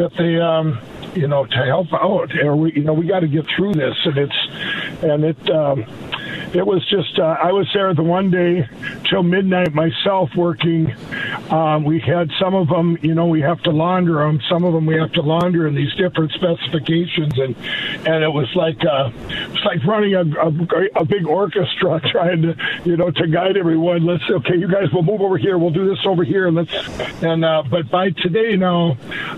that 0.00 0.12
they. 0.16 0.40
Um, 0.40 0.78
you 1.14 1.28
know, 1.28 1.46
to 1.46 1.64
help 1.64 1.92
out, 1.92 2.36
or 2.42 2.56
we, 2.56 2.72
you 2.72 2.82
know, 2.82 2.92
we 2.92 3.06
got 3.06 3.20
to 3.20 3.28
get 3.28 3.46
through 3.56 3.72
this, 3.72 3.94
and 4.04 4.18
it's, 4.18 4.36
and 5.04 5.24
it, 5.24 5.50
um, 5.50 5.84
it 6.54 6.66
was 6.66 6.86
just 6.88 7.18
uh, 7.18 7.36
I 7.42 7.52
was 7.52 7.68
there 7.74 7.92
the 7.94 8.02
one 8.02 8.30
day 8.30 8.68
till 9.08 9.22
midnight 9.22 9.74
myself 9.74 10.30
working. 10.36 10.94
Um, 11.50 11.84
we 11.84 12.00
had 12.00 12.30
some 12.40 12.54
of 12.54 12.68
them, 12.68 12.98
you 13.02 13.14
know, 13.14 13.26
we 13.26 13.40
have 13.40 13.62
to 13.62 13.70
launder 13.70 14.24
them. 14.24 14.40
Some 14.48 14.64
of 14.64 14.72
them 14.72 14.86
we 14.86 14.96
have 14.96 15.12
to 15.12 15.22
launder 15.22 15.66
in 15.66 15.74
these 15.74 15.92
different 15.94 16.32
specifications, 16.32 17.38
and 17.38 17.56
and 18.06 18.24
it 18.24 18.32
was 18.32 18.48
like 18.54 18.78
uh, 18.84 19.10
it's 19.28 19.64
like 19.64 19.84
running 19.84 20.14
a, 20.14 20.22
a, 20.22 21.02
a 21.02 21.04
big 21.04 21.26
orchestra 21.26 22.00
trying 22.10 22.42
to 22.42 22.56
you 22.84 22.96
know 22.96 23.10
to 23.10 23.26
guide 23.26 23.56
everyone. 23.56 24.04
Let's 24.04 24.24
okay, 24.28 24.56
you 24.56 24.70
guys 24.70 24.92
will 24.92 25.02
move 25.02 25.20
over 25.20 25.38
here. 25.38 25.58
We'll 25.58 25.70
do 25.70 25.88
this 25.88 26.04
over 26.06 26.24
here, 26.24 26.46
and 26.46 26.56
let's 26.56 26.74
and 27.22 27.44
uh, 27.44 27.62
but 27.68 27.90
by 27.90 28.10
today 28.10 28.56
now, 28.56 28.96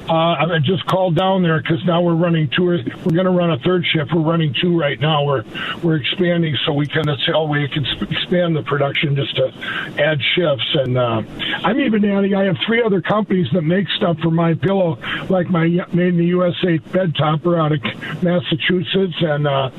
uh, 0.09 0.13
I 0.13 0.59
just 0.63 0.87
called 0.87 1.17
down 1.17 1.43
there 1.43 1.61
because 1.61 1.85
now 1.85 2.03
we're 2.03 2.15
running 2.15 2.49
two. 2.49 2.67
We're 2.67 3.13
going 3.13 3.27
to 3.27 3.31
run 3.31 3.51
a 3.51 3.59
third 3.59 3.85
shift. 3.87 4.13
We're 4.13 4.23
running 4.23 4.55
two 4.61 4.79
right 4.79 4.99
now. 4.99 5.25
We're 5.25 5.45
we're 5.83 5.97
expanding 5.97 6.57
so 6.65 6.73
we 6.73 6.86
can 6.89 7.07
that's 7.07 7.25
the 7.27 7.35
only 7.35 7.59
way 7.59 7.63
you 7.63 7.69
can 7.69 7.85
expand 8.11 8.57
the 8.57 8.63
production 8.63 9.17
just 9.17 9.37
to 9.37 9.53
add 9.99 10.19
shifts. 10.35 10.75
And 10.75 10.97
uh, 10.99 11.23
I'm 11.65 11.81
even 11.81 12.05
adding. 12.05 12.35
I 12.35 12.45
have 12.45 12.57
three 12.67 12.83
other 12.83 13.01
companies 13.01 13.49
that 13.53 13.63
make 13.63 13.87
stuff 13.97 14.19
for 14.21 14.31
my 14.31 14.55
pillow, 14.55 14.99
like 15.29 15.51
my 15.51 15.67
made 15.93 16.09
in 16.09 16.17
the 16.17 16.27
USA 16.27 16.79
bed 16.79 17.15
topper 17.15 17.59
out 17.59 17.73
of 17.73 17.81
Massachusetts, 18.23 19.17
and 19.21 19.47
uh, 19.47 19.71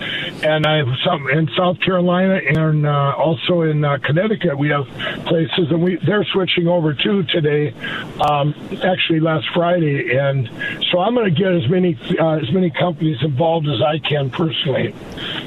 and 0.43 0.65
I 0.65 0.77
have 0.77 0.87
some 1.05 1.29
in 1.29 1.49
South 1.57 1.79
Carolina 1.81 2.39
and 2.45 2.85
uh, 2.85 3.13
also 3.17 3.61
in 3.61 3.83
uh, 3.83 3.97
Connecticut. 4.03 4.57
We 4.57 4.69
have 4.69 4.85
places, 5.25 5.71
and 5.71 5.81
we 5.81 5.97
they're 6.05 6.25
switching 6.25 6.67
over 6.67 6.93
too 6.93 7.23
today. 7.23 7.73
Um, 8.19 8.53
actually, 8.83 9.19
last 9.19 9.47
Friday, 9.53 10.17
and 10.17 10.49
so 10.91 10.99
I'm 10.99 11.15
going 11.15 11.33
to 11.33 11.39
get 11.39 11.53
as 11.53 11.69
many 11.69 11.97
uh, 12.19 12.37
as 12.37 12.51
many 12.51 12.69
companies 12.69 13.17
involved 13.21 13.67
as 13.67 13.81
I 13.81 13.99
can 13.99 14.29
personally. 14.29 14.93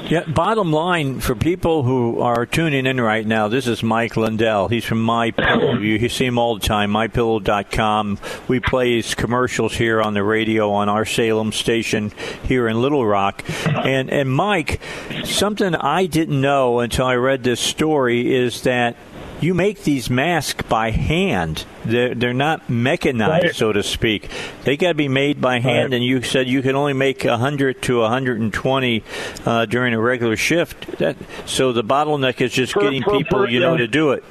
Yeah, 0.09 0.25
bottom 0.25 0.71
line 0.71 1.19
for 1.19 1.35
people 1.35 1.50
who 1.59 2.21
are 2.21 2.45
tuning 2.45 2.85
in 2.85 3.01
right 3.01 3.27
now, 3.27 3.49
this 3.49 3.67
is 3.67 3.83
Mike 3.83 4.15
Lindell. 4.15 4.69
He's 4.69 4.85
from 4.85 5.01
My 5.01 5.31
Pillow. 5.31 5.73
You 5.73 6.07
see 6.07 6.25
him 6.25 6.37
all 6.37 6.55
the 6.55 6.65
time, 6.65 6.91
mypillow.com. 6.91 8.19
We 8.47 8.61
play 8.61 8.95
his 8.95 9.15
commercials 9.15 9.73
here 9.73 10.01
on 10.01 10.13
the 10.13 10.23
radio 10.23 10.71
on 10.71 10.87
our 10.87 11.03
Salem 11.03 11.51
station 11.51 12.13
here 12.45 12.69
in 12.69 12.81
Little 12.81 13.05
Rock. 13.05 13.43
And 13.67 14.09
and 14.09 14.31
Mike, 14.31 14.79
something 15.25 15.75
I 15.75 16.05
didn't 16.05 16.39
know 16.39 16.79
until 16.79 17.05
I 17.05 17.15
read 17.15 17.43
this 17.43 17.59
story 17.59 18.33
is 18.33 18.61
that 18.61 18.95
you 19.41 19.53
make 19.53 19.83
these 19.83 20.09
masks 20.09 20.63
by 20.69 20.91
hand. 20.91 21.65
They're, 21.83 22.13
they're 22.13 22.33
not 22.33 22.69
mechanized, 22.69 23.43
right. 23.43 23.55
so 23.55 23.73
to 23.73 23.81
speak. 23.83 24.29
They 24.63 24.77
got 24.77 24.89
to 24.89 24.93
be 24.93 25.07
made 25.07 25.41
by 25.41 25.59
hand, 25.59 25.91
right. 25.91 25.93
and 25.95 26.03
you 26.03 26.21
said 26.21 26.47
you 26.47 26.61
can 26.61 26.75
only 26.75 26.93
make 26.93 27.23
100 27.23 27.81
to 27.83 27.99
120 27.99 29.03
uh, 29.45 29.65
during 29.65 29.93
a 29.93 29.99
regular 29.99 30.37
shift. 30.37 30.99
That, 30.99 31.17
so 31.45 31.73
the 31.73 31.83
bottleneck 31.83 32.39
is 32.39 32.53
just 32.53 32.73
per, 32.73 32.81
getting 32.81 33.01
per, 33.01 33.17
people, 33.17 33.39
per, 33.39 33.47
you 33.47 33.59
know, 33.59 33.73
yeah. 33.73 33.79
to 33.79 33.87
do 33.87 34.11
it. 34.11 34.23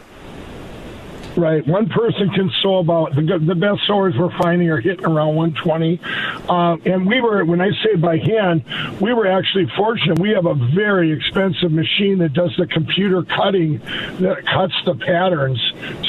Right. 1.41 1.67
One 1.67 1.89
person 1.89 2.29
can 2.35 2.51
sew 2.61 2.81
about 2.81 3.15
the 3.15 3.23
the 3.23 3.55
best 3.55 3.87
sewers 3.87 4.15
we're 4.15 4.37
finding 4.37 4.69
are 4.69 4.79
hitting 4.79 5.07
around 5.07 5.37
120. 5.37 5.99
Uh, 6.47 6.77
and 6.85 7.07
we 7.07 7.23
were 7.23 7.47
when 7.47 7.63
I 7.63 7.71
say 7.83 7.97
by 7.97 8.19
hand, 8.19 8.63
we 9.01 9.15
were 9.15 9.27
actually 9.27 9.65
fortunate. 9.75 10.19
We 10.19 10.31
have 10.31 10.45
a 10.45 10.55
very 10.75 11.11
expensive 11.11 11.73
machine 11.73 12.19
that 12.19 12.35
does 12.35 12.55
the 12.59 12.67
computer 12.67 13.23
cutting 13.23 13.79
that 14.21 14.45
cuts 14.53 14.75
the 14.85 14.95
patterns, 14.97 15.59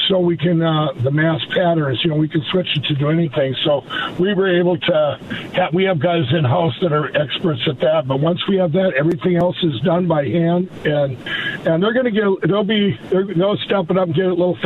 so 0.09 0.19
we 0.19 0.35
can 0.35 0.61
uh, 0.61 0.91
the 1.01 1.11
mass 1.11 1.39
patterns. 1.55 2.03
You 2.03 2.09
know, 2.09 2.17
we 2.17 2.27
can 2.27 2.41
switch 2.51 2.67
it 2.75 2.83
to 2.89 2.95
do 2.95 3.09
anything. 3.09 3.55
So 3.63 3.85
we 4.19 4.33
were 4.33 4.59
able 4.59 4.77
to. 4.79 5.17
Have, 5.53 5.73
we 5.73 5.85
have 5.85 5.99
guys 5.99 6.25
in 6.33 6.43
house 6.43 6.75
that 6.81 6.91
are 6.91 7.07
experts 7.15 7.61
at 7.69 7.79
that. 7.79 8.05
But 8.05 8.19
once 8.19 8.45
we 8.49 8.57
have 8.57 8.73
that, 8.73 8.95
everything 8.97 9.37
else 9.37 9.55
is 9.63 9.79
done 9.79 10.09
by 10.09 10.25
hand, 10.25 10.69
and 10.83 11.17
and 11.65 11.81
they're 11.81 11.93
going 11.93 12.03
to 12.03 12.11
get. 12.11 12.49
They'll 12.49 12.65
be. 12.65 12.99
They'll 13.09 13.55
step 13.63 13.89
it 13.89 13.97
up 13.97 14.07
and 14.07 14.15
get 14.15 14.25
it 14.25 14.31
a 14.31 14.35
little 14.35 14.57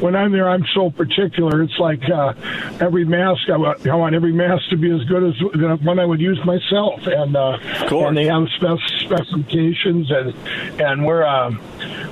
when 0.00 0.16
I'm 0.16 0.32
there, 0.32 0.48
I'm 0.48 0.64
so 0.74 0.90
particular. 0.90 1.62
It's 1.62 1.78
like 1.78 2.08
uh, 2.08 2.34
every 2.80 3.04
mask. 3.04 3.48
I 3.50 3.56
want, 3.56 3.86
I 3.86 3.94
want 3.94 4.14
every 4.14 4.32
mask 4.32 4.68
to 4.70 4.76
be 4.76 4.90
as 4.90 5.04
good 5.04 5.24
as 5.24 5.34
the 5.38 5.78
one 5.82 5.98
I 5.98 6.04
would 6.04 6.20
use 6.20 6.42
myself, 6.44 7.06
and 7.06 7.36
uh, 7.36 7.58
and 8.06 8.16
they 8.16 8.26
have 8.26 8.48
spec- 8.56 8.78
specifications, 9.00 10.10
and 10.10 10.34
and 10.80 11.06
we're. 11.06 11.24
Um, 11.24 11.60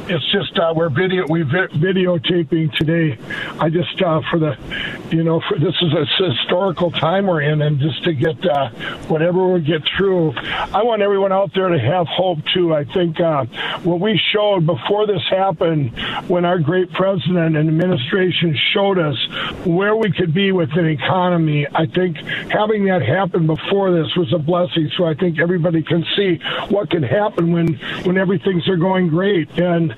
it's 0.09 0.33
just 0.33 0.59
uh, 0.59 0.73
we're 0.75 0.91
video 0.91 1.25
we 1.29 1.43
vi- 1.43 1.69
videotaping 1.69 2.73
today. 2.75 3.19
I 3.59 3.71
just 3.71 4.01
uh, 4.03 4.21
for 4.31 4.39
the, 4.39 4.57
you 5.11 5.23
know, 5.23 5.41
for, 5.49 5.59
this 5.59 5.75
is 5.81 5.93
a 5.93 6.29
historical 6.29 6.91
time 6.91 7.27
we're 7.27 7.41
in, 7.41 7.63
and 7.63 7.81
just 7.81 8.05
to 8.05 8.13
get 8.13 8.45
uh, 8.45 8.69
whatever 9.09 9.53
we 9.53 9.61
get 9.61 9.83
through, 9.97 10.33
I 10.37 10.83
want 10.83 11.03
everyone 11.03 11.33
out 11.33 11.55
there 11.55 11.69
to 11.69 11.79
have 11.79 12.07
hope 12.07 12.39
too. 12.53 12.75
I 12.75 12.85
think 12.85 13.19
uh, 13.21 13.47
what 13.83 14.01
we 14.01 14.21
showed 14.33 14.67
before 14.67 15.07
this 15.07 15.23
happened, 15.31 15.99
when 16.29 16.45
our 16.45 16.59
great 16.59 16.93
president 16.93 17.57
and 17.57 17.69
administration 17.69 18.57
showed 18.73 18.99
us 18.99 19.17
where 19.65 19.97
we 19.97 20.13
could 20.13 20.35
be 20.35 20.53
with 20.53 20.71
an 20.77 20.87
economy, 20.87 21.67
I 21.75 21.87
think 21.87 22.19
having 22.51 22.85
that 22.87 23.03
happen 23.03 23.47
before 23.47 23.91
this 23.91 24.15
was 24.17 24.33
a 24.35 24.39
blessing. 24.39 24.91
So 24.97 25.05
I 25.05 25.15
think 25.15 25.39
everybody 25.39 25.83
can 25.83 26.05
see 26.17 26.41
what 26.69 26.91
can 26.91 27.03
happen 27.03 27.53
when 27.53 27.75
when 28.05 28.19
everything's 28.19 28.69
are 28.69 28.77
going 28.77 29.09
great 29.09 29.49
and 29.59 29.94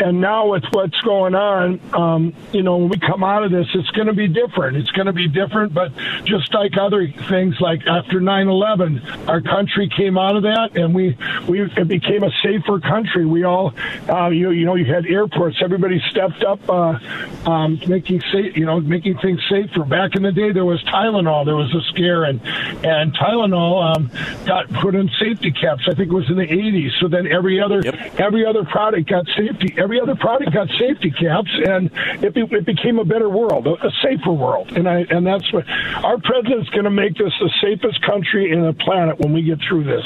and 0.00 0.20
now 0.20 0.48
with 0.48 0.64
what's 0.70 0.98
going 1.00 1.34
on, 1.34 1.80
um, 1.92 2.34
you 2.52 2.62
know, 2.62 2.76
when 2.76 2.88
we 2.88 2.98
come 2.98 3.24
out 3.24 3.44
of 3.44 3.50
this, 3.50 3.66
it's 3.74 3.90
going 3.90 4.06
to 4.06 4.12
be 4.12 4.28
different. 4.28 4.76
It's 4.76 4.90
going 4.90 5.06
to 5.06 5.12
be 5.12 5.28
different, 5.28 5.74
but 5.74 5.92
just 6.24 6.52
like 6.54 6.72
other 6.80 7.08
things, 7.28 7.56
like 7.60 7.86
after 7.86 8.20
9/11, 8.20 9.28
our 9.28 9.40
country 9.40 9.88
came 9.94 10.18
out 10.18 10.36
of 10.36 10.42
that, 10.42 10.76
and 10.76 10.94
we 10.94 11.16
we 11.48 11.62
it 11.62 11.88
became 11.88 12.22
a 12.22 12.30
safer 12.42 12.80
country. 12.80 13.26
We 13.26 13.44
all, 13.44 13.74
uh, 14.08 14.28
you 14.28 14.50
you 14.50 14.64
know, 14.64 14.74
you 14.74 14.92
had 14.92 15.06
airports. 15.06 15.58
Everybody 15.62 16.00
stepped 16.10 16.42
up, 16.44 16.60
uh, 16.68 16.98
um, 17.46 17.80
making 17.86 18.20
safe, 18.32 18.56
you 18.56 18.66
know, 18.66 18.80
making 18.80 19.18
things 19.18 19.40
safer. 19.48 19.84
Back 19.84 20.14
in 20.14 20.22
the 20.22 20.32
day, 20.32 20.52
there 20.52 20.64
was 20.64 20.82
Tylenol. 20.84 21.44
There 21.44 21.56
was 21.56 21.74
a 21.74 21.82
scare, 21.92 22.24
and 22.24 22.40
and 22.84 23.14
Tylenol 23.14 23.96
um, 23.96 24.10
got 24.46 24.70
put 24.74 24.94
in 24.94 25.10
safety 25.20 25.50
caps. 25.50 25.82
I 25.88 25.94
think 25.94 26.10
it 26.10 26.14
was 26.14 26.28
in 26.30 26.36
the 26.36 26.46
80s. 26.46 26.90
So 27.00 27.08
then 27.08 27.26
every 27.26 27.60
other 27.60 27.80
yep. 27.82 27.94
every 28.18 28.46
other 28.46 28.64
product 28.64 29.08
got 29.08 29.26
safety. 29.38 29.74
Every 29.78 30.00
other 30.00 30.16
product 30.16 30.52
got 30.52 30.68
safety 30.78 31.10
caps, 31.10 31.50
and 31.64 31.90
it, 32.22 32.34
be, 32.34 32.42
it 32.42 32.66
became 32.66 32.98
a 32.98 33.04
better 33.04 33.28
world, 33.28 33.66
a, 33.66 33.74
a 33.86 33.90
safer 34.02 34.32
world. 34.32 34.72
And 34.72 34.88
I 34.88 35.06
and 35.10 35.26
that's 35.26 35.50
what 35.52 35.68
our 36.04 36.18
president's 36.18 36.68
going 36.70 36.84
to 36.84 36.90
make 36.90 37.16
this 37.16 37.32
the 37.40 37.50
safest 37.62 38.02
country 38.02 38.52
in 38.52 38.62
the 38.62 38.72
planet 38.72 39.18
when 39.20 39.32
we 39.32 39.42
get 39.42 39.58
through 39.68 39.84
this. 39.84 40.04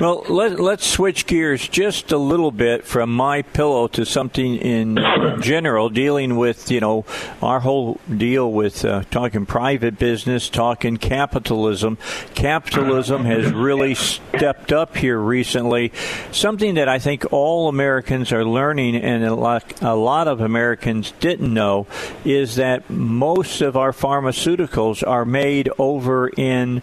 Well, 0.00 0.24
let, 0.28 0.58
let's 0.58 0.86
switch 0.86 1.26
gears 1.26 1.68
just 1.68 2.10
a 2.10 2.18
little 2.18 2.50
bit 2.50 2.84
from 2.84 3.14
my 3.14 3.42
pillow 3.42 3.86
to 3.88 4.04
something 4.04 4.56
in 4.56 4.98
general, 5.40 5.88
dealing 5.88 6.36
with 6.36 6.70
you 6.70 6.80
know 6.80 7.04
our 7.42 7.60
whole 7.60 8.00
deal 8.16 8.50
with 8.50 8.84
uh, 8.84 9.04
talking 9.10 9.46
private 9.46 9.98
business, 9.98 10.48
talking 10.48 10.96
capitalism. 10.96 11.98
Capitalism 12.34 13.24
has 13.24 13.52
really 13.52 13.94
stepped 13.94 14.72
up 14.72 14.96
here 14.96 15.18
recently. 15.18 15.92
Something 16.32 16.74
that 16.74 16.88
I 16.88 16.98
think 16.98 17.32
all 17.32 17.68
Americans 17.68 18.32
are 18.32 18.44
learning, 18.54 18.96
and 18.96 19.24
a 19.24 19.34
lot, 19.34 19.82
a 19.82 19.94
lot 19.94 20.28
of 20.28 20.40
Americans 20.40 21.12
didn't 21.20 21.52
know, 21.52 21.86
is 22.24 22.56
that 22.56 22.88
most 22.88 23.60
of 23.60 23.76
our 23.76 23.92
pharmaceuticals 23.92 25.06
are 25.06 25.24
made 25.24 25.68
over 25.78 26.28
in 26.28 26.82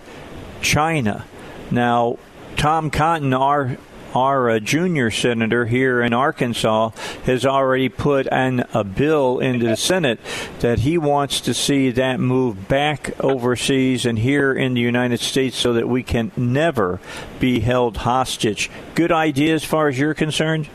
China. 0.61 1.25
Now, 1.71 2.19
Tom 2.57 2.91
Cotton, 2.91 3.33
our 3.33 3.77
our 4.13 4.49
uh, 4.49 4.59
junior 4.59 5.09
senator 5.09 5.65
here 5.65 6.01
in 6.01 6.13
Arkansas 6.13 6.89
has 7.25 7.45
already 7.45 7.89
put 7.89 8.27
an, 8.31 8.65
a 8.73 8.83
bill 8.83 9.39
into 9.39 9.65
the 9.65 9.77
Senate 9.77 10.19
that 10.59 10.79
he 10.79 10.97
wants 10.97 11.41
to 11.41 11.53
see 11.53 11.91
that 11.91 12.19
move 12.19 12.67
back 12.67 13.17
overseas 13.23 14.05
and 14.05 14.19
here 14.19 14.53
in 14.53 14.73
the 14.73 14.81
United 14.81 15.19
States 15.19 15.57
so 15.57 15.73
that 15.73 15.87
we 15.87 16.03
can 16.03 16.31
never 16.35 16.99
be 17.39 17.59
held 17.61 17.97
hostage. 17.97 18.69
Good 18.95 19.11
idea 19.11 19.55
as 19.55 19.63
far 19.63 19.87
as 19.87 19.97
you're 19.97 20.13
concerned? 20.13 20.69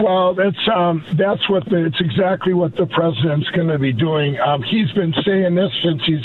Well, 0.00 0.34
that's 0.34 0.68
um, 0.72 1.04
that's 1.14 1.48
what 1.48 1.64
the, 1.68 1.86
it's 1.86 2.00
exactly 2.00 2.54
what 2.54 2.76
the 2.76 2.86
president's 2.86 3.48
going 3.50 3.68
to 3.68 3.78
be 3.78 3.92
doing. 3.92 4.38
Um, 4.38 4.62
he's 4.62 4.90
been 4.92 5.12
saying 5.24 5.54
this 5.56 5.72
since 5.82 6.04
he's 6.04 6.24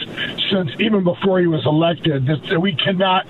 since 0.51 0.69
even 0.79 1.03
before 1.03 1.39
he 1.39 1.47
was 1.47 1.65
elected 1.65 2.27
that 2.27 2.59
we 2.59 2.75
cannot, 2.75 3.25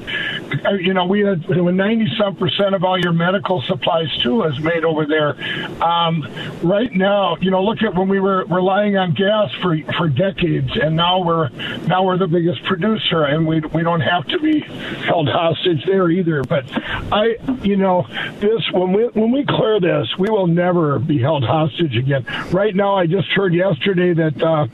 uh, 0.65 0.73
you 0.73 0.93
know, 0.93 1.05
we 1.05 1.21
had 1.21 1.47
when 1.47 1.77
ninety 1.77 2.11
some 2.17 2.35
percent 2.35 2.75
of 2.75 2.83
all 2.83 2.99
your 2.99 3.13
medical 3.13 3.61
supplies 3.61 4.09
too 4.21 4.43
is 4.43 4.59
made 4.59 4.83
over 4.83 5.05
there. 5.05 5.35
Um, 5.81 6.27
right 6.61 6.91
now, 6.91 7.37
you 7.39 7.49
know, 7.49 7.63
look 7.63 7.81
at 7.81 7.95
when 7.95 8.09
we 8.09 8.19
were 8.19 8.45
relying 8.45 8.97
on 8.97 9.13
gas 9.13 9.49
for 9.61 9.77
for 9.97 10.09
decades, 10.09 10.71
and 10.81 10.95
now 10.95 11.23
we're 11.23 11.49
now 11.87 12.03
we're 12.03 12.17
the 12.17 12.27
biggest 12.27 12.63
producer, 12.63 13.23
and 13.23 13.47
we 13.47 13.61
we 13.73 13.83
don't 13.83 14.01
have 14.01 14.27
to 14.27 14.39
be 14.39 14.59
held 14.59 15.29
hostage 15.29 15.85
there 15.85 16.09
either. 16.09 16.43
But 16.43 16.65
I, 17.13 17.37
you 17.61 17.77
know, 17.77 18.05
this 18.39 18.61
when 18.71 18.91
we 18.91 19.03
when 19.07 19.31
we 19.31 19.45
clear 19.45 19.79
this, 19.79 20.07
we 20.17 20.32
will 20.33 20.47
never 20.47 20.99
be 20.99 21.19
held 21.19 21.43
hostage 21.43 21.95
again. 21.95 22.25
Right 22.51 22.75
now, 22.75 22.95
I 22.95 23.05
just 23.05 23.29
heard 23.29 23.53
yesterday 23.53 24.13
that 24.13 24.41
uh, 24.41 24.67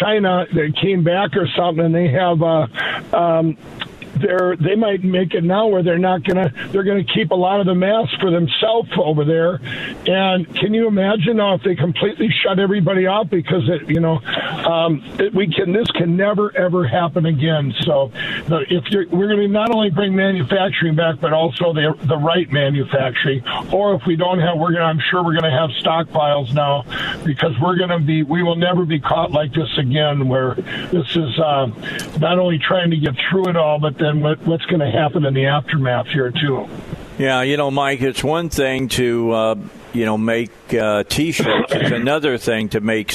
China 0.00 0.46
that 0.52 0.74
came 0.80 1.04
back 1.04 1.36
or 1.36 1.46
something, 1.56 1.84
and 1.84 1.94
they 1.94 2.08
have. 2.08 2.42
Uh, 2.42 2.66
um, 3.12 3.56
they're 4.16 4.56
they 4.56 4.74
might 4.74 5.04
make 5.04 5.34
it 5.34 5.44
now 5.44 5.66
where 5.66 5.82
they're 5.82 5.98
not 5.98 6.24
gonna 6.24 6.52
they're 6.70 6.84
gonna 6.84 7.04
keep 7.04 7.30
a 7.30 7.34
lot 7.34 7.60
of 7.60 7.66
the 7.66 7.74
masks 7.74 8.14
for 8.20 8.30
themselves 8.30 8.90
over 8.98 9.24
there. 9.24 9.60
And 10.06 10.54
can 10.56 10.74
you 10.74 10.86
imagine 10.86 11.36
now 11.36 11.54
if 11.54 11.62
they 11.62 11.74
completely 11.74 12.28
shut 12.42 12.58
everybody 12.58 13.06
off 13.06 13.30
because 13.30 13.68
it 13.68 13.88
you 13.88 14.00
know 14.00 14.18
um, 14.18 15.02
it, 15.18 15.34
we 15.34 15.52
can 15.52 15.72
this 15.72 15.90
can 15.92 16.16
never 16.16 16.56
ever 16.56 16.86
happen 16.86 17.26
again. 17.26 17.74
So 17.82 18.10
if 18.14 18.84
we're 19.12 19.28
going 19.28 19.40
to 19.40 19.48
not 19.48 19.70
only 19.70 19.90
bring 19.90 20.14
manufacturing 20.14 20.96
back 20.96 21.20
but 21.20 21.32
also 21.32 21.72
the 21.72 21.94
the 22.04 22.16
right 22.16 22.50
manufacturing. 22.50 23.42
Or 23.72 23.94
if 23.94 24.02
we 24.06 24.16
don't 24.16 24.38
have, 24.40 24.58
we're 24.58 24.72
going 24.72 24.80
to, 24.80 24.84
I'm 24.84 25.00
sure 25.10 25.22
we're 25.22 25.38
going 25.38 25.50
to 25.50 25.58
have 25.58 25.70
stockpiles 25.70 26.54
now 26.54 26.84
because 27.24 27.52
we're 27.60 27.76
going 27.76 27.90
to 27.90 27.98
be 27.98 28.22
we 28.22 28.42
will 28.42 28.56
never 28.56 28.84
be 28.84 29.00
caught 29.00 29.30
like 29.30 29.52
this 29.52 29.68
again 29.78 30.28
where 30.28 30.54
this 30.54 31.16
is 31.16 31.38
uh, 31.38 31.66
not 32.18 32.38
only 32.38 32.58
trying 32.58 32.90
to 32.90 32.96
get 32.96 33.14
through 33.30 33.48
it 33.48 33.56
all 33.56 33.78
but 33.78 33.97
then 33.98 34.20
what, 34.20 34.38
what's 34.46 34.64
going 34.66 34.80
to 34.80 34.90
happen 34.90 35.24
in 35.24 35.34
the 35.34 35.46
aftermath 35.46 36.06
here 36.06 36.30
too. 36.30 36.68
Yeah, 37.18 37.42
you 37.42 37.56
know, 37.56 37.70
Mike, 37.70 38.00
it's 38.00 38.22
one 38.22 38.48
thing 38.48 38.88
to 38.90 39.32
uh, 39.32 39.54
you 39.98 40.04
know, 40.04 40.16
make 40.16 40.52
uh, 40.72 41.02
T-shirts. 41.02 41.72
It's 41.72 41.90
another 41.90 42.38
thing 42.38 42.68
to 42.68 42.80
make, 42.80 43.12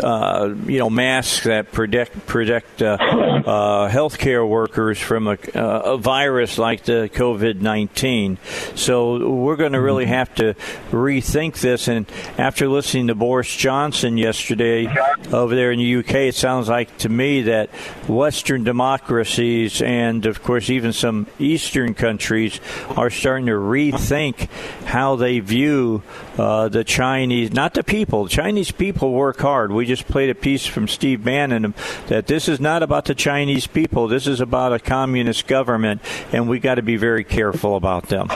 uh, 0.00 0.54
you 0.66 0.78
know, 0.78 0.88
masks 0.88 1.44
that 1.44 1.72
protect 1.72 2.26
protect 2.26 2.80
uh, 2.80 2.96
uh, 2.98 3.90
healthcare 3.90 4.48
workers 4.48 4.98
from 4.98 5.26
a, 5.28 5.32
uh, 5.54 5.92
a 5.92 5.98
virus 5.98 6.56
like 6.56 6.84
the 6.84 7.10
COVID 7.12 7.60
nineteen. 7.60 8.38
So 8.74 9.30
we're 9.30 9.56
going 9.56 9.72
to 9.72 9.80
really 9.80 10.06
have 10.06 10.34
to 10.36 10.54
rethink 10.90 11.60
this. 11.60 11.86
And 11.86 12.10
after 12.38 12.66
listening 12.66 13.08
to 13.08 13.14
Boris 13.14 13.54
Johnson 13.54 14.16
yesterday 14.16 14.86
over 15.32 15.54
there 15.54 15.70
in 15.70 15.80
the 15.80 15.96
UK, 15.96 16.14
it 16.14 16.34
sounds 16.34 16.68
like 16.68 16.96
to 16.98 17.10
me 17.10 17.42
that 17.42 17.68
Western 18.08 18.64
democracies 18.64 19.82
and, 19.82 20.24
of 20.24 20.42
course, 20.42 20.70
even 20.70 20.94
some 20.94 21.26
Eastern 21.38 21.92
countries 21.92 22.58
are 22.96 23.10
starting 23.10 23.46
to 23.46 23.52
rethink 23.52 24.48
how 24.86 25.16
they 25.16 25.40
view 25.40 26.02
uh, 26.38 26.68
the 26.68 26.84
Chinese, 26.84 27.52
not 27.52 27.74
the 27.74 27.84
people. 27.84 28.28
Chinese 28.28 28.70
people 28.70 29.12
work 29.12 29.40
hard. 29.40 29.72
We 29.72 29.86
just 29.86 30.06
played 30.06 30.30
a 30.30 30.34
piece 30.34 30.66
from 30.66 30.88
Steve 30.88 31.24
Bannon 31.24 31.74
that 32.08 32.26
this 32.26 32.48
is 32.48 32.60
not 32.60 32.82
about 32.82 33.04
the 33.04 33.14
Chinese 33.14 33.66
people. 33.66 34.08
This 34.08 34.26
is 34.26 34.40
about 34.40 34.72
a 34.72 34.78
communist 34.78 35.46
government, 35.46 36.02
and 36.32 36.48
we 36.48 36.58
got 36.58 36.76
to 36.76 36.82
be 36.82 36.96
very 36.96 37.24
careful 37.24 37.76
about 37.76 38.08
them. 38.08 38.28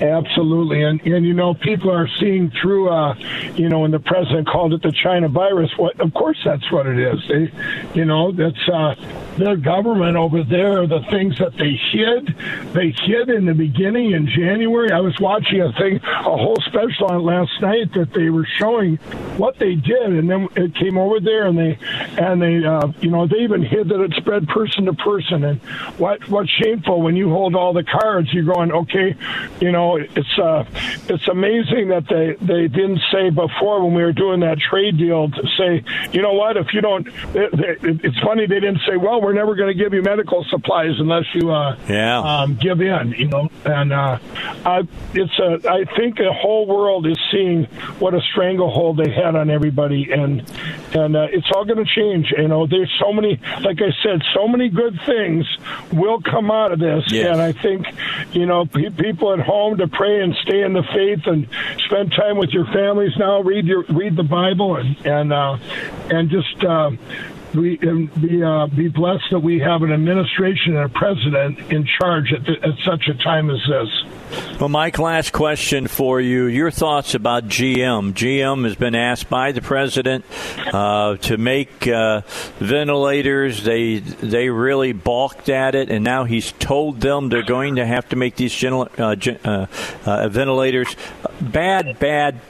Absolutely, 0.00 0.82
and 0.82 1.00
and 1.02 1.24
you 1.24 1.34
know 1.34 1.54
people 1.54 1.90
are 1.90 2.08
seeing 2.18 2.50
through. 2.50 2.88
Uh, 2.88 3.14
you 3.54 3.68
know, 3.68 3.80
when 3.80 3.90
the 3.90 4.00
president 4.00 4.48
called 4.48 4.72
it 4.72 4.82
the 4.82 4.90
China 4.90 5.28
virus, 5.28 5.70
what 5.76 6.00
of 6.00 6.12
course 6.14 6.38
that's 6.44 6.70
what 6.72 6.86
it 6.86 6.98
is. 6.98 7.20
They, 7.28 7.52
you 7.94 8.04
know, 8.04 8.32
that's 8.32 8.68
uh, 8.68 8.94
their 9.36 9.56
government 9.56 10.16
over 10.16 10.42
there. 10.42 10.86
The 10.86 11.00
things 11.10 11.38
that 11.38 11.56
they 11.56 11.78
hid, 11.92 12.34
they 12.72 12.94
hid 13.04 13.30
in 13.30 13.46
the 13.46 13.54
beginning 13.54 14.12
in 14.12 14.26
January. 14.26 14.90
I 14.92 15.00
was 15.00 15.18
watching 15.20 15.60
a 15.60 15.72
thing, 15.72 15.96
a 15.96 16.22
whole 16.22 16.58
special 16.66 17.06
on 17.10 17.22
last 17.22 17.52
night 17.60 17.92
that 17.94 18.12
they 18.12 18.30
were 18.30 18.46
showing 18.58 18.96
what 19.36 19.58
they 19.58 19.74
did, 19.74 20.12
and 20.12 20.28
then 20.28 20.48
it 20.56 20.74
came 20.74 20.98
over 20.98 21.20
there, 21.20 21.46
and 21.46 21.58
they 21.58 21.78
and 22.18 22.40
they, 22.40 22.64
uh, 22.64 22.88
you 23.00 23.10
know, 23.10 23.26
they 23.26 23.38
even 23.38 23.62
hid 23.62 23.88
that 23.88 24.00
it 24.00 24.12
spread 24.14 24.46
person 24.48 24.84
to 24.86 24.92
person. 24.94 25.44
And 25.44 25.60
what 25.98 26.28
what's 26.28 26.50
shameful 26.50 27.02
when 27.02 27.16
you 27.16 27.30
hold 27.30 27.54
all 27.54 27.72
the 27.72 27.84
cards, 27.84 28.32
you're 28.32 28.44
going, 28.44 28.72
okay, 28.72 29.16
you 29.60 29.72
know 29.72 29.96
it's 29.96 30.38
uh, 30.38 30.64
it's 31.08 31.28
amazing 31.28 31.88
that 31.88 32.06
they 32.08 32.36
they 32.44 32.68
didn't 32.68 33.00
say 33.10 33.30
before 33.30 33.84
when 33.84 33.94
we 33.94 34.02
were 34.02 34.12
doing 34.12 34.40
that 34.40 34.58
trade 34.58 34.98
deal 34.98 35.30
to 35.30 35.42
say, 35.58 35.84
you 36.12 36.22
know 36.22 36.32
what, 36.32 36.56
if 36.56 36.72
you 36.72 36.80
don't, 36.80 37.06
it, 37.34 37.52
it, 37.54 38.00
it's 38.04 38.18
funny 38.20 38.46
they 38.46 38.60
didn't 38.60 38.80
say, 38.86 38.96
well, 38.96 39.21
we're 39.22 39.32
never 39.32 39.54
going 39.54 39.76
to 39.76 39.82
give 39.82 39.94
you 39.94 40.02
medical 40.02 40.44
supplies 40.50 40.98
unless 40.98 41.24
you 41.34 41.50
uh, 41.50 41.76
yeah 41.88 42.18
um, 42.18 42.56
give 42.56 42.80
in, 42.80 43.12
you 43.12 43.28
know, 43.28 43.48
and 43.64 43.92
uh, 43.92 44.18
I, 44.64 44.82
it's 45.14 45.38
a 45.38 45.70
I 45.70 45.84
think 45.96 46.18
the 46.18 46.32
whole 46.32 46.66
world 46.66 47.06
is 47.06 47.18
seeing 47.30 47.64
what 47.98 48.14
a 48.14 48.20
stranglehold 48.32 48.98
they 48.98 49.10
had 49.10 49.36
on 49.36 49.50
everybody, 49.50 50.10
and 50.12 50.42
and 50.94 51.16
uh, 51.16 51.28
it's 51.30 51.46
all 51.54 51.64
going 51.64 51.84
to 51.84 51.90
change. 51.90 52.32
You 52.36 52.48
know, 52.48 52.66
there's 52.66 52.92
so 53.00 53.12
many, 53.12 53.40
like 53.62 53.80
I 53.80 53.92
said, 54.02 54.22
so 54.34 54.48
many 54.48 54.68
good 54.68 54.98
things 55.06 55.46
will 55.92 56.20
come 56.20 56.50
out 56.50 56.72
of 56.72 56.78
this, 56.78 57.04
yes. 57.08 57.28
and 57.28 57.40
I 57.40 57.52
think, 57.52 57.86
you 58.32 58.46
know, 58.46 58.66
pe- 58.66 58.90
people 58.90 59.32
at 59.32 59.40
home 59.40 59.78
to 59.78 59.88
pray 59.88 60.22
and 60.22 60.34
stay 60.42 60.62
in 60.62 60.72
the 60.72 60.82
faith 60.82 61.26
and 61.26 61.46
spend 61.86 62.12
time 62.12 62.36
with 62.36 62.50
your 62.50 62.66
families 62.66 63.12
now. 63.18 63.40
Read 63.40 63.66
your 63.66 63.84
read 63.84 64.16
the 64.16 64.22
Bible 64.22 64.76
and 64.76 65.06
and 65.06 65.32
uh, 65.32 65.58
and 66.10 66.30
just. 66.30 66.64
Uh, 66.64 66.92
we 67.54 67.76
be 67.76 68.42
uh, 68.42 68.66
be 68.66 68.88
blessed 68.88 69.24
that 69.30 69.40
we 69.40 69.58
have 69.60 69.82
an 69.82 69.92
administration 69.92 70.76
and 70.76 70.84
a 70.84 70.88
president 70.88 71.58
in 71.72 71.86
charge 72.00 72.32
at, 72.32 72.44
the, 72.44 72.52
at 72.62 72.78
such 72.84 73.08
a 73.08 73.14
time 73.22 73.50
as 73.50 73.60
this. 73.68 74.58
Well, 74.58 74.68
Mike, 74.68 74.98
last 74.98 75.32
question 75.32 75.86
for 75.86 76.20
you. 76.20 76.46
Your 76.46 76.70
thoughts 76.70 77.14
about 77.14 77.48
GM? 77.48 78.12
GM 78.12 78.64
has 78.64 78.76
been 78.76 78.94
asked 78.94 79.28
by 79.28 79.52
the 79.52 79.60
president 79.60 80.24
uh, 80.72 81.16
to 81.16 81.36
make 81.36 81.86
uh, 81.86 82.22
ventilators. 82.58 83.64
They 83.64 83.98
they 83.98 84.48
really 84.48 84.92
balked 84.92 85.48
at 85.48 85.74
it, 85.74 85.90
and 85.90 86.04
now 86.04 86.24
he's 86.24 86.52
told 86.52 87.00
them 87.00 87.28
they're 87.28 87.42
going 87.42 87.76
to 87.76 87.86
have 87.86 88.08
to 88.10 88.16
make 88.16 88.36
these 88.36 88.64
uh, 88.64 88.86
uh, 88.98 89.66
uh, 90.06 90.28
ventilators. 90.28 90.96
Bad, 91.40 91.98
bad 91.98 92.40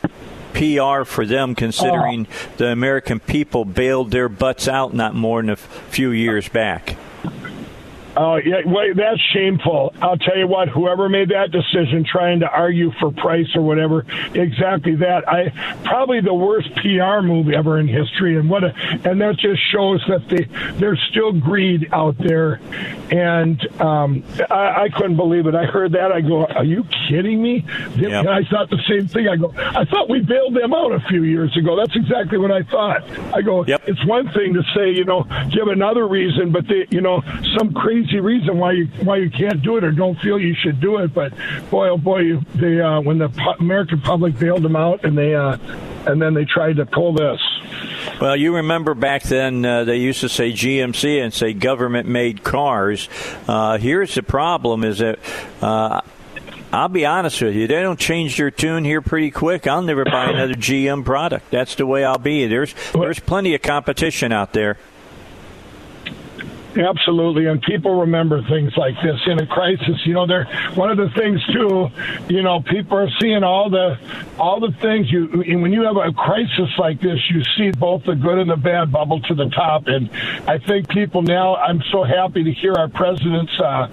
PR 0.52 1.04
for 1.04 1.26
them, 1.26 1.54
considering 1.54 2.26
oh. 2.30 2.52
the 2.56 2.68
American 2.68 3.20
people 3.20 3.64
bailed 3.64 4.10
their 4.10 4.28
butts 4.28 4.68
out 4.68 4.94
not 4.94 5.14
more 5.14 5.40
than 5.40 5.50
a 5.50 5.56
few 5.56 6.10
years 6.10 6.48
back. 6.48 6.96
Oh, 8.16 8.36
yeah, 8.36 8.60
wait, 8.64 8.96
that's 8.96 9.20
shameful. 9.32 9.94
I'll 10.02 10.18
tell 10.18 10.36
you 10.36 10.46
what, 10.46 10.68
whoever 10.68 11.08
made 11.08 11.30
that 11.30 11.50
decision 11.50 12.04
trying 12.04 12.40
to 12.40 12.48
argue 12.48 12.90
for 13.00 13.10
price 13.10 13.48
or 13.54 13.62
whatever, 13.62 14.04
exactly 14.34 14.96
that. 14.96 15.28
I 15.28 15.50
probably 15.84 16.20
the 16.20 16.34
worst 16.34 16.68
PR 16.74 17.22
move 17.22 17.48
ever 17.50 17.78
in 17.78 17.88
history 17.88 18.36
and 18.36 18.50
what 18.50 18.64
a, 18.64 18.74
and 19.04 19.20
that 19.20 19.38
just 19.38 19.60
shows 19.70 20.04
that 20.08 20.28
they 20.28 20.44
there's 20.78 21.00
still 21.10 21.32
greed 21.32 21.88
out 21.92 22.16
there 22.18 22.60
and 23.10 23.60
um, 23.80 24.24
I, 24.50 24.84
I 24.84 24.88
couldn't 24.88 25.16
believe 25.16 25.46
it. 25.46 25.54
I 25.54 25.64
heard 25.66 25.92
that 25.92 26.12
I 26.12 26.20
go, 26.20 26.46
"Are 26.46 26.64
you 26.64 26.84
kidding 27.08 27.42
me?" 27.42 27.64
Yep. 27.96 28.26
I 28.26 28.42
thought 28.44 28.70
the 28.70 28.82
same 28.88 29.06
thing. 29.06 29.28
I 29.28 29.36
go, 29.36 29.52
"I 29.56 29.84
thought 29.84 30.08
we 30.08 30.20
bailed 30.20 30.54
them 30.54 30.72
out 30.72 30.92
a 30.92 31.00
few 31.08 31.22
years 31.24 31.54
ago." 31.56 31.76
That's 31.76 31.94
exactly 31.94 32.38
what 32.38 32.50
I 32.50 32.62
thought. 32.62 33.02
I 33.34 33.42
go, 33.42 33.64
yep. 33.66 33.82
"It's 33.86 34.04
one 34.06 34.30
thing 34.32 34.54
to 34.54 34.62
say, 34.74 34.90
you 34.90 35.04
know, 35.04 35.24
give 35.50 35.68
another 35.68 36.06
reason, 36.08 36.52
but 36.52 36.66
they, 36.68 36.86
you 36.90 37.00
know, 37.02 37.22
some 37.58 37.74
crazy 37.74 38.11
reason 38.20 38.58
why 38.58 38.72
you 38.72 38.86
why 39.02 39.16
you 39.16 39.30
can't 39.30 39.62
do 39.62 39.76
it 39.76 39.84
or 39.84 39.92
don't 39.92 40.18
feel 40.20 40.38
you 40.38 40.54
should 40.54 40.80
do 40.80 40.98
it. 40.98 41.14
But 41.14 41.32
boy, 41.70 41.88
oh 41.88 41.98
boy, 41.98 42.18
you, 42.18 42.40
they 42.54 42.80
uh, 42.80 43.00
when 43.00 43.18
the 43.18 43.30
American 43.58 44.00
public 44.00 44.38
bailed 44.38 44.62
them 44.62 44.76
out 44.76 45.04
and 45.04 45.16
they 45.16 45.34
uh, 45.34 45.56
and 46.06 46.20
then 46.20 46.34
they 46.34 46.44
tried 46.44 46.76
to 46.76 46.86
pull 46.86 47.12
this. 47.14 47.40
Well, 48.20 48.36
you 48.36 48.56
remember 48.56 48.94
back 48.94 49.22
then 49.22 49.64
uh, 49.64 49.84
they 49.84 49.96
used 49.96 50.20
to 50.20 50.28
say 50.28 50.52
GMC 50.52 51.22
and 51.22 51.32
say 51.32 51.52
government 51.52 52.08
made 52.08 52.42
cars. 52.42 53.08
Uh, 53.48 53.78
here's 53.78 54.14
the 54.14 54.22
problem: 54.22 54.84
is 54.84 54.98
that. 54.98 55.18
Uh, 55.60 56.00
I'll 56.72 56.88
be 56.88 57.04
honest 57.04 57.42
with 57.42 57.54
you. 57.54 57.66
They 57.66 57.82
don't 57.82 58.00
change 58.00 58.38
their 58.38 58.50
tune 58.50 58.82
here 58.86 59.02
pretty 59.02 59.30
quick. 59.30 59.66
I'll 59.66 59.82
never 59.82 60.06
buy 60.06 60.30
another 60.30 60.54
GM 60.54 61.04
product. 61.04 61.50
That's 61.50 61.74
the 61.74 61.84
way 61.84 62.02
I'll 62.02 62.16
be. 62.16 62.46
There's 62.46 62.74
there's 62.94 63.20
plenty 63.20 63.54
of 63.54 63.60
competition 63.60 64.32
out 64.32 64.54
there. 64.54 64.78
Absolutely, 66.76 67.46
and 67.46 67.60
people 67.60 68.00
remember 68.00 68.42
things 68.48 68.72
like 68.76 68.94
this 69.02 69.20
in 69.26 69.38
a 69.38 69.46
crisis. 69.46 70.00
You 70.06 70.14
know, 70.14 70.26
they're 70.26 70.46
one 70.74 70.90
of 70.90 70.96
the 70.96 71.10
things 71.10 71.44
too. 71.52 71.90
You 72.32 72.42
know, 72.42 72.60
people 72.60 72.96
are 72.96 73.10
seeing 73.20 73.44
all 73.44 73.68
the 73.68 73.98
all 74.38 74.58
the 74.58 74.72
things 74.80 75.10
you 75.12 75.26
when 75.60 75.72
you 75.72 75.82
have 75.82 75.96
a 75.96 76.12
crisis 76.12 76.70
like 76.78 77.00
this, 77.00 77.18
you 77.30 77.42
see 77.56 77.70
both 77.72 78.04
the 78.04 78.14
good 78.14 78.38
and 78.38 78.50
the 78.50 78.56
bad 78.56 78.90
bubble 78.90 79.20
to 79.20 79.34
the 79.34 79.50
top. 79.50 79.86
And 79.86 80.10
I 80.48 80.58
think 80.58 80.88
people 80.88 81.20
now. 81.20 81.56
I'm 81.56 81.82
so 81.92 82.04
happy 82.04 82.42
to 82.42 82.52
hear 82.52 82.72
our 82.72 82.88
president's. 82.88 83.52
Uh, 83.60 83.88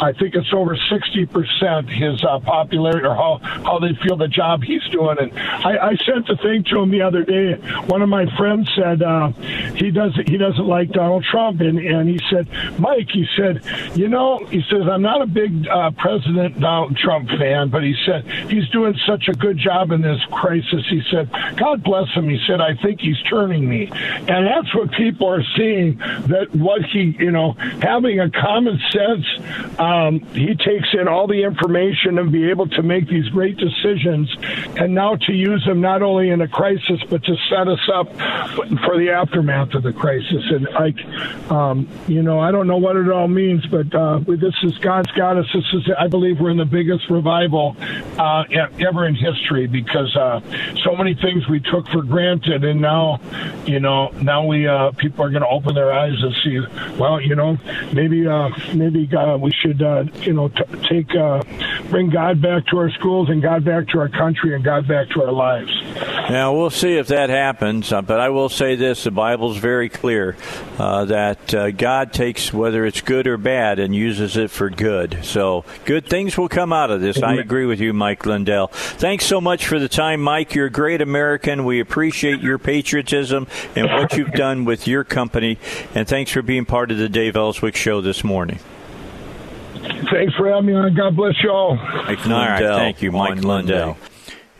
I 0.00 0.12
think 0.18 0.34
it's 0.34 0.52
over 0.52 0.76
sixty 0.90 1.26
percent 1.26 1.88
his 1.88 2.22
uh, 2.24 2.40
popularity 2.40 3.06
or 3.06 3.14
how 3.14 3.38
how 3.42 3.78
they 3.78 3.94
feel 4.02 4.16
the 4.16 4.28
job 4.28 4.62
he's 4.64 4.84
doing. 4.90 5.18
And 5.20 5.38
I, 5.38 5.90
I 5.90 5.96
sent 6.04 6.28
a 6.28 6.36
thing 6.36 6.64
to 6.64 6.80
him 6.80 6.90
the 6.90 7.02
other 7.02 7.22
day. 7.22 7.54
One 7.86 8.02
of 8.02 8.08
my 8.08 8.26
friends 8.36 8.68
said 8.74 9.02
uh, 9.02 9.28
he 9.76 9.92
doesn't 9.92 10.28
he 10.28 10.36
doesn't 10.36 10.66
like 10.66 10.90
Donald 10.90 11.24
Trump, 11.30 11.60
and 11.60 11.78
and 11.78 12.08
he 12.08 12.18
said, 12.30 12.48
Mike, 12.78 13.08
he 13.12 13.26
said, 13.36 13.62
you 13.94 14.08
know, 14.08 14.44
he 14.46 14.62
says, 14.70 14.82
I'm 14.90 15.02
not 15.02 15.22
a 15.22 15.26
big 15.26 15.66
uh, 15.68 15.90
President 15.92 16.60
Donald 16.60 16.96
Trump 16.96 17.28
fan, 17.28 17.68
but 17.68 17.82
he 17.82 17.94
said, 18.06 18.26
he's 18.50 18.68
doing 18.70 18.94
such 19.06 19.28
a 19.28 19.32
good 19.32 19.58
job 19.58 19.92
in 19.92 20.02
this 20.02 20.20
crisis. 20.30 20.84
He 20.88 21.02
said, 21.10 21.30
God 21.56 21.82
bless 21.82 22.08
him. 22.10 22.28
He 22.28 22.40
said, 22.46 22.60
I 22.60 22.74
think 22.82 23.00
he's 23.00 23.20
turning 23.28 23.68
me. 23.68 23.88
And 23.92 24.46
that's 24.46 24.74
what 24.74 24.90
people 24.92 25.28
are 25.28 25.44
seeing 25.56 25.98
that 25.98 26.48
what 26.52 26.82
he, 26.84 27.16
you 27.18 27.30
know, 27.30 27.52
having 27.80 28.20
a 28.20 28.30
common 28.30 28.78
sense, 28.90 29.26
um, 29.78 30.20
he 30.32 30.54
takes 30.54 30.88
in 30.92 31.08
all 31.08 31.26
the 31.26 31.42
information 31.42 32.18
and 32.18 32.30
be 32.30 32.50
able 32.50 32.68
to 32.68 32.82
make 32.82 33.08
these 33.08 33.28
great 33.28 33.56
decisions 33.56 34.34
and 34.76 34.94
now 34.94 35.16
to 35.16 35.32
use 35.32 35.64
them 35.66 35.80
not 35.80 36.02
only 36.02 36.30
in 36.30 36.40
a 36.40 36.48
crisis, 36.48 37.00
but 37.08 37.22
to 37.24 37.36
set 37.48 37.68
us 37.68 37.88
up 37.92 38.08
for 38.84 38.98
the 38.98 39.10
aftermath 39.10 39.74
of 39.74 39.82
the 39.82 39.92
crisis. 39.92 40.44
And 40.50 40.64
like, 40.74 41.50
um, 41.50 41.88
you 42.14 42.22
know, 42.22 42.38
I 42.38 42.52
don't 42.52 42.68
know 42.68 42.76
what 42.76 42.94
it 42.94 43.10
all 43.10 43.26
means, 43.26 43.66
but 43.66 43.92
uh, 43.92 44.20
this 44.20 44.54
is 44.62 44.78
God's 44.78 45.10
got 45.12 45.36
us. 45.36 45.46
This 45.52 45.64
is, 45.72 45.90
I 45.98 46.06
believe, 46.06 46.38
we're 46.38 46.50
in 46.50 46.56
the 46.56 46.64
biggest 46.64 47.10
revival 47.10 47.76
uh, 48.16 48.44
ever 48.78 49.08
in 49.08 49.16
history 49.16 49.66
because 49.66 50.14
uh, 50.14 50.40
so 50.84 50.94
many 50.94 51.14
things 51.14 51.48
we 51.48 51.58
took 51.58 51.88
for 51.88 52.02
granted, 52.02 52.62
and 52.62 52.80
now, 52.80 53.20
you 53.66 53.80
know, 53.80 54.10
now 54.22 54.46
we 54.46 54.68
uh, 54.68 54.92
people 54.92 55.24
are 55.24 55.30
going 55.30 55.42
to 55.42 55.48
open 55.48 55.74
their 55.74 55.92
eyes 55.92 56.14
and 56.22 56.34
see. 56.44 56.60
Well, 56.96 57.20
you 57.20 57.34
know, 57.34 57.58
maybe 57.92 58.28
uh, 58.28 58.50
maybe 58.72 59.10
uh, 59.12 59.36
we 59.36 59.50
should, 59.50 59.82
uh, 59.82 60.04
you 60.20 60.34
know, 60.34 60.48
t- 60.48 60.62
take 60.88 61.12
uh, 61.16 61.42
bring 61.90 62.10
God 62.10 62.40
back 62.40 62.64
to 62.66 62.78
our 62.78 62.92
schools 62.92 63.28
and 63.28 63.42
God 63.42 63.64
back 63.64 63.88
to 63.88 63.98
our 63.98 64.08
country 64.08 64.54
and 64.54 64.62
God 64.62 64.86
back 64.86 65.08
to 65.10 65.24
our 65.24 65.32
lives. 65.32 65.72
Now 66.30 66.54
we'll 66.54 66.70
see 66.70 66.96
if 66.96 67.08
that 67.08 67.28
happens, 67.28 67.92
uh, 67.92 68.02
but 68.02 68.20
I 68.20 68.28
will 68.28 68.48
say 68.48 68.76
this: 68.76 69.02
the 69.02 69.10
Bible's 69.10 69.56
very 69.56 69.88
clear 69.88 70.36
uh, 70.78 71.06
that 71.06 71.52
uh, 71.52 71.70
God 71.72 72.03
takes 72.12 72.52
whether 72.52 72.84
it's 72.84 73.00
good 73.00 73.26
or 73.26 73.36
bad 73.36 73.78
and 73.78 73.94
uses 73.94 74.36
it 74.36 74.50
for 74.50 74.70
good. 74.70 75.18
So 75.22 75.64
good 75.84 76.06
things 76.06 76.36
will 76.36 76.48
come 76.48 76.72
out 76.72 76.90
of 76.90 77.00
this. 77.00 77.22
I 77.22 77.34
agree 77.34 77.66
with 77.66 77.80
you, 77.80 77.92
Mike 77.92 78.26
Lindell. 78.26 78.68
Thanks 78.68 79.26
so 79.26 79.40
much 79.40 79.66
for 79.66 79.78
the 79.78 79.88
time, 79.88 80.20
Mike. 80.20 80.54
You're 80.54 80.66
a 80.66 80.70
great 80.70 81.00
American. 81.00 81.64
We 81.64 81.80
appreciate 81.80 82.40
your 82.40 82.58
patriotism 82.58 83.46
and 83.74 83.86
what 83.86 84.14
you've 84.14 84.32
done 84.32 84.64
with 84.64 84.86
your 84.86 85.04
company, 85.04 85.58
and 85.94 86.06
thanks 86.06 86.30
for 86.30 86.42
being 86.42 86.64
part 86.64 86.90
of 86.90 86.98
the 86.98 87.08
Dave 87.08 87.36
Elswick 87.36 87.76
Show 87.76 88.00
this 88.00 88.24
morning. 88.24 88.58
Thanks 90.10 90.34
for 90.34 90.48
having 90.48 90.66
me 90.66 90.74
on. 90.74 90.94
God 90.94 91.16
bless 91.16 91.34
you 91.42 91.50
all. 91.50 91.76
Mike 91.76 92.24
Lindell. 92.24 92.78
thank 92.78 93.02
you, 93.02 93.12
Mike 93.12 93.42
Lindell. 93.42 93.96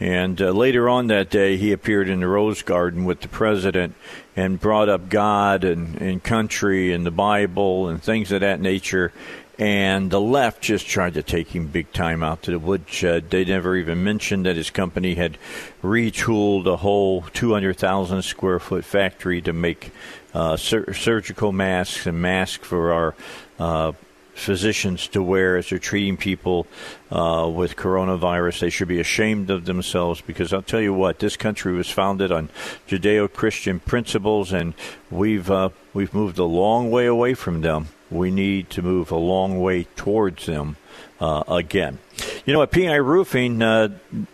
And 0.00 0.40
uh, 0.42 0.50
later 0.50 0.88
on 0.88 1.06
that 1.06 1.30
day, 1.30 1.56
he 1.56 1.72
appeared 1.72 2.08
in 2.08 2.20
the 2.20 2.26
Rose 2.26 2.62
Garden 2.62 3.04
with 3.04 3.20
the 3.20 3.28
president 3.28 3.94
and 4.34 4.60
brought 4.60 4.88
up 4.88 5.08
God 5.08 5.62
and, 5.62 6.00
and 6.00 6.22
country 6.22 6.92
and 6.92 7.06
the 7.06 7.12
Bible 7.12 7.88
and 7.88 8.02
things 8.02 8.32
of 8.32 8.40
that 8.40 8.60
nature. 8.60 9.12
And 9.56 10.10
the 10.10 10.20
left 10.20 10.62
just 10.62 10.88
tried 10.88 11.14
to 11.14 11.22
take 11.22 11.54
him 11.54 11.68
big 11.68 11.92
time 11.92 12.24
out 12.24 12.42
to 12.42 12.50
the 12.50 12.58
woodshed. 12.58 13.30
They 13.30 13.44
never 13.44 13.76
even 13.76 14.02
mentioned 14.02 14.46
that 14.46 14.56
his 14.56 14.70
company 14.70 15.14
had 15.14 15.38
retooled 15.80 16.66
a 16.66 16.76
whole 16.76 17.22
200,000 17.32 18.22
square 18.22 18.58
foot 18.58 18.84
factory 18.84 19.40
to 19.42 19.52
make 19.52 19.92
uh, 20.34 20.56
sur- 20.56 20.92
surgical 20.92 21.52
masks 21.52 22.04
and 22.04 22.20
masks 22.20 22.66
for 22.66 22.92
our 22.92 23.14
uh, 23.60 23.92
physicians 24.34 25.08
to 25.08 25.22
wear 25.22 25.56
as 25.56 25.68
they're 25.68 25.78
treating 25.78 26.16
people 26.16 26.66
uh, 27.10 27.50
with 27.54 27.76
coronavirus. 27.76 28.60
They 28.60 28.70
should 28.70 28.88
be 28.88 29.00
ashamed 29.00 29.50
of 29.50 29.64
themselves 29.64 30.20
because 30.20 30.52
I'll 30.52 30.62
tell 30.62 30.80
you 30.80 30.92
what, 30.92 31.18
this 31.18 31.36
country 31.36 31.72
was 31.72 31.90
founded 31.90 32.30
on 32.32 32.48
Judeo-Christian 32.88 33.80
principles, 33.80 34.52
and 34.52 34.74
we've 35.10 35.50
uh, 35.50 35.70
we've 35.92 36.14
moved 36.14 36.38
a 36.38 36.44
long 36.44 36.90
way 36.90 37.06
away 37.06 37.34
from 37.34 37.60
them. 37.60 37.88
We 38.10 38.30
need 38.30 38.70
to 38.70 38.82
move 38.82 39.10
a 39.10 39.16
long 39.16 39.60
way 39.60 39.84
towards 39.96 40.46
them 40.46 40.76
uh, 41.20 41.44
again. 41.48 41.98
You 42.44 42.52
know, 42.52 42.62
at 42.62 42.70
PI 42.70 42.96
Roofing, 42.96 43.62
uh, 43.62 43.88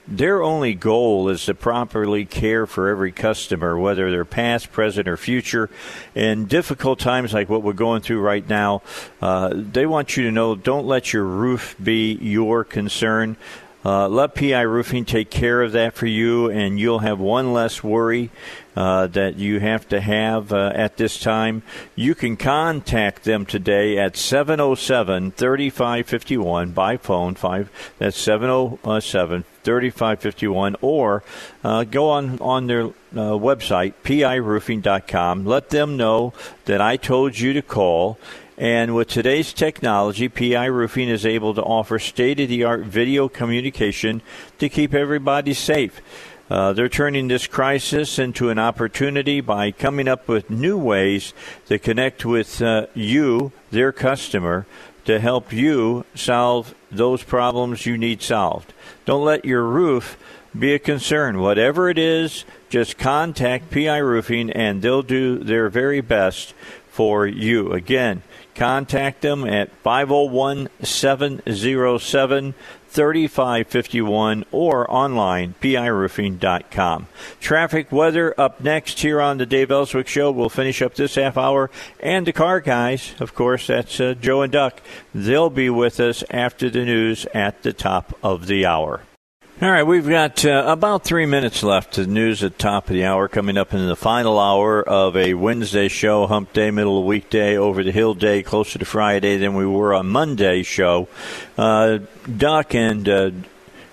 their 0.09 0.43
only 0.43 0.75
goal 0.75 1.29
is 1.29 1.45
to 1.45 1.55
properly 1.55 2.25
care 2.25 2.67
for 2.67 2.89
every 2.89 3.13
customer, 3.13 3.79
whether 3.79 4.11
they're 4.11 4.25
past, 4.25 4.73
present, 4.73 5.09
or 5.09 5.17
future. 5.17 5.71
In 6.15 6.47
difficult 6.47 6.99
times 6.99 7.33
like 7.33 7.49
what 7.49 7.63
we're 7.63 7.73
going 7.73 8.03
through 8.03 8.21
right 8.21 8.47
now, 8.49 8.83
uh, 9.23 9.51
they 9.55 9.87
want 9.87 10.17
you 10.17 10.25
to 10.25 10.33
know 10.33 10.55
don't 10.55 10.87
let 10.87 11.13
your 11.13 11.25
roof 11.25 11.77
be 11.83 12.15
your 12.15 12.65
concern. 12.65 13.37
Uh, 13.85 14.09
let 14.09 14.35
PI 14.35 14.61
Roofing 14.61 15.07
take 15.07 15.31
care 15.31 15.63
of 15.63 15.73
that 15.73 15.95
for 15.95 16.07
you, 16.07 16.51
and 16.51 16.79
you'll 16.79 16.99
have 16.99 17.19
one 17.19 17.53
less 17.53 17.83
worry 17.83 18.31
uh, 18.77 19.07
that 19.09 19.37
you 19.37 19.59
have 19.59 19.89
to 19.89 20.01
have 20.01 20.53
uh, 20.53 20.71
at 20.75 20.99
this 20.99 21.19
time. 21.19 21.63
You 21.97 22.15
can 22.15 22.37
contact 22.37 23.25
them 23.25 23.47
today 23.47 23.99
at 23.99 24.17
707 24.17 25.33
3551 25.33 26.73
by 26.73 26.97
phone. 26.99 27.35
Five, 27.35 27.71
that's 27.99 28.19
707 28.19 29.45
3551, 29.63 30.77
or 30.81 31.23
uh, 31.65 31.85
go 31.85 32.11
on, 32.11 32.39
on 32.41 32.67
their 32.67 32.85
uh, 32.85 33.37
website, 33.37 33.95
piroofing.com. 34.05 35.47
Let 35.47 35.71
them 35.71 35.97
know 35.97 36.33
that 36.67 36.81
I 36.81 36.97
told 36.97 37.39
you 37.39 37.53
to 37.55 37.63
call 37.63 38.19
and 38.61 38.95
with 38.95 39.09
today's 39.09 39.55
technology, 39.55 40.29
PI 40.29 40.67
Roofing 40.67 41.09
is 41.09 41.25
able 41.25 41.55
to 41.55 41.63
offer 41.63 41.99
state 41.99 42.41
of 42.41 42.51
the 42.51 42.63
art 42.63 42.83
video 42.83 43.27
communication 43.27 44.21
to 44.59 44.69
keep 44.69 44.93
everybody 44.93 45.55
safe. 45.55 46.03
Uh, 46.51 46.75
they're 46.75 46.91
turning 46.91 47.29
this 47.29 47.47
crisis 47.47 48.19
into 48.19 48.51
an 48.51 48.59
opportunity 48.59 49.41
by 49.41 49.71
coming 49.71 50.07
up 50.07 50.29
with 50.29 50.51
new 50.51 50.77
ways 50.77 51.33
to 51.69 51.79
connect 51.79 52.27
with 52.27 52.61
uh, 52.61 52.85
you, 52.93 53.51
their 53.71 53.93
customer, 53.93 54.67
to 55.07 55.19
help 55.19 55.55
you 55.55 56.05
solve 56.15 56.75
those 56.91 57.23
problems 57.23 57.87
you 57.87 57.97
need 57.97 58.21
solved. 58.21 58.75
Don't 59.07 59.25
let 59.25 59.47
your 59.47 59.65
roof 59.65 60.19
be 60.59 60.75
a 60.75 60.79
concern. 60.79 61.41
Whatever 61.41 61.89
it 61.89 61.97
is, 61.97 62.45
just 62.69 62.99
contact 62.99 63.71
PI 63.71 63.97
Roofing 63.97 64.51
and 64.51 64.83
they'll 64.83 65.03
do 65.03 65.39
their 65.39 65.71
very 65.71 66.03
best 66.03 66.53
for 66.91 67.27
you. 67.27 67.73
Again, 67.73 68.23
Contact 68.61 69.23
them 69.23 69.47
at 69.47 69.73
501 69.77 70.69
707 70.83 72.55
3551 72.89 74.45
or 74.53 74.91
online, 74.93 75.55
piroofing.com. 75.63 77.07
Traffic 77.41 77.91
weather 77.91 78.39
up 78.39 78.61
next 78.61 79.01
here 79.01 79.19
on 79.19 79.39
the 79.39 79.47
Dave 79.47 79.71
Elswick 79.71 80.09
Show. 80.09 80.31
We'll 80.31 80.51
finish 80.51 80.83
up 80.83 80.93
this 80.95 81.15
half 81.15 81.39
hour. 81.39 81.71
And 82.01 82.27
the 82.27 82.35
car 82.35 82.61
guys, 82.61 83.15
of 83.19 83.35
course, 83.35 83.69
that's 83.69 83.99
uh, 83.99 84.13
Joe 84.21 84.43
and 84.43 84.53
Duck. 84.53 84.83
They'll 85.15 85.49
be 85.49 85.71
with 85.71 85.99
us 85.99 86.23
after 86.29 86.69
the 86.69 86.85
news 86.85 87.25
at 87.33 87.63
the 87.63 87.73
top 87.73 88.15
of 88.23 88.47
the 88.47 88.67
hour. 88.67 89.01
All 89.63 89.71
right, 89.71 89.83
we've 89.83 90.09
got 90.09 90.43
uh, 90.47 90.65
about 90.69 91.05
three 91.05 91.27
minutes 91.27 91.63
left 91.63 91.93
to 91.95 92.07
news 92.07 92.43
at 92.43 92.53
the 92.53 92.59
top 92.59 92.87
of 92.87 92.95
the 92.95 93.05
hour. 93.05 93.29
Coming 93.29 93.59
up 93.59 93.75
in 93.75 93.87
the 93.87 93.95
final 93.95 94.39
hour 94.39 94.83
of 94.83 95.15
a 95.19 95.35
Wednesday 95.35 95.89
show, 95.89 96.27
Hump 96.27 96.55
Day, 96.55 96.71
middle 96.71 96.97
of 96.97 97.03
the 97.03 97.09
weekday, 97.09 97.59
over 97.59 97.85
the 97.85 97.93
hill 97.93 98.15
day, 98.15 98.43
closer 98.43 98.79
to 98.79 98.87
Friday 98.87 99.37
than 99.37 99.55
we 99.55 99.67
were 99.67 99.93
on 99.93 100.07
Monday 100.07 100.63
show. 100.63 101.09
Uh, 101.59 101.99
Duck 102.39 102.75
and 102.75 103.07
uh, 103.07 103.33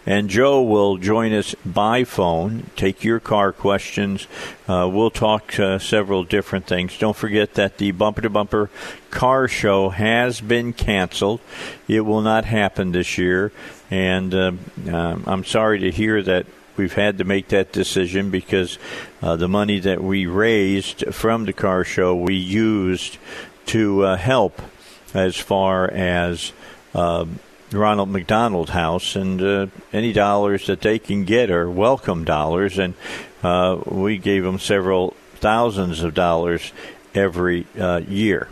and 0.08 0.30
Joe 0.30 0.62
will 0.62 0.96
join 0.96 1.34
us 1.34 1.54
by 1.66 2.06
phone, 2.06 2.72
take 2.78 3.04
your 3.04 3.20
car 3.20 3.52
questions. 3.52 4.26
Uh, 4.66 4.90
we'll 4.92 5.12
talk 5.12 5.60
uh, 5.60 5.80
several 5.80 6.24
different 6.24 6.66
things. 6.66 6.98
Don't 6.98 7.16
forget 7.16 7.56
that 7.56 7.78
the 7.78 7.92
Bumper 7.92 8.22
to 8.22 8.30
Bumper 8.30 8.70
car 9.12 9.50
show 9.50 9.90
has 9.90 10.40
been 10.40 10.72
canceled. 10.72 11.42
It 11.90 12.02
will 12.02 12.22
not 12.22 12.46
happen 12.46 12.94
this 12.94 13.18
year. 13.18 13.52
And 13.92 14.34
uh, 14.34 14.54
I'm 14.88 15.44
sorry 15.44 15.80
to 15.80 15.92
hear 15.92 16.24
that 16.24 16.46
we've 16.78 16.94
had 16.94 17.18
to 17.18 17.26
make 17.26 17.50
that 17.50 17.74
decision 17.74 18.30
because 18.30 18.80
uh, 19.22 19.36
the 19.36 19.50
money 19.50 19.80
that 19.80 20.02
we 20.02 20.26
raised 20.26 21.14
from 21.14 21.44
the 21.44 21.54
car 21.54 21.84
show 21.84 22.16
we 22.16 22.36
used 22.36 23.18
to 23.66 24.06
uh, 24.06 24.16
help 24.16 24.62
as 25.14 25.36
far 25.36 25.92
as 25.92 26.54
uh, 26.96 27.26
Ronald 27.72 28.10
McDonald 28.10 28.70
House, 28.70 29.16
and 29.16 29.42
uh, 29.42 29.68
any 29.92 30.14
dollars 30.14 30.68
that 30.68 30.82
they 30.82 31.00
can 31.00 31.26
get 31.26 31.52
are 31.52 31.70
welcome 31.70 32.24
dollars, 32.24 32.78
and 32.78 32.94
uh, 33.44 33.80
we 33.86 34.18
gave 34.18 34.44
them 34.44 34.60
several 34.60 35.16
thousands 35.36 36.02
of 36.02 36.14
dollars 36.14 36.72
every 37.14 37.68
uh, 37.80 38.02
year. 38.08 38.48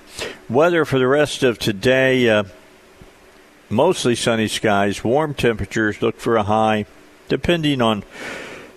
Weather 0.49 0.85
for 0.85 0.99
the 0.99 1.07
rest 1.07 1.43
of 1.43 1.59
today 1.59 2.29
uh, 2.29 2.43
mostly 3.69 4.15
sunny 4.15 4.47
skies, 4.47 5.03
warm 5.03 5.33
temperatures. 5.33 6.01
Look 6.01 6.19
for 6.19 6.35
a 6.37 6.43
high, 6.43 6.85
depending 7.27 7.81
on 7.81 8.03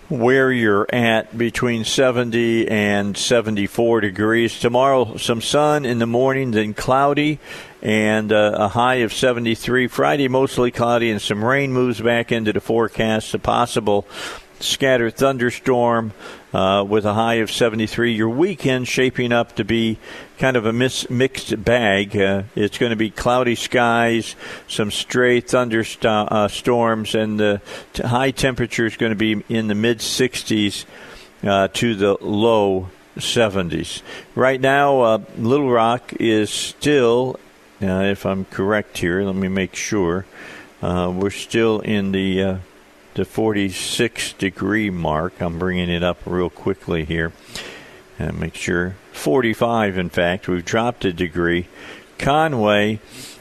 where 0.08 0.50
you're 0.50 0.86
at, 0.94 1.36
between 1.36 1.84
70 1.84 2.68
and 2.68 3.16
74 3.16 4.00
degrees. 4.00 4.58
Tomorrow, 4.58 5.18
some 5.18 5.42
sun 5.42 5.84
in 5.84 5.98
the 5.98 6.06
morning, 6.06 6.52
then 6.52 6.72
cloudy, 6.72 7.38
and 7.82 8.32
uh, 8.32 8.52
a 8.54 8.68
high 8.68 8.96
of 8.96 9.12
73. 9.12 9.88
Friday, 9.88 10.28
mostly 10.28 10.70
cloudy, 10.70 11.10
and 11.10 11.20
some 11.20 11.44
rain 11.44 11.72
moves 11.72 12.00
back 12.00 12.32
into 12.32 12.52
the 12.52 12.60
forecast. 12.60 13.34
A 13.34 13.38
possible 13.38 14.06
scattered 14.60 15.14
thunderstorm 15.14 16.12
uh, 16.52 16.84
with 16.88 17.04
a 17.04 17.14
high 17.14 17.34
of 17.34 17.50
73. 17.50 18.12
Your 18.12 18.28
weekend 18.28 18.88
shaping 18.88 19.32
up 19.32 19.56
to 19.56 19.64
be 19.64 19.98
kind 20.38 20.56
of 20.56 20.66
a 20.66 20.72
mis- 20.72 21.08
mixed 21.10 21.62
bag. 21.62 22.16
Uh, 22.16 22.42
it's 22.54 22.78
going 22.78 22.90
to 22.90 22.96
be 22.96 23.10
cloudy 23.10 23.54
skies, 23.54 24.34
some 24.66 24.90
stray 24.90 25.40
thunderstorms, 25.40 27.14
uh, 27.14 27.18
and 27.18 27.38
the 27.38 27.60
t- 27.92 28.02
high 28.02 28.30
temperature 28.30 28.86
is 28.86 28.96
going 28.96 29.10
to 29.10 29.16
be 29.16 29.44
in 29.48 29.68
the 29.68 29.74
mid 29.74 29.98
60s 29.98 30.84
uh, 31.44 31.68
to 31.68 31.94
the 31.94 32.16
low 32.20 32.88
70s. 33.16 34.02
Right 34.34 34.60
now, 34.60 35.00
uh, 35.00 35.18
Little 35.36 35.70
Rock 35.70 36.12
is 36.18 36.50
still, 36.50 37.38
uh, 37.82 38.02
if 38.02 38.26
I'm 38.26 38.44
correct 38.46 38.98
here, 38.98 39.22
let 39.22 39.34
me 39.34 39.48
make 39.48 39.74
sure. 39.74 40.26
we're 40.82 41.30
still 41.30 41.80
in 41.80 42.12
the 42.12 42.60
the 43.18 43.24
46 43.24 44.34
degree 44.34 44.90
mark. 44.90 45.40
I'm 45.40 45.58
bringing 45.58 45.90
it 45.90 46.04
up 46.04 46.20
real 46.24 46.48
quickly 46.48 47.04
here. 47.04 47.32
And 48.16 48.38
make 48.38 48.54
sure. 48.54 48.94
45 49.12 49.98
in 49.98 50.08
fact. 50.08 50.46
We've 50.46 50.64
dropped 50.64 51.04
a 51.04 51.12
degree. 51.12 51.66
Conway 52.18 53.00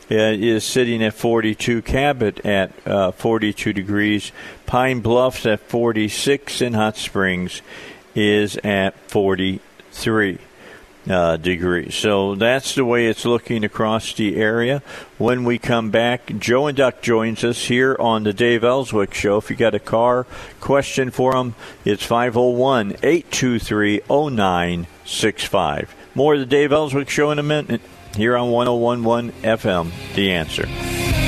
uh, 0.10 0.16
is 0.16 0.64
sitting 0.64 1.04
at 1.04 1.14
42 1.14 1.84
cabot 1.84 2.44
at 2.44 2.72
uh, 2.88 3.12
42 3.12 3.72
degrees. 3.72 4.32
Pine 4.66 5.02
bluffs 5.02 5.46
at 5.46 5.60
46 5.60 6.62
and 6.62 6.76
hot 6.76 6.98
springs 6.98 7.62
is 8.16 8.58
at 8.64 8.98
43 9.12 10.40
uh, 11.10 11.38
degrees. 11.38 11.96
So 11.96 12.36
that's 12.36 12.76
the 12.76 12.86
way 12.86 13.08
it's 13.08 13.26
looking 13.26 13.64
across 13.64 14.14
the 14.14 14.36
area. 14.36 14.82
When 15.18 15.44
we 15.44 15.58
come 15.58 15.90
back, 15.90 16.32
Joe 16.38 16.68
and 16.68 16.78
Duck 16.78 17.02
joins 17.02 17.44
us 17.44 17.66
here 17.66 17.96
on 18.00 18.24
the 18.24 18.34
Dave 18.34 18.64
Elswick 18.64 19.14
Show. 19.14 19.38
If 19.38 19.50
you 19.50 19.56
got 19.56 19.76
a 19.76 19.80
car 19.80 20.26
question 20.60 21.12
for 21.12 21.36
him, 21.36 21.56
it's 21.86 22.04
501 22.04 22.98
823 23.04 24.02
0965. 24.10 25.96
More 26.16 26.34
of 26.34 26.40
the 26.40 26.46
Dave 26.46 26.72
Elswick 26.72 27.10
Show 27.10 27.32
in 27.32 27.40
a 27.40 27.44
minute 27.44 27.82
here 28.16 28.36
on 28.36 28.52
1011 28.52 29.32
FM. 29.44 29.92
The 30.16 30.32
answer. 30.32 31.27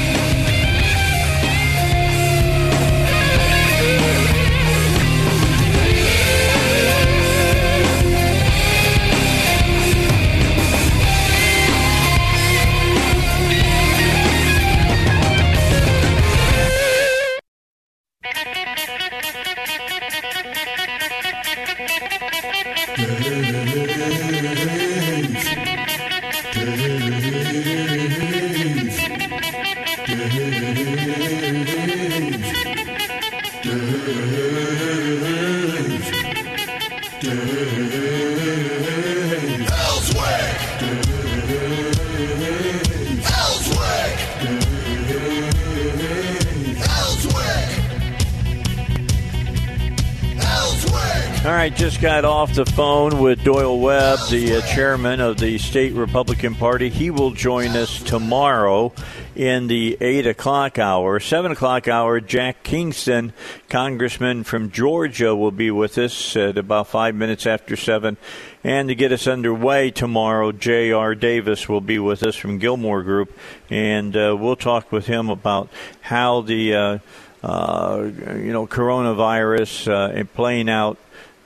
Got 52.02 52.24
off 52.24 52.54
the 52.54 52.66
phone 52.66 53.20
with 53.20 53.44
Doyle 53.44 53.78
Webb, 53.78 54.20
the 54.30 54.56
uh, 54.56 54.62
chairman 54.62 55.20
of 55.20 55.38
the 55.38 55.58
state 55.58 55.92
Republican 55.94 56.56
Party. 56.56 56.88
He 56.88 57.10
will 57.10 57.32
join 57.32 57.72
us 57.72 58.02
tomorrow 58.02 58.94
in 59.36 59.68
the 59.68 59.98
8 60.00 60.28
o'clock 60.28 60.80
hour. 60.80 61.20
7 61.20 61.52
o'clock 61.52 61.90
hour, 61.90 62.22
Jack 62.22 62.64
Kingston, 62.64 63.34
congressman 63.68 64.46
from 64.46 64.72
Georgia, 64.72 65.36
will 65.36 65.52
be 65.52 65.72
with 65.72 65.98
us 65.98 66.38
at 66.38 66.58
about 66.58 66.88
five 66.88 67.16
minutes 67.16 67.46
after 67.46 67.76
7. 67.76 68.16
And 68.64 68.88
to 68.88 68.96
get 68.96 69.12
us 69.12 69.28
underway 69.28 69.92
tomorrow, 69.92 70.54
J.R. 70.54 71.16
Davis 71.16 71.68
will 71.68 71.82
be 71.82 72.00
with 72.00 72.24
us 72.24 72.38
from 72.38 72.60
Gilmore 72.60 73.04
Group, 73.04 73.38
and 73.70 74.16
uh, 74.16 74.38
we'll 74.40 74.56
talk 74.56 74.94
with 74.94 75.06
him 75.06 75.30
about 75.30 75.68
how 76.00 76.42
the 76.42 76.76
uh, 76.76 76.98
uh, 77.44 78.10
you 78.36 78.54
know 78.54 78.68
coronavirus 78.68 80.22
uh, 80.22 80.24
playing 80.34 80.70
out 80.70 80.98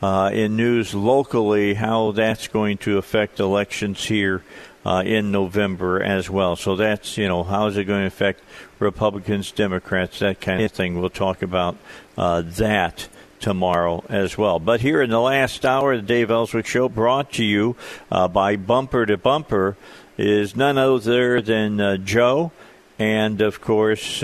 uh, 0.03 0.30
in 0.34 0.57
news 0.57 0.93
locally, 0.93 1.75
how 1.75 2.11
that's 2.11 2.49
going 2.49 2.77
to 2.77 2.97
affect 2.97 3.39
elections 3.39 4.03
here 4.03 4.43
uh, 4.85 5.01
in 5.05 5.31
November 5.31 6.03
as 6.03 6.30
well. 6.30 6.57
So 6.57 6.75
that's, 6.75 7.17
you 7.17 7.30
know, 7.30 7.43
how 7.43 7.67
is 7.67 7.77
it 7.77 7.85
going 7.85 8.01
to 8.01 8.07
affect 8.07 8.41
Republicans, 8.80 9.51
Democrats, 9.53 10.19
that 10.19 10.41
kind 10.41 10.61
of 10.61 10.71
thing. 10.71 10.99
We'll 10.99 11.09
talk 11.09 11.41
about 11.41 11.77
uh, 12.17 12.41
that 12.41 13.07
tomorrow 13.39 14.03
as 14.09 14.38
well. 14.38 14.59
But 14.59 14.81
here 14.81 15.01
in 15.01 15.09
the 15.09 15.21
last 15.21 15.65
hour, 15.65 15.95
the 15.95 16.01
Dave 16.01 16.30
Elswick 16.30 16.65
Show, 16.65 16.89
brought 16.89 17.31
to 17.34 17.45
you 17.45 17.77
uh, 18.11 18.27
by 18.27 18.57
Bumper 18.57 19.05
to 19.05 19.15
Bumper, 19.15 19.77
is 20.17 20.53
none 20.53 20.77
other 20.77 21.41
than 21.41 21.80
uh, 21.80 21.95
Joe 21.95 22.51
and, 22.99 23.41
of 23.41 23.61
course, 23.61 24.21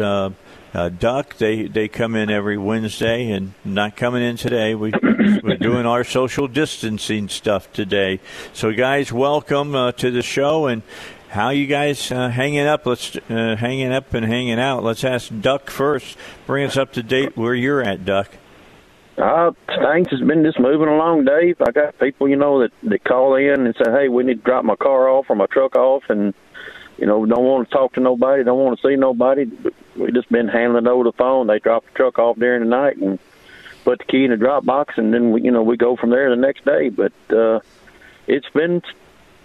uh, 0.74 0.90
Duck, 0.90 1.38
they, 1.38 1.64
they 1.64 1.88
come 1.88 2.16
in 2.16 2.30
every 2.30 2.58
Wednesday 2.58 3.32
and 3.32 3.54
not 3.66 3.96
coming 3.96 4.22
in 4.22 4.38
today. 4.38 4.76
We, 4.76 4.92
we're 5.44 5.58
doing 5.58 5.86
our 5.86 6.04
social 6.04 6.48
distancing 6.48 7.30
stuff 7.30 7.72
today. 7.74 8.20
So, 8.54 8.72
guys, 8.72 9.12
welcome 9.12 9.76
uh, 9.76 9.92
to 9.94 10.12
the 10.12 10.22
show. 10.22 10.68
And 10.68 10.84
how 11.30 11.50
you 11.50 11.68
guys 11.68 12.12
uh, 12.12 12.30
hanging 12.30 12.68
up? 12.68 12.86
Let's 12.86 13.16
uh, 13.16 13.56
hanging 13.56 13.92
up 13.92 14.14
and 14.14 14.26
hanging 14.26 14.60
out. 14.60 14.84
Let's 14.84 15.04
ask 15.04 15.32
Duck 15.42 15.70
first. 15.70 16.18
Bring 16.46 16.66
us 16.66 16.78
up 16.78 16.94
to 16.94 17.04
date 17.04 17.38
where 17.38 17.54
you're 17.54 17.82
at, 17.82 18.06
Duck. 18.06 18.30
Uh, 19.18 19.52
things 19.68 20.08
has 20.12 20.22
been 20.22 20.44
just 20.44 20.60
moving 20.60 20.88
along, 20.88 21.26
Dave. 21.26 21.58
I 21.62 21.72
got 21.72 22.00
people, 22.00 22.30
you 22.30 22.38
know, 22.38 22.62
that, 22.62 22.72
that 22.84 23.04
call 23.04 23.36
in 23.36 23.66
and 23.66 23.76
say, 23.76 23.92
hey, 23.92 24.08
we 24.08 24.24
need 24.24 24.38
to 24.38 24.44
drop 24.44 24.64
my 24.64 24.78
car 24.78 25.10
off 25.10 25.26
or 25.30 25.36
my 25.36 25.46
truck 25.48 25.76
off. 25.76 26.04
And 26.08 26.34
you 27.00 27.06
know, 27.06 27.26
don't 27.26 27.44
want 27.44 27.70
to 27.70 27.74
talk 27.74 27.94
to 27.94 28.00
nobody, 28.00 28.44
don't 28.44 28.60
want 28.60 28.80
to 28.80 28.88
see 28.88 28.96
nobody. 28.96 29.50
We 29.96 30.12
just 30.12 30.30
been 30.30 30.48
handling 30.48 30.88
over 30.88 31.06
the 31.06 31.14
phone. 31.14 31.48
They 31.48 31.60
drop 31.60 31.86
the 31.86 31.92
truck 31.92 32.20
off 32.20 32.38
during 32.38 32.62
the 32.62 32.70
night 32.70 32.98
and 32.98 33.20
put 33.86 34.00
the 34.00 34.06
key 34.06 34.26
in 34.26 34.32
the 34.32 34.38
drop 34.38 34.66
box, 34.66 34.96
and 34.98 35.14
then 35.14 35.32
we, 35.32 35.42
you 35.42 35.52
know, 35.52 35.64
we 35.64 35.78
go 35.78 35.96
from 35.96 36.10
there 36.10 36.30
the 36.30 36.36
next 36.36 36.66
day. 36.66 36.90
But 36.90 37.14
uh, 37.30 37.62
it's 38.28 38.50
been 38.50 38.82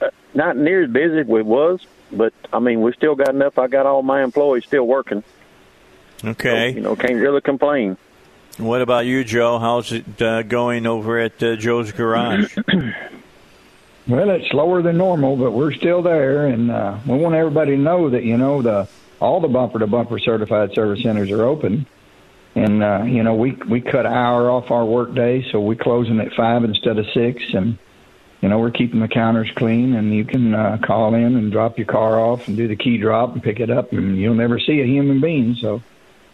uh, 0.01 0.11
not 0.35 0.57
near 0.57 0.83
as 0.83 0.91
busy 0.91 1.21
as 1.21 1.29
it 1.29 1.47
was, 1.47 1.87
but 2.11 2.35
I 2.53 2.59
mean, 2.59 2.81
we 2.83 2.93
still 2.93 3.15
got 3.15 3.31
enough. 3.31 3.59
I 3.59 3.69
got 3.69 3.87
all 3.87 4.03
my 4.03 4.23
employees 4.23 4.65
still 4.65 4.87
working. 4.87 5.23
Okay. 6.25 6.73
So, 6.73 6.77
you 6.77 6.83
know, 6.83 6.97
can't 6.97 7.21
really 7.21 7.41
complain. 7.41 7.97
What 8.59 8.83
about 8.83 9.07
you, 9.07 9.25
Joe? 9.25 9.59
How's 9.59 9.93
it 9.93 10.23
uh, 10.23 10.43
going 10.43 10.87
over 10.87 11.19
at 11.19 11.43
uh, 11.43 11.57
Joe's 11.57 11.93
Garage? 11.93 12.57
Well, 14.07 14.29
it's 14.31 14.51
slower 14.51 14.83
than 14.83 14.99
normal, 14.99 15.37
but 15.37 15.53
we're 15.53 15.73
still 15.73 16.03
there, 16.03 16.47
and 16.47 16.71
uh, 16.71 16.99
we 17.07 17.17
want 17.17 17.35
everybody 17.35 17.75
to 17.75 17.81
know 17.81 18.11
that 18.11 18.23
you 18.23 18.37
know 18.37 18.61
the 18.61 18.87
all 19.19 19.41
the 19.41 19.49
bumper 19.49 19.79
to 19.79 19.87
bumper 19.87 20.19
certified 20.19 20.75
service 20.75 21.03
centers 21.03 21.31
are 21.31 21.43
open, 21.43 21.87
and 22.55 22.83
uh, 22.83 23.05
you 23.07 23.23
know 23.23 23.35
we 23.35 23.53
we 23.67 23.81
cut 23.81 24.05
an 24.05 24.13
hour 24.13 24.51
off 24.51 24.71
our 24.71 24.85
work 24.85 25.15
day, 25.15 25.47
so 25.51 25.59
we're 25.59 25.77
closing 25.77 26.21
at 26.21 26.35
five 26.35 26.65
instead 26.65 26.99
of 26.99 27.07
six, 27.15 27.43
and 27.55 27.79
you 28.43 28.51
know 28.51 28.59
we're 28.59 28.71
keeping 28.71 29.01
the 29.01 29.09
counters 29.09 29.51
clean, 29.57 29.95
and 29.95 30.15
you 30.15 30.27
can 30.27 30.55
uh, 30.55 30.77
call 30.85 31.15
in 31.15 31.37
and 31.37 31.51
drop 31.51 31.79
your 31.79 31.87
car 31.87 32.21
off 32.21 32.47
and 32.47 32.59
do 32.59 32.69
the 32.69 32.77
key 32.77 32.99
drop 32.99 33.33
and 33.33 33.43
pick 33.43 33.59
it 33.59 33.71
up, 33.71 33.91
and 33.95 34.19
you'll 34.19 34.35
never 34.35 34.61
see 34.61 34.83
a 34.83 34.87
human 34.87 35.23
being. 35.23 35.55
So, 35.55 35.77
if 35.77 35.83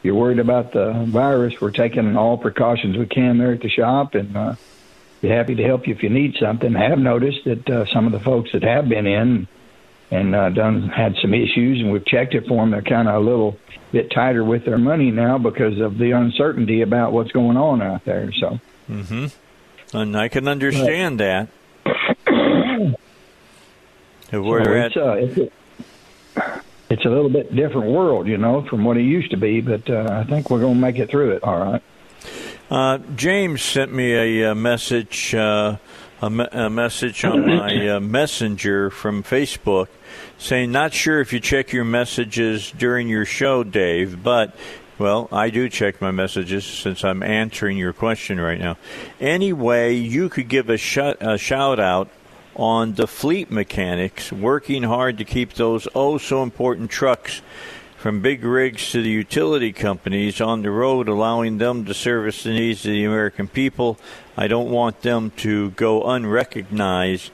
you're 0.02 0.16
worried 0.16 0.40
about 0.40 0.72
the 0.72 1.04
virus, 1.06 1.60
we're 1.60 1.70
taking 1.70 2.16
all 2.16 2.36
precautions 2.36 2.96
we 2.96 3.06
can 3.06 3.38
there 3.38 3.52
at 3.52 3.60
the 3.60 3.68
shop, 3.68 4.16
and 4.16 4.36
uh, 4.36 4.56
be 5.20 5.28
happy 5.28 5.54
to 5.54 5.62
help 5.62 5.86
you 5.86 5.94
if 5.94 6.02
you 6.02 6.08
need 6.08 6.36
something. 6.40 6.74
I 6.76 6.88
have 6.88 6.98
noticed 6.98 7.44
that 7.44 7.68
uh, 7.68 7.86
some 7.86 8.06
of 8.06 8.12
the 8.12 8.20
folks 8.20 8.52
that 8.52 8.62
have 8.62 8.88
been 8.88 9.06
in 9.06 9.46
and 10.10 10.34
uh, 10.34 10.50
done 10.50 10.88
had 10.88 11.16
some 11.22 11.34
issues, 11.34 11.80
and 11.80 11.92
we've 11.92 12.04
checked 12.04 12.34
it 12.34 12.46
for 12.46 12.56
them. 12.56 12.70
They're 12.70 12.82
kind 12.82 13.08
of 13.08 13.14
a 13.14 13.20
little 13.20 13.58
bit 13.92 14.10
tighter 14.10 14.42
with 14.42 14.64
their 14.64 14.78
money 14.78 15.10
now 15.10 15.38
because 15.38 15.78
of 15.80 15.98
the 15.98 16.12
uncertainty 16.12 16.82
about 16.82 17.12
what's 17.12 17.32
going 17.32 17.56
on 17.56 17.80
out 17.82 18.04
there. 18.04 18.32
So, 18.32 18.58
mm-hmm. 18.88 19.96
and 19.96 20.16
I 20.16 20.28
can 20.28 20.48
understand 20.48 21.20
that. 21.20 21.48
Where 24.32 24.64
so 24.64 24.74
at, 24.74 24.86
it's, 24.86 24.96
uh, 24.96 25.12
it's, 25.12 25.36
a, 25.38 26.62
it's 26.88 27.04
a 27.04 27.08
little 27.08 27.30
bit 27.30 27.54
different 27.54 27.90
world, 27.90 28.28
you 28.28 28.36
know, 28.36 28.62
from 28.62 28.84
what 28.84 28.96
it 28.96 29.02
used 29.02 29.32
to 29.32 29.36
be. 29.36 29.60
But 29.60 29.90
uh, 29.90 30.06
I 30.08 30.24
think 30.24 30.50
we're 30.50 30.60
going 30.60 30.74
to 30.74 30.80
make 30.80 30.98
it 30.98 31.10
through 31.10 31.32
it. 31.32 31.42
All 31.42 31.58
right. 31.58 31.82
Uh, 32.70 32.98
James 33.16 33.62
sent 33.62 33.92
me 33.92 34.12
a, 34.12 34.52
a 34.52 34.54
message, 34.54 35.34
uh, 35.34 35.76
a, 36.22 36.30
me- 36.30 36.46
a, 36.52 36.70
message 36.70 37.24
on 37.24 37.44
my 37.44 37.88
uh, 37.96 37.98
messenger 37.98 38.90
from 38.90 39.24
Facebook, 39.24 39.88
saying, 40.38 40.70
"Not 40.70 40.92
sure 40.92 41.20
if 41.20 41.32
you 41.32 41.40
check 41.40 41.72
your 41.72 41.84
messages 41.84 42.70
during 42.70 43.08
your 43.08 43.24
show, 43.24 43.64
Dave, 43.64 44.22
but." 44.22 44.54
Well, 44.98 45.30
I 45.32 45.48
do 45.48 45.70
check 45.70 46.02
my 46.02 46.10
messages 46.10 46.66
since 46.66 47.04
I'm 47.04 47.22
answering 47.22 47.78
your 47.78 47.94
question 47.94 48.38
right 48.38 48.58
now. 48.58 48.76
Anyway, 49.18 49.94
you 49.94 50.28
could 50.28 50.46
give 50.48 50.68
a, 50.68 50.76
sh- 50.76 50.98
a 50.98 51.38
shout 51.38 51.80
out 51.80 52.10
on 52.54 52.92
the 52.96 53.06
fleet 53.06 53.50
mechanics 53.50 54.30
working 54.30 54.82
hard 54.82 55.16
to 55.16 55.24
keep 55.24 55.54
those 55.54 55.88
oh 55.94 56.18
so 56.18 56.42
important 56.42 56.90
trucks 56.90 57.40
from 58.00 58.22
big 58.22 58.42
rigs 58.42 58.92
to 58.92 59.02
the 59.02 59.10
utility 59.10 59.74
companies 59.74 60.40
on 60.40 60.62
the 60.62 60.70
road, 60.70 61.06
allowing 61.06 61.58
them 61.58 61.84
to 61.84 61.92
service 61.92 62.44
the 62.44 62.50
needs 62.50 62.82
of 62.86 62.92
the 62.92 63.04
American 63.04 63.46
people. 63.46 63.98
I 64.38 64.48
don't 64.48 64.70
want 64.70 65.02
them 65.02 65.32
to 65.36 65.68
go 65.72 66.04
unrecognized 66.04 67.30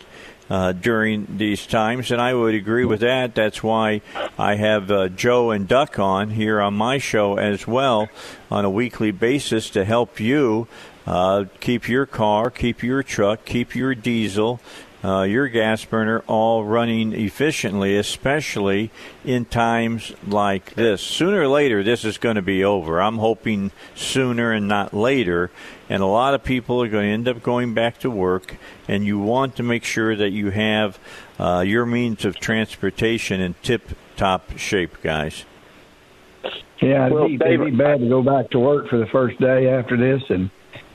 uh, 0.51 0.73
during 0.73 1.39
these 1.39 1.69
times, 1.69 2.11
and 2.11 2.21
I 2.21 2.35
would 2.35 2.57
agree 2.57 2.85
with 2.85 2.99
that. 2.99 3.37
That's 3.37 3.63
why 3.63 4.01
I 4.37 4.57
have 4.57 4.91
uh, 4.91 5.09
Joe 5.09 5.53
and 5.53 5.69
Duck 5.69 6.01
on 6.01 6.31
here 6.31 6.61
on 6.61 6.75
my 6.75 6.99
show 6.99 7.37
as 7.37 7.69
well 7.69 8.09
on 8.51 8.65
a 8.65 8.71
weekly 8.71 9.13
basis 9.13 9.71
to 9.71 9.85
help 9.85 10.19
you 10.19 10.67
uh, 11.07 11.45
keep 11.61 11.89
your 11.89 12.07
car, 12.07 12.51
keep 12.51 12.83
your 12.83 13.05
truck, 13.05 13.45
keep 13.45 13.77
your 13.77 13.95
diesel. 13.95 14.61
Uh, 15.07 15.23
your 15.23 15.47
gas 15.47 15.85
burner 15.85 16.25
all 16.27 16.65
running 16.65 17.13
efficiently, 17.13 17.97
especially 17.97 18.91
in 19.25 19.45
times 19.45 20.13
like 20.27 20.75
this. 20.75 21.01
Sooner 21.01 21.43
or 21.43 21.49
later, 21.49 21.85
this 21.85 22.05
is 22.05 22.19
going 22.19 22.35
to 22.35 22.43
be 22.43 22.65
over. 22.65 23.01
I'm 23.01 23.19
hoping 23.19 23.71
sooner 23.95 24.51
and 24.51 24.67
not 24.67 24.93
later. 24.93 25.53
And 25.89 26.03
a 26.03 26.07
lot 26.07 26.35
of 26.35 26.43
people 26.43 26.83
are 26.83 26.89
going 26.89 27.07
to 27.07 27.13
end 27.13 27.29
up 27.29 27.41
going 27.41 27.73
back 27.73 27.99
to 28.01 28.11
work, 28.11 28.57
and 28.89 29.07
you 29.07 29.21
want 29.21 29.55
to 29.57 29.63
make 29.63 29.85
sure 29.85 30.17
that 30.17 30.31
you 30.31 30.51
have 30.51 30.99
uh, 31.39 31.63
your 31.65 31.87
means 31.87 32.25
of 32.25 32.41
transportation 32.41 33.41
in 33.41 33.55
tip 33.63 33.97
top 34.17 34.59
shape, 34.59 35.01
guys. 35.03 35.45
Yeah, 36.83 37.07
it'd, 37.07 37.13
Well, 37.13 37.29
be, 37.29 37.35
it'd 37.37 37.65
be 37.65 37.71
bad 37.71 38.01
to 38.01 38.09
go 38.09 38.25
back 38.25 38.51
to 38.51 38.59
work 38.59 38.89
for 38.89 38.99
the 38.99 39.07
first 39.07 39.39
day 39.39 39.69
after 39.69 39.97
this 39.97 40.23
and 40.31 40.51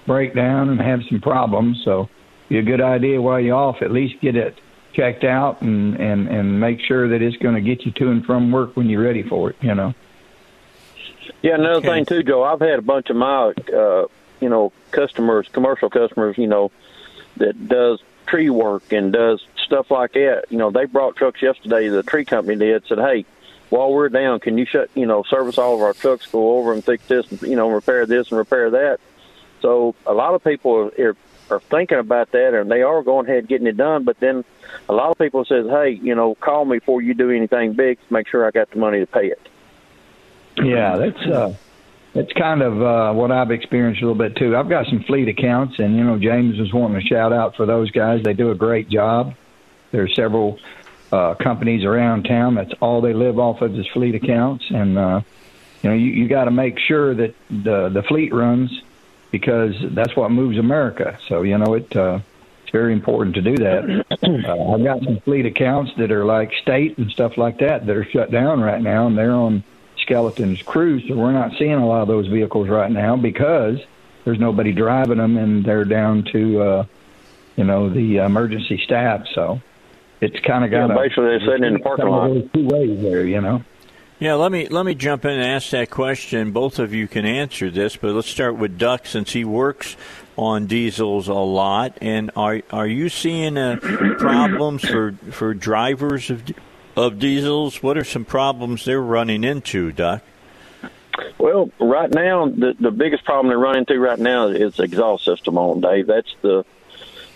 break 0.05 0.35
down 0.35 0.67
and 0.67 0.81
have 0.81 0.99
some 1.09 1.21
problems. 1.21 1.81
So, 1.85 2.09
be 2.51 2.57
a 2.57 2.61
good 2.61 2.81
idea 2.81 3.21
while 3.21 3.39
you're 3.39 3.55
off. 3.55 3.81
At 3.81 3.91
least 3.91 4.19
get 4.19 4.35
it 4.35 4.59
checked 4.93 5.23
out 5.23 5.61
and 5.61 5.95
and 5.95 6.27
and 6.27 6.59
make 6.59 6.81
sure 6.81 7.07
that 7.07 7.21
it's 7.21 7.37
going 7.37 7.55
to 7.55 7.61
get 7.61 7.85
you 7.85 7.91
to 7.93 8.11
and 8.11 8.25
from 8.25 8.51
work 8.51 8.75
when 8.75 8.89
you're 8.89 9.03
ready 9.03 9.23
for 9.23 9.51
it. 9.51 9.55
You 9.61 9.73
know. 9.73 9.93
Yeah, 11.41 11.55
another 11.55 11.81
thing 11.81 12.05
too, 12.05 12.23
Joe. 12.23 12.43
I've 12.43 12.59
had 12.59 12.79
a 12.79 12.81
bunch 12.81 13.09
of 13.09 13.15
my, 13.15 13.53
uh, 13.73 14.05
you 14.41 14.49
know, 14.49 14.73
customers, 14.91 15.47
commercial 15.51 15.89
customers, 15.89 16.37
you 16.37 16.47
know, 16.47 16.71
that 17.37 17.67
does 17.69 18.01
tree 18.27 18.49
work 18.49 18.91
and 18.91 19.13
does 19.13 19.41
stuff 19.63 19.89
like 19.89 20.13
that. 20.13 20.45
You 20.49 20.57
know, 20.57 20.71
they 20.71 20.85
brought 20.85 21.15
trucks 21.15 21.41
yesterday. 21.41 21.87
The 21.87 22.03
tree 22.03 22.25
company 22.25 22.57
did 22.57 22.85
said, 22.85 22.97
"Hey, 22.97 23.25
while 23.69 23.93
we're 23.93 24.09
down, 24.09 24.41
can 24.41 24.57
you 24.57 24.65
shut, 24.65 24.89
you 24.93 25.05
know, 25.05 25.23
service 25.23 25.57
all 25.57 25.75
of 25.75 25.81
our 25.81 25.93
trucks, 25.93 26.27
go 26.27 26.57
over 26.57 26.73
and 26.73 26.83
fix 26.83 27.05
this, 27.07 27.31
and, 27.31 27.41
you 27.43 27.55
know, 27.55 27.69
repair 27.69 28.05
this 28.05 28.29
and 28.29 28.37
repair 28.37 28.69
that." 28.71 28.99
So 29.61 29.95
a 30.05 30.13
lot 30.13 30.33
of 30.33 30.43
people 30.43 30.91
are, 30.99 31.15
are 31.51 31.59
thinking 31.59 31.99
about 31.99 32.31
that, 32.31 32.53
and 32.53 32.71
they 32.71 32.81
are 32.81 33.03
going 33.03 33.27
ahead 33.27 33.47
getting 33.47 33.67
it 33.67 33.77
done. 33.77 34.03
But 34.03 34.19
then 34.19 34.43
a 34.89 34.93
lot 34.93 35.11
of 35.11 35.17
people 35.17 35.45
says, 35.45 35.67
"Hey, 35.67 35.99
you 36.01 36.15
know, 36.15 36.35
call 36.35 36.65
me 36.65 36.79
before 36.79 37.01
you 37.01 37.13
do 37.13 37.29
anything 37.29 37.73
big. 37.73 37.99
Make 38.09 38.27
sure 38.27 38.45
I 38.45 38.51
got 38.51 38.71
the 38.71 38.79
money 38.79 38.99
to 38.99 39.07
pay 39.07 39.27
it." 39.27 39.41
Yeah, 40.57 40.97
that's 40.97 41.25
uh, 41.27 41.53
that's 42.13 42.31
kind 42.33 42.61
of 42.61 42.81
uh, 42.81 43.13
what 43.13 43.31
I've 43.31 43.51
experienced 43.51 44.01
a 44.01 44.05
little 44.05 44.17
bit 44.17 44.35
too. 44.35 44.55
I've 44.55 44.69
got 44.69 44.85
some 44.87 45.03
fleet 45.03 45.27
accounts, 45.27 45.79
and 45.79 45.95
you 45.95 46.03
know, 46.03 46.17
James 46.17 46.57
was 46.57 46.73
wanting 46.73 47.01
to 47.01 47.07
shout 47.07 47.33
out 47.33 47.55
for 47.55 47.65
those 47.65 47.91
guys. 47.91 48.23
They 48.23 48.33
do 48.33 48.51
a 48.51 48.55
great 48.55 48.89
job. 48.89 49.33
There 49.91 50.03
are 50.03 50.09
several 50.09 50.57
uh, 51.11 51.35
companies 51.35 51.83
around 51.83 52.23
town. 52.23 52.55
That's 52.55 52.73
all 52.79 53.01
they 53.01 53.13
live 53.13 53.39
off 53.39 53.61
of 53.61 53.77
is 53.77 53.87
fleet 53.93 54.15
accounts, 54.15 54.65
and 54.69 54.97
uh, 54.97 55.21
you 55.83 55.89
know, 55.89 55.95
you, 55.95 56.11
you 56.11 56.27
got 56.27 56.45
to 56.45 56.51
make 56.51 56.79
sure 56.79 57.13
that 57.13 57.35
the 57.49 57.89
the 57.89 58.03
fleet 58.03 58.33
runs 58.33 58.71
because 59.31 59.73
that's 59.91 60.15
what 60.15 60.29
moves 60.31 60.57
America. 60.57 61.17
So 61.27 61.41
you 61.43 61.57
know, 61.57 61.73
it 61.73 61.95
uh, 61.95 62.19
it's 62.63 62.71
very 62.71 62.93
important 62.93 63.35
to 63.35 63.41
do 63.41 63.57
that. 63.57 64.05
Uh, 64.21 64.73
I've 64.73 64.83
got 64.83 65.03
some 65.03 65.19
fleet 65.21 65.45
accounts 65.45 65.91
that 65.97 66.11
are 66.11 66.23
like 66.23 66.51
state 66.61 66.97
and 66.97 67.09
stuff 67.11 67.37
like 67.37 67.57
that 67.59 67.85
that 67.85 67.95
are 67.95 68.05
shut 68.05 68.31
down 68.31 68.61
right 68.61 68.81
now, 68.81 69.07
and 69.07 69.17
they're 69.17 69.33
on 69.33 69.63
Skeleton's 69.97 70.61
crews, 70.61 71.03
so 71.07 71.15
we're 71.15 71.31
not 71.31 71.51
seeing 71.57 71.73
a 71.73 71.87
lot 71.87 72.03
of 72.03 72.07
those 72.07 72.27
vehicles 72.27 72.69
right 72.69 72.91
now 72.91 73.15
because 73.15 73.79
there's 74.23 74.39
nobody 74.39 74.71
driving 74.71 75.17
them, 75.17 75.37
and 75.37 75.65
they're 75.65 75.85
down 75.85 76.23
to 76.31 76.61
uh, 76.61 76.85
you 77.55 77.63
know 77.63 77.89
the 77.89 78.17
emergency 78.17 78.79
staff. 78.83 79.25
So 79.33 79.59
it's 80.21 80.39
kind 80.45 80.63
of 80.63 80.71
got 80.71 80.89
Yeah, 80.89 80.95
basically 80.95 81.25
they're 81.25 81.39
sitting 81.39 81.63
in 81.63 81.73
the 81.73 81.79
parking 81.79 82.07
lot. 82.07 82.29
Two 82.53 82.67
ways 82.67 83.01
there, 83.01 83.25
you 83.25 83.41
know. 83.41 83.63
Yeah, 84.21 84.35
let 84.35 84.51
me 84.51 84.67
let 84.67 84.85
me 84.85 84.93
jump 84.93 85.25
in 85.25 85.31
and 85.31 85.41
ask 85.41 85.71
that 85.71 85.89
question. 85.89 86.51
Both 86.51 86.77
of 86.77 86.93
you 86.93 87.07
can 87.07 87.25
answer 87.25 87.71
this, 87.71 87.95
but 87.95 88.13
let's 88.13 88.27
start 88.27 88.55
with 88.55 88.77
Duck 88.77 89.07
since 89.07 89.33
he 89.33 89.43
works 89.43 89.97
on 90.37 90.67
diesels 90.67 91.27
a 91.27 91.33
lot. 91.33 91.97
And 92.01 92.29
are 92.35 92.61
are 92.69 92.85
you 92.85 93.09
seeing 93.09 93.57
uh, 93.57 93.77
problems 94.19 94.87
for 94.87 95.13
for 95.31 95.55
drivers 95.55 96.29
of 96.29 96.43
of 96.95 97.17
diesels? 97.17 97.81
What 97.81 97.97
are 97.97 98.03
some 98.03 98.23
problems 98.23 98.85
they're 98.85 99.01
running 99.01 99.43
into, 99.43 99.91
Duck? 99.91 100.21
Well, 101.39 101.71
right 101.79 102.11
now, 102.11 102.47
the 102.47 102.75
the 102.79 102.91
biggest 102.91 103.25
problem 103.25 103.47
they're 103.47 103.57
running 103.57 103.85
into 103.89 103.99
right 103.99 104.19
now 104.19 104.49
is 104.49 104.79
exhaust 104.79 105.25
system 105.25 105.57
on 105.57 105.81
Dave. 105.81 106.05
That's 106.05 106.35
the 106.43 106.63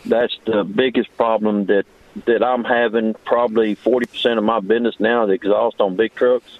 that's 0.06 0.38
the 0.46 0.64
biggest 0.64 1.18
problem 1.18 1.66
that 1.66 1.88
that 2.26 2.44
I'm 2.44 2.64
having. 2.64 3.16
Probably 3.16 3.74
forty 3.74 4.06
percent 4.06 4.38
of 4.38 4.44
my 4.44 4.60
business 4.60 5.00
now 5.00 5.24
is 5.24 5.32
exhaust 5.32 5.82
on 5.82 5.96
big 5.96 6.14
trucks, 6.14 6.60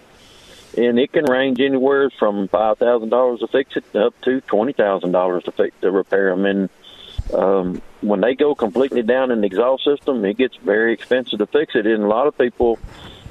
and 0.78 1.00
it 1.00 1.12
can 1.12 1.26
range 1.26 1.60
anywhere 1.60 2.10
from 2.10 2.48
five 2.48 2.78
thousand 2.78 3.10
dollars 3.10 3.40
to 3.40 3.48
fix 3.48 3.76
it 3.78 3.96
up 3.96 4.20
to 4.22 4.42
twenty 4.42 4.74
thousand 4.74 5.12
dollars 5.12 5.44
to 5.44 5.52
fix 5.52 5.76
to 5.82 5.92
repair 5.92 6.30
them. 6.30 6.46
And 6.46 6.70
um, 7.34 7.82
when 8.02 8.22
they 8.22 8.36
go 8.36 8.56
completely 8.56 9.02
down 9.02 9.32
in 9.32 9.42
the 9.42 9.48
exhaust 9.48 9.84
system, 9.84 10.24
it 10.26 10.38
gets 10.38 10.56
very 10.58 10.94
expensive 10.94 11.40
to 11.40 11.48
fix 11.48 11.76
it. 11.76 11.86
And 11.86 12.04
a 12.04 12.08
lot 12.08 12.28
of 12.28 12.38
people 12.38 12.80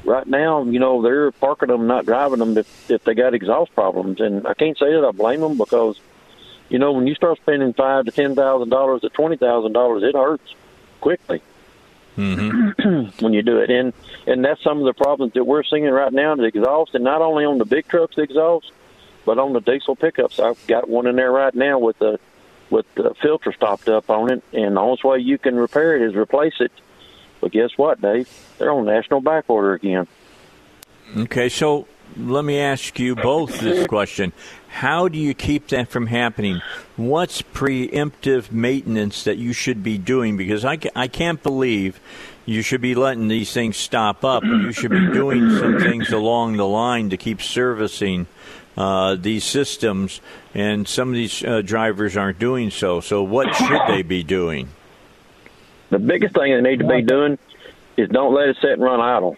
right 0.05 0.27
now, 0.27 0.65
you 0.65 0.79
know, 0.79 1.03
they're 1.03 1.31
parking 1.33 1.69
them, 1.69 1.87
not 1.87 2.07
driving 2.07 2.39
them 2.39 2.57
if, 2.59 2.91
if 2.91 3.05
they 3.05 3.15
got 3.15 3.35
exhaust 3.35 3.75
problems. 3.75 4.21
And 4.21 4.47
I 4.47 4.55
can't 4.55 4.79
say 4.79 4.93
that 4.93 5.05
I 5.05 5.13
blame 5.13 5.41
them 5.41 5.57
because, 5.57 6.01
you 6.69 6.79
know, 6.79 6.93
when 6.93 7.07
you 7.07 7.15
start 7.15 7.39
spending 7.39 7.73
five 7.73 8.05
to 8.07 8.11
ten 8.11 8.35
thousand 8.35 8.71
dollars 8.71 9.03
to 9.03 9.11
twenty 9.11 9.37
thousand 9.37 9.73
dollars, 9.73 10.03
it 10.03 10.15
hurts 10.15 10.55
quickly 11.01 11.43
Mm-hmm. 12.17 13.09
when 13.25 13.33
you 13.33 13.43
do 13.43 13.59
it. 13.59 13.71
And 13.71 13.93
and 14.27 14.45
that's 14.45 14.63
some 14.63 14.79
of 14.79 14.85
the 14.85 14.93
problems 14.93 15.33
that 15.35 15.45
we're 15.45 15.65
seeing 15.65 15.85
right 15.85 16.13
now. 16.13 16.35
The 16.37 16.45
exhaust, 16.45 16.95
and 16.95 17.05
not 17.05 17.23
only 17.23 17.45
on 17.45 17.59
the 17.59 17.65
big 17.65 17.89
trucks, 17.89 18.17
the 18.17 18.23
exhaust, 18.23 18.71
but 19.25 19.39
on 19.39 19.53
the 19.53 19.61
diesel 19.61 19.97
pickups. 19.97 20.39
I've 20.39 20.65
got 20.67 20.89
one 20.89 21.07
in 21.07 21.17
there 21.17 21.33
right 21.33 21.55
now 21.55 21.79
with 21.79 21.99
the 21.99 22.21
with 22.71 22.87
the 22.95 23.15
filter 23.21 23.53
stopped 23.53 23.89
up 23.89 24.11
on 24.11 24.31
it, 24.31 24.43
and 24.53 24.77
the 24.77 24.81
only 24.81 24.99
way 25.05 25.19
you 25.19 25.39
can 25.39 25.57
repair 25.57 25.97
it 25.97 26.09
is 26.09 26.15
replace 26.15 26.55
it. 26.61 26.73
But 27.41 27.53
guess 27.53 27.77
what, 27.77 28.01
Dave? 28.01 28.29
They're 28.59 28.71
on 28.71 28.87
national 28.87 29.21
back 29.21 29.45
order 29.49 29.75
again. 29.75 30.07
Okay, 31.17 31.49
so 31.49 31.87
let 32.17 32.45
me 32.45 32.59
ask 32.59 32.99
you 32.99 33.15
both 33.17 33.61
this 33.61 33.87
question. 33.87 34.33
How 34.69 35.09
do 35.09 35.19
you 35.19 35.35
keep 35.35 35.69
that 35.69 35.89
from 35.89 36.07
happening? 36.07 36.61
What's 36.97 37.43
preemptive 37.43 38.51
maintenance 38.51 39.25
that 39.25 39.37
you 39.37 39.53
should 39.53 39.83
be 39.83 39.99
doing? 39.99 40.37
Because 40.37 40.65
I, 40.65 40.79
I 40.97 41.09
can't 41.09 41.43
believe 41.43 42.01
you 42.47 42.63
should 42.63 42.81
be 42.81 42.95
letting 42.95 43.29
these 43.29 43.53
things 43.53 43.77
stop 43.77 44.25
up. 44.25 44.43
You 44.43 44.73
should 44.73 44.91
be 44.91 45.13
doing 45.13 45.51
some 45.59 45.79
things 45.79 46.11
along 46.11 46.57
the 46.57 46.67
line 46.67 47.11
to 47.11 47.17
keep 47.17 47.41
servicing 47.41 48.27
uh, 48.77 49.15
these 49.15 49.45
systems, 49.45 50.21
and 50.53 50.87
some 50.89 51.09
of 51.09 51.15
these 51.15 51.45
uh, 51.45 51.63
drivers 51.63 52.17
aren't 52.17 52.39
doing 52.39 52.71
so. 52.71 53.01
So, 53.01 53.23
what 53.23 53.55
should 53.55 53.81
they 53.87 54.03
be 54.03 54.25
doing? 54.25 54.69
The 55.91 56.01
biggest 56.01 56.35
thing 56.35 56.53
they 56.53 56.71
need 56.71 56.81
to 56.81 56.87
be 56.87 57.03
doing 57.03 57.39
is 57.97 58.09
don't 58.09 58.35
let 58.35 58.49
it 58.49 58.57
sit 58.61 58.73
and 58.73 58.83
run 58.83 59.01
idle. 59.01 59.37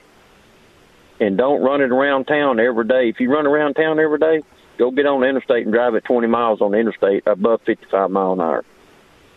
And 1.18 1.38
don't 1.38 1.62
run 1.62 1.80
it 1.80 1.90
around 1.90 2.26
town 2.26 2.60
every 2.60 2.86
day. 2.86 3.09
If 3.09 3.20
you 3.20 3.32
run 3.32 3.47
around 3.47 3.74
town 3.74 3.98
every 3.98 4.18
day, 4.18 4.43
go 4.76 4.90
get 4.90 5.06
on 5.06 5.20
the 5.20 5.28
interstate 5.28 5.64
and 5.64 5.72
drive 5.72 5.94
at 5.94 6.05
20 6.05 6.26
miles 6.26 6.60
on 6.60 6.72
the 6.72 6.78
interstate 6.78 7.26
above 7.26 7.62
55 7.62 8.10
mile 8.10 8.32
an 8.32 8.40
hour. 8.40 8.64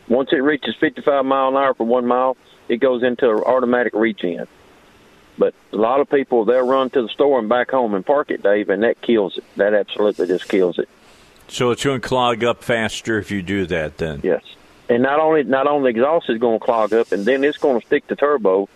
Once 0.10 0.30
it 0.32 0.38
reaches 0.38 0.76
55 0.80 1.24
mile 1.24 1.50
an 1.50 1.56
hour 1.56 1.74
for 1.74 1.86
one 1.86 2.06
mile, 2.06 2.36
it 2.68 2.78
goes 2.78 3.04
into 3.04 3.30
an 3.30 3.44
automatic 3.44 3.94
regen. 3.94 4.48
But 5.38 5.54
a 5.72 5.78
lot 5.78 6.02
of 6.02 6.10
people, 6.10 6.44
they'll 6.44 6.68
run 6.68 6.90
to 6.92 7.02
the 7.02 7.08
store 7.08 7.40
and 7.40 7.48
back 7.48 7.72
home 7.72 7.94
and 7.94 8.06
park 8.06 8.30
it, 8.30 8.44
Dave, 8.44 8.70
and 8.70 8.84
that 8.84 9.02
kills 9.02 9.38
it. 9.38 9.44
That 9.56 9.74
absolutely 9.74 10.28
just 10.28 10.50
kills 10.50 10.78
it. 10.78 10.90
So, 11.48 11.72
it's 11.72 11.84
going 11.84 12.02
to 12.02 12.08
clog 12.08 12.44
up 12.44 12.64
faster 12.64 13.18
if 13.18 13.32
you 13.32 13.42
do 13.42 13.66
that 13.68 13.98
then? 13.98 14.20
Yes. 14.22 14.44
And 14.90 15.02
not 15.02 15.20
only 15.20 15.44
not 15.44 15.66
only 15.66 15.92
the 15.92 16.00
exhaust 16.00 16.30
is 16.30 16.40
going 16.40 16.60
to 16.60 16.66
clog 16.66 16.94
up, 16.94 17.12
and 17.12 17.26
then 17.26 17.44
it's 17.44 17.58
going 17.58 17.80
to 17.80 17.88
stick 17.88 18.06
the 18.08 18.16
turbo. 18.16 18.68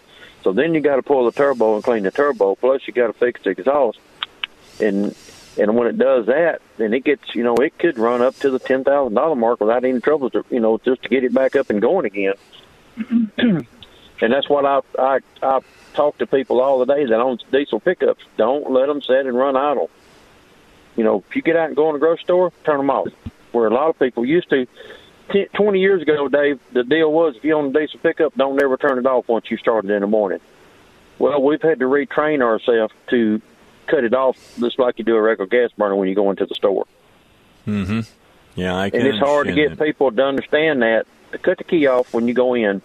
So 0.43 0.51
then 0.51 0.73
you 0.73 0.81
got 0.81 0.97
to 0.97 1.03
pull 1.03 1.25
the 1.25 1.31
turbo 1.31 1.75
and 1.75 1.83
clean 1.83 2.03
the 2.03 2.11
turbo. 2.11 2.55
Plus 2.55 2.81
you 2.85 2.93
got 2.93 3.07
to 3.07 3.13
fix 3.13 3.41
the 3.43 3.51
exhaust. 3.51 3.99
And 4.79 5.15
and 5.57 5.75
when 5.75 5.87
it 5.87 5.97
does 5.97 6.25
that, 6.25 6.61
then 6.77 6.93
it 6.93 7.03
gets 7.03 7.35
you 7.35 7.43
know 7.43 7.55
it 7.55 7.77
could 7.77 7.97
run 7.97 8.21
up 8.21 8.35
to 8.39 8.49
the 8.49 8.59
ten 8.59 8.83
thousand 8.83 9.13
dollar 9.13 9.35
mark 9.35 9.59
without 9.59 9.85
any 9.85 9.99
trouble. 9.99 10.29
To, 10.31 10.45
you 10.49 10.59
know 10.59 10.77
just 10.79 11.03
to 11.03 11.09
get 11.09 11.23
it 11.23 11.33
back 11.33 11.55
up 11.55 11.69
and 11.69 11.81
going 11.81 12.05
again. 12.05 12.33
and 13.37 13.67
that's 14.19 14.49
what 14.49 14.65
I 14.65 14.81
I 14.99 15.19
I 15.41 15.59
talk 15.93 16.17
to 16.17 16.27
people 16.27 16.59
all 16.59 16.79
the 16.79 16.93
day 16.93 17.05
that 17.05 17.19
own 17.19 17.37
diesel 17.51 17.79
pickups. 17.79 18.23
Don't 18.37 18.71
let 18.71 18.87
them 18.87 19.01
sit 19.01 19.25
and 19.25 19.37
run 19.37 19.55
idle. 19.55 19.89
You 20.95 21.03
know, 21.03 21.23
if 21.27 21.35
you 21.35 21.41
get 21.41 21.55
out 21.55 21.67
and 21.67 21.75
go 21.75 21.87
in 21.89 21.93
the 21.93 21.99
grocery 21.99 22.23
store, 22.23 22.51
turn 22.65 22.77
them 22.77 22.89
off. 22.89 23.07
Where 23.51 23.67
a 23.67 23.73
lot 23.73 23.89
of 23.89 23.99
people 23.99 24.25
used 24.25 24.49
to. 24.49 24.67
10, 25.29 25.47
20 25.53 25.79
years 25.79 26.01
ago, 26.01 26.27
Dave, 26.27 26.59
the 26.71 26.83
deal 26.83 27.11
was 27.11 27.35
if 27.35 27.43
you 27.43 27.55
own 27.55 27.75
a 27.75 27.79
diesel 27.79 27.99
pickup, 27.99 28.35
don't 28.35 28.61
ever 28.61 28.77
turn 28.77 28.97
it 28.97 29.05
off 29.05 29.27
once 29.27 29.49
you 29.49 29.57
started 29.57 29.89
in 29.91 30.01
the 30.01 30.07
morning. 30.07 30.39
Well, 31.19 31.41
we've 31.41 31.61
had 31.61 31.79
to 31.79 31.85
retrain 31.85 32.41
ourselves 32.41 32.93
to 33.09 33.41
cut 33.87 34.03
it 34.03 34.13
off 34.13 34.37
just 34.59 34.79
like 34.79 34.97
you 34.97 35.05
do 35.05 35.15
a 35.15 35.21
regular 35.21 35.47
gas 35.47 35.71
burner 35.77 35.95
when 35.95 36.09
you 36.09 36.15
go 36.15 36.29
into 36.29 36.45
the 36.45 36.55
store. 36.55 36.85
Mm-hmm. 37.67 38.01
Yeah, 38.55 38.77
I 38.77 38.89
can 38.89 38.99
and 38.99 39.09
it's 39.09 39.19
hard 39.19 39.47
to 39.47 39.53
get 39.53 39.79
people 39.79 40.11
to 40.11 40.23
understand 40.23 40.81
that. 40.81 41.05
To 41.31 41.37
cut 41.39 41.57
the 41.57 41.63
key 41.63 41.87
off 41.87 42.13
when 42.13 42.27
you 42.27 42.33
go 42.33 42.53
in 42.53 42.81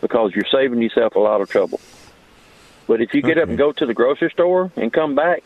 because 0.00 0.34
you're 0.34 0.46
saving 0.50 0.80
yourself 0.80 1.14
a 1.16 1.18
lot 1.18 1.40
of 1.40 1.50
trouble. 1.50 1.80
But 2.86 3.00
if 3.00 3.14
you 3.14 3.22
get 3.22 3.38
up 3.38 3.48
and 3.48 3.58
go 3.58 3.72
to 3.72 3.86
the 3.86 3.94
grocery 3.94 4.30
store 4.30 4.70
and 4.76 4.92
come 4.92 5.14
back, 5.14 5.42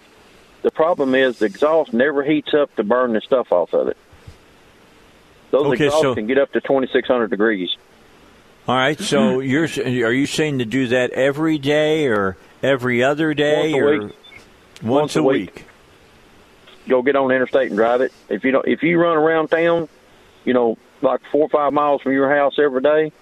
the 0.62 0.70
problem 0.70 1.14
is 1.14 1.38
the 1.38 1.46
exhaust 1.46 1.92
never 1.92 2.24
heats 2.24 2.52
up 2.55 2.74
to 2.76 2.84
burn 2.84 3.12
the 3.12 3.20
stuff 3.20 3.52
off 3.52 3.72
of 3.72 3.88
it. 3.88 3.96
Those 5.50 5.66
Okay, 5.74 5.86
exhausts 5.86 6.02
so- 6.02 6.14
can 6.14 6.26
get 6.26 6.38
up 6.38 6.52
to 6.52 6.60
2,600 6.60 7.30
degrees. 7.30 7.70
All 8.66 8.74
right. 8.76 8.98
So 8.98 9.40
you're 9.40 9.64
are 9.64 10.12
you 10.12 10.26
saying 10.26 10.58
to 10.58 10.64
do 10.64 10.88
that 10.88 11.10
every 11.12 11.58
day 11.58 12.06
or 12.06 12.36
every 12.62 13.02
other 13.02 13.32
day 13.34 13.72
Once 13.72 13.74
a 13.74 13.80
or 13.80 13.98
week. 13.98 14.12
once, 14.82 15.16
a 15.16 15.22
week? 15.22 15.64
Go 16.88 17.02
get 17.02 17.16
on 17.16 17.28
the 17.28 17.34
interstate 17.34 17.68
and 17.68 17.76
drive 17.76 18.00
it. 18.02 18.12
If 18.28 18.44
you 18.44 18.50
don't, 18.50 18.66
if 18.66 18.82
you 18.82 18.98
run 19.00 19.16
around 19.16 19.48
town, 19.48 19.88
you 20.44 20.52
know, 20.54 20.76
like 21.02 21.20
four 21.30 21.42
or 21.44 21.48
five 21.48 21.72
miles 21.72 22.02
from 22.02 22.12
your 22.12 22.34
house 22.34 22.58
every 22.58 22.80
day, 22.82 23.12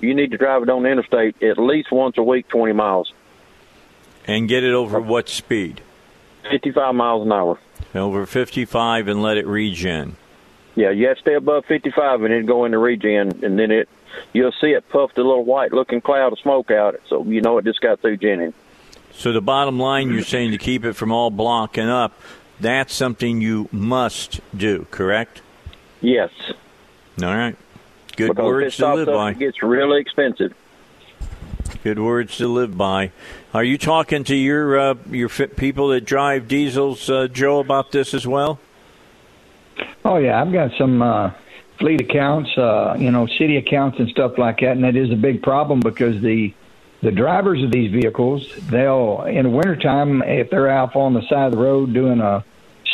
you 0.00 0.14
need 0.14 0.30
to 0.32 0.36
drive 0.38 0.62
it 0.62 0.68
on 0.70 0.82
the 0.82 0.88
interstate 0.90 1.42
at 1.42 1.58
least 1.58 1.92
once 1.92 2.16
a 2.18 2.22
week, 2.22 2.48
twenty 2.48 2.72
miles, 2.72 3.12
And 4.26 4.48
get 4.48 4.64
it 4.64 4.72
over 4.72 5.00
what 5.00 5.28
speed? 5.28 5.80
fifty-five 6.50 6.94
miles 6.94 7.24
an 7.26 7.32
hour. 7.32 7.58
Over 7.94 8.24
55 8.26 9.08
and 9.08 9.20
let 9.22 9.36
it 9.36 9.46
regen. 9.46 10.16
Yeah, 10.80 10.92
you 10.92 11.08
have 11.08 11.18
to 11.18 11.20
stay 11.20 11.34
above 11.34 11.66
55 11.66 12.22
and 12.22 12.32
then 12.32 12.46
go 12.46 12.64
into 12.64 12.78
regen, 12.78 13.44
and 13.44 13.58
then 13.58 13.70
it 13.70 13.86
you'll 14.32 14.54
see 14.62 14.68
it 14.68 14.88
puffed 14.88 15.18
a 15.18 15.22
little 15.22 15.44
white-looking 15.44 16.00
cloud 16.00 16.32
of 16.32 16.38
smoke 16.38 16.70
out, 16.70 16.98
so 17.06 17.22
you 17.24 17.42
know 17.42 17.58
it 17.58 17.66
just 17.66 17.82
got 17.82 18.00
through 18.00 18.16
genning. 18.16 18.54
So 19.12 19.30
the 19.32 19.42
bottom 19.42 19.78
line, 19.78 20.10
you're 20.10 20.22
saying 20.22 20.52
to 20.52 20.58
keep 20.58 20.86
it 20.86 20.94
from 20.94 21.12
all 21.12 21.30
blocking 21.30 21.90
up. 21.90 22.18
That's 22.60 22.94
something 22.94 23.42
you 23.42 23.68
must 23.70 24.40
do, 24.56 24.86
correct? 24.90 25.42
Yes. 26.00 26.30
All 27.22 27.34
right. 27.34 27.56
Good 28.16 28.28
because 28.28 28.44
words 28.44 28.76
to 28.78 28.94
live 28.94 29.06
by. 29.06 29.32
It 29.32 29.38
gets 29.38 29.62
really 29.62 30.00
expensive. 30.00 30.54
Good 31.84 31.98
words 31.98 32.38
to 32.38 32.48
live 32.48 32.78
by. 32.78 33.12
Are 33.52 33.64
you 33.64 33.76
talking 33.76 34.24
to 34.24 34.34
your 34.34 34.78
uh, 34.78 34.94
your 35.10 35.28
fit 35.28 35.58
people 35.58 35.88
that 35.88 36.06
drive 36.06 36.48
diesels, 36.48 37.10
uh, 37.10 37.28
Joe, 37.28 37.58
about 37.58 37.92
this 37.92 38.14
as 38.14 38.26
well? 38.26 38.58
Oh 40.04 40.16
yeah, 40.16 40.40
I've 40.40 40.52
got 40.52 40.70
some 40.78 41.02
uh, 41.02 41.32
fleet 41.78 42.00
accounts, 42.00 42.56
uh, 42.56 42.96
you 42.98 43.10
know, 43.10 43.26
city 43.26 43.56
accounts 43.56 43.98
and 43.98 44.08
stuff 44.08 44.38
like 44.38 44.60
that, 44.60 44.72
and 44.72 44.84
that 44.84 44.96
is 44.96 45.10
a 45.10 45.16
big 45.16 45.42
problem 45.42 45.80
because 45.80 46.20
the 46.20 46.54
the 47.02 47.10
drivers 47.10 47.62
of 47.62 47.70
these 47.70 47.90
vehicles, 47.90 48.46
they'll 48.70 49.22
in 49.22 49.44
the 49.44 49.50
wintertime, 49.50 50.22
if 50.22 50.50
they're 50.50 50.68
out 50.68 50.94
on 50.96 51.14
the 51.14 51.22
side 51.22 51.46
of 51.46 51.52
the 51.52 51.58
road 51.58 51.94
doing 51.94 52.20
a 52.20 52.44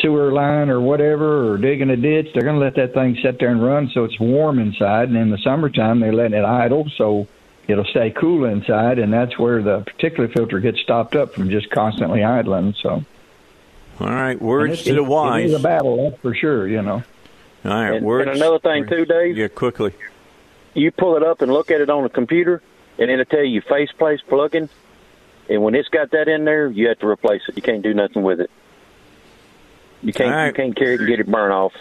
sewer 0.00 0.30
line 0.32 0.68
or 0.68 0.80
whatever, 0.80 1.52
or 1.52 1.58
digging 1.58 1.90
a 1.90 1.96
ditch, 1.96 2.28
they're 2.32 2.44
going 2.44 2.54
to 2.54 2.60
let 2.60 2.76
that 2.76 2.94
thing 2.94 3.16
sit 3.22 3.40
there 3.40 3.50
and 3.50 3.62
run 3.62 3.90
so 3.92 4.04
it's 4.04 4.18
warm 4.20 4.58
inside, 4.58 5.08
and 5.08 5.16
in 5.16 5.30
the 5.30 5.38
summertime 5.38 6.00
they're 6.00 6.12
letting 6.12 6.38
it 6.38 6.44
idle 6.44 6.88
so 6.96 7.26
it'll 7.66 7.84
stay 7.84 8.10
cool 8.10 8.44
inside, 8.44 8.98
and 8.98 9.12
that's 9.12 9.38
where 9.38 9.62
the 9.62 9.80
particulate 9.80 10.32
filter 10.34 10.60
gets 10.60 10.80
stopped 10.80 11.16
up 11.16 11.34
from 11.34 11.50
just 11.50 11.70
constantly 11.70 12.22
idling. 12.22 12.74
So. 12.82 13.04
All 14.00 14.08
right, 14.08 14.32
And 14.32 14.40
words 14.40 14.80
it- 14.82 14.90
to 14.90 14.94
the 14.94 15.02
wise. 15.02 15.50
It 15.50 15.54
is 15.54 15.60
a 15.60 15.62
battle, 15.62 16.10
that's 16.10 16.20
for 16.22 16.34
sure. 16.34 16.66
You 16.68 16.82
know. 16.82 17.02
All 17.64 17.70
right, 17.72 17.94
And, 17.94 18.04
words. 18.06 18.28
and 18.28 18.36
another 18.36 18.58
thing 18.58 18.86
too, 18.86 19.04
Dave. 19.04 19.36
Yeah, 19.36 19.48
quickly. 19.48 19.92
You 20.74 20.90
pull 20.92 21.16
it 21.16 21.22
up 21.22 21.40
and 21.42 21.50
look 21.52 21.70
at 21.70 21.80
it 21.80 21.88
on 21.88 22.02
the 22.02 22.08
computer, 22.10 22.60
and 22.98 23.10
it'll 23.10 23.24
tell 23.24 23.42
you 23.44 23.60
face 23.62 23.90
place 23.92 24.20
plug-in. 24.28 24.68
And 25.48 25.62
when 25.62 25.74
it's 25.74 25.88
got 25.88 26.10
that 26.10 26.28
in 26.28 26.44
there, 26.44 26.66
you 26.68 26.88
have 26.88 26.98
to 26.98 27.06
replace 27.08 27.42
it. 27.48 27.56
You 27.56 27.62
can't 27.62 27.82
do 27.82 27.94
nothing 27.94 28.22
with 28.22 28.40
it. 28.40 28.50
You 30.02 30.12
can't. 30.12 30.48
You 30.48 30.52
can't 30.52 30.76
carry 30.76 30.94
it 30.94 31.00
and 31.00 31.08
get 31.08 31.20
it 31.20 31.26
burn 31.30 31.50
off. 31.52 31.72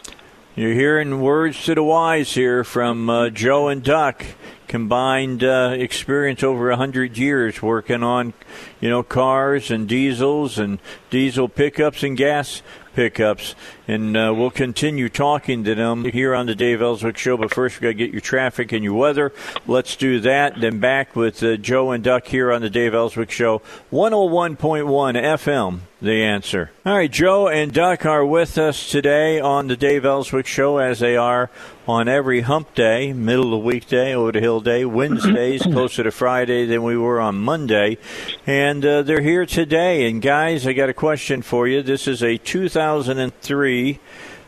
You're 0.56 0.74
hearing 0.74 1.20
words 1.22 1.64
to 1.66 1.76
the 1.76 1.84
wise 1.84 2.34
here 2.34 2.64
from 2.64 3.10
uh, 3.10 3.30
Joe 3.30 3.68
and 3.68 3.84
Duck. 3.84 4.24
Combined 4.68 5.44
uh, 5.44 5.76
experience 5.78 6.44
over 6.44 6.72
a 6.72 6.78
hundred 6.78 7.18
years 7.18 7.62
working 7.62 8.04
on, 8.04 8.34
you 8.80 8.90
know, 8.90 9.04
cars 9.04 9.72
and 9.72 9.88
diesels 9.88 10.58
and 10.58 10.80
diesel 11.10 11.48
pickups 11.48 12.04
and 12.04 12.18
gas 12.18 12.62
pickups, 12.96 13.56
and 13.88 14.16
uh, 14.16 14.34
we'll 14.36 14.50
continue 14.50 15.10
talking 15.10 15.64
to 15.66 15.76
them 15.76 16.06
here 16.06 16.34
on 16.34 16.46
the 16.46 16.56
Dave 16.56 16.82
Elswick 16.82 17.18
Show. 17.18 17.38
But 17.38 17.54
first, 17.54 17.80
we 17.80 17.84
got 17.84 17.90
to 17.90 17.94
get 17.94 18.12
your 18.12 18.22
traffic 18.22 18.72
and 18.72 18.84
your 18.84 18.94
weather. 18.94 19.34
Let's 19.68 19.96
do 19.96 20.20
that. 20.22 20.60
Then 20.60 20.80
back 20.80 21.16
with 21.16 21.44
uh, 21.44 21.58
Joe 21.58 21.92
and 21.92 22.04
Duck 22.04 22.26
here 22.28 22.52
on 22.52 22.62
the 22.62 22.70
Dave 22.70 22.94
Elswick 22.94 23.30
Show, 23.30 23.62
101.1 23.92 24.58
FM. 24.58 25.80
The 26.06 26.24
answer. 26.24 26.70
All 26.86 26.94
right, 26.94 27.10
Joe 27.10 27.48
and 27.48 27.74
Duck 27.74 28.06
are 28.06 28.24
with 28.24 28.60
us 28.60 28.92
today 28.92 29.40
on 29.40 29.66
the 29.66 29.76
Dave 29.76 30.06
Elswick 30.06 30.46
Show, 30.46 30.78
as 30.78 31.00
they 31.00 31.18
are 31.18 31.50
on 31.88 32.08
every 32.08 32.42
hump 32.42 32.76
day, 32.76 33.12
middle 33.12 33.46
of 33.46 33.50
the 33.50 33.58
weekday, 33.66 34.14
over 34.14 34.32
the 34.32 34.40
hill 34.40 34.62
day, 34.62 34.86
Wednesdays, 34.86 35.64
closer 35.64 36.04
to 36.04 36.12
Friday 36.12 36.68
than 36.68 36.84
we 36.84 36.96
were 36.96 37.20
on 37.20 37.40
Monday. 37.40 37.98
And 38.46 38.86
uh, 38.86 39.02
they're 39.02 39.22
here 39.22 39.48
today. 39.48 40.08
And 40.08 40.22
guys, 40.22 40.68
I 40.68 40.74
got 40.74 40.90
a 40.90 40.94
question 40.94 41.42
for 41.42 41.68
you. 41.68 41.82
This 41.82 42.08
is 42.08 42.22
a 42.22 42.38
2003 42.38 44.00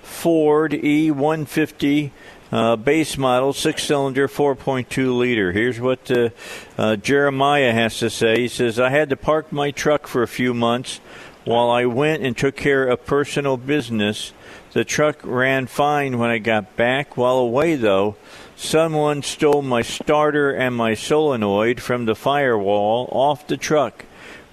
Ford 0.04 0.72
E150 0.74 2.12
uh, 2.52 2.76
base 2.76 3.18
model, 3.18 3.52
six 3.52 3.84
cylinder, 3.84 4.28
4.2 4.28 5.18
liter. 5.18 5.52
Here's 5.52 5.80
what 5.80 6.12
uh, 6.12 6.30
uh, 6.78 6.98
Jeremiah 6.98 7.74
has 7.74 7.98
to 7.98 8.12
say. 8.12 8.42
He 8.42 8.48
says, 8.48 8.80
I 8.80 8.90
had 8.90 9.10
to 9.10 9.18
park 9.18 9.52
my 9.52 9.72
truck 9.72 10.06
for 10.06 10.22
a 10.22 10.28
few 10.28 10.54
months 10.54 11.02
while 11.48 11.70
I 11.70 11.86
went 11.86 12.24
and 12.24 12.36
took 12.36 12.58
care 12.58 12.86
of 12.86 13.06
personal 13.06 13.56
business. 13.56 14.34
The 14.74 14.84
truck 14.84 15.20
ran 15.24 15.68
fine 15.68 16.20
when 16.20 16.30
I 16.30 16.40
got 16.40 16.76
back. 16.76 17.16
While 17.16 17.38
away, 17.38 17.76
though, 17.76 18.18
someone 18.58 19.22
stole 19.24 19.62
my 19.62 19.82
starter 19.82 20.52
and 20.52 20.76
my 20.76 20.94
solenoid 20.94 21.82
from 21.82 22.04
the 22.04 22.16
firewall 22.16 23.08
off 23.14 23.48
the 23.48 23.56
truck. 23.56 24.04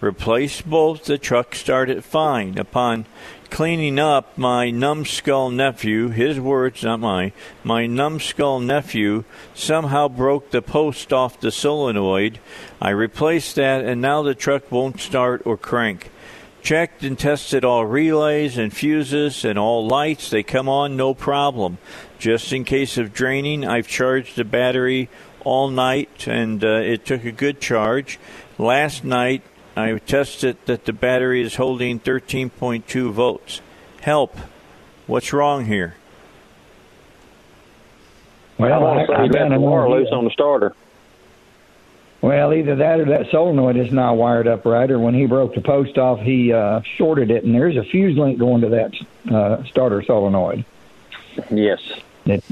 Replaced 0.00 0.70
both, 0.70 1.04
the 1.04 1.18
truck 1.18 1.56
started 1.56 2.04
fine. 2.04 2.58
Upon 2.58 3.06
cleaning 3.50 3.98
up, 3.98 4.38
my 4.38 4.70
numbskull 4.70 5.50
nephew, 5.50 6.10
his 6.10 6.38
words, 6.38 6.84
not 6.84 7.00
mine, 7.00 7.32
my 7.64 7.86
numbskull 7.86 8.60
nephew 8.60 9.24
somehow 9.52 10.06
broke 10.06 10.52
the 10.52 10.62
post 10.62 11.12
off 11.12 11.40
the 11.40 11.50
solenoid. 11.50 12.38
I 12.80 12.90
replaced 12.90 13.56
that, 13.56 13.84
and 13.84 14.00
now 14.00 14.22
the 14.22 14.34
truck 14.34 14.70
won't 14.70 15.00
start 15.00 15.42
or 15.44 15.56
crank. 15.56 16.10
Checked 16.64 17.02
and 17.02 17.18
tested 17.18 17.62
all 17.62 17.84
relays 17.84 18.56
and 18.56 18.72
fuses 18.72 19.44
and 19.44 19.58
all 19.58 19.86
lights. 19.86 20.30
They 20.30 20.42
come 20.42 20.66
on 20.66 20.96
no 20.96 21.12
problem. 21.12 21.76
Just 22.18 22.54
in 22.54 22.64
case 22.64 22.96
of 22.96 23.12
draining, 23.12 23.66
I've 23.66 23.86
charged 23.86 24.34
the 24.34 24.44
battery 24.46 25.10
all 25.44 25.68
night 25.68 26.26
and 26.26 26.64
uh, 26.64 26.68
it 26.78 27.04
took 27.04 27.22
a 27.26 27.32
good 27.32 27.60
charge. 27.60 28.18
Last 28.56 29.04
night, 29.04 29.42
I 29.76 29.92
tested 29.98 30.56
that 30.64 30.86
the 30.86 30.94
battery 30.94 31.42
is 31.42 31.56
holding 31.56 32.00
13.2 32.00 33.12
volts. 33.12 33.60
Help. 34.00 34.34
What's 35.06 35.34
wrong 35.34 35.66
here? 35.66 35.96
Well, 38.56 38.72
I 38.72 38.78
want 38.78 39.00
to 39.00 39.12
say 39.12 39.18
I- 39.18 39.24
I 39.24 39.28
got 39.28 39.48
the 39.50 39.54
an 39.56 39.60
wire 39.60 39.84
idea. 39.86 39.96
loose 39.96 40.08
on 40.12 40.24
the 40.24 40.30
starter. 40.30 40.74
Well, 42.24 42.54
either 42.54 42.76
that 42.76 43.00
or 43.00 43.04
that 43.04 43.30
solenoid 43.30 43.76
is 43.76 43.92
not 43.92 44.16
wired 44.16 44.48
up 44.48 44.64
right, 44.64 44.90
or 44.90 44.98
when 44.98 45.12
he 45.12 45.26
broke 45.26 45.54
the 45.54 45.60
post 45.60 45.98
off, 45.98 46.20
he 46.20 46.54
uh, 46.54 46.80
shorted 46.96 47.30
it, 47.30 47.44
and 47.44 47.54
there's 47.54 47.76
a 47.76 47.84
fuse 47.84 48.16
link 48.16 48.38
going 48.38 48.62
to 48.62 48.70
that 48.70 48.94
uh, 49.30 49.62
starter 49.64 50.02
solenoid. 50.02 50.64
Yes. 51.50 51.82
It, 52.24 52.42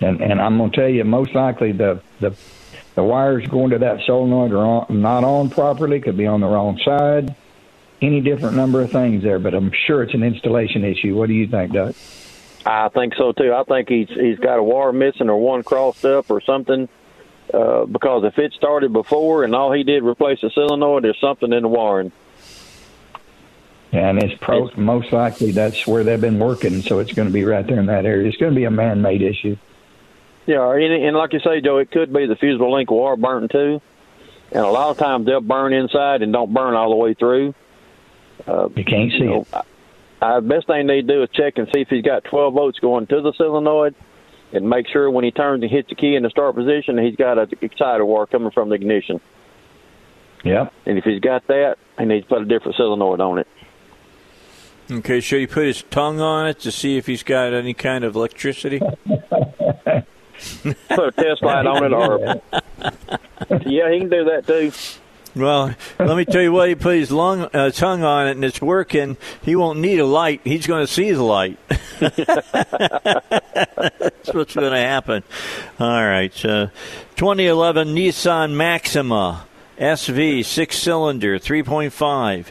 and 0.00 0.20
and 0.20 0.40
I'm 0.40 0.58
going 0.58 0.72
to 0.72 0.76
tell 0.76 0.88
you, 0.88 1.04
most 1.04 1.32
likely 1.32 1.70
the 1.70 2.00
the 2.18 2.34
the 2.96 3.04
wires 3.04 3.46
going 3.46 3.70
to 3.70 3.78
that 3.78 4.00
solenoid 4.04 4.50
are 4.50 4.66
on, 4.66 5.00
not 5.00 5.22
on 5.22 5.48
properly. 5.48 6.00
Could 6.00 6.16
be 6.16 6.26
on 6.26 6.40
the 6.40 6.48
wrong 6.48 6.76
side. 6.84 7.36
Any 8.02 8.20
different 8.20 8.56
number 8.56 8.82
of 8.82 8.90
things 8.90 9.22
there, 9.22 9.38
but 9.38 9.54
I'm 9.54 9.70
sure 9.86 10.02
it's 10.02 10.14
an 10.14 10.24
installation 10.24 10.84
issue. 10.84 11.14
What 11.14 11.28
do 11.28 11.34
you 11.34 11.46
think, 11.46 11.72
Duck? 11.72 11.94
I 12.66 12.88
think 12.88 13.14
so 13.14 13.30
too. 13.30 13.54
I 13.54 13.62
think 13.62 13.88
he's 13.88 14.08
he's 14.08 14.40
got 14.40 14.58
a 14.58 14.62
wire 14.64 14.92
missing 14.92 15.30
or 15.30 15.36
one 15.36 15.62
crossed 15.62 16.04
up 16.04 16.32
or 16.32 16.40
something. 16.40 16.88
Uh, 17.54 17.86
because 17.86 18.24
if 18.24 18.36
it 18.36 18.52
started 18.54 18.92
before 18.92 19.44
and 19.44 19.54
all 19.54 19.70
he 19.70 19.84
did 19.84 20.02
replace 20.02 20.40
the 20.40 20.50
solenoid, 20.50 21.04
there's 21.04 21.20
something 21.20 21.52
in 21.52 21.62
the 21.62 21.68
wiring. 21.68 22.10
And 23.92 24.20
it's 24.20 24.34
pro- 24.40 24.72
most 24.76 25.12
likely 25.12 25.52
that's 25.52 25.86
where 25.86 26.02
they've 26.02 26.20
been 26.20 26.40
working, 26.40 26.82
so 26.82 26.98
it's 26.98 27.12
going 27.12 27.28
to 27.28 27.32
be 27.32 27.44
right 27.44 27.64
there 27.64 27.78
in 27.78 27.86
that 27.86 28.06
area. 28.06 28.26
It's 28.26 28.36
going 28.38 28.52
to 28.52 28.56
be 28.56 28.64
a 28.64 28.72
man-made 28.72 29.22
issue. 29.22 29.56
Yeah, 30.46 30.72
and, 30.72 30.92
and 30.92 31.16
like 31.16 31.32
you 31.32 31.38
say, 31.40 31.60
Joe, 31.60 31.78
it 31.78 31.92
could 31.92 32.12
be 32.12 32.26
the 32.26 32.34
fusible 32.34 32.72
link 32.72 32.90
wire 32.90 33.16
burnt 33.16 33.52
too. 33.52 33.80
And 34.50 34.64
a 34.64 34.68
lot 34.68 34.90
of 34.90 34.98
times 34.98 35.26
they'll 35.26 35.40
burn 35.40 35.72
inside 35.72 36.22
and 36.22 36.32
don't 36.32 36.52
burn 36.52 36.74
all 36.74 36.90
the 36.90 36.96
way 36.96 37.14
through. 37.14 37.54
Uh, 38.48 38.68
you 38.74 38.84
can't 38.84 39.12
see 39.12 39.26
it. 39.26 39.46
I, 40.20 40.40
best 40.40 40.66
thing 40.66 40.88
they 40.88 41.02
do 41.02 41.22
is 41.22 41.30
check 41.32 41.58
and 41.58 41.68
see 41.72 41.82
if 41.82 41.88
he's 41.88 42.02
got 42.02 42.24
12 42.24 42.52
volts 42.52 42.78
going 42.80 43.06
to 43.06 43.20
the 43.20 43.32
solenoid, 43.34 43.94
and 44.54 44.68
make 44.68 44.86
sure 44.88 45.10
when 45.10 45.24
he 45.24 45.30
turns 45.30 45.62
and 45.62 45.70
hits 45.70 45.88
the 45.88 45.94
key 45.94 46.14
in 46.14 46.22
the 46.22 46.30
start 46.30 46.54
position, 46.54 46.98
he's 46.98 47.16
got 47.16 47.38
a 47.38 47.48
exciter 47.60 48.04
wire 48.04 48.26
coming 48.26 48.50
from 48.50 48.68
the 48.68 48.74
ignition. 48.74 49.20
Yeah. 50.44 50.68
And 50.86 50.98
if 50.98 51.04
he's 51.04 51.20
got 51.20 51.46
that, 51.46 51.76
he 51.98 52.04
needs 52.04 52.26
to 52.26 52.34
put 52.34 52.42
a 52.42 52.44
different 52.44 52.76
solenoid 52.76 53.20
on 53.20 53.38
it. 53.38 53.48
Okay, 54.90 55.20
should 55.20 55.40
he 55.40 55.46
put 55.46 55.64
his 55.64 55.82
tongue 55.84 56.20
on 56.20 56.46
it 56.48 56.60
to 56.60 56.70
see 56.70 56.98
if 56.98 57.06
he's 57.06 57.22
got 57.22 57.54
any 57.54 57.72
kind 57.72 58.04
of 58.04 58.14
electricity? 58.14 58.80
Put 58.80 59.06
a 60.98 61.12
test 61.12 61.42
light 61.42 61.66
on 61.66 61.84
it, 61.84 61.92
or 61.92 62.18
yeah, 63.66 63.90
he 63.90 64.00
can 64.00 64.10
do 64.10 64.24
that 64.24 64.44
too. 64.46 64.72
Well, 65.36 65.74
let 65.98 66.16
me 66.16 66.24
tell 66.24 66.42
you 66.42 66.52
what. 66.52 66.68
He 66.68 66.76
put 66.76 66.96
his 66.96 67.10
lung, 67.10 67.48
uh, 67.52 67.70
tongue 67.70 68.04
on 68.04 68.28
it, 68.28 68.32
and 68.32 68.44
it's 68.44 68.62
working. 68.62 69.16
He 69.42 69.56
won't 69.56 69.80
need 69.80 69.98
a 69.98 70.06
light. 70.06 70.40
He's 70.44 70.66
going 70.66 70.86
to 70.86 70.92
see 70.92 71.10
the 71.10 71.24
light. 71.24 71.58
That's 71.98 72.14
what's 74.32 74.54
going 74.54 74.72
to 74.72 74.78
happen. 74.78 75.24
All 75.80 76.04
right. 76.04 76.44
Uh, 76.44 76.68
2011 77.16 77.88
Nissan 77.88 78.52
Maxima 78.52 79.46
SV, 79.78 80.44
six 80.44 80.78
cylinder, 80.78 81.38
3.5. 81.38 82.46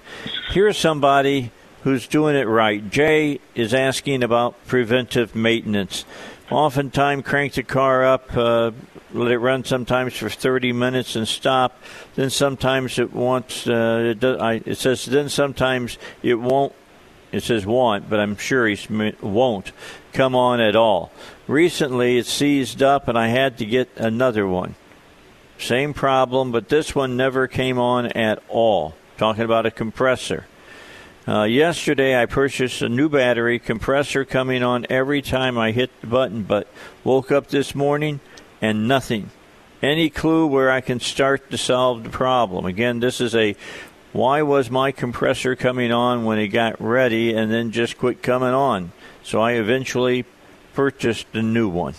Here's 0.50 0.78
somebody 0.78 1.52
who's 1.84 2.08
doing 2.08 2.36
it 2.36 2.48
right. 2.48 2.90
Jay 2.90 3.40
is 3.56 3.74
asking 3.74 4.24
about 4.24 4.56
preventive 4.68 5.34
maintenance. 5.36 6.04
Oftentimes, 6.52 7.24
crank 7.24 7.54
the 7.54 7.64
car 7.64 8.04
up. 8.04 8.36
Uh, 8.36 8.72
let 9.14 9.32
it 9.32 9.38
run 9.38 9.64
sometimes 9.64 10.16
for 10.16 10.30
30 10.30 10.74
minutes 10.74 11.16
and 11.16 11.28
stop. 11.28 11.82
Then 12.16 12.30
sometimes 12.30 13.00
it 13.00 13.14
wants, 13.14 13.68
uh, 13.68 14.12
it, 14.12 14.20
does, 14.20 14.42
I, 14.42 14.62
it 14.66 14.78
says, 14.78 15.06
then 15.06 15.30
sometimes 15.30 15.98
it 16.22 16.36
won't, 16.36 16.74
it 17.32 17.44
says 17.44 17.66
want, 17.66 18.10
but 18.10 18.20
I'm 18.20 18.38
sure 18.38 18.68
he 18.68 19.14
won't 19.22 19.72
come 20.12 20.36
on 20.36 20.60
at 20.60 20.76
all. 20.76 21.12
Recently 21.48 22.18
it 22.18 22.26
seized 22.26 22.82
up 22.82 23.08
and 23.08 23.18
I 23.18 23.28
had 23.28 23.58
to 23.60 23.66
get 23.66 23.90
another 23.98 24.48
one. 24.48 24.76
Same 25.58 25.94
problem, 25.94 26.52
but 26.52 26.70
this 26.70 26.94
one 26.94 27.16
never 27.16 27.48
came 27.48 27.80
on 27.80 28.08
at 28.08 28.42
all. 28.50 28.96
Talking 29.18 29.44
about 29.44 29.66
a 29.66 29.72
compressor. 29.72 30.48
Uh, 31.26 31.44
yesterday, 31.44 32.22
I 32.22 32.26
purchased 32.26 32.82
a 32.82 32.90
new 32.90 33.08
battery 33.08 33.58
compressor 33.58 34.26
coming 34.26 34.62
on 34.62 34.86
every 34.90 35.22
time 35.22 35.58
I 35.58 35.72
hit 35.72 35.90
the 36.02 36.08
button, 36.08 36.44
but 36.44 36.68
woke 37.06 37.32
up 37.32 37.48
this 37.48 37.74
morning 37.74 38.20
and 38.64 38.88
nothing. 38.88 39.30
Any 39.82 40.10
clue 40.10 40.48
where 40.48 40.72
I 40.72 40.80
can 40.80 41.02
start 41.02 41.52
to 41.52 41.58
solve 41.58 42.04
the 42.04 42.10
problem? 42.10 42.66
Again, 42.66 43.02
this 43.02 43.20
is 43.20 43.36
a 43.36 43.58
why 44.14 44.42
was 44.44 44.72
my 44.72 44.94
compressor 44.94 45.56
coming 45.58 45.92
on 45.92 46.24
when 46.24 46.40
it 46.40 46.48
got 46.48 46.80
ready 46.80 47.34
and 47.34 47.52
then 47.52 47.72
just 47.72 47.98
quit 47.98 48.24
coming 48.24 48.54
on? 48.54 48.94
So 49.22 49.42
I 49.42 49.54
eventually 49.54 50.24
purchased 50.74 51.28
a 51.34 51.42
new 51.42 51.68
one. 51.68 51.96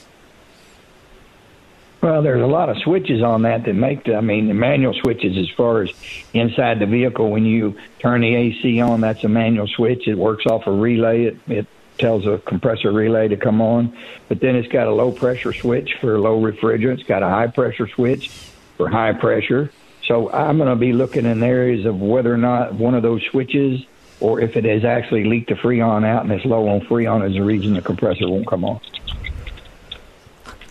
Well, 2.01 2.23
there's 2.23 2.43
a 2.43 2.47
lot 2.47 2.71
of 2.71 2.79
switches 2.79 3.23
on 3.23 3.43
that 3.43 3.65
that 3.65 3.75
make 3.75 4.05
the, 4.05 4.17
I 4.17 4.21
mean, 4.23 4.49
the 4.49 4.55
manual 4.55 4.95
switches 4.95 5.37
as 5.37 5.51
far 5.51 5.83
as 5.83 5.91
inside 6.33 6.79
the 6.79 6.87
vehicle. 6.87 7.31
When 7.31 7.45
you 7.45 7.77
turn 7.99 8.23
the 8.23 8.35
AC 8.35 8.81
on, 8.81 9.03
that's 9.03 9.25
a 9.25 9.29
manual 9.29 9.67
switch. 9.67 10.07
It 10.07 10.15
works 10.17 10.47
off 10.47 10.67
a 10.67 10.73
relay. 10.73 11.25
It, 11.25 11.37
it 11.49 11.67
tells 11.99 12.27
a 12.27 12.39
compressor 12.39 12.93
relay 12.93 13.29
to 13.29 13.37
come 13.37 13.61
on. 13.61 13.97
But 14.29 14.41
then 14.41 14.57
it's 14.57 14.69
got 14.69 14.87
a 14.87 14.93
low 14.93 15.13
pressure 15.13 15.53
switch 15.53 15.95
for 16.01 16.19
low 16.19 16.41
refrigerant. 16.41 17.01
It's 17.01 17.03
got 17.09 17.23
a 17.23 17.29
high 17.29 17.47
pressure 17.47 17.89
switch 17.89 18.31
for 18.77 18.89
high 18.89 19.13
pressure. 19.13 19.71
So 20.07 20.31
I'm 20.31 20.59
going 20.59 20.69
to 20.69 20.77
be 20.77 20.93
looking 20.93 21.25
in 21.25 21.43
areas 21.43 21.87
of 21.87 22.01
whether 22.01 22.33
or 22.33 22.39
not 22.39 22.75
one 22.75 22.95
of 22.95 23.03
those 23.03 23.23
switches 23.31 23.85
or 24.21 24.41
if 24.41 24.57
it 24.57 24.65
has 24.65 24.85
actually 24.85 25.25
leaked 25.25 25.49
the 25.49 25.55
freon 25.55 26.05
out 26.05 26.23
and 26.23 26.33
it's 26.33 26.45
low 26.45 26.69
on 26.69 26.81
freon 26.83 27.29
is 27.29 27.35
the 27.35 27.43
reason 27.43 27.75
the 27.75 27.83
compressor 27.83 28.29
won't 28.29 28.47
come 28.47 28.65
on. 28.65 28.81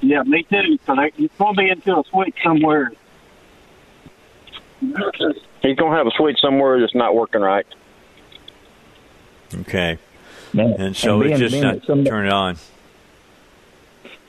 Yeah, 0.02 0.24
me 0.24 0.44
too. 0.44 0.78
So 0.86 0.96
they, 0.96 1.12
he's 1.16 1.30
going 1.38 1.56
to 1.56 1.62
be 1.62 1.70
into 1.70 1.98
a 1.98 2.04
switch 2.10 2.36
somewhere. 2.44 2.92
He's 4.82 5.78
going 5.78 5.78
to 5.78 5.92
have 5.92 6.08
a 6.08 6.12
switch 6.12 6.40
somewhere 6.42 6.80
that's 6.80 6.94
not 6.94 7.16
working 7.16 7.42
right. 7.42 7.66
Okay. 9.56 9.98
And 10.54 10.96
so 10.96 11.22
and 11.22 11.30
being, 11.30 11.42
it's 11.42 11.52
just 11.52 11.64
not 11.64 11.86
somebody, 11.86 12.10
turn 12.10 12.28
it 12.28 12.34
on. 12.34 12.58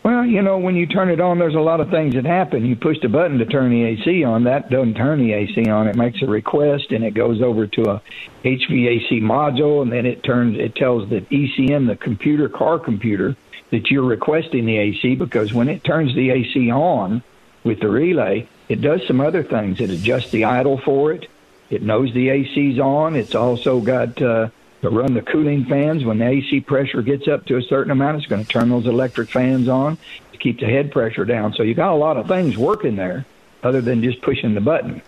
Well, 0.05 0.26
you 0.26 0.42
know, 0.42 0.59
when 0.59 0.76
you 0.76 0.86
turn 0.86 1.09
it 1.09 1.18
on, 1.18 1.38
there's 1.38 1.55
a 1.55 1.60
lot 1.60 1.80
of 1.80 1.88
things 1.88 2.14
that 2.14 2.26
happen. 2.26 2.66
You 2.66 2.76
push 2.76 3.01
the 3.01 3.09
button 3.09 3.38
to 3.38 3.46
turn 3.46 3.70
the 3.70 3.84
AC 3.84 4.22
on. 4.22 4.44
That 4.44 4.68
doesn't 4.68 4.94
turn 4.94 5.18
the 5.18 5.32
AC 5.32 5.70
on. 5.70 5.88
It 5.88 5.96
makes 5.96 6.20
a 6.20 6.26
request, 6.26 6.92
and 6.92 7.02
it 7.02 7.14
goes 7.14 7.40
over 7.40 7.66
to 7.66 7.90
a 7.90 8.02
HVAC 8.44 9.22
module, 9.22 9.80
and 9.80 9.90
then 9.90 10.05
it 10.05 10.22
turns. 10.22 10.59
It 10.59 10.74
tells 10.74 11.09
the 11.09 11.22
ECM, 11.22 11.86
the 11.86 11.96
computer, 11.96 12.51
car 12.51 12.78
computer, 12.78 13.34
that 13.70 13.90
you're 13.90 14.05
requesting 14.05 14.66
the 14.66 14.76
AC 14.76 15.14
because 15.14 15.55
when 15.55 15.70
it 15.70 15.82
turns 15.84 16.14
the 16.14 16.30
AC 16.30 16.70
on 16.70 17.22
with 17.64 17.80
the 17.80 17.88
relay, 17.88 18.46
it 18.68 18.82
does 18.82 19.06
some 19.06 19.22
other 19.22 19.42
things. 19.42 19.80
It 19.80 19.88
adjusts 19.88 20.30
the 20.30 20.44
idle 20.44 20.76
for 20.76 21.12
it. 21.12 21.28
It 21.70 21.80
knows 21.80 22.12
the 22.12 22.28
AC's 22.28 22.78
on. 22.78 23.16
It's 23.16 23.34
also 23.34 23.80
got. 23.80 24.20
Uh, 24.20 24.51
to 24.85 24.90
run 24.90 25.15
the 25.15 25.23
cooling 25.23 25.65
fans. 25.65 26.05
When 26.05 26.19
the 26.19 26.27
AC 26.27 26.61
pressure 26.61 27.01
gets 27.01 27.27
up 27.27 27.47
to 27.47 27.56
a 27.56 27.62
certain 27.62 27.90
amount, 27.90 28.19
it's 28.19 28.27
going 28.27 28.44
to 28.44 28.48
turn 28.48 28.69
those 28.69 28.86
electric 28.86 29.31
fans 29.31 29.66
on 29.66 29.97
to 30.32 30.39
keep 30.39 30.61
the 30.61 30.66
head 30.66 30.93
pressure 30.93 31.24
down. 31.24 31.55
So 31.55 31.62
you 31.62 31.74
got 31.74 31.93
a 31.93 31.97
lot 31.97 32.19
of 32.19 32.28
things 32.28 32.59
working 32.59 32.97
there 32.97 33.24
other 33.62 33.81
than 33.81 34.02
just 34.02 34.20
pushing 34.20 34.55
the 34.55 34.61
button. 34.61 35.01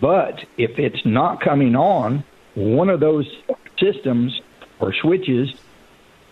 But 0.00 0.44
if 0.56 0.80
it's 0.80 1.06
not 1.06 1.40
coming 1.40 1.76
on, 1.76 2.24
one 2.54 2.88
of 2.88 2.98
those 2.98 3.26
systems 3.78 4.40
or 4.80 4.92
switches 4.92 5.50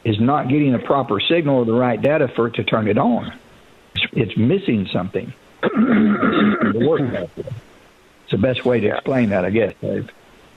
is 0.05 0.19
not 0.19 0.49
getting 0.49 0.75
a 0.75 0.81
proper 0.81 1.21
signal 1.21 1.59
or 1.59 1.65
the 1.65 1.73
right 1.73 2.01
data 2.01 2.27
for 2.35 2.49
it 2.49 2.55
to 2.55 2.65
turn 2.65 2.89
it 2.89 2.99
on. 2.99 3.33
It's 4.13 4.37
missing 4.37 4.89
something. 4.93 5.33
it's 5.63 5.73
the 8.31 8.39
best 8.39 8.65
way 8.65 8.81
to 8.81 8.89
explain 8.89 9.31
that, 9.31 9.45
I 9.45 9.51
guess, 9.51 9.73
Dave. 9.81 10.11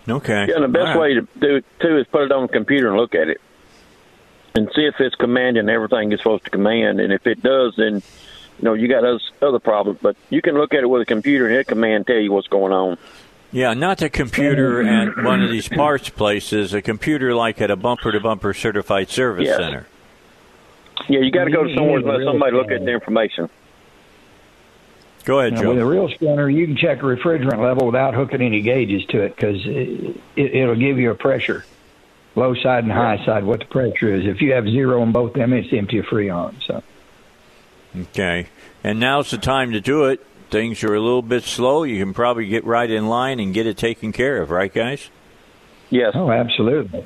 Okay. 0.10 0.48
Yeah, 0.48 0.56
and 0.56 0.64
the 0.64 0.68
best 0.68 0.95
right. 0.95 0.99
way 0.99 1.14
to 1.15 1.22
do 1.40 1.56
it 1.57 1.65
too 1.80 1.98
is 1.98 2.07
put 2.07 2.23
it 2.23 2.31
on 2.31 2.44
the 2.44 2.48
computer 2.48 2.90
and 2.90 2.98
look 2.98 3.15
at 3.15 3.30
it, 3.30 3.41
and 4.56 4.69
see 4.76 4.86
if 4.86 4.95
it's 4.99 5.15
commanding 5.15 5.69
everything 5.69 6.11
it's 6.11 6.22
supposed 6.22 6.45
to 6.45 6.49
command. 6.49 6.99
And 6.99 7.14
if 7.14 7.27
it 7.27 7.41
does, 7.41 7.76
then 7.77 7.95
you 7.95 8.64
know 8.64 8.73
you 8.73 8.88
got 8.88 9.03
other 9.03 9.19
other 9.41 9.60
problems. 9.60 9.99
But 10.02 10.15
you 10.30 10.41
can 10.41 10.56
look 10.56 10.73
at 10.73 10.81
it 10.81 10.88
with 10.88 11.02
a 11.02 11.06
computer 11.06 11.48
and 11.48 11.56
it 11.56 11.68
command 11.68 12.07
tell 12.07 12.18
you 12.18 12.31
what's 12.31 12.48
going 12.48 12.73
on. 12.73 12.98
Yeah, 13.52 13.73
not 13.73 14.02
a 14.02 14.10
computer 14.10 14.84
mm-hmm. 14.84 15.19
at 15.19 15.26
one 15.26 15.41
of 15.41 15.49
these 15.49 15.68
parts 15.68 16.10
places. 16.10 16.73
A 16.73 16.81
computer 16.81 17.34
like 17.34 17.61
at 17.61 17.72
a 17.72 17.76
bumper 17.76 18.11
to 18.11 18.19
bumper 18.19 18.53
certified 18.53 19.10
service 19.10 19.45
yes. 19.48 19.57
center. 19.57 19.88
Yeah, 21.07 21.22
you 21.22 21.31
got 21.31 21.45
to 21.45 21.52
go 21.52 21.64
to 21.64 21.73
somewhere 21.73 21.98
and 21.98 22.06
let 22.06 22.23
somebody 22.23 22.56
look 22.56 22.72
at 22.72 22.86
the 22.86 22.91
information. 22.91 23.49
Go 25.30 25.41
ahead, 25.41 25.57
Joe. 25.57 25.69
With 25.69 25.77
a 25.77 25.85
real 25.85 26.10
scanner, 26.10 26.49
you 26.49 26.65
can 26.65 26.76
check 26.76 27.03
a 27.03 27.06
refrigerant 27.06 27.61
level 27.61 27.85
without 27.85 28.15
hooking 28.15 28.41
any 28.41 28.61
gauges 28.61 29.06
to 29.10 29.22
it 29.22 29.35
because 29.35 29.61
it, 29.64 30.19
it, 30.35 30.65
will 30.65 30.76
give 30.76 30.97
you 30.97 31.11
a 31.11 31.15
pressure, 31.15 31.65
low 32.34 32.56
side 32.56 32.84
and 32.84 32.91
high 32.91 33.23
side, 33.23 33.43
what 33.43 33.60
the 33.60 33.68
pressure 33.68 34.11
is. 34.11 34.26
If 34.26 34.41
you 34.41 34.53
have 34.53 34.65
zero 34.65 35.03
on 35.03 35.11
both 35.11 35.34
them, 35.34 35.53
it's 35.53 35.72
empty 35.72 35.99
of 35.99 36.06
freon. 36.06 36.56
So. 36.65 36.81
Okay, 37.95 38.47
and 38.84 38.99
now's 38.99 39.30
the 39.30 39.38
time 39.38 39.72
to 39.73 39.80
do 39.80 40.06
it. 40.06 40.26
Things 40.49 40.84
are 40.84 40.95
a 40.95 40.99
little 40.99 41.22
bit 41.22 41.43
slow. 41.43 41.84
You 41.84 42.03
can 42.03 42.15
probably 42.15 42.47
get 42.47 42.65
right 42.65 42.89
in 42.89 43.07
line 43.07 43.39
and 43.39 43.53
get 43.53 43.68
it 43.68 43.77
taken 43.77 44.11
care 44.11 44.41
of, 44.41 44.49
right, 44.49 44.73
guys? 44.73 45.11
Yes. 45.91 46.14
Oh, 46.15 46.31
absolutely. 46.31 47.06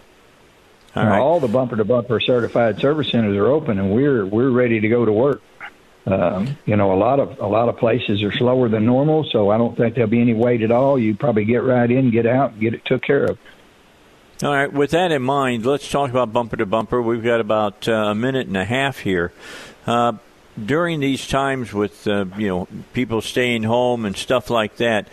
All, 0.95 1.06
right. 1.06 1.20
all 1.20 1.41
the 1.41 1.50
bumper 1.50 1.76
to 1.76 1.84
bumper 1.84 2.22
certified 2.22 2.80
service 2.80 3.10
centers 3.10 3.36
are 3.36 3.48
open, 3.48 3.80
and 3.80 3.94
we're 3.94 4.26
we're 4.26 4.50
ready 4.50 4.80
to 4.80 4.88
go 4.88 5.04
to 5.04 5.12
work. 5.12 5.41
Um, 6.06 6.58
you 6.66 6.76
know, 6.76 6.92
a 6.92 7.00
lot 7.00 7.20
of 7.20 7.40
a 7.40 7.48
lot 7.48 7.70
of 7.70 7.78
places 7.78 8.24
are 8.24 8.32
slower 8.32 8.68
than 8.68 8.86
normal, 8.86 9.24
so 9.32 9.50
I 9.50 9.58
don't 9.58 9.78
think 9.78 9.96
there'll 9.96 10.10
be 10.10 10.20
any 10.20 10.34
wait 10.34 10.62
at 10.62 10.72
all. 10.72 11.00
You 11.00 11.16
probably 11.16 11.46
get 11.46 11.64
right 11.64 11.90
in, 11.90 12.12
get 12.12 12.26
out, 12.26 12.52
and 12.52 12.62
get 12.62 12.74
it 12.74 12.84
took 12.86 13.04
care 13.04 13.24
of. 13.24 13.38
All 14.44 14.52
right. 14.52 14.72
With 14.72 14.92
that 14.92 15.12
in 15.14 15.22
mind, 15.22 15.66
let's 15.66 15.90
talk 15.90 16.10
about 16.10 16.34
bumper 16.34 16.58
to 16.58 16.66
bumper. 16.66 17.02
We've 17.02 17.24
got 17.24 17.40
about 17.40 17.88
uh, 17.88 17.94
a 17.94 18.16
minute 18.16 18.48
and 18.48 18.58
a 18.58 18.66
half 18.66 19.00
here. 19.00 19.32
Uh, 19.88 20.14
during 20.64 21.00
these 21.00 21.28
times 21.28 21.74
with 21.74 22.06
uh, 22.08 22.26
you 22.38 22.48
know 22.48 22.68
people 22.94 23.22
staying 23.22 23.64
home 23.64 24.06
and 24.06 24.18
stuff 24.18 24.50
like 24.50 24.76
that, 24.78 25.08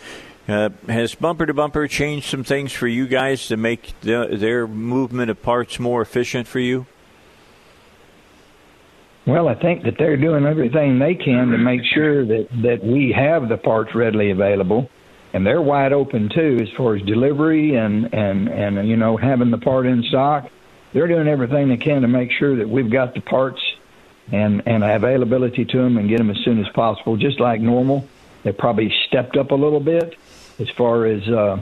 uh, 0.47 0.69
has 0.87 1.15
bumper 1.15 1.45
to 1.45 1.53
bumper 1.53 1.87
changed 1.87 2.29
some 2.29 2.43
things 2.43 2.73
for 2.73 2.87
you 2.87 3.07
guys 3.07 3.47
to 3.47 3.55
make 3.55 3.97
the, 4.01 4.27
their 4.31 4.67
movement 4.67 5.29
of 5.31 5.41
parts 5.41 5.79
more 5.79 6.01
efficient 6.01 6.47
for 6.47 6.59
you? 6.59 6.85
Well, 9.25 9.47
I 9.47 9.53
think 9.53 9.83
that 9.83 9.97
they're 9.99 10.17
doing 10.17 10.45
everything 10.45 10.97
they 10.97 11.13
can 11.13 11.49
to 11.51 11.57
make 11.57 11.83
sure 11.83 12.25
that 12.25 12.47
that 12.63 12.83
we 12.83 13.11
have 13.11 13.49
the 13.49 13.57
parts 13.57 13.93
readily 13.93 14.31
available, 14.31 14.89
and 15.33 15.45
they're 15.45 15.61
wide 15.61 15.93
open 15.93 16.29
too 16.29 16.57
as 16.59 16.69
far 16.75 16.95
as 16.95 17.03
delivery 17.03 17.75
and 17.75 18.11
and 18.13 18.47
and 18.47 18.87
you 18.89 18.97
know 18.97 19.17
having 19.17 19.51
the 19.51 19.59
part 19.59 19.85
in 19.85 20.01
stock. 20.03 20.49
They're 20.93 21.07
doing 21.07 21.27
everything 21.27 21.69
they 21.69 21.77
can 21.77 22.01
to 22.01 22.07
make 22.07 22.31
sure 22.31 22.55
that 22.57 22.67
we've 22.67 22.89
got 22.89 23.13
the 23.13 23.21
parts 23.21 23.61
and 24.31 24.63
and 24.65 24.83
availability 24.83 25.65
to 25.65 25.77
them 25.77 25.97
and 25.97 26.09
get 26.09 26.17
them 26.17 26.31
as 26.31 26.37
soon 26.43 26.59
as 26.59 26.71
possible, 26.73 27.15
just 27.15 27.39
like 27.39 27.61
normal. 27.61 28.07
They 28.41 28.51
probably 28.51 28.91
stepped 29.07 29.37
up 29.37 29.51
a 29.51 29.55
little 29.55 29.79
bit 29.79 30.17
as 30.57 30.69
far 30.71 31.05
as 31.05 31.27
uh, 31.29 31.61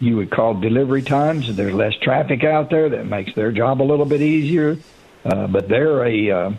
you 0.00 0.16
would 0.16 0.30
call 0.30 0.52
delivery 0.60 1.00
times. 1.00 1.56
There's 1.56 1.72
less 1.72 1.94
traffic 2.02 2.44
out 2.44 2.68
there 2.68 2.90
that 2.90 3.06
makes 3.06 3.34
their 3.34 3.52
job 3.52 3.80
a 3.80 3.84
little 3.84 4.04
bit 4.04 4.20
easier. 4.20 4.76
Uh, 5.24 5.46
but 5.46 5.68
they're 5.68 6.04
a 6.04 6.30
uh, 6.30 6.50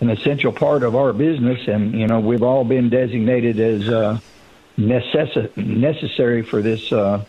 an 0.00 0.10
essential 0.10 0.52
part 0.52 0.82
of 0.82 0.96
our 0.96 1.12
business, 1.12 1.68
and 1.68 1.92
you 1.94 2.06
know 2.06 2.20
we've 2.20 2.42
all 2.42 2.64
been 2.64 2.88
designated 2.88 3.60
as 3.60 3.88
uh, 3.88 4.18
necess- 4.78 5.56
necessary 5.56 6.42
for 6.42 6.62
this 6.62 6.90
uh, 6.92 7.24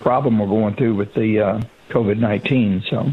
problem 0.00 0.38
we're 0.38 0.46
going 0.46 0.74
through 0.74 0.94
with 0.94 1.14
the 1.14 1.40
uh, 1.40 1.60
COVID 1.90 2.18
nineteen. 2.18 2.82
So. 2.88 3.12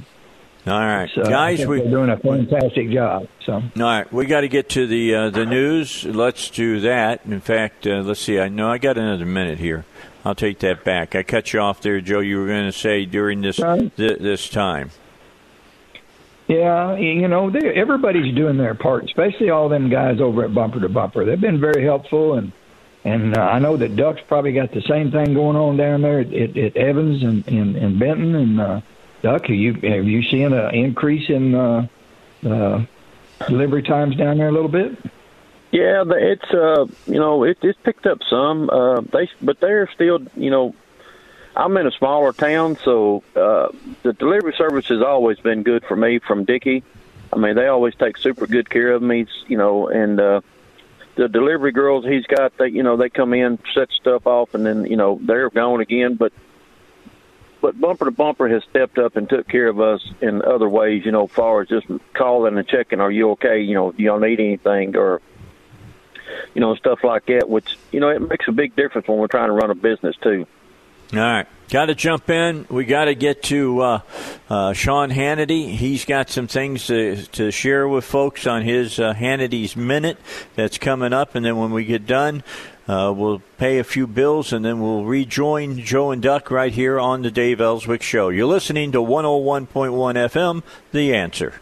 All 0.67 0.79
right, 0.79 1.07
So 1.13 1.23
guys, 1.23 1.63
we 1.63 1.79
they're 1.79 1.91
doing 1.91 2.09
a 2.09 2.17
fantastic 2.17 2.89
job. 2.89 3.27
So 3.45 3.53
All 3.53 3.61
right, 3.75 4.11
we 4.11 4.25
got 4.25 4.41
to 4.41 4.47
get 4.47 4.69
to 4.69 4.87
the 4.87 5.13
uh, 5.13 5.29
the 5.29 5.45
news. 5.45 6.03
Let's 6.05 6.49
do 6.49 6.79
that. 6.79 7.23
In 7.23 7.39
fact, 7.39 7.85
uh, 7.85 8.01
let's 8.01 8.19
see. 8.19 8.39
I 8.39 8.47
know 8.47 8.71
I 8.71 8.79
got 8.79 8.97
another 8.97 9.27
minute 9.27 9.59
here. 9.59 9.85
I'll 10.25 10.33
take 10.33 10.57
that 10.59 10.83
back. 10.83 11.13
I 11.13 11.21
cut 11.21 11.53
you 11.53 11.59
off 11.59 11.81
there, 11.81 12.01
Joe. 12.01 12.19
You 12.19 12.39
were 12.39 12.47
going 12.47 12.65
to 12.65 12.71
say 12.71 13.05
during 13.05 13.41
this 13.41 13.57
th- 13.57 13.91
this 13.95 14.49
time. 14.49 14.89
Yeah, 16.47 16.95
you 16.97 17.27
know, 17.27 17.49
they, 17.49 17.73
everybody's 17.73 18.35
doing 18.35 18.57
their 18.57 18.75
part, 18.75 19.05
especially 19.05 19.49
all 19.49 19.67
them 19.67 19.89
guys 19.89 20.21
over 20.21 20.45
at 20.45 20.53
Bumper 20.53 20.79
to 20.79 20.89
Bumper. 20.89 21.25
They've 21.25 21.41
been 21.41 21.59
very 21.59 21.83
helpful, 21.83 22.35
and 22.35 22.51
and 23.03 23.37
uh, 23.37 23.41
I 23.41 23.59
know 23.59 23.77
that 23.77 23.95
Duck's 23.95 24.21
probably 24.27 24.53
got 24.53 24.71
the 24.71 24.81
same 24.81 25.11
thing 25.11 25.33
going 25.33 25.55
on 25.55 25.77
down 25.77 26.01
there 26.01 26.19
at, 26.19 26.33
at, 26.33 26.57
at 26.57 26.75
Evans 26.75 27.23
and, 27.23 27.47
and, 27.47 27.75
and 27.75 27.99
Benton. 27.99 28.35
And 28.35 28.61
uh, 28.61 28.81
Duck, 29.21 29.45
have 29.45 29.55
you 29.55 29.73
have 29.73 30.05
you 30.05 30.21
seen 30.23 30.53
an 30.53 30.73
increase 30.75 31.29
in 31.29 31.55
uh, 31.55 31.87
uh, 32.47 32.85
delivery 33.47 33.83
times 33.83 34.15
down 34.15 34.37
there 34.37 34.49
a 34.49 34.51
little 34.51 34.69
bit? 34.69 34.97
Yeah, 35.71 36.03
it's 36.07 36.51
uh, 36.51 36.85
you 37.05 37.19
know, 37.19 37.43
it, 37.43 37.57
it's 37.61 37.77
picked 37.83 38.05
up 38.05 38.19
some. 38.29 38.69
Uh, 38.69 39.01
they, 39.01 39.29
but 39.41 39.59
they're 39.59 39.89
still, 39.93 40.19
you 40.35 40.49
know, 40.49 40.75
I'm 41.55 41.75
in 41.77 41.87
a 41.87 41.91
smaller 41.91 42.33
town, 42.33 42.77
so 42.83 43.23
uh, 43.35 43.69
the 44.03 44.13
delivery 44.13 44.53
service 44.57 44.87
has 44.89 45.01
always 45.01 45.39
been 45.39 45.63
good 45.63 45.85
for 45.85 45.95
me 45.95 46.19
from 46.19 46.43
Dickey. 46.43 46.83
I 47.31 47.37
mean, 47.37 47.55
they 47.55 47.67
always 47.67 47.95
take 47.95 48.17
super 48.17 48.45
good 48.45 48.69
care 48.69 48.91
of 48.91 49.01
me, 49.01 49.25
you 49.47 49.57
know, 49.57 49.87
and 49.87 50.19
uh, 50.19 50.41
the 51.15 51.29
delivery 51.29 51.71
girls 51.71 52.05
he's 52.05 52.25
got, 52.25 52.57
they, 52.57 52.67
you 52.67 52.83
know, 52.83 52.97
they 52.97 53.09
come 53.09 53.33
in, 53.33 53.57
set 53.73 53.89
stuff 53.91 54.27
off, 54.27 54.53
and 54.53 54.65
then, 54.65 54.85
you 54.85 54.97
know, 54.97 55.19
they're 55.21 55.49
gone 55.49 55.81
again. 55.81 56.15
But 56.15 56.33
but 57.61 57.79
bumper 57.79 58.05
to 58.05 58.11
bumper 58.11 58.47
has 58.47 58.63
stepped 58.69 58.99
up 58.99 59.15
and 59.15 59.27
took 59.27 59.47
care 59.47 59.67
of 59.67 59.79
us 59.79 60.05
in 60.21 60.43
other 60.43 60.69
ways, 60.69 61.03
you 61.03 61.11
know, 61.11 61.25
far 61.25 61.61
as 61.61 61.69
just 61.69 61.87
calling 62.13 62.57
and 62.57 62.67
checking, 62.67 62.99
are 62.99 63.11
you 63.11 63.31
okay? 63.31 63.61
You 63.61 63.73
know, 63.73 63.91
do 63.91 64.03
y'all 64.03 64.19
need 64.19 64.39
anything 64.39 64.95
or 64.95 65.21
you 66.53 66.61
know, 66.61 66.75
stuff 66.75 67.03
like 67.03 67.25
that, 67.27 67.49
which, 67.49 67.77
you 67.91 67.99
know, 67.99 68.09
it 68.09 68.19
makes 68.19 68.47
a 68.47 68.51
big 68.51 68.75
difference 68.75 69.07
when 69.07 69.17
we're 69.17 69.27
trying 69.27 69.49
to 69.49 69.53
run 69.53 69.69
a 69.69 69.75
business 69.75 70.15
too. 70.21 70.45
All 71.13 71.19
right, 71.19 71.47
got 71.69 71.85
to 71.85 71.95
jump 71.95 72.29
in. 72.29 72.65
We 72.69 72.83
got 72.83 73.05
to 73.05 73.15
get 73.15 73.43
to 73.43 73.79
uh, 73.79 73.99
uh, 74.49 74.73
Sean 74.73 75.11
Hannity. 75.11 75.69
He's 75.69 76.03
got 76.03 76.29
some 76.29 76.47
things 76.47 76.87
to, 76.87 77.23
to 77.27 77.51
share 77.51 77.87
with 77.87 78.03
folks 78.03 78.47
on 78.47 78.63
his 78.63 78.99
uh, 78.99 79.13
Hannity's 79.13 79.75
Minute 79.75 80.17
that's 80.55 80.79
coming 80.79 81.13
up, 81.13 81.35
and 81.35 81.45
then 81.45 81.57
when 81.57 81.71
we 81.71 81.85
get 81.85 82.07
done, 82.07 82.43
uh, 82.87 83.13
we'll 83.15 83.41
pay 83.57 83.77
a 83.77 83.83
few 83.83 84.07
bills, 84.07 84.51
and 84.51 84.65
then 84.65 84.81
we'll 84.81 85.05
rejoin 85.05 85.79
Joe 85.79 86.09
and 86.09 86.23
Duck 86.23 86.49
right 86.49 86.73
here 86.73 86.99
on 86.99 87.21
the 87.21 87.31
Dave 87.31 87.61
Elswick 87.61 88.01
Show. 88.01 88.29
You're 88.29 88.47
listening 88.47 88.91
to 88.93 88.99
101.1 88.99 89.67
FM, 89.69 90.63
The 90.91 91.13
Answer. 91.13 91.61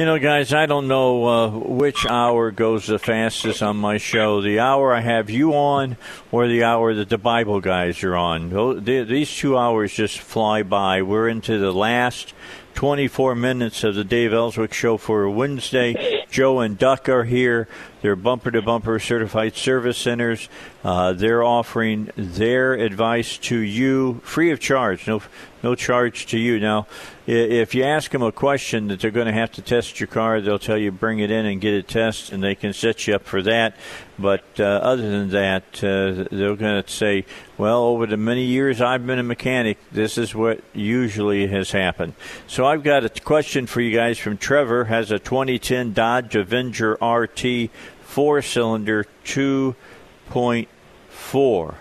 You 0.00 0.06
know, 0.06 0.18
guys, 0.18 0.54
I 0.54 0.64
don't 0.64 0.88
know 0.88 1.26
uh, 1.26 1.50
which 1.50 2.06
hour 2.06 2.50
goes 2.50 2.86
the 2.86 2.98
fastest 2.98 3.62
on 3.62 3.76
my 3.76 3.98
show. 3.98 4.40
The 4.40 4.58
hour 4.58 4.94
I 4.94 5.02
have 5.02 5.28
you 5.28 5.52
on, 5.52 5.98
or 6.32 6.48
the 6.48 6.64
hour 6.64 6.94
that 6.94 7.10
the 7.10 7.18
Bible 7.18 7.60
guys 7.60 8.02
are 8.02 8.16
on. 8.16 8.82
These 8.82 9.36
two 9.36 9.58
hours 9.58 9.92
just 9.92 10.18
fly 10.18 10.62
by. 10.62 11.02
We're 11.02 11.28
into 11.28 11.58
the 11.58 11.70
last 11.70 12.32
24 12.76 13.34
minutes 13.34 13.84
of 13.84 13.94
the 13.94 14.02
Dave 14.02 14.32
Elswick 14.32 14.72
Show 14.72 14.96
for 14.96 15.28
Wednesday. 15.28 16.24
Joe 16.30 16.60
and 16.60 16.78
Duck 16.78 17.06
are 17.10 17.24
here. 17.24 17.68
They're 18.02 18.16
bumper 18.16 18.50
to 18.50 18.62
bumper 18.62 18.98
certified 18.98 19.56
service 19.56 19.98
centers. 19.98 20.48
Uh, 20.82 21.12
they're 21.12 21.42
offering 21.42 22.10
their 22.16 22.74
advice 22.74 23.36
to 23.38 23.58
you 23.58 24.20
free 24.24 24.50
of 24.50 24.60
charge. 24.60 25.06
No, 25.06 25.22
no 25.62 25.74
charge 25.74 26.26
to 26.26 26.38
you. 26.38 26.58
Now, 26.58 26.86
if 27.26 27.74
you 27.74 27.84
ask 27.84 28.10
them 28.10 28.22
a 28.22 28.32
question 28.32 28.88
that 28.88 29.00
they're 29.00 29.10
going 29.10 29.26
to 29.26 29.32
have 29.32 29.52
to 29.52 29.62
test 29.62 30.00
your 30.00 30.06
car, 30.06 30.40
they'll 30.40 30.58
tell 30.58 30.78
you 30.78 30.90
bring 30.90 31.18
it 31.18 31.30
in 31.30 31.44
and 31.44 31.60
get 31.60 31.74
it 31.74 31.86
tested, 31.86 32.34
and 32.34 32.42
they 32.42 32.54
can 32.54 32.72
set 32.72 33.06
you 33.06 33.14
up 33.14 33.24
for 33.24 33.42
that. 33.42 33.76
But 34.18 34.44
uh, 34.58 34.64
other 34.64 35.08
than 35.08 35.30
that, 35.30 35.62
uh, 35.84 36.26
they're 36.30 36.56
going 36.56 36.82
to 36.82 36.84
say, 36.86 37.24
well, 37.56 37.84
over 37.84 38.06
the 38.06 38.16
many 38.16 38.44
years 38.44 38.80
I've 38.80 39.06
been 39.06 39.18
a 39.18 39.22
mechanic, 39.22 39.78
this 39.92 40.18
is 40.18 40.34
what 40.34 40.60
usually 40.74 41.46
has 41.46 41.70
happened. 41.70 42.14
So 42.46 42.64
I've 42.66 42.82
got 42.82 43.04
a 43.04 43.08
question 43.08 43.66
for 43.66 43.80
you 43.80 43.94
guys 43.96 44.18
from 44.18 44.38
Trevor. 44.38 44.84
Has 44.84 45.10
a 45.10 45.18
2010 45.18 45.92
Dodge 45.92 46.36
Avenger 46.36 46.98
RT 47.02 47.70
four-cylinder 48.10 49.06
2.4. 49.24 51.74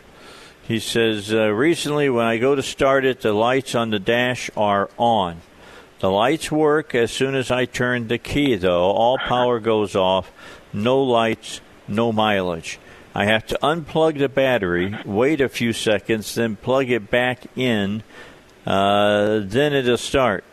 He 0.62 0.80
says, 0.80 1.34
uh, 1.34 1.50
recently 1.50 2.08
when 2.08 2.26
I 2.26 2.38
go 2.38 2.54
to 2.54 2.62
start 2.62 3.04
it, 3.04 3.22
the 3.22 3.34
lights 3.34 3.74
on 3.74 3.90
the 3.90 3.98
dash 3.98 4.52
are 4.56 4.92
on. 5.00 5.42
The 6.02 6.12
lights 6.12 6.52
work 6.52 6.94
as 6.94 7.12
soon 7.12 7.34
as 7.34 7.50
I 7.50 7.66
turn 7.66 8.08
the 8.08 8.20
key, 8.20 8.56
though. 8.56 8.92
All 8.92 9.18
power 9.18 9.60
goes 9.60 9.96
off. 9.96 10.32
No 10.72 11.02
lights, 11.02 11.62
no 11.88 12.12
mileage. 12.12 12.78
I 13.16 13.26
have 13.26 13.48
to 13.48 13.58
unplug 13.64 14.20
the 14.20 14.30
battery, 14.30 14.96
wait 15.04 15.42
a 15.42 15.50
few 15.50 15.74
seconds, 15.74 16.36
then 16.36 16.58
plug 16.58 16.92
it 16.92 17.10
back 17.10 17.48
in. 17.58 18.04
Uh, 18.68 19.40
then 19.44 19.74
it'll 19.74 19.98
start. 19.98 20.44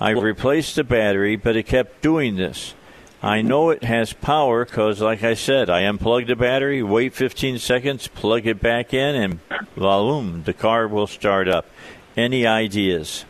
I 0.00 0.10
replaced 0.10 0.76
the 0.76 0.84
battery, 0.84 1.34
but 1.34 1.56
it 1.56 1.64
kept 1.64 2.02
doing 2.02 2.36
this. 2.36 2.76
I 3.22 3.42
know 3.42 3.70
it 3.70 3.82
has 3.82 4.12
power 4.12 4.64
because, 4.64 5.00
like 5.00 5.24
I 5.24 5.34
said, 5.34 5.68
I 5.68 5.82
unplug 5.82 6.28
the 6.28 6.36
battery, 6.36 6.82
wait 6.84 7.14
15 7.14 7.58
seconds, 7.58 8.06
plug 8.08 8.46
it 8.46 8.60
back 8.60 8.94
in, 8.94 9.16
and 9.16 9.38
boom, 9.74 10.44
the 10.44 10.52
car 10.52 10.86
will 10.86 11.08
start 11.08 11.48
up. 11.48 11.66
Any 12.16 12.46
ideas? 12.46 13.24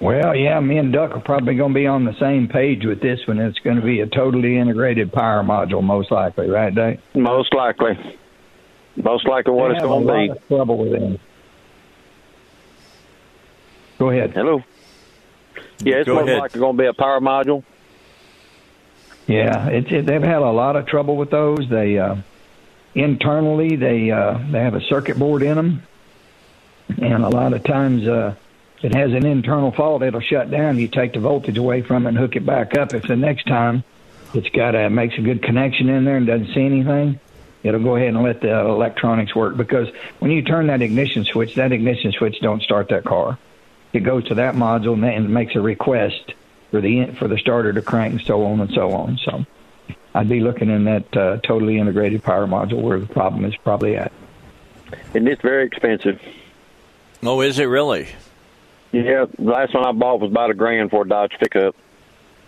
Well, 0.00 0.34
yeah, 0.36 0.60
me 0.60 0.76
and 0.76 0.92
Duck 0.92 1.12
are 1.12 1.20
probably 1.20 1.54
going 1.54 1.72
to 1.72 1.78
be 1.78 1.86
on 1.86 2.04
the 2.04 2.14
same 2.20 2.48
page 2.48 2.84
with 2.84 3.00
this 3.00 3.26
one. 3.26 3.38
It's 3.38 3.58
going 3.60 3.76
to 3.76 3.82
be 3.82 4.00
a 4.00 4.06
totally 4.06 4.58
integrated 4.58 5.12
power 5.12 5.42
module, 5.42 5.82
most 5.82 6.10
likely, 6.10 6.50
right, 6.50 6.74
Dave? 6.74 7.00
Most 7.14 7.54
likely. 7.54 8.18
Most 8.96 9.26
likely 9.26 9.52
what 9.54 9.68
They 9.68 9.74
it's 9.74 9.80
have 9.82 9.88
going 9.88 10.02
a 10.02 10.06
to 10.06 10.12
lot 10.12 10.24
be. 10.24 10.30
of 10.30 10.48
trouble 10.48 10.78
with 10.78 10.92
them. 10.92 11.18
Go 13.98 14.10
ahead. 14.10 14.32
Hello. 14.32 14.62
Yeah, 15.78 15.96
it's 15.96 16.06
Go 16.06 16.14
most 16.16 16.28
ahead. 16.28 16.38
likely 16.40 16.60
going 16.60 16.76
to 16.76 16.82
be 16.82 16.86
a 16.88 16.94
power 16.94 17.20
module. 17.20 17.62
Yeah, 19.26 19.68
it's 19.68 19.90
it, 19.90 20.06
they've 20.06 20.22
had 20.22 20.42
a 20.42 20.50
lot 20.50 20.76
of 20.76 20.86
trouble 20.86 21.16
with 21.16 21.30
those. 21.30 21.68
They 21.68 21.98
uh, 21.98 22.16
internally 22.94 23.76
they 23.76 24.10
uh, 24.10 24.38
they 24.50 24.60
have 24.60 24.74
a 24.74 24.80
circuit 24.82 25.18
board 25.18 25.42
in 25.42 25.56
them, 25.56 25.82
and 27.00 27.24
a 27.24 27.28
lot 27.28 27.52
of 27.52 27.64
times 27.64 28.06
uh, 28.06 28.36
it 28.82 28.94
has 28.94 29.12
an 29.12 29.26
internal 29.26 29.72
fault, 29.72 30.02
it'll 30.02 30.20
shut 30.20 30.50
down. 30.50 30.78
You 30.78 30.88
take 30.88 31.14
the 31.14 31.20
voltage 31.20 31.58
away 31.58 31.82
from 31.82 32.06
it 32.06 32.10
and 32.10 32.18
hook 32.18 32.36
it 32.36 32.46
back 32.46 32.76
up. 32.76 32.94
If 32.94 33.04
the 33.04 33.16
next 33.16 33.46
time 33.46 33.82
it's 34.34 34.48
got 34.50 34.74
a 34.74 34.90
makes 34.90 35.16
a 35.18 35.22
good 35.22 35.42
connection 35.42 35.88
in 35.88 36.04
there 36.04 36.18
and 36.18 36.26
doesn't 36.26 36.54
see 36.54 36.64
anything, 36.64 37.18
it'll 37.62 37.82
go 37.82 37.96
ahead 37.96 38.08
and 38.08 38.22
let 38.22 38.42
the 38.42 38.56
electronics 38.60 39.34
work. 39.34 39.56
Because 39.56 39.88
when 40.20 40.30
you 40.30 40.42
turn 40.42 40.68
that 40.68 40.82
ignition 40.82 41.24
switch, 41.24 41.54
that 41.56 41.72
ignition 41.72 42.12
switch 42.12 42.38
don't 42.40 42.62
start 42.62 42.90
that 42.90 43.04
car. 43.04 43.38
It 43.92 44.00
goes 44.00 44.24
to 44.28 44.34
that 44.34 44.54
module 44.54 44.92
and 44.92 45.02
then 45.02 45.32
makes 45.32 45.56
a 45.56 45.60
request 45.60 46.34
for 46.70 46.80
the 46.80 47.06
for 47.18 47.28
the 47.28 47.38
starter 47.38 47.72
to 47.72 47.82
crank 47.82 48.14
and 48.14 48.22
so 48.22 48.44
on 48.44 48.60
and 48.60 48.70
so 48.72 48.92
on. 48.92 49.18
So 49.24 49.44
I'd 50.14 50.28
be 50.28 50.40
looking 50.40 50.70
in 50.70 50.84
that 50.84 51.16
uh, 51.16 51.36
totally 51.38 51.78
integrated 51.78 52.22
power 52.22 52.46
module 52.46 52.80
where 52.80 52.98
the 52.98 53.06
problem 53.06 53.44
is 53.44 53.54
probably 53.56 53.96
at. 53.96 54.12
And 55.14 55.28
it's 55.28 55.42
very 55.42 55.66
expensive. 55.66 56.20
Oh, 57.22 57.40
is 57.40 57.58
it 57.58 57.64
really? 57.64 58.08
Yeah, 58.92 59.26
the 59.36 59.42
last 59.42 59.74
one 59.74 59.84
I 59.84 59.92
bought 59.92 60.20
was 60.20 60.30
about 60.30 60.50
a 60.50 60.54
grand 60.54 60.90
for 60.90 61.02
a 61.02 61.08
Dodge 61.08 61.32
pickup. 61.38 61.74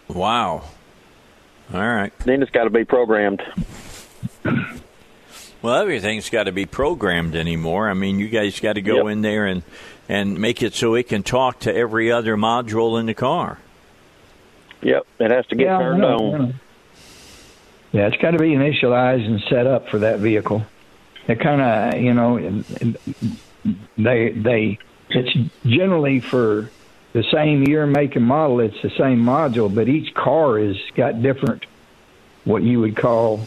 Wow. 0.07 0.65
All 1.75 1.81
right. 1.81 2.17
Then 2.21 2.43
it's 2.43 2.51
got 2.51 2.65
to 2.65 2.71
be 2.71 2.85
programmed. 2.85 3.43
Well, 5.61 5.75
everything's 5.75 6.31
got 6.31 6.45
to 6.45 6.53
be 6.53 6.67
programmed 6.67 7.35
anymore. 7.35 7.91
I 7.91 7.95
mean, 7.95 8.21
you 8.21 8.29
guys 8.29 8.61
got 8.61 8.75
to 8.75 8.83
go 8.83 9.09
in 9.09 9.23
there 9.23 9.45
and 9.47 9.63
and 10.09 10.39
make 10.39 10.63
it 10.63 10.73
so 10.75 10.95
it 10.95 11.09
can 11.09 11.23
talk 11.23 11.61
to 11.61 11.75
every 11.75 12.11
other 12.13 12.37
module 12.37 12.99
in 12.99 13.07
the 13.07 13.15
car. 13.15 13.59
Yep, 14.83 15.07
it 15.19 15.31
has 15.31 15.47
to 15.47 15.57
get 15.57 15.65
Yeah, 15.65 15.79
turned 15.79 16.01
know, 16.01 16.35
on. 16.35 16.61
Yeah, 17.93 18.07
it's 18.07 18.17
got 18.19 18.33
to 18.33 18.39
be 18.39 18.51
initialized 18.51 19.27
and 19.27 19.41
set 19.49 19.67
up 19.67 19.89
for 19.89 20.01
that 20.01 20.19
vehicle. 20.21 20.65
It 21.27 21.41
kind 21.41 21.61
of, 21.61 22.01
you 22.01 22.15
know, 22.15 22.63
they 23.97 24.31
they 24.31 24.79
it's 25.11 25.51
generally 25.65 26.21
for 26.21 26.71
the 27.13 27.25
same 27.33 27.65
year, 27.65 27.87
make, 27.87 28.17
and 28.17 28.25
model. 28.25 28.61
It's 28.61 28.81
the 28.83 28.91
same 28.91 29.25
module, 29.25 29.75
but 29.75 29.89
each 29.89 30.15
car 30.15 30.59
is 30.59 30.77
got 30.95 31.23
different, 31.23 31.65
what 32.45 32.63
you 32.63 32.81
would 32.81 32.97
call 32.97 33.47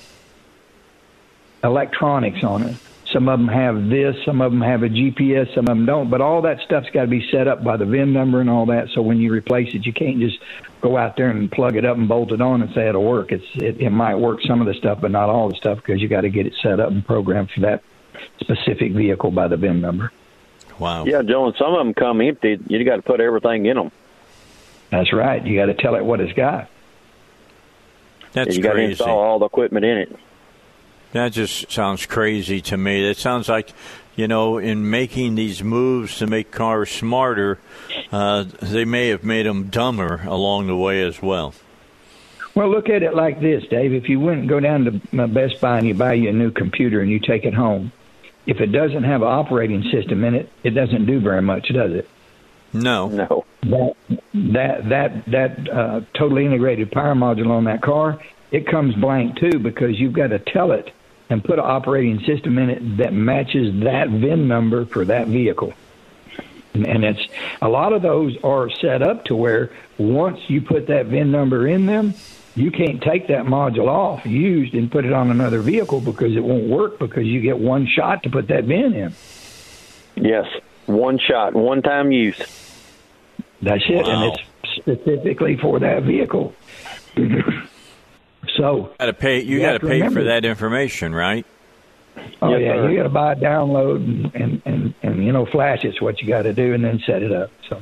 electronics 1.63 2.43
on 2.43 2.63
it. 2.63 2.75
Some 3.11 3.27
of 3.27 3.39
them 3.39 3.47
have 3.47 3.89
this, 3.89 4.15
some 4.25 4.41
of 4.41 4.51
them 4.51 4.61
have 4.61 4.83
a 4.83 4.89
GPS, 4.89 5.53
some 5.53 5.65
of 5.65 5.69
them 5.69 5.85
don't. 5.85 6.09
But 6.09 6.21
all 6.21 6.41
that 6.43 6.61
stuff's 6.61 6.89
got 6.91 7.01
to 7.01 7.07
be 7.07 7.27
set 7.29 7.47
up 7.47 7.63
by 7.63 7.77
the 7.77 7.85
VIN 7.85 8.13
number 8.13 8.39
and 8.39 8.49
all 8.49 8.65
that. 8.67 8.89
So 8.93 9.01
when 9.01 9.17
you 9.17 9.31
replace 9.31 9.73
it, 9.73 9.85
you 9.85 9.93
can't 9.93 10.19
just 10.19 10.39
go 10.79 10.97
out 10.97 11.17
there 11.17 11.29
and 11.29 11.51
plug 11.51 11.75
it 11.75 11.85
up 11.85 11.97
and 11.97 12.07
bolt 12.07 12.31
it 12.31 12.41
on 12.41 12.61
and 12.61 12.73
say 12.73 12.87
it'll 12.87 13.03
work. 13.03 13.31
It's 13.31 13.45
it, 13.55 13.81
it 13.81 13.89
might 13.89 14.15
work 14.15 14.41
some 14.43 14.61
of 14.61 14.67
the 14.67 14.73
stuff, 14.73 15.01
but 15.01 15.11
not 15.11 15.29
all 15.29 15.49
the 15.49 15.55
stuff 15.55 15.77
because 15.77 16.01
you 16.01 16.07
got 16.07 16.21
to 16.21 16.29
get 16.29 16.47
it 16.47 16.53
set 16.61 16.79
up 16.79 16.89
and 16.89 17.05
programmed 17.05 17.51
for 17.51 17.61
that 17.61 17.83
specific 18.39 18.93
vehicle 18.93 19.31
by 19.31 19.47
the 19.47 19.57
VIN 19.57 19.81
number. 19.81 20.11
Wow. 20.79 21.05
Yeah, 21.05 21.21
Joe, 21.21 21.47
and 21.47 21.55
some 21.57 21.73
of 21.73 21.79
them 21.79 21.93
come 21.93 22.21
empty. 22.21 22.59
You 22.67 22.83
got 22.83 22.95
to 22.95 23.01
put 23.01 23.19
everything 23.19 23.65
in 23.65 23.77
them. 23.77 23.91
That's 24.89 25.13
right. 25.13 25.45
You 25.45 25.55
got 25.55 25.67
to 25.67 25.73
tell 25.73 25.95
it 25.95 26.03
what 26.03 26.19
it's 26.19 26.33
got. 26.33 26.69
That's 28.33 28.55
you 28.55 28.63
got 28.63 28.73
to 28.73 28.81
install 28.81 29.19
all 29.19 29.39
the 29.39 29.45
equipment 29.45 29.85
in 29.85 29.97
it. 29.97 30.19
That 31.11 31.33
just 31.33 31.71
sounds 31.71 32.05
crazy 32.05 32.61
to 32.61 32.77
me. 32.77 33.09
It 33.09 33.17
sounds 33.17 33.49
like, 33.49 33.73
you 34.15 34.27
know, 34.27 34.57
in 34.57 34.89
making 34.89 35.35
these 35.35 35.61
moves 35.63 36.17
to 36.19 36.27
make 36.27 36.51
cars 36.51 36.89
smarter, 36.89 37.59
uh, 38.11 38.45
they 38.61 38.85
may 38.85 39.09
have 39.09 39.23
made 39.23 39.45
them 39.45 39.67
dumber 39.67 40.21
along 40.25 40.67
the 40.67 40.75
way 40.75 41.03
as 41.03 41.21
well. 41.21 41.53
Well, 42.55 42.69
look 42.69 42.89
at 42.89 43.03
it 43.03 43.13
like 43.13 43.41
this, 43.41 43.63
Dave. 43.69 43.93
If 43.93 44.09
you 44.09 44.19
went 44.19 44.41
and 44.41 44.49
go 44.49 44.59
down 44.59 44.85
to 44.85 45.23
uh, 45.23 45.27
Best 45.27 45.61
Buy 45.61 45.77
and 45.77 45.87
you 45.87 45.93
buy 45.93 46.13
you 46.13 46.29
a 46.29 46.33
new 46.33 46.51
computer 46.51 47.01
and 47.01 47.09
you 47.09 47.19
take 47.19 47.45
it 47.45 47.53
home, 47.53 47.91
if 48.45 48.59
it 48.59 48.67
doesn't 48.67 49.03
have 49.03 49.21
an 49.21 49.27
operating 49.27 49.83
system 49.91 50.23
in 50.23 50.35
it, 50.35 50.49
it 50.63 50.71
doesn't 50.71 51.05
do 51.05 51.19
very 51.19 51.41
much, 51.41 51.69
does 51.69 51.91
it? 51.91 52.09
No. 52.73 53.07
No. 53.07 53.45
That 53.63 53.95
that 54.33 54.89
that 54.89 55.25
that 55.27 55.69
uh, 55.69 56.01
totally 56.17 56.45
integrated 56.45 56.91
power 56.91 57.15
module 57.15 57.49
on 57.49 57.65
that 57.65 57.81
car, 57.81 58.21
it 58.51 58.65
comes 58.65 58.95
blank 58.95 59.37
too 59.37 59.59
because 59.59 59.99
you've 59.99 60.13
got 60.13 60.27
to 60.27 60.39
tell 60.39 60.71
it 60.71 60.91
and 61.31 61.41
put 61.41 61.57
an 61.57 61.65
operating 61.65 62.19
system 62.25 62.57
in 62.57 62.69
it 62.69 62.97
that 62.97 63.13
matches 63.13 63.83
that 63.83 64.09
VIN 64.09 64.49
number 64.49 64.85
for 64.85 65.05
that 65.05 65.27
vehicle. 65.27 65.73
And, 66.73 67.03
it's 67.05 67.25
a 67.61 67.69
lot 67.69 67.93
of 67.93 68.01
those 68.01 68.37
are 68.43 68.69
set 68.69 69.01
up 69.01 69.25
to 69.25 69.35
where 69.35 69.71
once 69.97 70.39
you 70.49 70.61
put 70.61 70.87
that 70.87 71.05
VIN 71.05 71.31
number 71.31 71.67
in 71.67 71.85
them, 71.85 72.13
you 72.55 72.69
can't 72.69 73.01
take 73.01 73.27
that 73.27 73.45
module 73.45 73.87
off 73.87 74.25
used 74.25 74.73
and 74.73 74.91
put 74.91 75.05
it 75.05 75.13
on 75.13 75.31
another 75.31 75.61
vehicle 75.61 76.01
because 76.01 76.35
it 76.35 76.43
won't 76.43 76.67
work 76.67 76.99
because 76.99 77.25
you 77.25 77.39
get 77.39 77.57
one 77.57 77.87
shot 77.87 78.23
to 78.23 78.29
put 78.29 78.49
that 78.49 78.65
VIN 78.65 78.93
in. 78.93 79.15
Yes, 80.15 80.47
one 80.85 81.17
shot, 81.17 81.53
one 81.53 81.81
time 81.81 82.11
use. 82.11 82.39
That's 83.61 83.83
it, 83.87 84.05
Wow. 84.05 84.23
and 84.25 84.33
it's 84.33 84.75
specifically 84.75 85.55
for 85.57 85.79
that 85.79 86.03
vehicle. 86.03 86.53
so 88.57 88.93
Got 88.99 89.05
to 89.05 89.13
pay. 89.13 89.39
You, 89.41 89.57
You 89.57 89.61
got 89.61 89.73
to 89.73 89.79
to 89.79 89.87
pay 89.87 90.07
for 90.09 90.23
that 90.23 90.45
information, 90.45 91.13
right? 91.13 91.45
Oh 92.41 92.55
Yes, 92.55 92.61
yeah, 92.61 92.73
sir. 92.75 92.89
you 92.89 92.97
got 92.97 93.03
to 93.03 93.09
buy, 93.09 93.31
a 93.33 93.35
download, 93.35 93.95
and, 93.97 94.35
and 94.35 94.61
and 94.65 94.93
and 95.01 95.23
you 95.25 95.31
know, 95.31 95.45
flash. 95.45 95.83
It's 95.85 96.01
what 96.01 96.21
you 96.21 96.27
got 96.27 96.41
to 96.43 96.53
do, 96.53 96.73
and 96.73 96.83
then 96.83 96.99
set 97.05 97.23
it 97.23 97.31
up. 97.31 97.51
So 97.69 97.81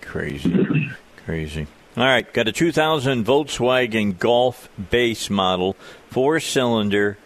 Crazy, 0.00 0.90
crazy. 1.24 1.66
All 1.96 2.04
right, 2.04 2.32
got 2.32 2.46
a 2.48 2.52
2000 2.52 3.24
Volkswagen 3.24 4.16
Golf 4.18 4.68
base 4.90 5.28
model, 5.28 5.74
four 6.10 6.38
cylinder, 6.38 7.18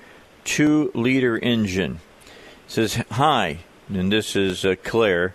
two 0.44 0.90
liter 0.94 1.39
engine. 1.39 2.01
says 2.66 2.94
hi, 3.10 3.59
and 3.89 4.10
this 4.10 4.35
is 4.35 4.64
uh, 4.64 4.74
Claire. 4.82 5.35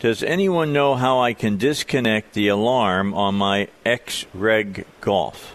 Does 0.00 0.22
anyone 0.22 0.72
know 0.72 0.96
how 0.96 1.20
I 1.20 1.32
can 1.32 1.56
disconnect 1.56 2.34
the 2.34 2.48
alarm 2.48 3.14
on 3.14 3.36
my 3.36 3.68
X 3.86 4.26
Reg 4.34 4.84
Golf? 5.00 5.54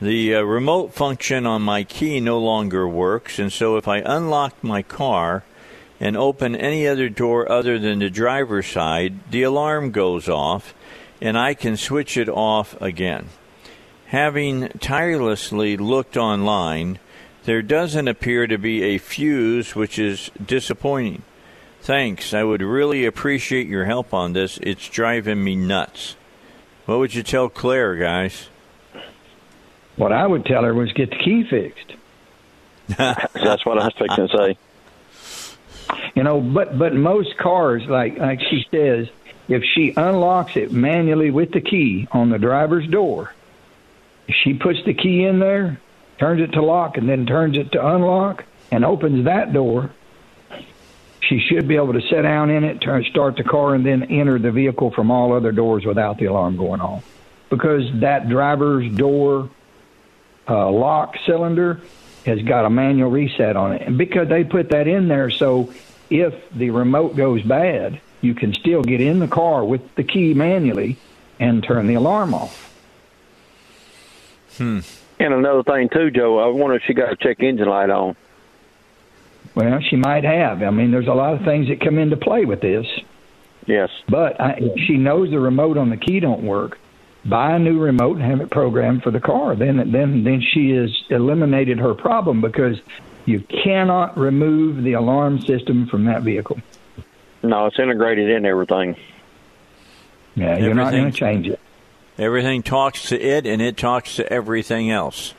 The 0.00 0.34
uh, 0.34 0.42
remote 0.42 0.92
function 0.92 1.46
on 1.46 1.62
my 1.62 1.84
key 1.84 2.20
no 2.20 2.38
longer 2.38 2.86
works, 2.88 3.38
and 3.38 3.52
so 3.52 3.76
if 3.76 3.86
I 3.86 3.98
unlock 3.98 4.62
my 4.62 4.82
car 4.82 5.44
and 6.00 6.16
open 6.16 6.56
any 6.56 6.86
other 6.86 7.08
door 7.08 7.50
other 7.50 7.78
than 7.78 8.00
the 8.00 8.10
driver's 8.10 8.66
side, 8.66 9.30
the 9.30 9.44
alarm 9.44 9.92
goes 9.92 10.28
off 10.28 10.74
and 11.20 11.38
I 11.38 11.54
can 11.54 11.76
switch 11.76 12.16
it 12.16 12.28
off 12.28 12.80
again. 12.82 13.28
Having 14.06 14.68
tirelessly 14.80 15.76
looked 15.76 16.16
online, 16.16 16.98
there 17.44 17.62
doesn't 17.62 18.08
appear 18.08 18.46
to 18.46 18.58
be 18.58 18.82
a 18.82 18.98
fuse, 18.98 19.74
which 19.74 19.98
is 19.98 20.30
disappointing. 20.44 21.22
Thanks. 21.80 22.34
I 22.34 22.42
would 22.42 22.62
really 22.62 23.06
appreciate 23.06 23.68
your 23.68 23.84
help 23.84 24.12
on 24.12 24.32
this. 24.32 24.58
It's 24.62 24.88
driving 24.88 25.42
me 25.44 25.54
nuts. 25.54 26.16
What 26.86 26.98
would 26.98 27.14
you 27.14 27.22
tell 27.22 27.48
Claire, 27.48 27.96
guys? 27.96 28.48
What 29.96 30.12
I 30.12 30.26
would 30.26 30.44
tell 30.44 30.64
her 30.64 30.74
was 30.74 30.92
get 30.92 31.10
the 31.10 31.16
key 31.16 31.44
fixed. 31.44 31.94
That's 32.98 33.64
what 33.64 33.78
I 33.78 33.86
was 33.86 33.94
fixing 33.98 34.28
to 34.28 34.36
say. 34.36 34.58
You 36.14 36.22
know, 36.22 36.40
but 36.40 36.78
but 36.78 36.94
most 36.94 37.36
cars, 37.38 37.84
like 37.86 38.18
like 38.18 38.40
she 38.40 38.66
says, 38.70 39.08
if 39.48 39.62
she 39.64 39.92
unlocks 39.96 40.56
it 40.56 40.72
manually 40.72 41.30
with 41.30 41.52
the 41.52 41.60
key 41.60 42.08
on 42.12 42.30
the 42.30 42.38
driver's 42.38 42.86
door, 42.86 43.32
she 44.28 44.54
puts 44.54 44.82
the 44.84 44.94
key 44.94 45.24
in 45.24 45.38
there, 45.38 45.80
turns 46.18 46.40
it 46.40 46.52
to 46.52 46.62
lock, 46.62 46.96
and 46.96 47.08
then 47.08 47.26
turns 47.26 47.56
it 47.56 47.72
to 47.72 47.86
unlock, 47.86 48.44
and 48.70 48.84
opens 48.84 49.24
that 49.24 49.52
door. 49.52 49.90
She 51.20 51.40
should 51.40 51.66
be 51.66 51.76
able 51.76 51.94
to 51.94 52.02
sit 52.02 52.22
down 52.22 52.50
in 52.50 52.64
it, 52.64 52.80
turn, 52.82 53.02
start 53.04 53.36
the 53.36 53.44
car, 53.44 53.74
and 53.74 53.84
then 53.84 54.04
enter 54.04 54.38
the 54.38 54.50
vehicle 54.50 54.90
from 54.90 55.10
all 55.10 55.32
other 55.32 55.52
doors 55.52 55.84
without 55.84 56.18
the 56.18 56.26
alarm 56.26 56.56
going 56.56 56.80
off, 56.80 57.04
because 57.48 57.84
that 58.00 58.28
driver's 58.28 58.90
door 58.94 59.50
uh, 60.48 60.70
lock 60.70 61.16
cylinder 61.26 61.80
has 62.26 62.40
got 62.42 62.64
a 62.64 62.70
manual 62.70 63.10
reset 63.10 63.56
on 63.56 63.72
it. 63.72 63.82
And 63.82 63.98
because 63.98 64.28
they 64.28 64.44
put 64.44 64.70
that 64.70 64.88
in 64.88 65.08
there, 65.08 65.30
so 65.30 65.72
if 66.10 66.34
the 66.50 66.70
remote 66.70 67.16
goes 67.16 67.42
bad, 67.42 68.00
you 68.20 68.34
can 68.34 68.54
still 68.54 68.82
get 68.82 69.00
in 69.00 69.18
the 69.18 69.28
car 69.28 69.64
with 69.64 69.94
the 69.94 70.04
key 70.04 70.34
manually 70.34 70.96
and 71.38 71.62
turn 71.62 71.86
the 71.86 71.94
alarm 71.94 72.34
off. 72.34 72.72
Hmm. 74.56 74.80
And 75.18 75.34
another 75.34 75.62
thing 75.62 75.88
too, 75.88 76.10
Joe. 76.10 76.38
I 76.38 76.46
wonder 76.48 76.76
if 76.76 76.82
she 76.84 76.94
got 76.94 77.12
a 77.12 77.16
check 77.16 77.40
engine 77.40 77.68
light 77.68 77.90
on. 77.90 78.16
Well, 79.54 79.80
she 79.80 79.96
might 79.96 80.24
have. 80.24 80.62
I 80.62 80.70
mean, 80.70 80.90
there's 80.90 81.06
a 81.06 81.14
lot 81.14 81.34
of 81.34 81.44
things 81.44 81.68
that 81.68 81.80
come 81.80 81.98
into 81.98 82.16
play 82.16 82.44
with 82.44 82.60
this. 82.60 82.86
Yes. 83.66 83.90
But 84.08 84.40
I, 84.40 84.58
if 84.58 84.80
she 84.86 84.96
knows 84.96 85.30
the 85.30 85.38
remote 85.38 85.76
on 85.76 85.90
the 85.90 85.96
key 85.96 86.20
don't 86.20 86.42
work, 86.42 86.78
buy 87.24 87.52
a 87.52 87.58
new 87.58 87.80
remote 87.80 88.16
and 88.16 88.24
have 88.24 88.40
it 88.40 88.50
programmed 88.50 89.02
for 89.02 89.10
the 89.10 89.20
car. 89.20 89.54
Then, 89.56 89.90
then, 89.90 90.24
then 90.24 90.42
she 90.42 90.70
has 90.70 90.90
eliminated 91.10 91.78
her 91.78 91.94
problem 91.94 92.40
because 92.40 92.78
you 93.26 93.40
cannot 93.40 94.18
remove 94.18 94.82
the 94.82 94.92
alarm 94.94 95.40
system 95.40 95.86
from 95.86 96.04
that 96.04 96.22
vehicle. 96.22 96.58
No, 97.42 97.66
it's 97.66 97.78
integrated 97.78 98.30
in 98.30 98.44
everything. 98.46 98.96
Yeah, 100.34 100.58
you're 100.58 100.74
not 100.74 100.90
going 100.90 101.06
Everything- 101.06 101.12
to 101.12 101.18
change 101.18 101.46
it. 101.48 101.60
Everything 102.16 102.62
talks 102.62 103.08
to 103.08 103.20
it, 103.20 103.44
and 103.44 103.60
it 103.60 103.76
talks 103.76 104.16
to 104.16 104.32
everything 104.32 104.88
else. 104.88 105.34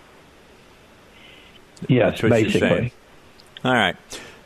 Yes, 1.87 2.19
That's 2.19 2.23
what 2.23 2.29
you're 2.41 2.43
basically. 2.51 2.93
All 3.63 3.73
right. 3.73 3.95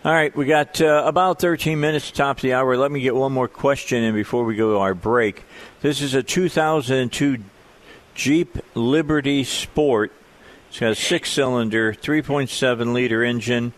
All 0.05 0.13
right, 0.13 0.33
we 0.35 0.45
got 0.45 0.79
uh, 0.79 1.03
about 1.05 1.41
13 1.41 1.79
minutes 1.79 2.09
to 2.11 2.13
top 2.17 2.37
of 2.37 2.41
the 2.41 2.53
hour. 2.53 2.77
Let 2.77 2.91
me 2.91 3.01
get 3.01 3.15
one 3.15 3.33
more 3.33 3.47
question 3.47 4.03
in 4.03 4.13
before 4.13 4.45
we 4.45 4.55
go 4.55 4.73
to 4.73 4.77
our 4.79 4.93
break. 4.93 5.43
This 5.81 6.01
is 6.01 6.13
a 6.13 6.21
2002 6.21 7.37
Jeep 8.13 8.57
Liberty 8.75 9.45
Sport. 9.45 10.11
It's 10.67 10.77
got 10.77 10.91
a 10.91 10.95
six 10.95 11.31
cylinder, 11.31 11.93
3.7 11.93 12.91
liter 12.91 13.23
engine. 13.23 13.71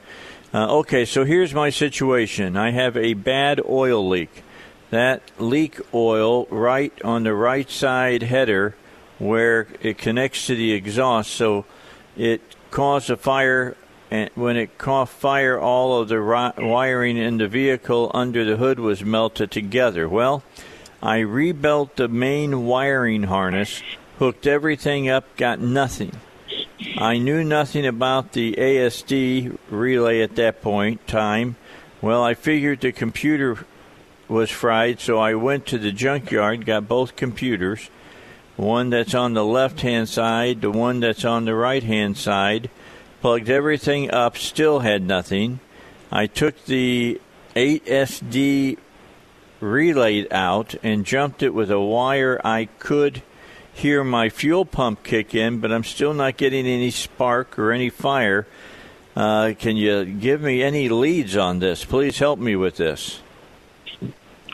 Uh, 0.52 0.78
okay, 0.78 1.06
so 1.06 1.26
here's 1.26 1.54
my 1.54 1.70
situation 1.70 2.58
I 2.58 2.72
have 2.72 2.98
a 2.98 3.14
bad 3.14 3.62
oil 3.70 4.10
leak. 4.10 4.42
That 4.90 5.22
leak 5.38 5.80
oil 5.94 6.46
right 6.46 6.92
on 7.04 7.22
the 7.22 7.36
right 7.36 7.70
side 7.70 8.24
header 8.24 8.76
where 9.20 9.68
it 9.84 10.00
connects 10.00 10.48
to 10.48 10.56
the 10.56 10.72
exhaust, 10.72 11.30
so 11.30 11.66
it 12.18 12.42
caused 12.72 13.12
a 13.12 13.16
fire. 13.16 13.78
And 14.10 14.32
when 14.34 14.58
it 14.58 14.80
caught 14.80 15.10
fire, 15.10 15.60
all 15.60 16.02
of 16.02 16.10
the 16.10 16.20
ri- 16.20 16.54
wiring 16.58 17.18
in 17.18 17.38
the 17.38 17.48
vehicle 17.48 18.10
under 18.12 18.44
the 18.44 18.58
hood 18.58 18.80
was 18.80 19.06
melted 19.06 19.52
together. 19.52 20.10
Well, 20.10 20.42
I 21.04 21.20
rebuilt 21.20 21.96
the 21.96 22.08
main 22.08 22.66
wiring 22.66 23.24
harness, 23.24 23.82
hooked 24.20 24.46
everything 24.46 25.10
up, 25.10 25.36
got 25.36 25.60
nothing. 25.60 26.12
I 26.98 27.18
knew 27.18 27.44
nothing 27.44 27.86
about 27.86 28.34
the 28.34 28.54
ASD 28.54 29.58
relay 29.70 30.22
at 30.22 30.36
that 30.36 30.62
point 30.62 31.08
time. 31.08 31.56
Well, 32.02 32.24
I 32.24 32.36
figured 32.36 32.82
the 32.82 32.92
computer 32.92 33.66
was 34.28 34.52
fried, 34.52 35.00
so 35.00 35.18
I 35.18 35.34
went 35.34 35.66
to 35.68 35.78
the 35.78 35.92
junkyard, 35.92 36.66
got 36.66 36.88
both 36.88 37.16
computers, 37.16 37.90
one 38.56 38.92
that's 38.92 39.16
on 39.16 39.34
the 39.34 39.46
left 39.46 39.82
hand 39.82 40.08
side, 40.08 40.62
the 40.62 40.72
one 40.72 41.00
that's 41.00 41.26
on 41.26 41.46
the 41.46 41.56
right 41.56 41.84
hand 41.84 42.18
side, 42.18 42.70
plugged 43.22 43.50
everything 43.50 44.12
up, 44.12 44.38
still 44.38 44.80
had 44.80 45.02
nothing. 45.02 45.60
I 46.12 46.28
took 46.28 46.66
the 46.66 47.20
ASD 47.56 48.78
relay 49.62 50.28
out 50.30 50.76
and 50.84 51.06
jumped 51.06 51.44
it 51.44 51.54
with 51.54 51.72
a 51.72 51.80
wire 51.80 52.42
I 52.44 52.66
could 52.80 53.22
hear 53.74 54.04
my 54.04 54.30
fuel 54.30 54.66
pump 54.66 55.04
kick 55.04 55.34
in, 55.34 55.60
but 55.60 55.72
I'm 55.72 55.84
still 55.84 56.14
not 56.14 56.38
getting 56.38 56.66
any 56.66 56.92
spark 56.92 57.58
or 57.58 57.72
any 57.72 57.90
fire. 57.90 58.48
Uh, 59.16 59.54
can 59.58 59.78
you 59.78 60.06
give 60.06 60.42
me 60.42 60.62
any 60.64 60.90
leads 60.90 61.36
on 61.36 61.60
this? 61.60 61.84
Please 61.86 62.18
help 62.20 62.40
me 62.40 62.56
with 62.56 62.78
this. 62.78 63.22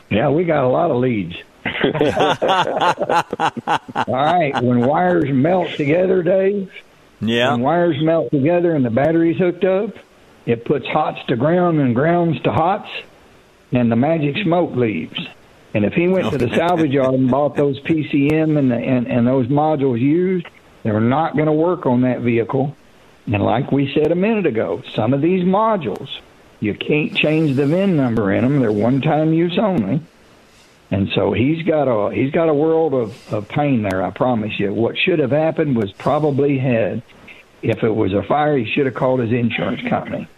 Yeah, 0.09 0.29
we 0.29 0.45
got 0.45 0.63
a 0.63 0.69
lot 0.69 0.89
of 0.89 0.97
leads. 0.97 1.35
All 1.84 1.91
right, 4.07 4.53
when 4.63 4.79
wires 4.81 5.29
melt 5.29 5.69
together, 5.75 6.23
Dave. 6.23 6.71
Yeah. 7.19 7.51
When 7.51 7.61
wires 7.61 7.97
melt 8.01 8.31
together 8.31 8.73
and 8.73 8.85
the 8.85 8.89
battery's 8.89 9.38
hooked 9.38 9.65
up, 9.65 9.95
it 10.45 10.65
puts 10.65 10.88
hots 10.88 11.19
to 11.27 11.35
ground 11.35 11.79
and 11.79 11.93
grounds 11.93 12.41
to 12.43 12.51
hots. 12.51 12.89
And 13.72 13.91
the 13.91 13.95
magic 13.95 14.38
smoke 14.44 14.76
leaves. 14.76 15.19
And 15.73 15.85
if 15.85 15.94
he 15.94 16.07
went 16.07 16.31
to 16.31 16.38
the 16.38 16.49
salvage 16.56 16.91
yard 16.91 17.14
and 17.14 17.30
bought 17.30 17.56
those 17.56 17.80
PCM 17.81 18.57
and, 18.57 18.72
the, 18.72 18.77
and, 18.77 19.07
and 19.07 19.27
those 19.27 19.48
modules 19.48 19.99
used, 19.99 20.48
they're 20.84 20.99
not 20.99 21.35
going 21.35 21.48
to 21.48 21.53
work 21.53 21.85
on 21.85 22.02
that 22.02 22.22
vehicle. 22.22 22.76
And 23.26 23.44
like 23.44 23.72
we 23.72 23.94
said 23.94 24.11
a 24.11 24.15
minute 24.15 24.45
ago, 24.45 24.81
some 24.94 25.14
of 25.14 25.22
these 25.22 25.44
modules, 25.44 26.10
you 26.60 26.73
can't 26.73 27.15
change 27.15 27.56
the 27.56 27.68
VIN 27.68 27.98
number 27.98 28.31
in 28.31 28.44
them. 28.44 28.60
They're 28.60 28.72
one-time 28.72 29.34
use 29.34 29.60
only. 29.60 30.02
And 30.89 31.10
so 31.14 31.34
he's 31.34 31.64
got 31.64 31.89
a 31.89 32.14
he's 32.14 32.31
got 32.31 32.48
a 32.48 32.53
world 32.53 32.94
of, 32.94 33.34
of 33.34 33.49
pain 33.49 33.81
there. 33.84 34.02
I 34.02 34.11
promise 34.11 34.57
you. 34.57 34.73
What 34.73 34.98
should 34.98 35.19
have 35.19 35.31
happened 35.31 35.76
was 35.76 35.91
probably 35.91 36.57
had, 36.57 37.03
if 37.61 37.84
it 37.84 37.94
was 37.94 38.14
a 38.14 38.23
fire, 38.23 38.57
he 38.57 38.72
should 38.72 38.85
have 38.85 38.95
called 38.95 39.19
his 39.19 39.34
insurance 39.34 39.81
company, 39.89 40.30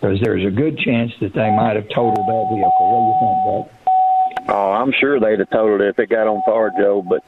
because 0.00 0.20
there's 0.20 0.44
a 0.44 0.50
good 0.50 0.78
chance 0.78 1.12
that 1.20 1.32
they 1.32 1.50
might 1.50 1.76
have 1.76 1.88
totaled 1.88 2.26
that 2.26 2.46
vehicle. 2.50 2.72
What 2.80 3.00
do 3.00 3.06
you 3.08 3.16
think, 3.20 4.46
Buck? 4.46 4.48
Oh, 4.48 4.72
I'm 4.72 4.92
sure 4.92 5.18
they'd 5.18 5.38
have 5.38 5.50
totaled 5.50 5.80
it 5.80 5.88
if 5.88 5.98
it 5.98 6.08
got 6.08 6.26
on 6.26 6.42
fire, 6.44 6.70
Joe. 6.78 7.02
But 7.02 7.24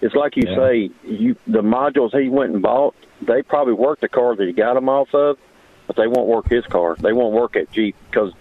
it's 0.00 0.14
like 0.14 0.36
you 0.36 0.44
Yeah. 0.46 0.56
say, 0.56 0.90
you 1.04 1.36
the 1.46 1.62
modules 1.62 2.18
he 2.18 2.28
went 2.28 2.52
and 2.52 2.62
bought, 2.62 2.94
they 3.22 3.42
probably 3.42 3.74
work 3.74 4.00
the 4.00 4.08
car 4.08 4.36
that 4.36 4.46
he 4.46 4.52
got 4.52 4.74
them 4.74 4.88
off 4.88 5.12
of, 5.14 5.38
but 5.86 5.96
they 5.96 6.06
won't 6.06 6.28
work 6.28 6.48
his 6.48 6.64
car. 6.66 6.96
They 6.98 7.12
won't 7.12 7.34
work 7.34 7.56
at 7.56 7.70
Jeep 7.72 7.96
because 8.10 8.32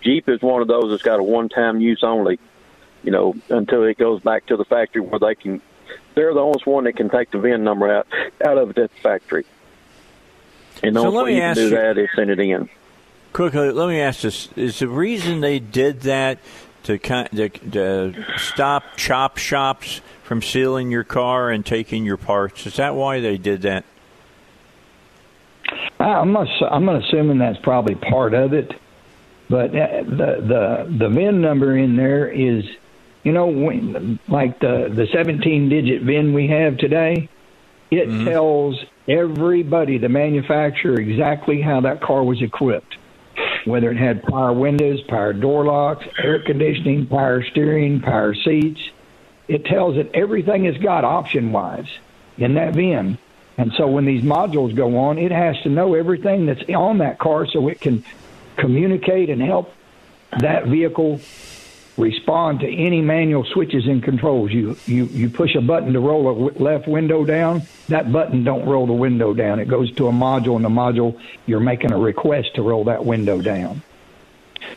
Jeep 0.00 0.28
is 0.28 0.40
one 0.42 0.62
of 0.62 0.68
those 0.68 0.90
that's 0.90 1.02
got 1.02 1.18
a 1.20 1.22
one-time 1.22 1.80
use 1.80 2.02
only. 2.02 2.38
You 3.02 3.10
know, 3.10 3.34
until 3.50 3.84
it 3.84 3.98
goes 3.98 4.22
back 4.22 4.46
to 4.46 4.56
the 4.56 4.64
factory 4.64 5.02
where 5.02 5.18
they 5.18 5.34
can. 5.34 5.60
They're 6.14 6.32
the 6.32 6.40
only 6.40 6.62
one 6.64 6.84
that 6.84 6.96
can 6.96 7.10
take 7.10 7.30
the 7.32 7.38
VIN 7.38 7.62
number 7.64 7.92
out 7.92 8.06
out 8.46 8.56
of 8.56 8.74
the 8.74 8.88
factory. 9.02 9.44
And 10.82 10.96
the 10.96 11.00
So 11.00 11.06
only 11.08 11.16
let 11.18 11.24
way 11.24 11.30
me 11.30 11.34
you 11.36 11.40
can 11.42 11.50
ask 11.50 11.56
do 11.58 11.64
you- 11.64 11.70
that 11.70 11.98
is 11.98 12.08
send 12.16 12.30
it 12.30 12.40
in. 12.40 12.68
Quickly, 13.34 13.72
let 13.72 13.88
me 13.88 14.00
ask 14.00 14.20
this: 14.20 14.48
Is 14.54 14.78
the 14.78 14.86
reason 14.86 15.40
they 15.40 15.58
did 15.58 16.02
that 16.02 16.38
to 16.84 16.98
to, 16.98 17.48
to 17.48 18.24
stop 18.38 18.84
chop 18.96 19.38
shops 19.38 20.00
from 20.22 20.40
stealing 20.40 20.92
your 20.92 21.02
car 21.02 21.50
and 21.50 21.66
taking 21.66 22.04
your 22.04 22.16
parts? 22.16 22.64
Is 22.64 22.76
that 22.76 22.94
why 22.94 23.18
they 23.18 23.36
did 23.36 23.62
that? 23.62 23.84
I'm 25.98 26.36
I'm 26.36 26.88
assuming 26.88 27.38
that's 27.38 27.58
probably 27.58 27.96
part 27.96 28.34
of 28.34 28.52
it, 28.52 28.72
but 29.50 29.70
uh, 29.70 30.04
the 30.04 30.86
the 30.86 30.96
the 30.96 31.08
VIN 31.08 31.40
number 31.40 31.76
in 31.76 31.96
there 31.96 32.28
is, 32.28 32.64
you 33.24 33.32
know, 33.32 33.48
when, 33.48 34.20
like 34.28 34.60
the 34.60 34.88
the 34.94 35.08
17 35.12 35.68
digit 35.68 36.02
VIN 36.02 36.34
we 36.34 36.46
have 36.46 36.76
today, 36.76 37.28
it 37.90 38.06
tells 38.24 38.78
everybody, 39.08 39.98
the 39.98 40.08
manufacturer, 40.08 41.00
exactly 41.00 41.60
how 41.60 41.80
that 41.80 42.00
car 42.00 42.22
was 42.22 42.40
equipped, 42.40 42.96
whether 43.64 43.90
it 43.90 43.96
had 43.96 44.22
power 44.22 44.52
windows, 44.52 45.00
power 45.02 45.32
door 45.32 45.64
locks, 45.64 46.06
air 46.22 46.40
conditioning, 46.40 47.06
power 47.06 47.42
steering, 47.44 48.00
power 48.00 48.34
seats. 48.34 48.80
It 49.48 49.64
tells 49.64 49.96
it 49.96 50.10
everything 50.14 50.64
it's 50.64 50.78
got 50.78 51.04
option 51.04 51.52
wise 51.52 51.88
in 52.38 52.54
that 52.54 52.74
VIN. 52.74 53.18
And 53.56 53.72
so 53.76 53.86
when 53.86 54.04
these 54.04 54.22
modules 54.22 54.74
go 54.74 54.96
on, 54.98 55.18
it 55.18 55.30
has 55.30 55.60
to 55.62 55.68
know 55.68 55.94
everything 55.94 56.46
that's 56.46 56.68
on 56.70 56.98
that 56.98 57.18
car 57.18 57.46
so 57.46 57.68
it 57.68 57.80
can 57.80 58.04
communicate 58.56 59.30
and 59.30 59.40
help 59.40 59.72
that 60.40 60.66
vehicle 60.66 61.20
respond 61.96 62.60
to 62.60 62.66
any 62.66 63.00
manual 63.00 63.44
switches 63.44 63.86
and 63.86 64.02
controls. 64.02 64.50
You 64.50 64.76
you 64.86 65.06
you 65.06 65.30
push 65.30 65.54
a 65.54 65.60
button 65.60 65.92
to 65.92 66.00
roll 66.00 66.30
a 66.30 66.34
w- 66.34 66.64
left 66.64 66.88
window 66.88 67.24
down. 67.24 67.62
That 67.88 68.12
button 68.12 68.44
don't 68.44 68.66
roll 68.66 68.86
the 68.86 68.92
window 68.92 69.34
down. 69.34 69.60
It 69.60 69.68
goes 69.68 69.92
to 69.96 70.08
a 70.08 70.12
module, 70.12 70.56
and 70.56 70.64
the 70.64 70.68
module 70.68 71.18
you're 71.46 71.60
making 71.60 71.92
a 71.92 71.98
request 71.98 72.54
to 72.56 72.62
roll 72.62 72.84
that 72.84 73.04
window 73.04 73.40
down. 73.40 73.82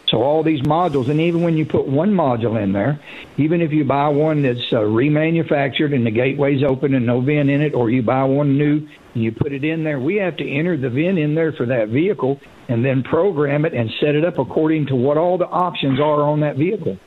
So 0.09 0.21
all 0.21 0.43
these 0.43 0.61
modules, 0.61 1.09
and 1.09 1.19
even 1.19 1.43
when 1.43 1.57
you 1.57 1.65
put 1.65 1.87
one 1.87 2.13
module 2.13 2.61
in 2.61 2.71
there, 2.71 2.99
even 3.37 3.61
if 3.61 3.71
you 3.71 3.83
buy 3.83 4.07
one 4.09 4.41
that's 4.41 4.71
uh, 4.71 4.77
remanufactured 4.77 5.93
and 5.93 6.05
the 6.05 6.11
gateway's 6.11 6.63
open 6.63 6.93
and 6.93 7.05
no 7.05 7.21
VIN 7.21 7.49
in 7.49 7.61
it, 7.61 7.73
or 7.73 7.89
you 7.89 8.01
buy 8.01 8.23
one 8.23 8.57
new 8.57 8.87
and 9.13 9.23
you 9.23 9.31
put 9.31 9.51
it 9.51 9.63
in 9.63 9.83
there, 9.83 9.99
we 9.99 10.15
have 10.15 10.37
to 10.37 10.49
enter 10.49 10.77
the 10.77 10.89
VIN 10.89 11.17
in 11.17 11.35
there 11.35 11.51
for 11.51 11.65
that 11.65 11.89
vehicle 11.89 12.39
and 12.69 12.83
then 12.83 13.03
program 13.03 13.65
it 13.65 13.73
and 13.73 13.89
set 13.99 14.15
it 14.15 14.23
up 14.23 14.37
according 14.37 14.87
to 14.87 14.95
what 14.95 15.17
all 15.17 15.37
the 15.37 15.47
options 15.47 15.99
are 15.99 16.21
on 16.21 16.41
that 16.41 16.55
vehicle. 16.55 16.97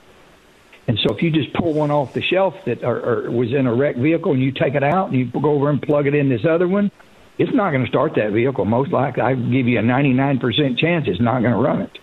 And 0.89 0.99
so 0.99 1.15
if 1.15 1.23
you 1.23 1.31
just 1.31 1.53
pull 1.53 1.73
one 1.73 1.91
off 1.91 2.15
the 2.15 2.23
shelf 2.23 2.55
that 2.65 2.83
or, 2.83 3.27
or 3.27 3.31
was 3.31 3.53
in 3.53 3.67
a 3.67 3.75
wrecked 3.75 3.99
vehicle 3.99 4.33
and 4.33 4.43
you 4.43 4.51
take 4.51 4.75
it 4.75 4.83
out 4.83 5.11
and 5.11 5.19
you 5.19 5.27
go 5.27 5.51
over 5.51 5.71
and 5.71 5.81
plug 5.81 6.07
it 6.07 6.15
in 6.15 6.29
this 6.29 6.45
other 6.45 6.67
one, 6.67 6.91
it's 7.39 7.53
not 7.55 7.71
going 7.71 7.83
to 7.83 7.89
start 7.89 8.15
that 8.17 8.33
vehicle. 8.33 8.65
Most 8.65 8.91
likely, 8.91 9.23
I 9.23 9.35
give 9.35 9.67
you 9.67 9.79
a 9.79 9.83
99% 9.83 10.79
chance 10.79 11.07
it's 11.09 11.21
not 11.21 11.41
going 11.41 11.53
to 11.53 11.59
run 11.59 11.83
it. 11.83 11.99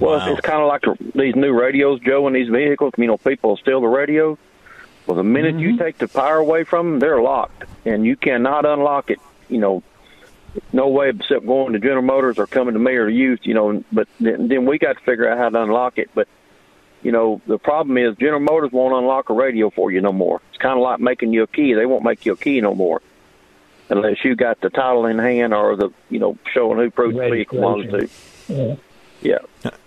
Well, 0.00 0.16
it's, 0.16 0.26
it's 0.26 0.40
kind 0.40 0.62
of 0.62 0.68
like 0.68 0.84
these 1.14 1.34
new 1.36 1.52
radios, 1.52 2.00
Joe, 2.00 2.26
in 2.26 2.32
these 2.32 2.48
vehicles. 2.48 2.94
You 2.96 3.06
know, 3.06 3.18
people 3.18 3.56
steal 3.56 3.80
the 3.80 3.88
radio. 3.88 4.38
Well, 5.06 5.16
the 5.16 5.22
minute 5.22 5.58
you 5.58 5.70
mm-hmm. 5.70 5.78
take 5.78 5.98
the 5.98 6.08
power 6.08 6.38
away 6.38 6.64
from 6.64 6.92
them, 6.92 7.00
they're 7.00 7.20
locked, 7.20 7.64
and 7.84 8.04
you 8.04 8.16
cannot 8.16 8.64
unlock 8.64 9.10
it. 9.10 9.20
You 9.48 9.58
know, 9.58 9.82
no 10.72 10.88
way 10.88 11.10
except 11.10 11.46
going 11.46 11.74
to 11.74 11.78
General 11.78 12.02
Motors 12.02 12.38
or 12.38 12.46
coming 12.46 12.74
to 12.74 12.80
me 12.80 12.92
or 12.92 13.08
you. 13.08 13.38
You 13.42 13.54
know, 13.54 13.84
but 13.92 14.08
then, 14.18 14.48
then 14.48 14.66
we 14.66 14.78
got 14.78 14.96
to 14.96 15.04
figure 15.04 15.28
out 15.28 15.38
how 15.38 15.48
to 15.50 15.62
unlock 15.62 15.98
it. 15.98 16.10
But 16.14 16.26
you 17.06 17.12
know, 17.12 17.40
the 17.46 17.56
problem 17.56 17.96
is 17.98 18.16
General 18.16 18.40
Motors 18.40 18.72
won't 18.72 18.92
unlock 18.92 19.30
a 19.30 19.32
radio 19.32 19.70
for 19.70 19.92
you 19.92 20.00
no 20.00 20.12
more. 20.12 20.42
It's 20.48 20.58
kind 20.58 20.76
of 20.76 20.82
like 20.82 20.98
making 20.98 21.32
you 21.32 21.44
a 21.44 21.46
key. 21.46 21.72
They 21.72 21.86
won't 21.86 22.02
make 22.02 22.26
you 22.26 22.32
a 22.32 22.36
key 22.36 22.60
no 22.60 22.74
more 22.74 23.00
unless 23.88 24.24
you 24.24 24.34
got 24.34 24.60
the 24.60 24.70
title 24.70 25.06
in 25.06 25.16
hand 25.16 25.54
or 25.54 25.76
the 25.76 25.90
you 26.10 26.18
know 26.18 26.36
showing 26.52 26.78
who 26.78 26.90
proof 26.90 27.14
the 27.14 27.30
vehicle 27.30 27.60
belongs 27.60 27.86
to. 27.92 28.08
Yeah. 28.52 28.76
Yeah. 29.22 29.38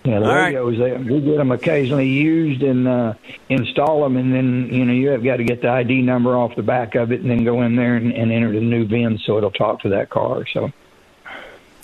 Yeah, 0.06 0.20
the 0.20 0.26
All 0.26 0.34
right. 0.34 0.46
radios, 0.46 0.78
they, 0.80 0.94
we 0.94 1.20
get 1.20 1.36
them 1.36 1.52
occasionally 1.52 2.08
used 2.08 2.64
and 2.64 2.88
uh, 2.88 3.14
install 3.50 4.02
them, 4.04 4.16
and 4.16 4.34
then 4.34 4.70
you 4.74 4.86
know 4.86 4.94
you 4.94 5.10
have 5.10 5.22
got 5.22 5.38
to 5.38 5.44
get 5.44 5.62
the 5.62 5.70
ID 5.70 6.02
number 6.02 6.38
off 6.38 6.56
the 6.56 6.64
back 6.64 6.96
of 6.96 7.12
it, 7.12 7.20
and 7.20 7.30
then 7.30 7.44
go 7.44 7.62
in 7.64 7.76
there 7.76 7.98
and, 7.98 8.14
and 8.14 8.32
enter 8.32 8.54
the 8.54 8.62
new 8.62 8.86
VIN 8.86 9.20
so 9.26 9.38
it'll 9.38 9.52
talk 9.52 9.82
to 9.82 9.90
that 9.90 10.10
car. 10.10 10.46
So 10.54 10.72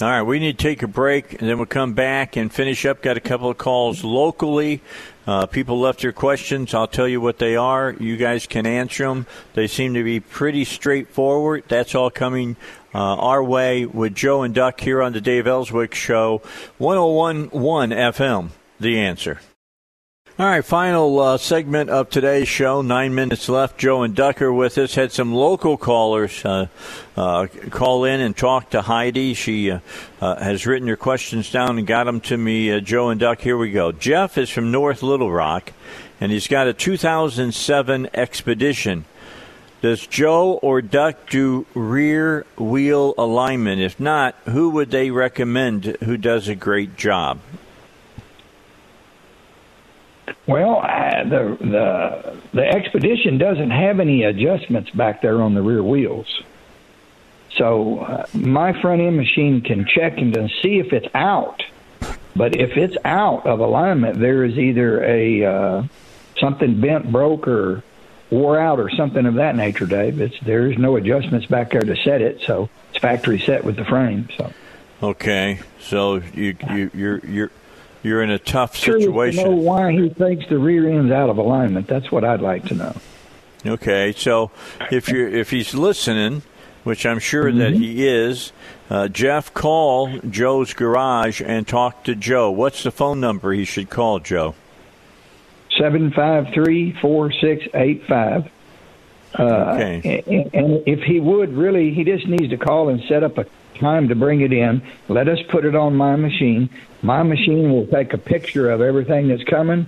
All 0.02 0.10
right, 0.10 0.24
we 0.24 0.40
need 0.40 0.58
to 0.58 0.64
take 0.64 0.82
a 0.82 0.88
break, 0.88 1.34
and 1.42 1.50
then 1.50 1.58
we'll 1.58 1.66
come 1.66 1.94
back 1.94 2.38
and 2.38 2.52
finish 2.52 2.86
up. 2.86 3.02
Got 3.02 3.18
a 3.18 3.22
couple 3.22 3.50
of 3.50 3.58
calls 3.58 4.02
locally. 4.06 4.82
Uh, 5.28 5.46
people 5.46 5.80
left 5.80 6.02
their 6.02 6.12
questions. 6.12 6.74
I'll 6.74 6.88
tell 6.88 7.08
you 7.08 7.20
what 7.20 7.40
they 7.40 7.56
are. 7.56 7.96
You 8.00 8.18
guys 8.18 8.46
can 8.46 8.66
answer 8.66 9.08
them. 9.08 9.26
They 9.54 9.68
seem 9.68 9.94
to 9.96 10.04
be 10.04 10.20
pretty 10.20 10.66
straightforward. 10.66 11.64
That's 11.68 11.96
all 11.96 12.10
coming 12.12 12.56
uh, 12.94 13.00
our 13.00 13.44
way 13.44 13.86
with 13.86 14.16
Joe 14.16 14.44
and 14.44 14.54
Duck 14.54 14.80
here 14.80 15.02
on 15.02 15.14
the 15.14 15.22
Dave 15.22 15.48
Elswick 15.48 15.96
Show, 15.96 16.42
1011 16.78 17.90
FM. 17.90 18.50
The 18.80 19.00
answer. 19.00 19.40
All 20.38 20.46
right, 20.46 20.66
final 20.66 21.18
uh, 21.18 21.38
segment 21.38 21.90
of 21.90 22.10
today's 22.10 22.50
show. 22.50 22.82
Nine 22.82 23.16
minutes 23.16 23.48
left. 23.48 23.78
Joe 23.78 24.04
and 24.04 24.14
Ducker 24.14 24.52
with 24.52 24.78
us. 24.78 24.94
Had 24.94 25.14
some 25.14 25.34
local 25.34 25.78
callers 25.78 26.44
uh, 26.44 26.68
uh, 27.16 27.48
call 27.70 28.04
in 28.04 28.20
and 28.20 28.36
talk 28.36 28.72
to 28.72 28.82
Heidi. 28.82 29.34
She 29.34 29.72
uh, 29.72 29.80
uh, 30.20 30.36
has 30.44 30.68
written 30.68 30.90
her 30.90 30.98
questions 30.98 31.50
down 31.50 31.78
and 31.78 31.88
got 31.88 32.04
them 32.04 32.20
to 32.20 32.36
me. 32.36 32.70
Uh, 32.70 32.82
Joe 32.82 33.12
and 33.12 33.18
Duck, 33.18 33.40
here 33.40 33.58
we 33.58 33.72
go. 33.72 33.94
Jeff 33.94 34.38
is 34.38 34.50
from 34.50 34.74
North 34.74 35.02
Little 35.02 35.32
Rock, 35.32 35.72
and 36.20 36.34
he's 36.34 36.50
got 36.50 36.68
a 36.68 36.74
2007 36.74 38.10
Expedition. 38.14 39.06
Does 39.82 40.06
Joe 40.06 40.60
or 40.62 40.82
Duck 40.82 41.30
do 41.30 41.66
rear 41.74 42.46
wheel 42.58 43.14
alignment? 43.18 43.82
If 43.82 44.02
not, 44.02 44.36
who 44.50 44.72
would 44.72 44.92
they 44.92 45.12
recommend 45.12 45.96
who 46.04 46.18
does 46.18 46.50
a 46.50 46.56
great 46.56 46.98
job? 46.98 47.40
Well, 50.48 50.80
uh, 50.84 51.24
the 51.24 51.58
the 51.60 52.38
the 52.54 52.68
expedition 52.68 53.38
doesn't 53.38 53.72
have 53.72 54.00
any 54.00 54.24
adjustments 54.24 54.90
back 54.92 55.22
there 55.22 55.42
on 55.42 55.54
the 55.54 55.62
rear 55.62 55.84
wheels. 55.84 56.42
So 57.58 58.00
uh, 58.00 58.26
my 58.34 58.80
front 58.82 59.02
end 59.02 59.18
machine 59.18 59.62
can 59.62 59.86
check 59.86 60.18
and 60.18 60.36
see 60.62 60.80
if 60.80 60.94
it's 60.94 61.08
out. 61.14 61.64
But 62.36 62.56
if 62.58 62.76
it's 62.76 62.98
out 63.06 63.48
of 63.48 63.60
alignment, 63.60 64.20
there 64.20 64.44
is 64.44 64.58
either 64.58 65.04
a 65.04 65.46
uh, 65.46 65.84
something 66.38 66.82
bent, 66.82 67.12
broke, 67.12 67.48
or 67.48 67.82
wore 68.30 68.60
out, 68.60 68.80
or 68.80 68.90
something 68.90 69.26
of 69.26 69.36
that 69.36 69.56
nature, 69.56 69.86
Dave. 69.86 70.20
It's 70.20 70.38
there's 70.42 70.78
no 70.78 70.98
adjustments 70.98 71.46
back 71.46 71.72
there 71.72 71.82
to 71.82 71.96
set 71.96 72.22
it, 72.22 72.42
so 72.42 72.70
it's 72.90 73.00
factory 73.00 73.40
set 73.40 73.64
with 73.64 73.78
the 73.78 73.86
frame. 73.86 74.28
So 74.38 74.52
Okay, 75.04 75.60
so 75.80 76.16
you 76.34 76.56
you 76.72 76.92
you're 76.94 77.20
you're 77.26 77.52
you're 78.06 78.22
in 78.24 78.30
a 78.30 78.40
tough 78.40 78.74
curious 78.76 79.06
to 79.36 79.44
know 79.44 79.52
why 79.52 79.92
he 79.92 80.08
thinks 80.10 80.48
the 80.48 80.58
rear 80.58 80.88
end's 80.88 81.12
out 81.12 81.30
of 81.30 81.38
alignment. 81.38 81.88
That's 81.88 82.12
what 82.12 82.24
I'd 82.24 82.42
like 82.42 82.64
to 82.68 82.76
know. 82.76 82.96
Okay, 83.66 84.14
so 84.16 84.52
if 84.92 85.10
you 85.10 85.28
if 85.28 85.50
he's 85.50 85.74
listening, 85.74 86.44
which 86.84 87.06
I'm 87.06 87.20
sure 87.20 87.52
that 87.52 87.74
Mm-hmm. 87.74 87.82
he 87.82 88.08
is, 88.08 88.52
uh, 88.92 89.08
Jeff, 89.08 89.52
call 89.54 90.20
Joe's 90.20 90.74
garage 90.74 91.42
and 91.44 91.68
talk 91.68 92.04
to 92.04 92.14
Joe. 92.16 92.52
What's 92.52 92.84
the 92.84 92.92
phone 92.92 93.20
number 93.20 93.52
he 93.54 93.66
should 93.66 93.90
call, 93.90 94.20
Joe? 94.20 94.54
seven 95.78 96.12
five 96.12 96.54
three 96.54 96.94
four 97.02 97.32
six 97.32 97.66
eight 97.74 98.04
five. 98.08 98.50
Uh, 99.38 99.44
Okay. 99.76 100.24
and, 100.28 100.54
and 100.54 100.84
if 100.88 101.02
he 101.04 101.20
would 101.20 101.52
really, 101.54 101.94
he 101.94 102.04
just 102.06 102.26
needs 102.28 102.50
to 102.52 102.58
call 102.58 102.88
and 102.90 103.04
set 103.10 103.22
up 103.24 103.38
a 103.38 103.46
time 103.80 104.08
to 104.08 104.16
bring 104.16 104.40
it 104.42 104.54
in. 104.54 104.82
Let 105.10 105.28
us 105.28 105.40
put 105.50 105.66
it 105.66 105.76
on 105.76 105.96
my 105.96 106.16
machine. 106.16 106.70
My 107.06 107.22
machine 107.22 107.72
will 107.72 107.86
take 107.86 108.14
a 108.14 108.18
picture 108.18 108.72
of 108.72 108.82
everything 108.82 109.28
that's 109.28 109.44
coming, 109.44 109.86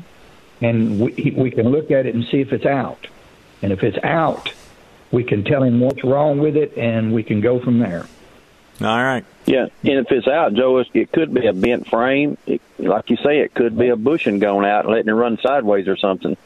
and 0.62 1.00
we, 1.00 1.34
we 1.36 1.50
can 1.50 1.70
look 1.70 1.90
at 1.90 2.06
it 2.06 2.14
and 2.14 2.24
see 2.26 2.42
if 2.42 2.54
it's 2.54 2.66
out. 2.66 3.08
And 3.64 3.72
if 3.74 3.84
it's 3.84 3.98
out, 4.04 4.52
we 5.12 5.24
can 5.24 5.44
tell 5.44 5.64
him 5.64 5.80
what's 5.80 6.04
wrong 6.04 6.38
with 6.38 6.56
it, 6.56 6.78
and 6.78 7.12
we 7.14 7.24
can 7.24 7.42
go 7.42 7.60
from 7.60 7.80
there. 7.80 8.06
All 8.80 9.04
right. 9.04 9.26
Yeah, 9.48 9.64
and 9.64 9.94
if 10.06 10.12
it's 10.12 10.28
out, 10.28 10.54
Joe, 10.54 10.78
it- 10.78 10.90
it 10.94 11.12
could 11.12 11.34
be 11.34 11.48
a 11.48 11.54
bent 11.54 11.88
frame. 11.88 12.38
It, 12.46 12.62
like 12.78 13.10
you 13.10 13.18
say, 13.18 13.40
it 13.40 13.56
could 13.56 13.76
be 13.76 13.88
a 13.90 13.96
bushing 13.96 14.38
going 14.38 14.68
out 14.68 14.86
and 14.86 14.94
letting 14.94 15.10
it 15.10 15.14
run 15.14 15.40
sideways 15.42 15.88
or 15.88 15.98
something. 15.98 16.38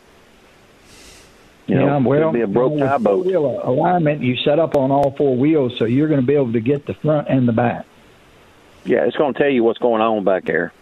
You 1.68 1.76
know, 1.76 1.86
yeah, 1.86 1.98
well, 1.98 2.30
could 2.32 2.38
be 2.38 2.42
a 2.42 2.48
broke 2.48 2.72
you 2.74 2.80
know, 2.80 2.88
tie 2.88 2.98
boat. 2.98 3.24
four-wheel 3.24 3.60
alignment, 3.64 4.22
you 4.22 4.38
set 4.38 4.58
up 4.58 4.78
on 4.78 4.92
all 4.92 5.12
four 5.12 5.36
wheels, 5.36 5.78
so 5.78 5.84
you're 5.84 6.08
going 6.08 6.22
to 6.22 6.26
be 6.26 6.36
able 6.36 6.54
to 6.54 6.62
get 6.62 6.86
the 6.86 6.94
front 6.94 7.28
and 7.28 7.46
the 7.46 7.52
back. 7.54 7.86
Yeah, 8.84 9.06
it's 9.06 9.16
going 9.16 9.34
to 9.34 9.40
tell 9.40 9.50
you 9.50 9.64
what's 9.64 9.80
going 9.80 10.02
on 10.02 10.24
back 10.24 10.46
there. 10.46 10.74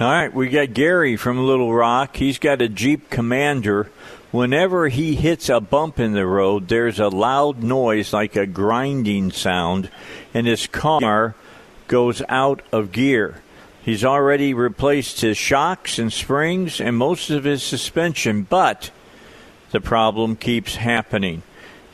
All 0.00 0.08
right, 0.08 0.34
we 0.34 0.48
got 0.48 0.74
Gary 0.74 1.16
from 1.16 1.46
Little 1.46 1.72
Rock. 1.72 2.16
He's 2.16 2.38
got 2.38 2.60
a 2.60 2.68
Jeep 2.68 3.10
Commander. 3.10 3.90
Whenever 4.32 4.88
he 4.88 5.14
hits 5.14 5.48
a 5.48 5.60
bump 5.60 6.00
in 6.00 6.12
the 6.12 6.26
road, 6.26 6.66
there's 6.66 6.98
a 6.98 7.08
loud 7.08 7.62
noise 7.62 8.12
like 8.12 8.34
a 8.34 8.46
grinding 8.46 9.30
sound, 9.30 9.88
and 10.34 10.48
his 10.48 10.66
car 10.66 11.36
goes 11.86 12.20
out 12.28 12.60
of 12.72 12.90
gear. 12.90 13.40
He's 13.84 14.04
already 14.04 14.52
replaced 14.52 15.20
his 15.20 15.36
shocks 15.36 16.00
and 16.00 16.12
springs 16.12 16.80
and 16.80 16.96
most 16.96 17.30
of 17.30 17.44
his 17.44 17.62
suspension, 17.62 18.42
but 18.42 18.90
the 19.70 19.80
problem 19.80 20.34
keeps 20.34 20.74
happening. 20.74 21.44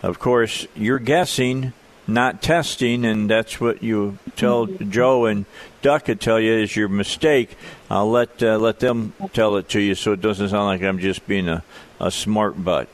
Of 0.03 0.19
course, 0.19 0.67
you're 0.75 0.99
guessing, 0.99 1.75
not 2.13 2.43
testing, 2.43 3.05
and 3.05 3.31
that's 3.31 3.61
what 3.61 3.83
you 3.83 4.19
tell 4.37 4.67
Joe 4.67 5.27
and 5.27 5.47
Duck 5.83 6.05
to 6.05 6.15
tell 6.15 6.39
you 6.39 6.53
is 6.55 6.77
your 6.77 6.89
mistake. 6.89 7.57
I'll 7.89 8.11
let 8.11 8.43
uh, 8.43 8.59
let 8.59 8.81
them 8.81 9.15
tell 9.33 9.57
it 9.57 9.69
to 9.71 9.81
you, 9.81 9.95
so 9.95 10.13
it 10.13 10.21
doesn't 10.21 10.51
sound 10.51 10.67
like 10.67 10.83
I'm 10.83 10.99
just 10.99 11.27
being 11.27 11.49
a, 11.49 11.65
a 11.99 12.11
smart 12.11 12.63
butt. 12.63 12.89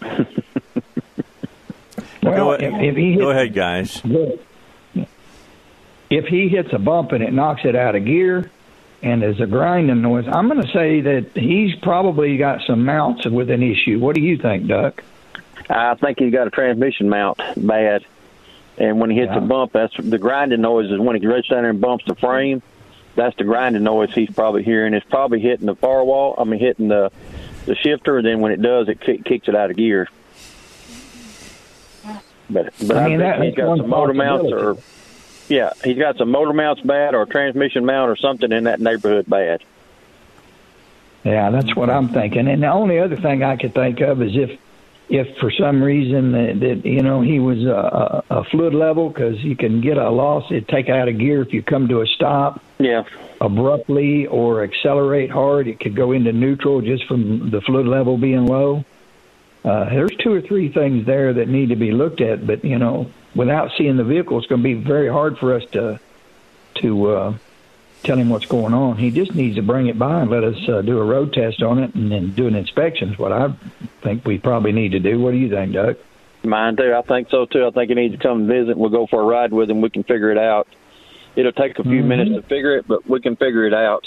Well, 2.24 2.34
go, 2.34 2.52
if, 2.52 2.74
if 2.80 2.96
he 2.96 3.16
go 3.16 3.30
ahead, 3.30 3.54
guys. 3.54 4.00
if 6.08 6.24
he 6.26 6.48
hits 6.48 6.70
a 6.72 6.78
bump 6.78 7.12
and 7.12 7.22
it 7.22 7.32
knocks 7.32 7.62
it 7.64 7.76
out 7.76 7.94
of 7.96 8.06
gear, 8.06 8.50
and 9.02 9.20
there's 9.20 9.40
a 9.40 9.46
grinding 9.46 10.00
noise, 10.00 10.24
I'm 10.26 10.48
going 10.48 10.62
to 10.62 10.72
say 10.72 11.02
that 11.02 11.32
he's 11.34 11.74
probably 11.82 12.38
got 12.38 12.62
some 12.66 12.84
mounts 12.84 13.26
with 13.26 13.50
an 13.50 13.62
issue. 13.62 13.98
What 13.98 14.14
do 14.14 14.22
you 14.22 14.38
think, 14.38 14.66
Duck? 14.66 15.02
I 15.68 15.94
think 15.96 16.18
he's 16.18 16.32
got 16.32 16.46
a 16.46 16.50
transmission 16.50 17.10
mount 17.10 17.38
bad, 17.56 18.06
and 18.78 19.00
when 19.00 19.10
he 19.10 19.16
hits 19.16 19.32
a 19.34 19.40
bump, 19.40 19.72
that's 19.72 19.94
the 19.96 20.18
grinding 20.18 20.60
noise. 20.60 20.90
Is 20.90 20.98
when 20.98 21.20
he 21.20 21.26
reaches 21.26 21.50
down 21.50 21.62
there 21.62 21.70
and 21.70 21.80
bumps 21.80 22.04
the 22.06 22.14
frame. 22.14 22.62
That's 23.16 23.36
the 23.36 23.44
grinding 23.44 23.84
noise 23.84 24.12
he's 24.12 24.30
probably 24.30 24.64
hearing. 24.64 24.92
It's 24.94 25.06
probably 25.08 25.38
hitting 25.40 25.66
the 25.66 25.76
firewall. 25.76 26.34
I 26.38 26.44
mean, 26.44 26.58
hitting 26.58 26.88
the 26.88 27.12
the 27.66 27.76
shifter. 27.76 28.18
And 28.18 28.26
then 28.26 28.40
when 28.40 28.50
it 28.52 28.60
does, 28.60 28.88
it 28.88 29.00
kick, 29.00 29.24
kicks 29.24 29.46
it 29.48 29.54
out 29.54 29.70
of 29.70 29.76
gear. 29.76 30.08
But 32.50 32.74
but 32.86 32.96
I 32.96 33.04
I, 33.04 33.08
mean, 33.08 33.18
think 33.18 33.20
that- 33.20 33.42
he's 33.42 33.54
got 33.54 33.76
some 33.78 33.88
motor 33.88 34.12
mounts 34.14 34.52
or 34.52 34.76
yeah, 35.48 35.70
he's 35.82 35.98
got 35.98 36.16
some 36.16 36.30
motor 36.30 36.52
mounts 36.52 36.82
bad 36.82 37.14
or 37.14 37.22
a 37.22 37.26
transmission 37.26 37.84
mount 37.84 38.10
or 38.10 38.16
something 38.16 38.50
in 38.50 38.64
that 38.64 38.80
neighborhood 38.80 39.26
bad. 39.28 39.62
Yeah, 41.22 41.50
that's 41.50 41.74
what 41.74 41.88
I'm 41.88 42.08
thinking. 42.08 42.48
And 42.48 42.62
the 42.62 42.68
only 42.72 42.98
other 42.98 43.16
thing 43.16 43.42
I 43.42 43.56
could 43.56 43.72
think 43.74 44.00
of 44.00 44.20
is 44.20 44.36
if, 44.36 44.58
if 45.08 45.36
for 45.38 45.50
some 45.50 45.82
reason 45.82 46.32
that, 46.32 46.60
that 46.60 46.88
you 46.88 47.02
know 47.02 47.20
he 47.20 47.38
was 47.38 47.62
a, 47.64 48.24
a, 48.30 48.44
fluid 48.44 48.74
level, 48.74 49.08
because 49.08 49.42
you 49.42 49.56
can 49.56 49.80
get 49.80 49.98
a 49.98 50.10
loss, 50.10 50.50
it 50.50 50.66
take 50.68 50.88
out 50.88 51.08
of 51.08 51.18
gear 51.18 51.42
if 51.42 51.52
you 51.52 51.62
come 51.62 51.88
to 51.88 52.00
a 52.00 52.06
stop. 52.06 52.62
Yeah. 52.78 53.04
Abruptly 53.40 54.26
or 54.26 54.64
accelerate 54.64 55.30
hard, 55.30 55.68
it 55.68 55.80
could 55.80 55.94
go 55.94 56.12
into 56.12 56.32
neutral 56.32 56.80
just 56.80 57.04
from 57.06 57.50
the 57.50 57.60
fluid 57.60 57.86
level 57.86 58.16
being 58.16 58.46
low. 58.46 58.84
Uh, 59.64 59.88
there's 59.90 60.14
two 60.16 60.32
or 60.32 60.40
three 60.40 60.70
things 60.70 61.06
there 61.06 61.32
that 61.34 61.48
need 61.48 61.70
to 61.70 61.76
be 61.76 61.90
looked 61.90 62.20
at, 62.20 62.46
but 62.46 62.64
you 62.64 62.78
know, 62.78 63.10
without 63.34 63.70
seeing 63.76 63.96
the 63.96 64.04
vehicle, 64.04 64.38
it's 64.38 64.46
going 64.46 64.62
to 64.62 64.64
be 64.64 64.74
very 64.74 65.08
hard 65.08 65.38
for 65.38 65.54
us 65.54 65.64
to 65.72 66.00
to 66.76 67.10
uh, 67.10 67.38
tell 68.04 68.16
him 68.18 68.28
what's 68.28 68.46
going 68.46 68.72
on. 68.74 68.96
He 68.98 69.10
just 69.10 69.34
needs 69.34 69.56
to 69.56 69.62
bring 69.62 69.88
it 69.88 69.98
by 69.98 70.20
and 70.20 70.30
let 70.30 70.44
us 70.44 70.56
uh, 70.68 70.82
do 70.82 70.98
a 71.00 71.04
road 71.04 71.32
test 71.32 71.62
on 71.62 71.78
it 71.82 71.94
and 71.94 72.12
then 72.12 72.30
do 72.30 72.46
an 72.46 72.54
inspection. 72.54 73.12
Is 73.12 73.18
what 73.18 73.32
I 73.32 73.52
think 74.02 74.24
we 74.24 74.38
probably 74.38 74.72
need 74.72 74.92
to 74.92 75.00
do. 75.00 75.18
What 75.18 75.32
do 75.32 75.38
you 75.38 75.48
think, 75.50 75.72
Duck? 75.72 75.96
Mine 76.44 76.76
too. 76.76 76.94
I 76.94 77.02
think 77.02 77.30
so 77.30 77.46
too. 77.46 77.66
I 77.66 77.70
think 77.70 77.88
he 77.88 77.94
needs 77.94 78.14
to 78.16 78.20
come 78.22 78.40
and 78.42 78.48
visit. 78.48 78.76
We'll 78.76 78.90
go 78.90 79.06
for 79.06 79.20
a 79.20 79.24
ride 79.24 79.52
with 79.52 79.70
him. 79.70 79.80
We 79.80 79.90
can 79.90 80.02
figure 80.04 80.30
it 80.30 80.38
out. 80.38 80.68
It'll 81.36 81.52
take 81.52 81.78
a 81.78 81.82
few 81.82 82.02
Mhm. 82.02 82.06
minutes 82.06 82.30
to 82.36 82.42
figure 82.42 82.76
it, 82.76 82.86
but 82.86 83.08
we 83.08 83.20
can 83.20 83.34
figure 83.36 83.66
it 83.66 83.74
out. 83.74 84.06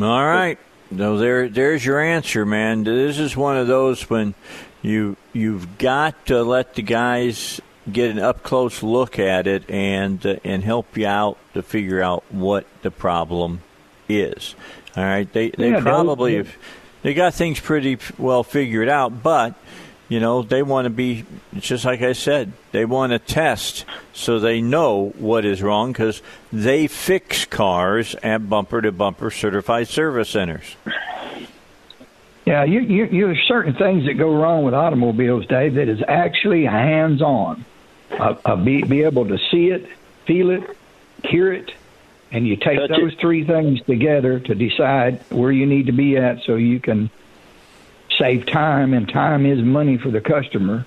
All 0.00 0.24
right. 0.26 0.58
No, 0.90 1.18
there, 1.18 1.48
there's 1.48 1.84
your 1.84 2.00
answer, 2.00 2.44
man. 2.46 2.84
This 2.84 3.18
is 3.18 3.36
one 3.36 3.56
of 3.56 3.66
those 3.66 4.08
when 4.10 4.34
you 4.82 5.16
you've 5.32 5.78
got 5.78 6.26
to 6.26 6.42
let 6.42 6.74
the 6.74 6.82
guys 6.82 7.60
get 7.92 8.10
an 8.10 8.18
up 8.18 8.42
close 8.42 8.82
look 8.82 9.18
at 9.18 9.46
it 9.46 9.68
and 9.70 10.24
uh, 10.24 10.36
and 10.44 10.62
help 10.64 10.96
you 10.96 11.06
out 11.06 11.38
to 11.54 11.62
figure 11.62 12.02
out 12.02 12.24
what 12.30 12.66
the 12.82 12.90
problem 12.90 13.60
is. 14.08 14.54
All 14.96 15.04
right. 15.04 15.30
They 15.32 15.50
they 15.50 15.70
Yeah, 15.70 15.80
probably 15.80 16.36
have, 16.36 16.54
they 17.02 17.14
got 17.14 17.34
things 17.34 17.60
pretty 17.60 17.98
well 18.18 18.42
figured 18.44 18.88
out, 18.88 19.22
but 19.22 19.54
you 20.08 20.20
know 20.20 20.42
they 20.42 20.62
want 20.62 20.86
to 20.86 20.90
be 20.90 21.24
just 21.58 21.84
like 21.84 22.02
I 22.02 22.12
said. 22.12 22.52
They 22.72 22.84
want 22.84 23.12
to 23.12 23.18
test 23.18 23.84
so 24.12 24.38
they 24.38 24.60
know 24.60 25.12
what 25.18 25.44
is 25.44 25.62
wrong 25.62 25.92
because 25.92 26.22
they 26.52 26.86
fix 26.86 27.44
cars 27.44 28.14
at 28.22 28.48
bumper 28.48 28.80
to 28.82 28.92
bumper 28.92 29.30
certified 29.30 29.88
service 29.88 30.30
centers. 30.30 30.76
Yeah, 32.46 32.64
you, 32.64 32.80
you, 32.80 33.04
you 33.04 33.26
there's 33.26 33.44
certain 33.46 33.74
things 33.74 34.06
that 34.06 34.14
go 34.14 34.34
wrong 34.34 34.64
with 34.64 34.72
automobiles, 34.72 35.44
Dave, 35.46 35.74
that 35.74 35.86
is 35.86 36.00
actually 36.08 36.64
hands 36.64 37.20
on. 37.20 37.66
Uh, 38.18 38.34
uh, 38.44 38.56
be 38.56 38.82
be 38.82 39.02
able 39.02 39.26
to 39.28 39.38
see 39.50 39.68
it, 39.68 39.88
feel 40.26 40.50
it, 40.50 40.76
hear 41.24 41.52
it, 41.52 41.72
and 42.32 42.46
you 42.46 42.56
take 42.56 42.78
Touch 42.78 42.90
those 42.90 43.14
three 43.14 43.44
things 43.44 43.80
together 43.82 44.40
to 44.40 44.54
decide 44.54 45.22
where 45.30 45.52
you 45.52 45.66
need 45.66 45.86
to 45.86 45.92
be 45.92 46.16
at, 46.16 46.42
so 46.42 46.56
you 46.56 46.80
can 46.80 47.10
save 48.18 48.46
time, 48.46 48.92
and 48.92 49.08
time 49.08 49.46
is 49.46 49.60
money 49.60 49.98
for 49.98 50.10
the 50.10 50.20
customer 50.20 50.84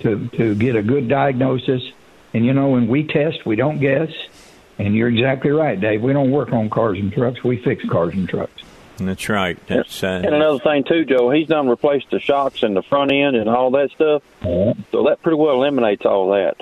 to 0.00 0.28
to 0.28 0.54
get 0.54 0.76
a 0.76 0.82
good 0.82 1.08
diagnosis. 1.08 1.82
And 2.34 2.44
you 2.44 2.52
know, 2.52 2.70
when 2.70 2.88
we 2.88 3.04
test, 3.04 3.46
we 3.46 3.56
don't 3.56 3.78
guess. 3.78 4.10
And 4.76 4.94
you're 4.94 5.08
exactly 5.08 5.52
right, 5.52 5.80
Dave. 5.80 6.02
We 6.02 6.12
don't 6.12 6.32
work 6.32 6.52
on 6.52 6.68
cars 6.68 6.98
and 6.98 7.12
trucks; 7.12 7.44
we 7.44 7.56
fix 7.56 7.84
cars 7.88 8.12
and 8.14 8.28
trucks. 8.28 8.62
That's 8.98 9.28
right. 9.28 9.58
That's 9.66 10.02
uh, 10.04 10.06
And 10.06 10.26
another 10.34 10.58
thing 10.60 10.84
too, 10.84 11.04
Joe, 11.04 11.30
he's 11.30 11.48
done 11.48 11.68
replaced 11.68 12.10
the 12.10 12.20
shocks 12.20 12.62
and 12.62 12.76
the 12.76 12.82
front 12.82 13.10
end 13.12 13.34
and 13.36 13.48
all 13.48 13.70
that 13.72 13.90
stuff. 13.90 14.22
So 14.42 15.04
that 15.08 15.18
pretty 15.22 15.36
well 15.36 15.54
eliminates 15.56 16.06
all 16.06 16.30
that. 16.30 16.56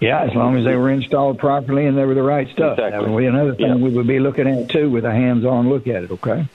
Yeah, 0.00 0.22
as 0.22 0.34
long 0.34 0.56
as 0.56 0.64
they 0.64 0.74
were 0.74 0.90
installed 0.90 1.38
properly 1.38 1.86
and 1.86 1.96
they 1.96 2.04
were 2.04 2.14
the 2.14 2.22
right 2.22 2.48
stuff. 2.50 2.76
That 2.76 3.08
would 3.08 3.16
be 3.16 3.26
another 3.26 3.54
thing 3.54 3.80
we 3.80 3.90
would 3.90 4.06
be 4.06 4.18
looking 4.18 4.48
at 4.48 4.68
too 4.68 4.90
with 4.90 5.04
a 5.04 5.12
hands-on 5.12 5.68
look 5.68 5.86
at 5.86 6.02
it. 6.04 6.10
Okay. 6.10 6.46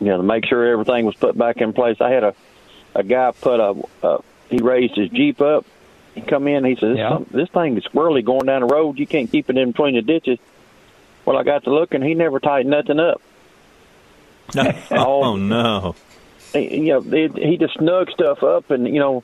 You 0.00 0.06
know, 0.06 0.16
to 0.16 0.22
make 0.22 0.46
sure 0.46 0.66
everything 0.66 1.04
was 1.04 1.14
put 1.14 1.36
back 1.38 1.58
in 1.58 1.72
place. 1.72 1.98
I 2.00 2.10
had 2.10 2.24
a 2.24 2.34
a 2.94 3.04
guy 3.04 3.30
put 3.32 3.60
a 3.60 3.80
uh, 4.02 4.18
he 4.48 4.58
raised 4.58 4.96
his 4.96 5.08
Jeep 5.10 5.40
up. 5.40 5.64
He 6.14 6.22
come 6.22 6.48
in. 6.48 6.64
He 6.64 6.74
says, 6.74 6.96
this, 6.96 6.98
Yeah. 6.98 7.18
"This 7.30 7.48
thing 7.50 7.76
is 7.76 7.84
squirrely 7.84 8.24
going 8.24 8.46
down 8.46 8.62
the 8.62 8.66
road. 8.66 8.98
You 8.98 9.06
can't 9.06 9.30
keep 9.30 9.48
it 9.48 9.56
in 9.56 9.70
between 9.70 9.94
the 9.94 10.02
ditches." 10.02 10.38
Well, 11.30 11.38
I 11.38 11.44
got 11.44 11.62
to 11.62 11.70
looking. 11.72 12.02
He 12.02 12.14
never 12.14 12.40
tightened 12.40 12.70
nothing 12.70 12.98
up. 12.98 13.22
oh 14.90 15.36
no. 15.36 15.94
He, 16.52 16.78
you 16.78 17.00
know, 17.00 17.04
it, 17.06 17.36
he 17.38 17.56
just 17.56 17.74
snug 17.74 18.10
stuff 18.10 18.42
up, 18.42 18.72
and 18.72 18.88
you 18.88 18.98
know. 18.98 19.22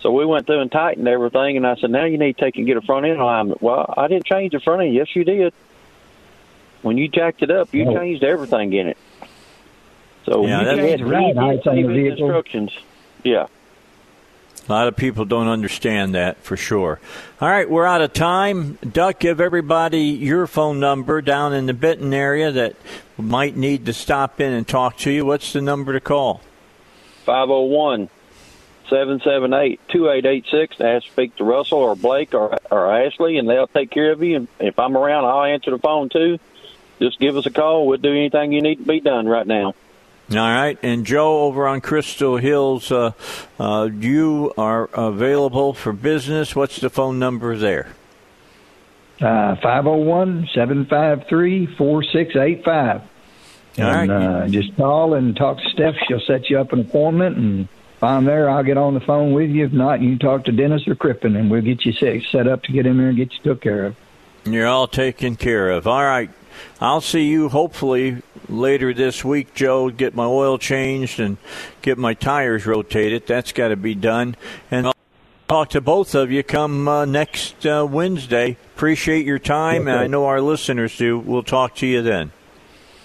So 0.00 0.10
we 0.12 0.24
went 0.24 0.46
through 0.46 0.60
and 0.60 0.72
tightened 0.72 1.06
everything, 1.06 1.58
and 1.58 1.66
I 1.66 1.76
said, 1.76 1.90
"Now 1.90 2.06
you 2.06 2.16
need 2.16 2.38
to 2.38 2.42
take 2.42 2.56
and 2.56 2.66
get 2.66 2.78
a 2.78 2.80
front 2.80 3.04
end 3.04 3.20
alignment." 3.20 3.60
Well, 3.60 3.92
I 3.94 4.08
didn't 4.08 4.24
change 4.24 4.52
the 4.52 4.60
front 4.60 4.80
end. 4.80 4.94
Yes, 4.94 5.14
you 5.14 5.24
did. 5.24 5.52
When 6.80 6.96
you 6.96 7.06
jacked 7.06 7.42
it 7.42 7.50
up, 7.50 7.74
you 7.74 7.84
Oh. 7.86 7.98
changed 7.98 8.24
everything 8.24 8.72
in 8.72 8.86
it. 8.88 8.96
So 10.24 10.46
Yeah, 10.46 10.60
you 10.60 10.64
that's- 10.64 10.76
changed 10.78 10.88
Change 10.88 11.00
the 11.00 11.04
ride 11.14 11.36
heights 11.36 11.64
the 11.64 11.70
save 11.72 11.84
his 11.88 11.94
vehicle. 11.96 12.24
instructions. 12.24 12.72
Yeah. 13.24 13.46
A 14.68 14.72
lot 14.72 14.86
of 14.86 14.96
people 14.96 15.24
don't 15.24 15.48
understand 15.48 16.14
that 16.14 16.38
for 16.38 16.56
sure. 16.56 17.00
All 17.40 17.48
right, 17.48 17.68
we're 17.68 17.84
out 17.84 18.00
of 18.00 18.12
time. 18.12 18.78
Duck, 18.92 19.18
give 19.18 19.40
everybody 19.40 20.02
your 20.02 20.46
phone 20.46 20.78
number 20.78 21.20
down 21.20 21.52
in 21.52 21.66
the 21.66 21.74
Benton 21.74 22.14
area 22.14 22.52
that 22.52 22.76
might 23.18 23.56
need 23.56 23.86
to 23.86 23.92
stop 23.92 24.40
in 24.40 24.52
and 24.52 24.66
talk 24.66 24.98
to 24.98 25.10
you. 25.10 25.26
What's 25.26 25.52
the 25.52 25.60
number 25.60 25.92
to 25.92 26.00
call? 26.00 26.40
501 27.24 28.08
778 28.88 29.80
2886 29.88 30.76
to 30.76 30.86
ask 30.86 31.06
speak 31.06 31.34
to 31.36 31.44
Russell 31.44 31.78
or 31.78 31.96
Blake 31.96 32.34
or, 32.34 32.56
or 32.70 32.94
Ashley, 32.94 33.38
and 33.38 33.48
they'll 33.48 33.66
take 33.66 33.90
care 33.90 34.12
of 34.12 34.22
you. 34.22 34.36
And 34.36 34.48
if 34.60 34.78
I'm 34.78 34.96
around, 34.96 35.24
I'll 35.24 35.44
answer 35.44 35.70
the 35.70 35.78
phone 35.78 36.08
too. 36.08 36.38
Just 37.00 37.18
give 37.18 37.36
us 37.36 37.46
a 37.46 37.50
call. 37.50 37.86
We'll 37.86 37.98
do 37.98 38.10
anything 38.12 38.52
you 38.52 38.62
need 38.62 38.76
to 38.76 38.84
be 38.84 39.00
done 39.00 39.26
right 39.26 39.46
now. 39.46 39.74
All 40.34 40.48
right, 40.48 40.78
and 40.82 41.04
Joe 41.04 41.42
over 41.42 41.66
on 41.66 41.80
Crystal 41.80 42.36
Hills, 42.36 42.90
uh, 42.90 43.12
uh, 43.60 43.88
you 43.92 44.52
are 44.56 44.88
available 44.94 45.74
for 45.74 45.92
business. 45.92 46.56
What's 46.56 46.80
the 46.80 46.90
phone 46.90 47.18
number 47.18 47.56
there? 47.56 47.88
Uh, 49.20 49.56
501 49.56 50.48
753 50.52 51.66
4685. 51.76 53.02
And 53.76 54.10
uh, 54.10 54.48
just 54.48 54.76
call 54.76 55.14
and 55.14 55.36
talk 55.36 55.58
to 55.58 55.68
Steph. 55.70 55.94
She'll 56.06 56.20
set 56.20 56.50
you 56.50 56.58
up 56.58 56.72
an 56.72 56.80
appointment. 56.80 57.36
And 57.36 57.68
if 57.96 58.02
I'm 58.02 58.24
there, 58.24 58.50
I'll 58.50 58.64
get 58.64 58.76
on 58.76 58.94
the 58.94 59.00
phone 59.00 59.32
with 59.32 59.50
you. 59.50 59.64
If 59.64 59.72
not, 59.72 60.00
you 60.00 60.10
can 60.10 60.18
talk 60.18 60.44
to 60.46 60.52
Dennis 60.52 60.86
or 60.88 60.94
Crippen, 60.94 61.36
and 61.36 61.50
we'll 61.50 61.62
get 61.62 61.84
you 61.84 61.92
set, 61.92 62.22
set 62.30 62.48
up 62.48 62.64
to 62.64 62.72
get 62.72 62.84
in 62.86 62.98
there 62.98 63.08
and 63.08 63.16
get 63.16 63.32
you 63.32 63.38
took 63.44 63.62
care 63.62 63.86
of. 63.86 63.96
You're 64.44 64.66
all 64.66 64.88
taken 64.88 65.36
care 65.36 65.70
of. 65.70 65.86
All 65.86 66.02
right. 66.02 66.30
I'll 66.80 67.00
see 67.00 67.24
you 67.26 67.48
hopefully 67.48 68.22
later 68.48 68.92
this 68.92 69.24
week, 69.24 69.54
Joe. 69.54 69.90
Get 69.90 70.14
my 70.14 70.24
oil 70.24 70.58
changed 70.58 71.20
and 71.20 71.36
get 71.80 71.98
my 71.98 72.14
tires 72.14 72.66
rotated. 72.66 73.26
That's 73.26 73.52
got 73.52 73.68
to 73.68 73.76
be 73.76 73.94
done. 73.94 74.36
And 74.70 74.86
I'll 74.86 74.94
talk 75.48 75.70
to 75.70 75.80
both 75.80 76.14
of 76.14 76.30
you 76.30 76.42
come 76.42 76.88
uh, 76.88 77.04
next 77.04 77.64
uh, 77.66 77.86
Wednesday. 77.88 78.56
Appreciate 78.74 79.26
your 79.26 79.38
time, 79.38 79.86
and 79.88 79.98
I 79.98 80.06
know 80.06 80.26
our 80.26 80.40
listeners 80.40 80.96
do. 80.96 81.18
We'll 81.18 81.42
talk 81.42 81.76
to 81.76 81.86
you 81.86 82.02
then. 82.02 82.32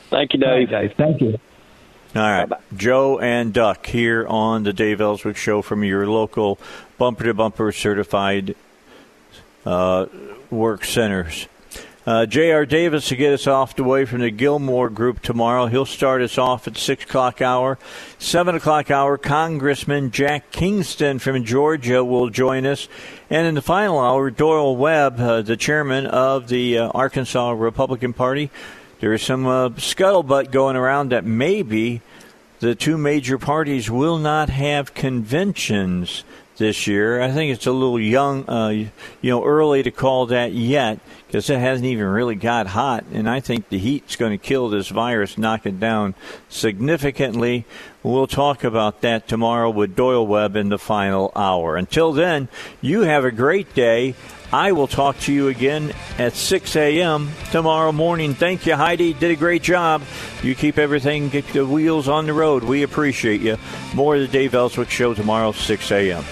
Thank 0.10 0.34
you, 0.34 0.40
Dave. 0.40 0.70
Dave. 0.70 0.94
Thank 0.98 1.22
you. 1.22 1.40
All 2.16 2.22
right. 2.22 2.50
Joe 2.76 3.20
and 3.20 3.54
Duck 3.54 3.86
here 3.86 4.26
on 4.28 4.64
the 4.64 4.74
Dave 4.74 5.02
Elswick 5.02 5.38
Show 5.38 5.62
from 5.62 5.84
your 5.84 6.08
local 6.08 6.58
bumper 6.98 7.26
to 7.26 7.34
bumper 7.34 7.72
certified 7.72 8.56
uh, 9.66 10.06
work 10.50 10.86
centers. 10.86 11.48
Uh, 12.08 12.26
J.R. 12.26 12.66
Davis 12.66 13.10
to 13.10 13.18
get 13.18 13.34
us 13.34 13.48
off 13.48 13.76
the 13.76 13.84
way 13.84 14.06
from 14.06 14.22
the 14.22 14.32
Gilmore 14.32 14.90
Group 14.90 15.22
tomorrow. 15.22 15.66
He'll 15.66 15.86
start 15.86 16.22
us 16.22 16.38
off 16.38 16.66
at 16.66 16.78
6 16.78 17.04
o'clock 17.04 17.42
hour. 17.42 17.78
7 18.18 18.56
o'clock 18.56 18.90
hour, 18.90 19.18
Congressman 19.18 20.12
Jack 20.12 20.50
Kingston 20.52 21.20
from 21.20 21.44
Georgia 21.44 22.06
will 22.06 22.30
join 22.30 22.66
us. 22.66 22.88
And 23.30 23.46
in 23.46 23.56
the 23.56 23.62
final 23.62 24.00
hour, 24.00 24.32
Doyle 24.32 24.78
Webb, 24.78 25.20
uh, 25.20 25.42
the 25.42 25.58
chairman 25.58 26.06
of 26.06 26.48
the 26.48 26.78
uh, 26.78 26.90
Arkansas 26.92 27.52
Republican 27.52 28.14
Party. 28.14 28.52
There 29.02 29.12
is 29.12 29.22
some 29.22 29.46
uh, 29.46 29.70
scuttlebutt 29.72 30.50
going 30.50 30.78
around 30.78 31.10
that 31.10 31.26
maybe 31.26 32.00
the 32.62 32.74
two 32.74 32.98
major 32.98 33.38
parties 33.38 33.92
will 33.92 34.18
not 34.18 34.50
have 34.50 34.94
conventions 34.94 36.24
this 36.58 36.88
year. 36.88 37.22
I 37.22 37.32
think 37.32 37.54
it's 37.54 37.68
a 37.68 37.72
little 37.72 38.00
young, 38.00 38.48
uh, 38.50 38.70
you 38.70 38.90
know, 39.24 39.44
early 39.44 39.84
to 39.84 39.92
call 39.92 40.28
that 40.28 40.52
yet 40.54 41.00
because 41.28 41.50
it 41.50 41.60
hasn't 41.60 41.86
even 41.86 42.06
really 42.06 42.36
got 42.36 42.68
hot. 42.68 43.06
And 43.14 43.30
I 43.30 43.40
think 43.40 43.70
the 43.70 43.78
heat's 43.78 44.16
going 44.16 44.38
to 44.38 44.44
kill 44.44 44.70
this 44.70 44.90
virus, 44.90 45.38
knock 45.38 45.66
it 45.66 45.80
down 45.80 46.16
significantly. 46.50 47.66
We'll 48.04 48.28
talk 48.28 48.64
about 48.64 49.02
that 49.02 49.28
tomorrow 49.28 49.70
with 49.70 49.96
Doyle 49.96 50.26
Webb 50.26 50.56
in 50.56 50.70
the 50.70 50.78
final 50.78 51.32
hour. 51.36 51.76
Until 51.76 52.14
then, 52.14 52.48
you 52.82 53.02
have 53.02 53.26
a 53.26 53.32
great 53.32 53.74
day. 53.74 54.16
I 54.52 54.72
will 54.72 54.88
talk 54.88 55.20
to 55.22 55.34
you 55.34 55.50
again 55.50 55.94
at 56.18 56.34
6 56.34 56.76
a.m. 56.78 57.30
tomorrow 57.52 57.92
morning. 57.92 58.34
Thank 58.34 58.66
you, 58.66 58.76
Heidi. 58.76 59.14
Did 59.14 59.32
a 59.32 59.36
great 59.36 59.62
job. 59.62 60.04
You 60.42 60.56
keep 60.56 60.78
everything, 60.78 61.28
get 61.28 61.46
the 61.48 61.66
wheels 61.66 62.08
on 62.08 62.28
the 62.28 62.34
road. 62.34 62.64
We 62.64 62.84
appreciate 62.84 63.42
you. 63.42 63.58
More 63.94 64.16
of 64.16 64.22
the 64.22 64.28
Dave 64.28 64.56
Elswick 64.56 64.90
Show 64.90 65.14
tomorrow, 65.14 65.52
6 65.52 65.92
a.m. 65.92 66.24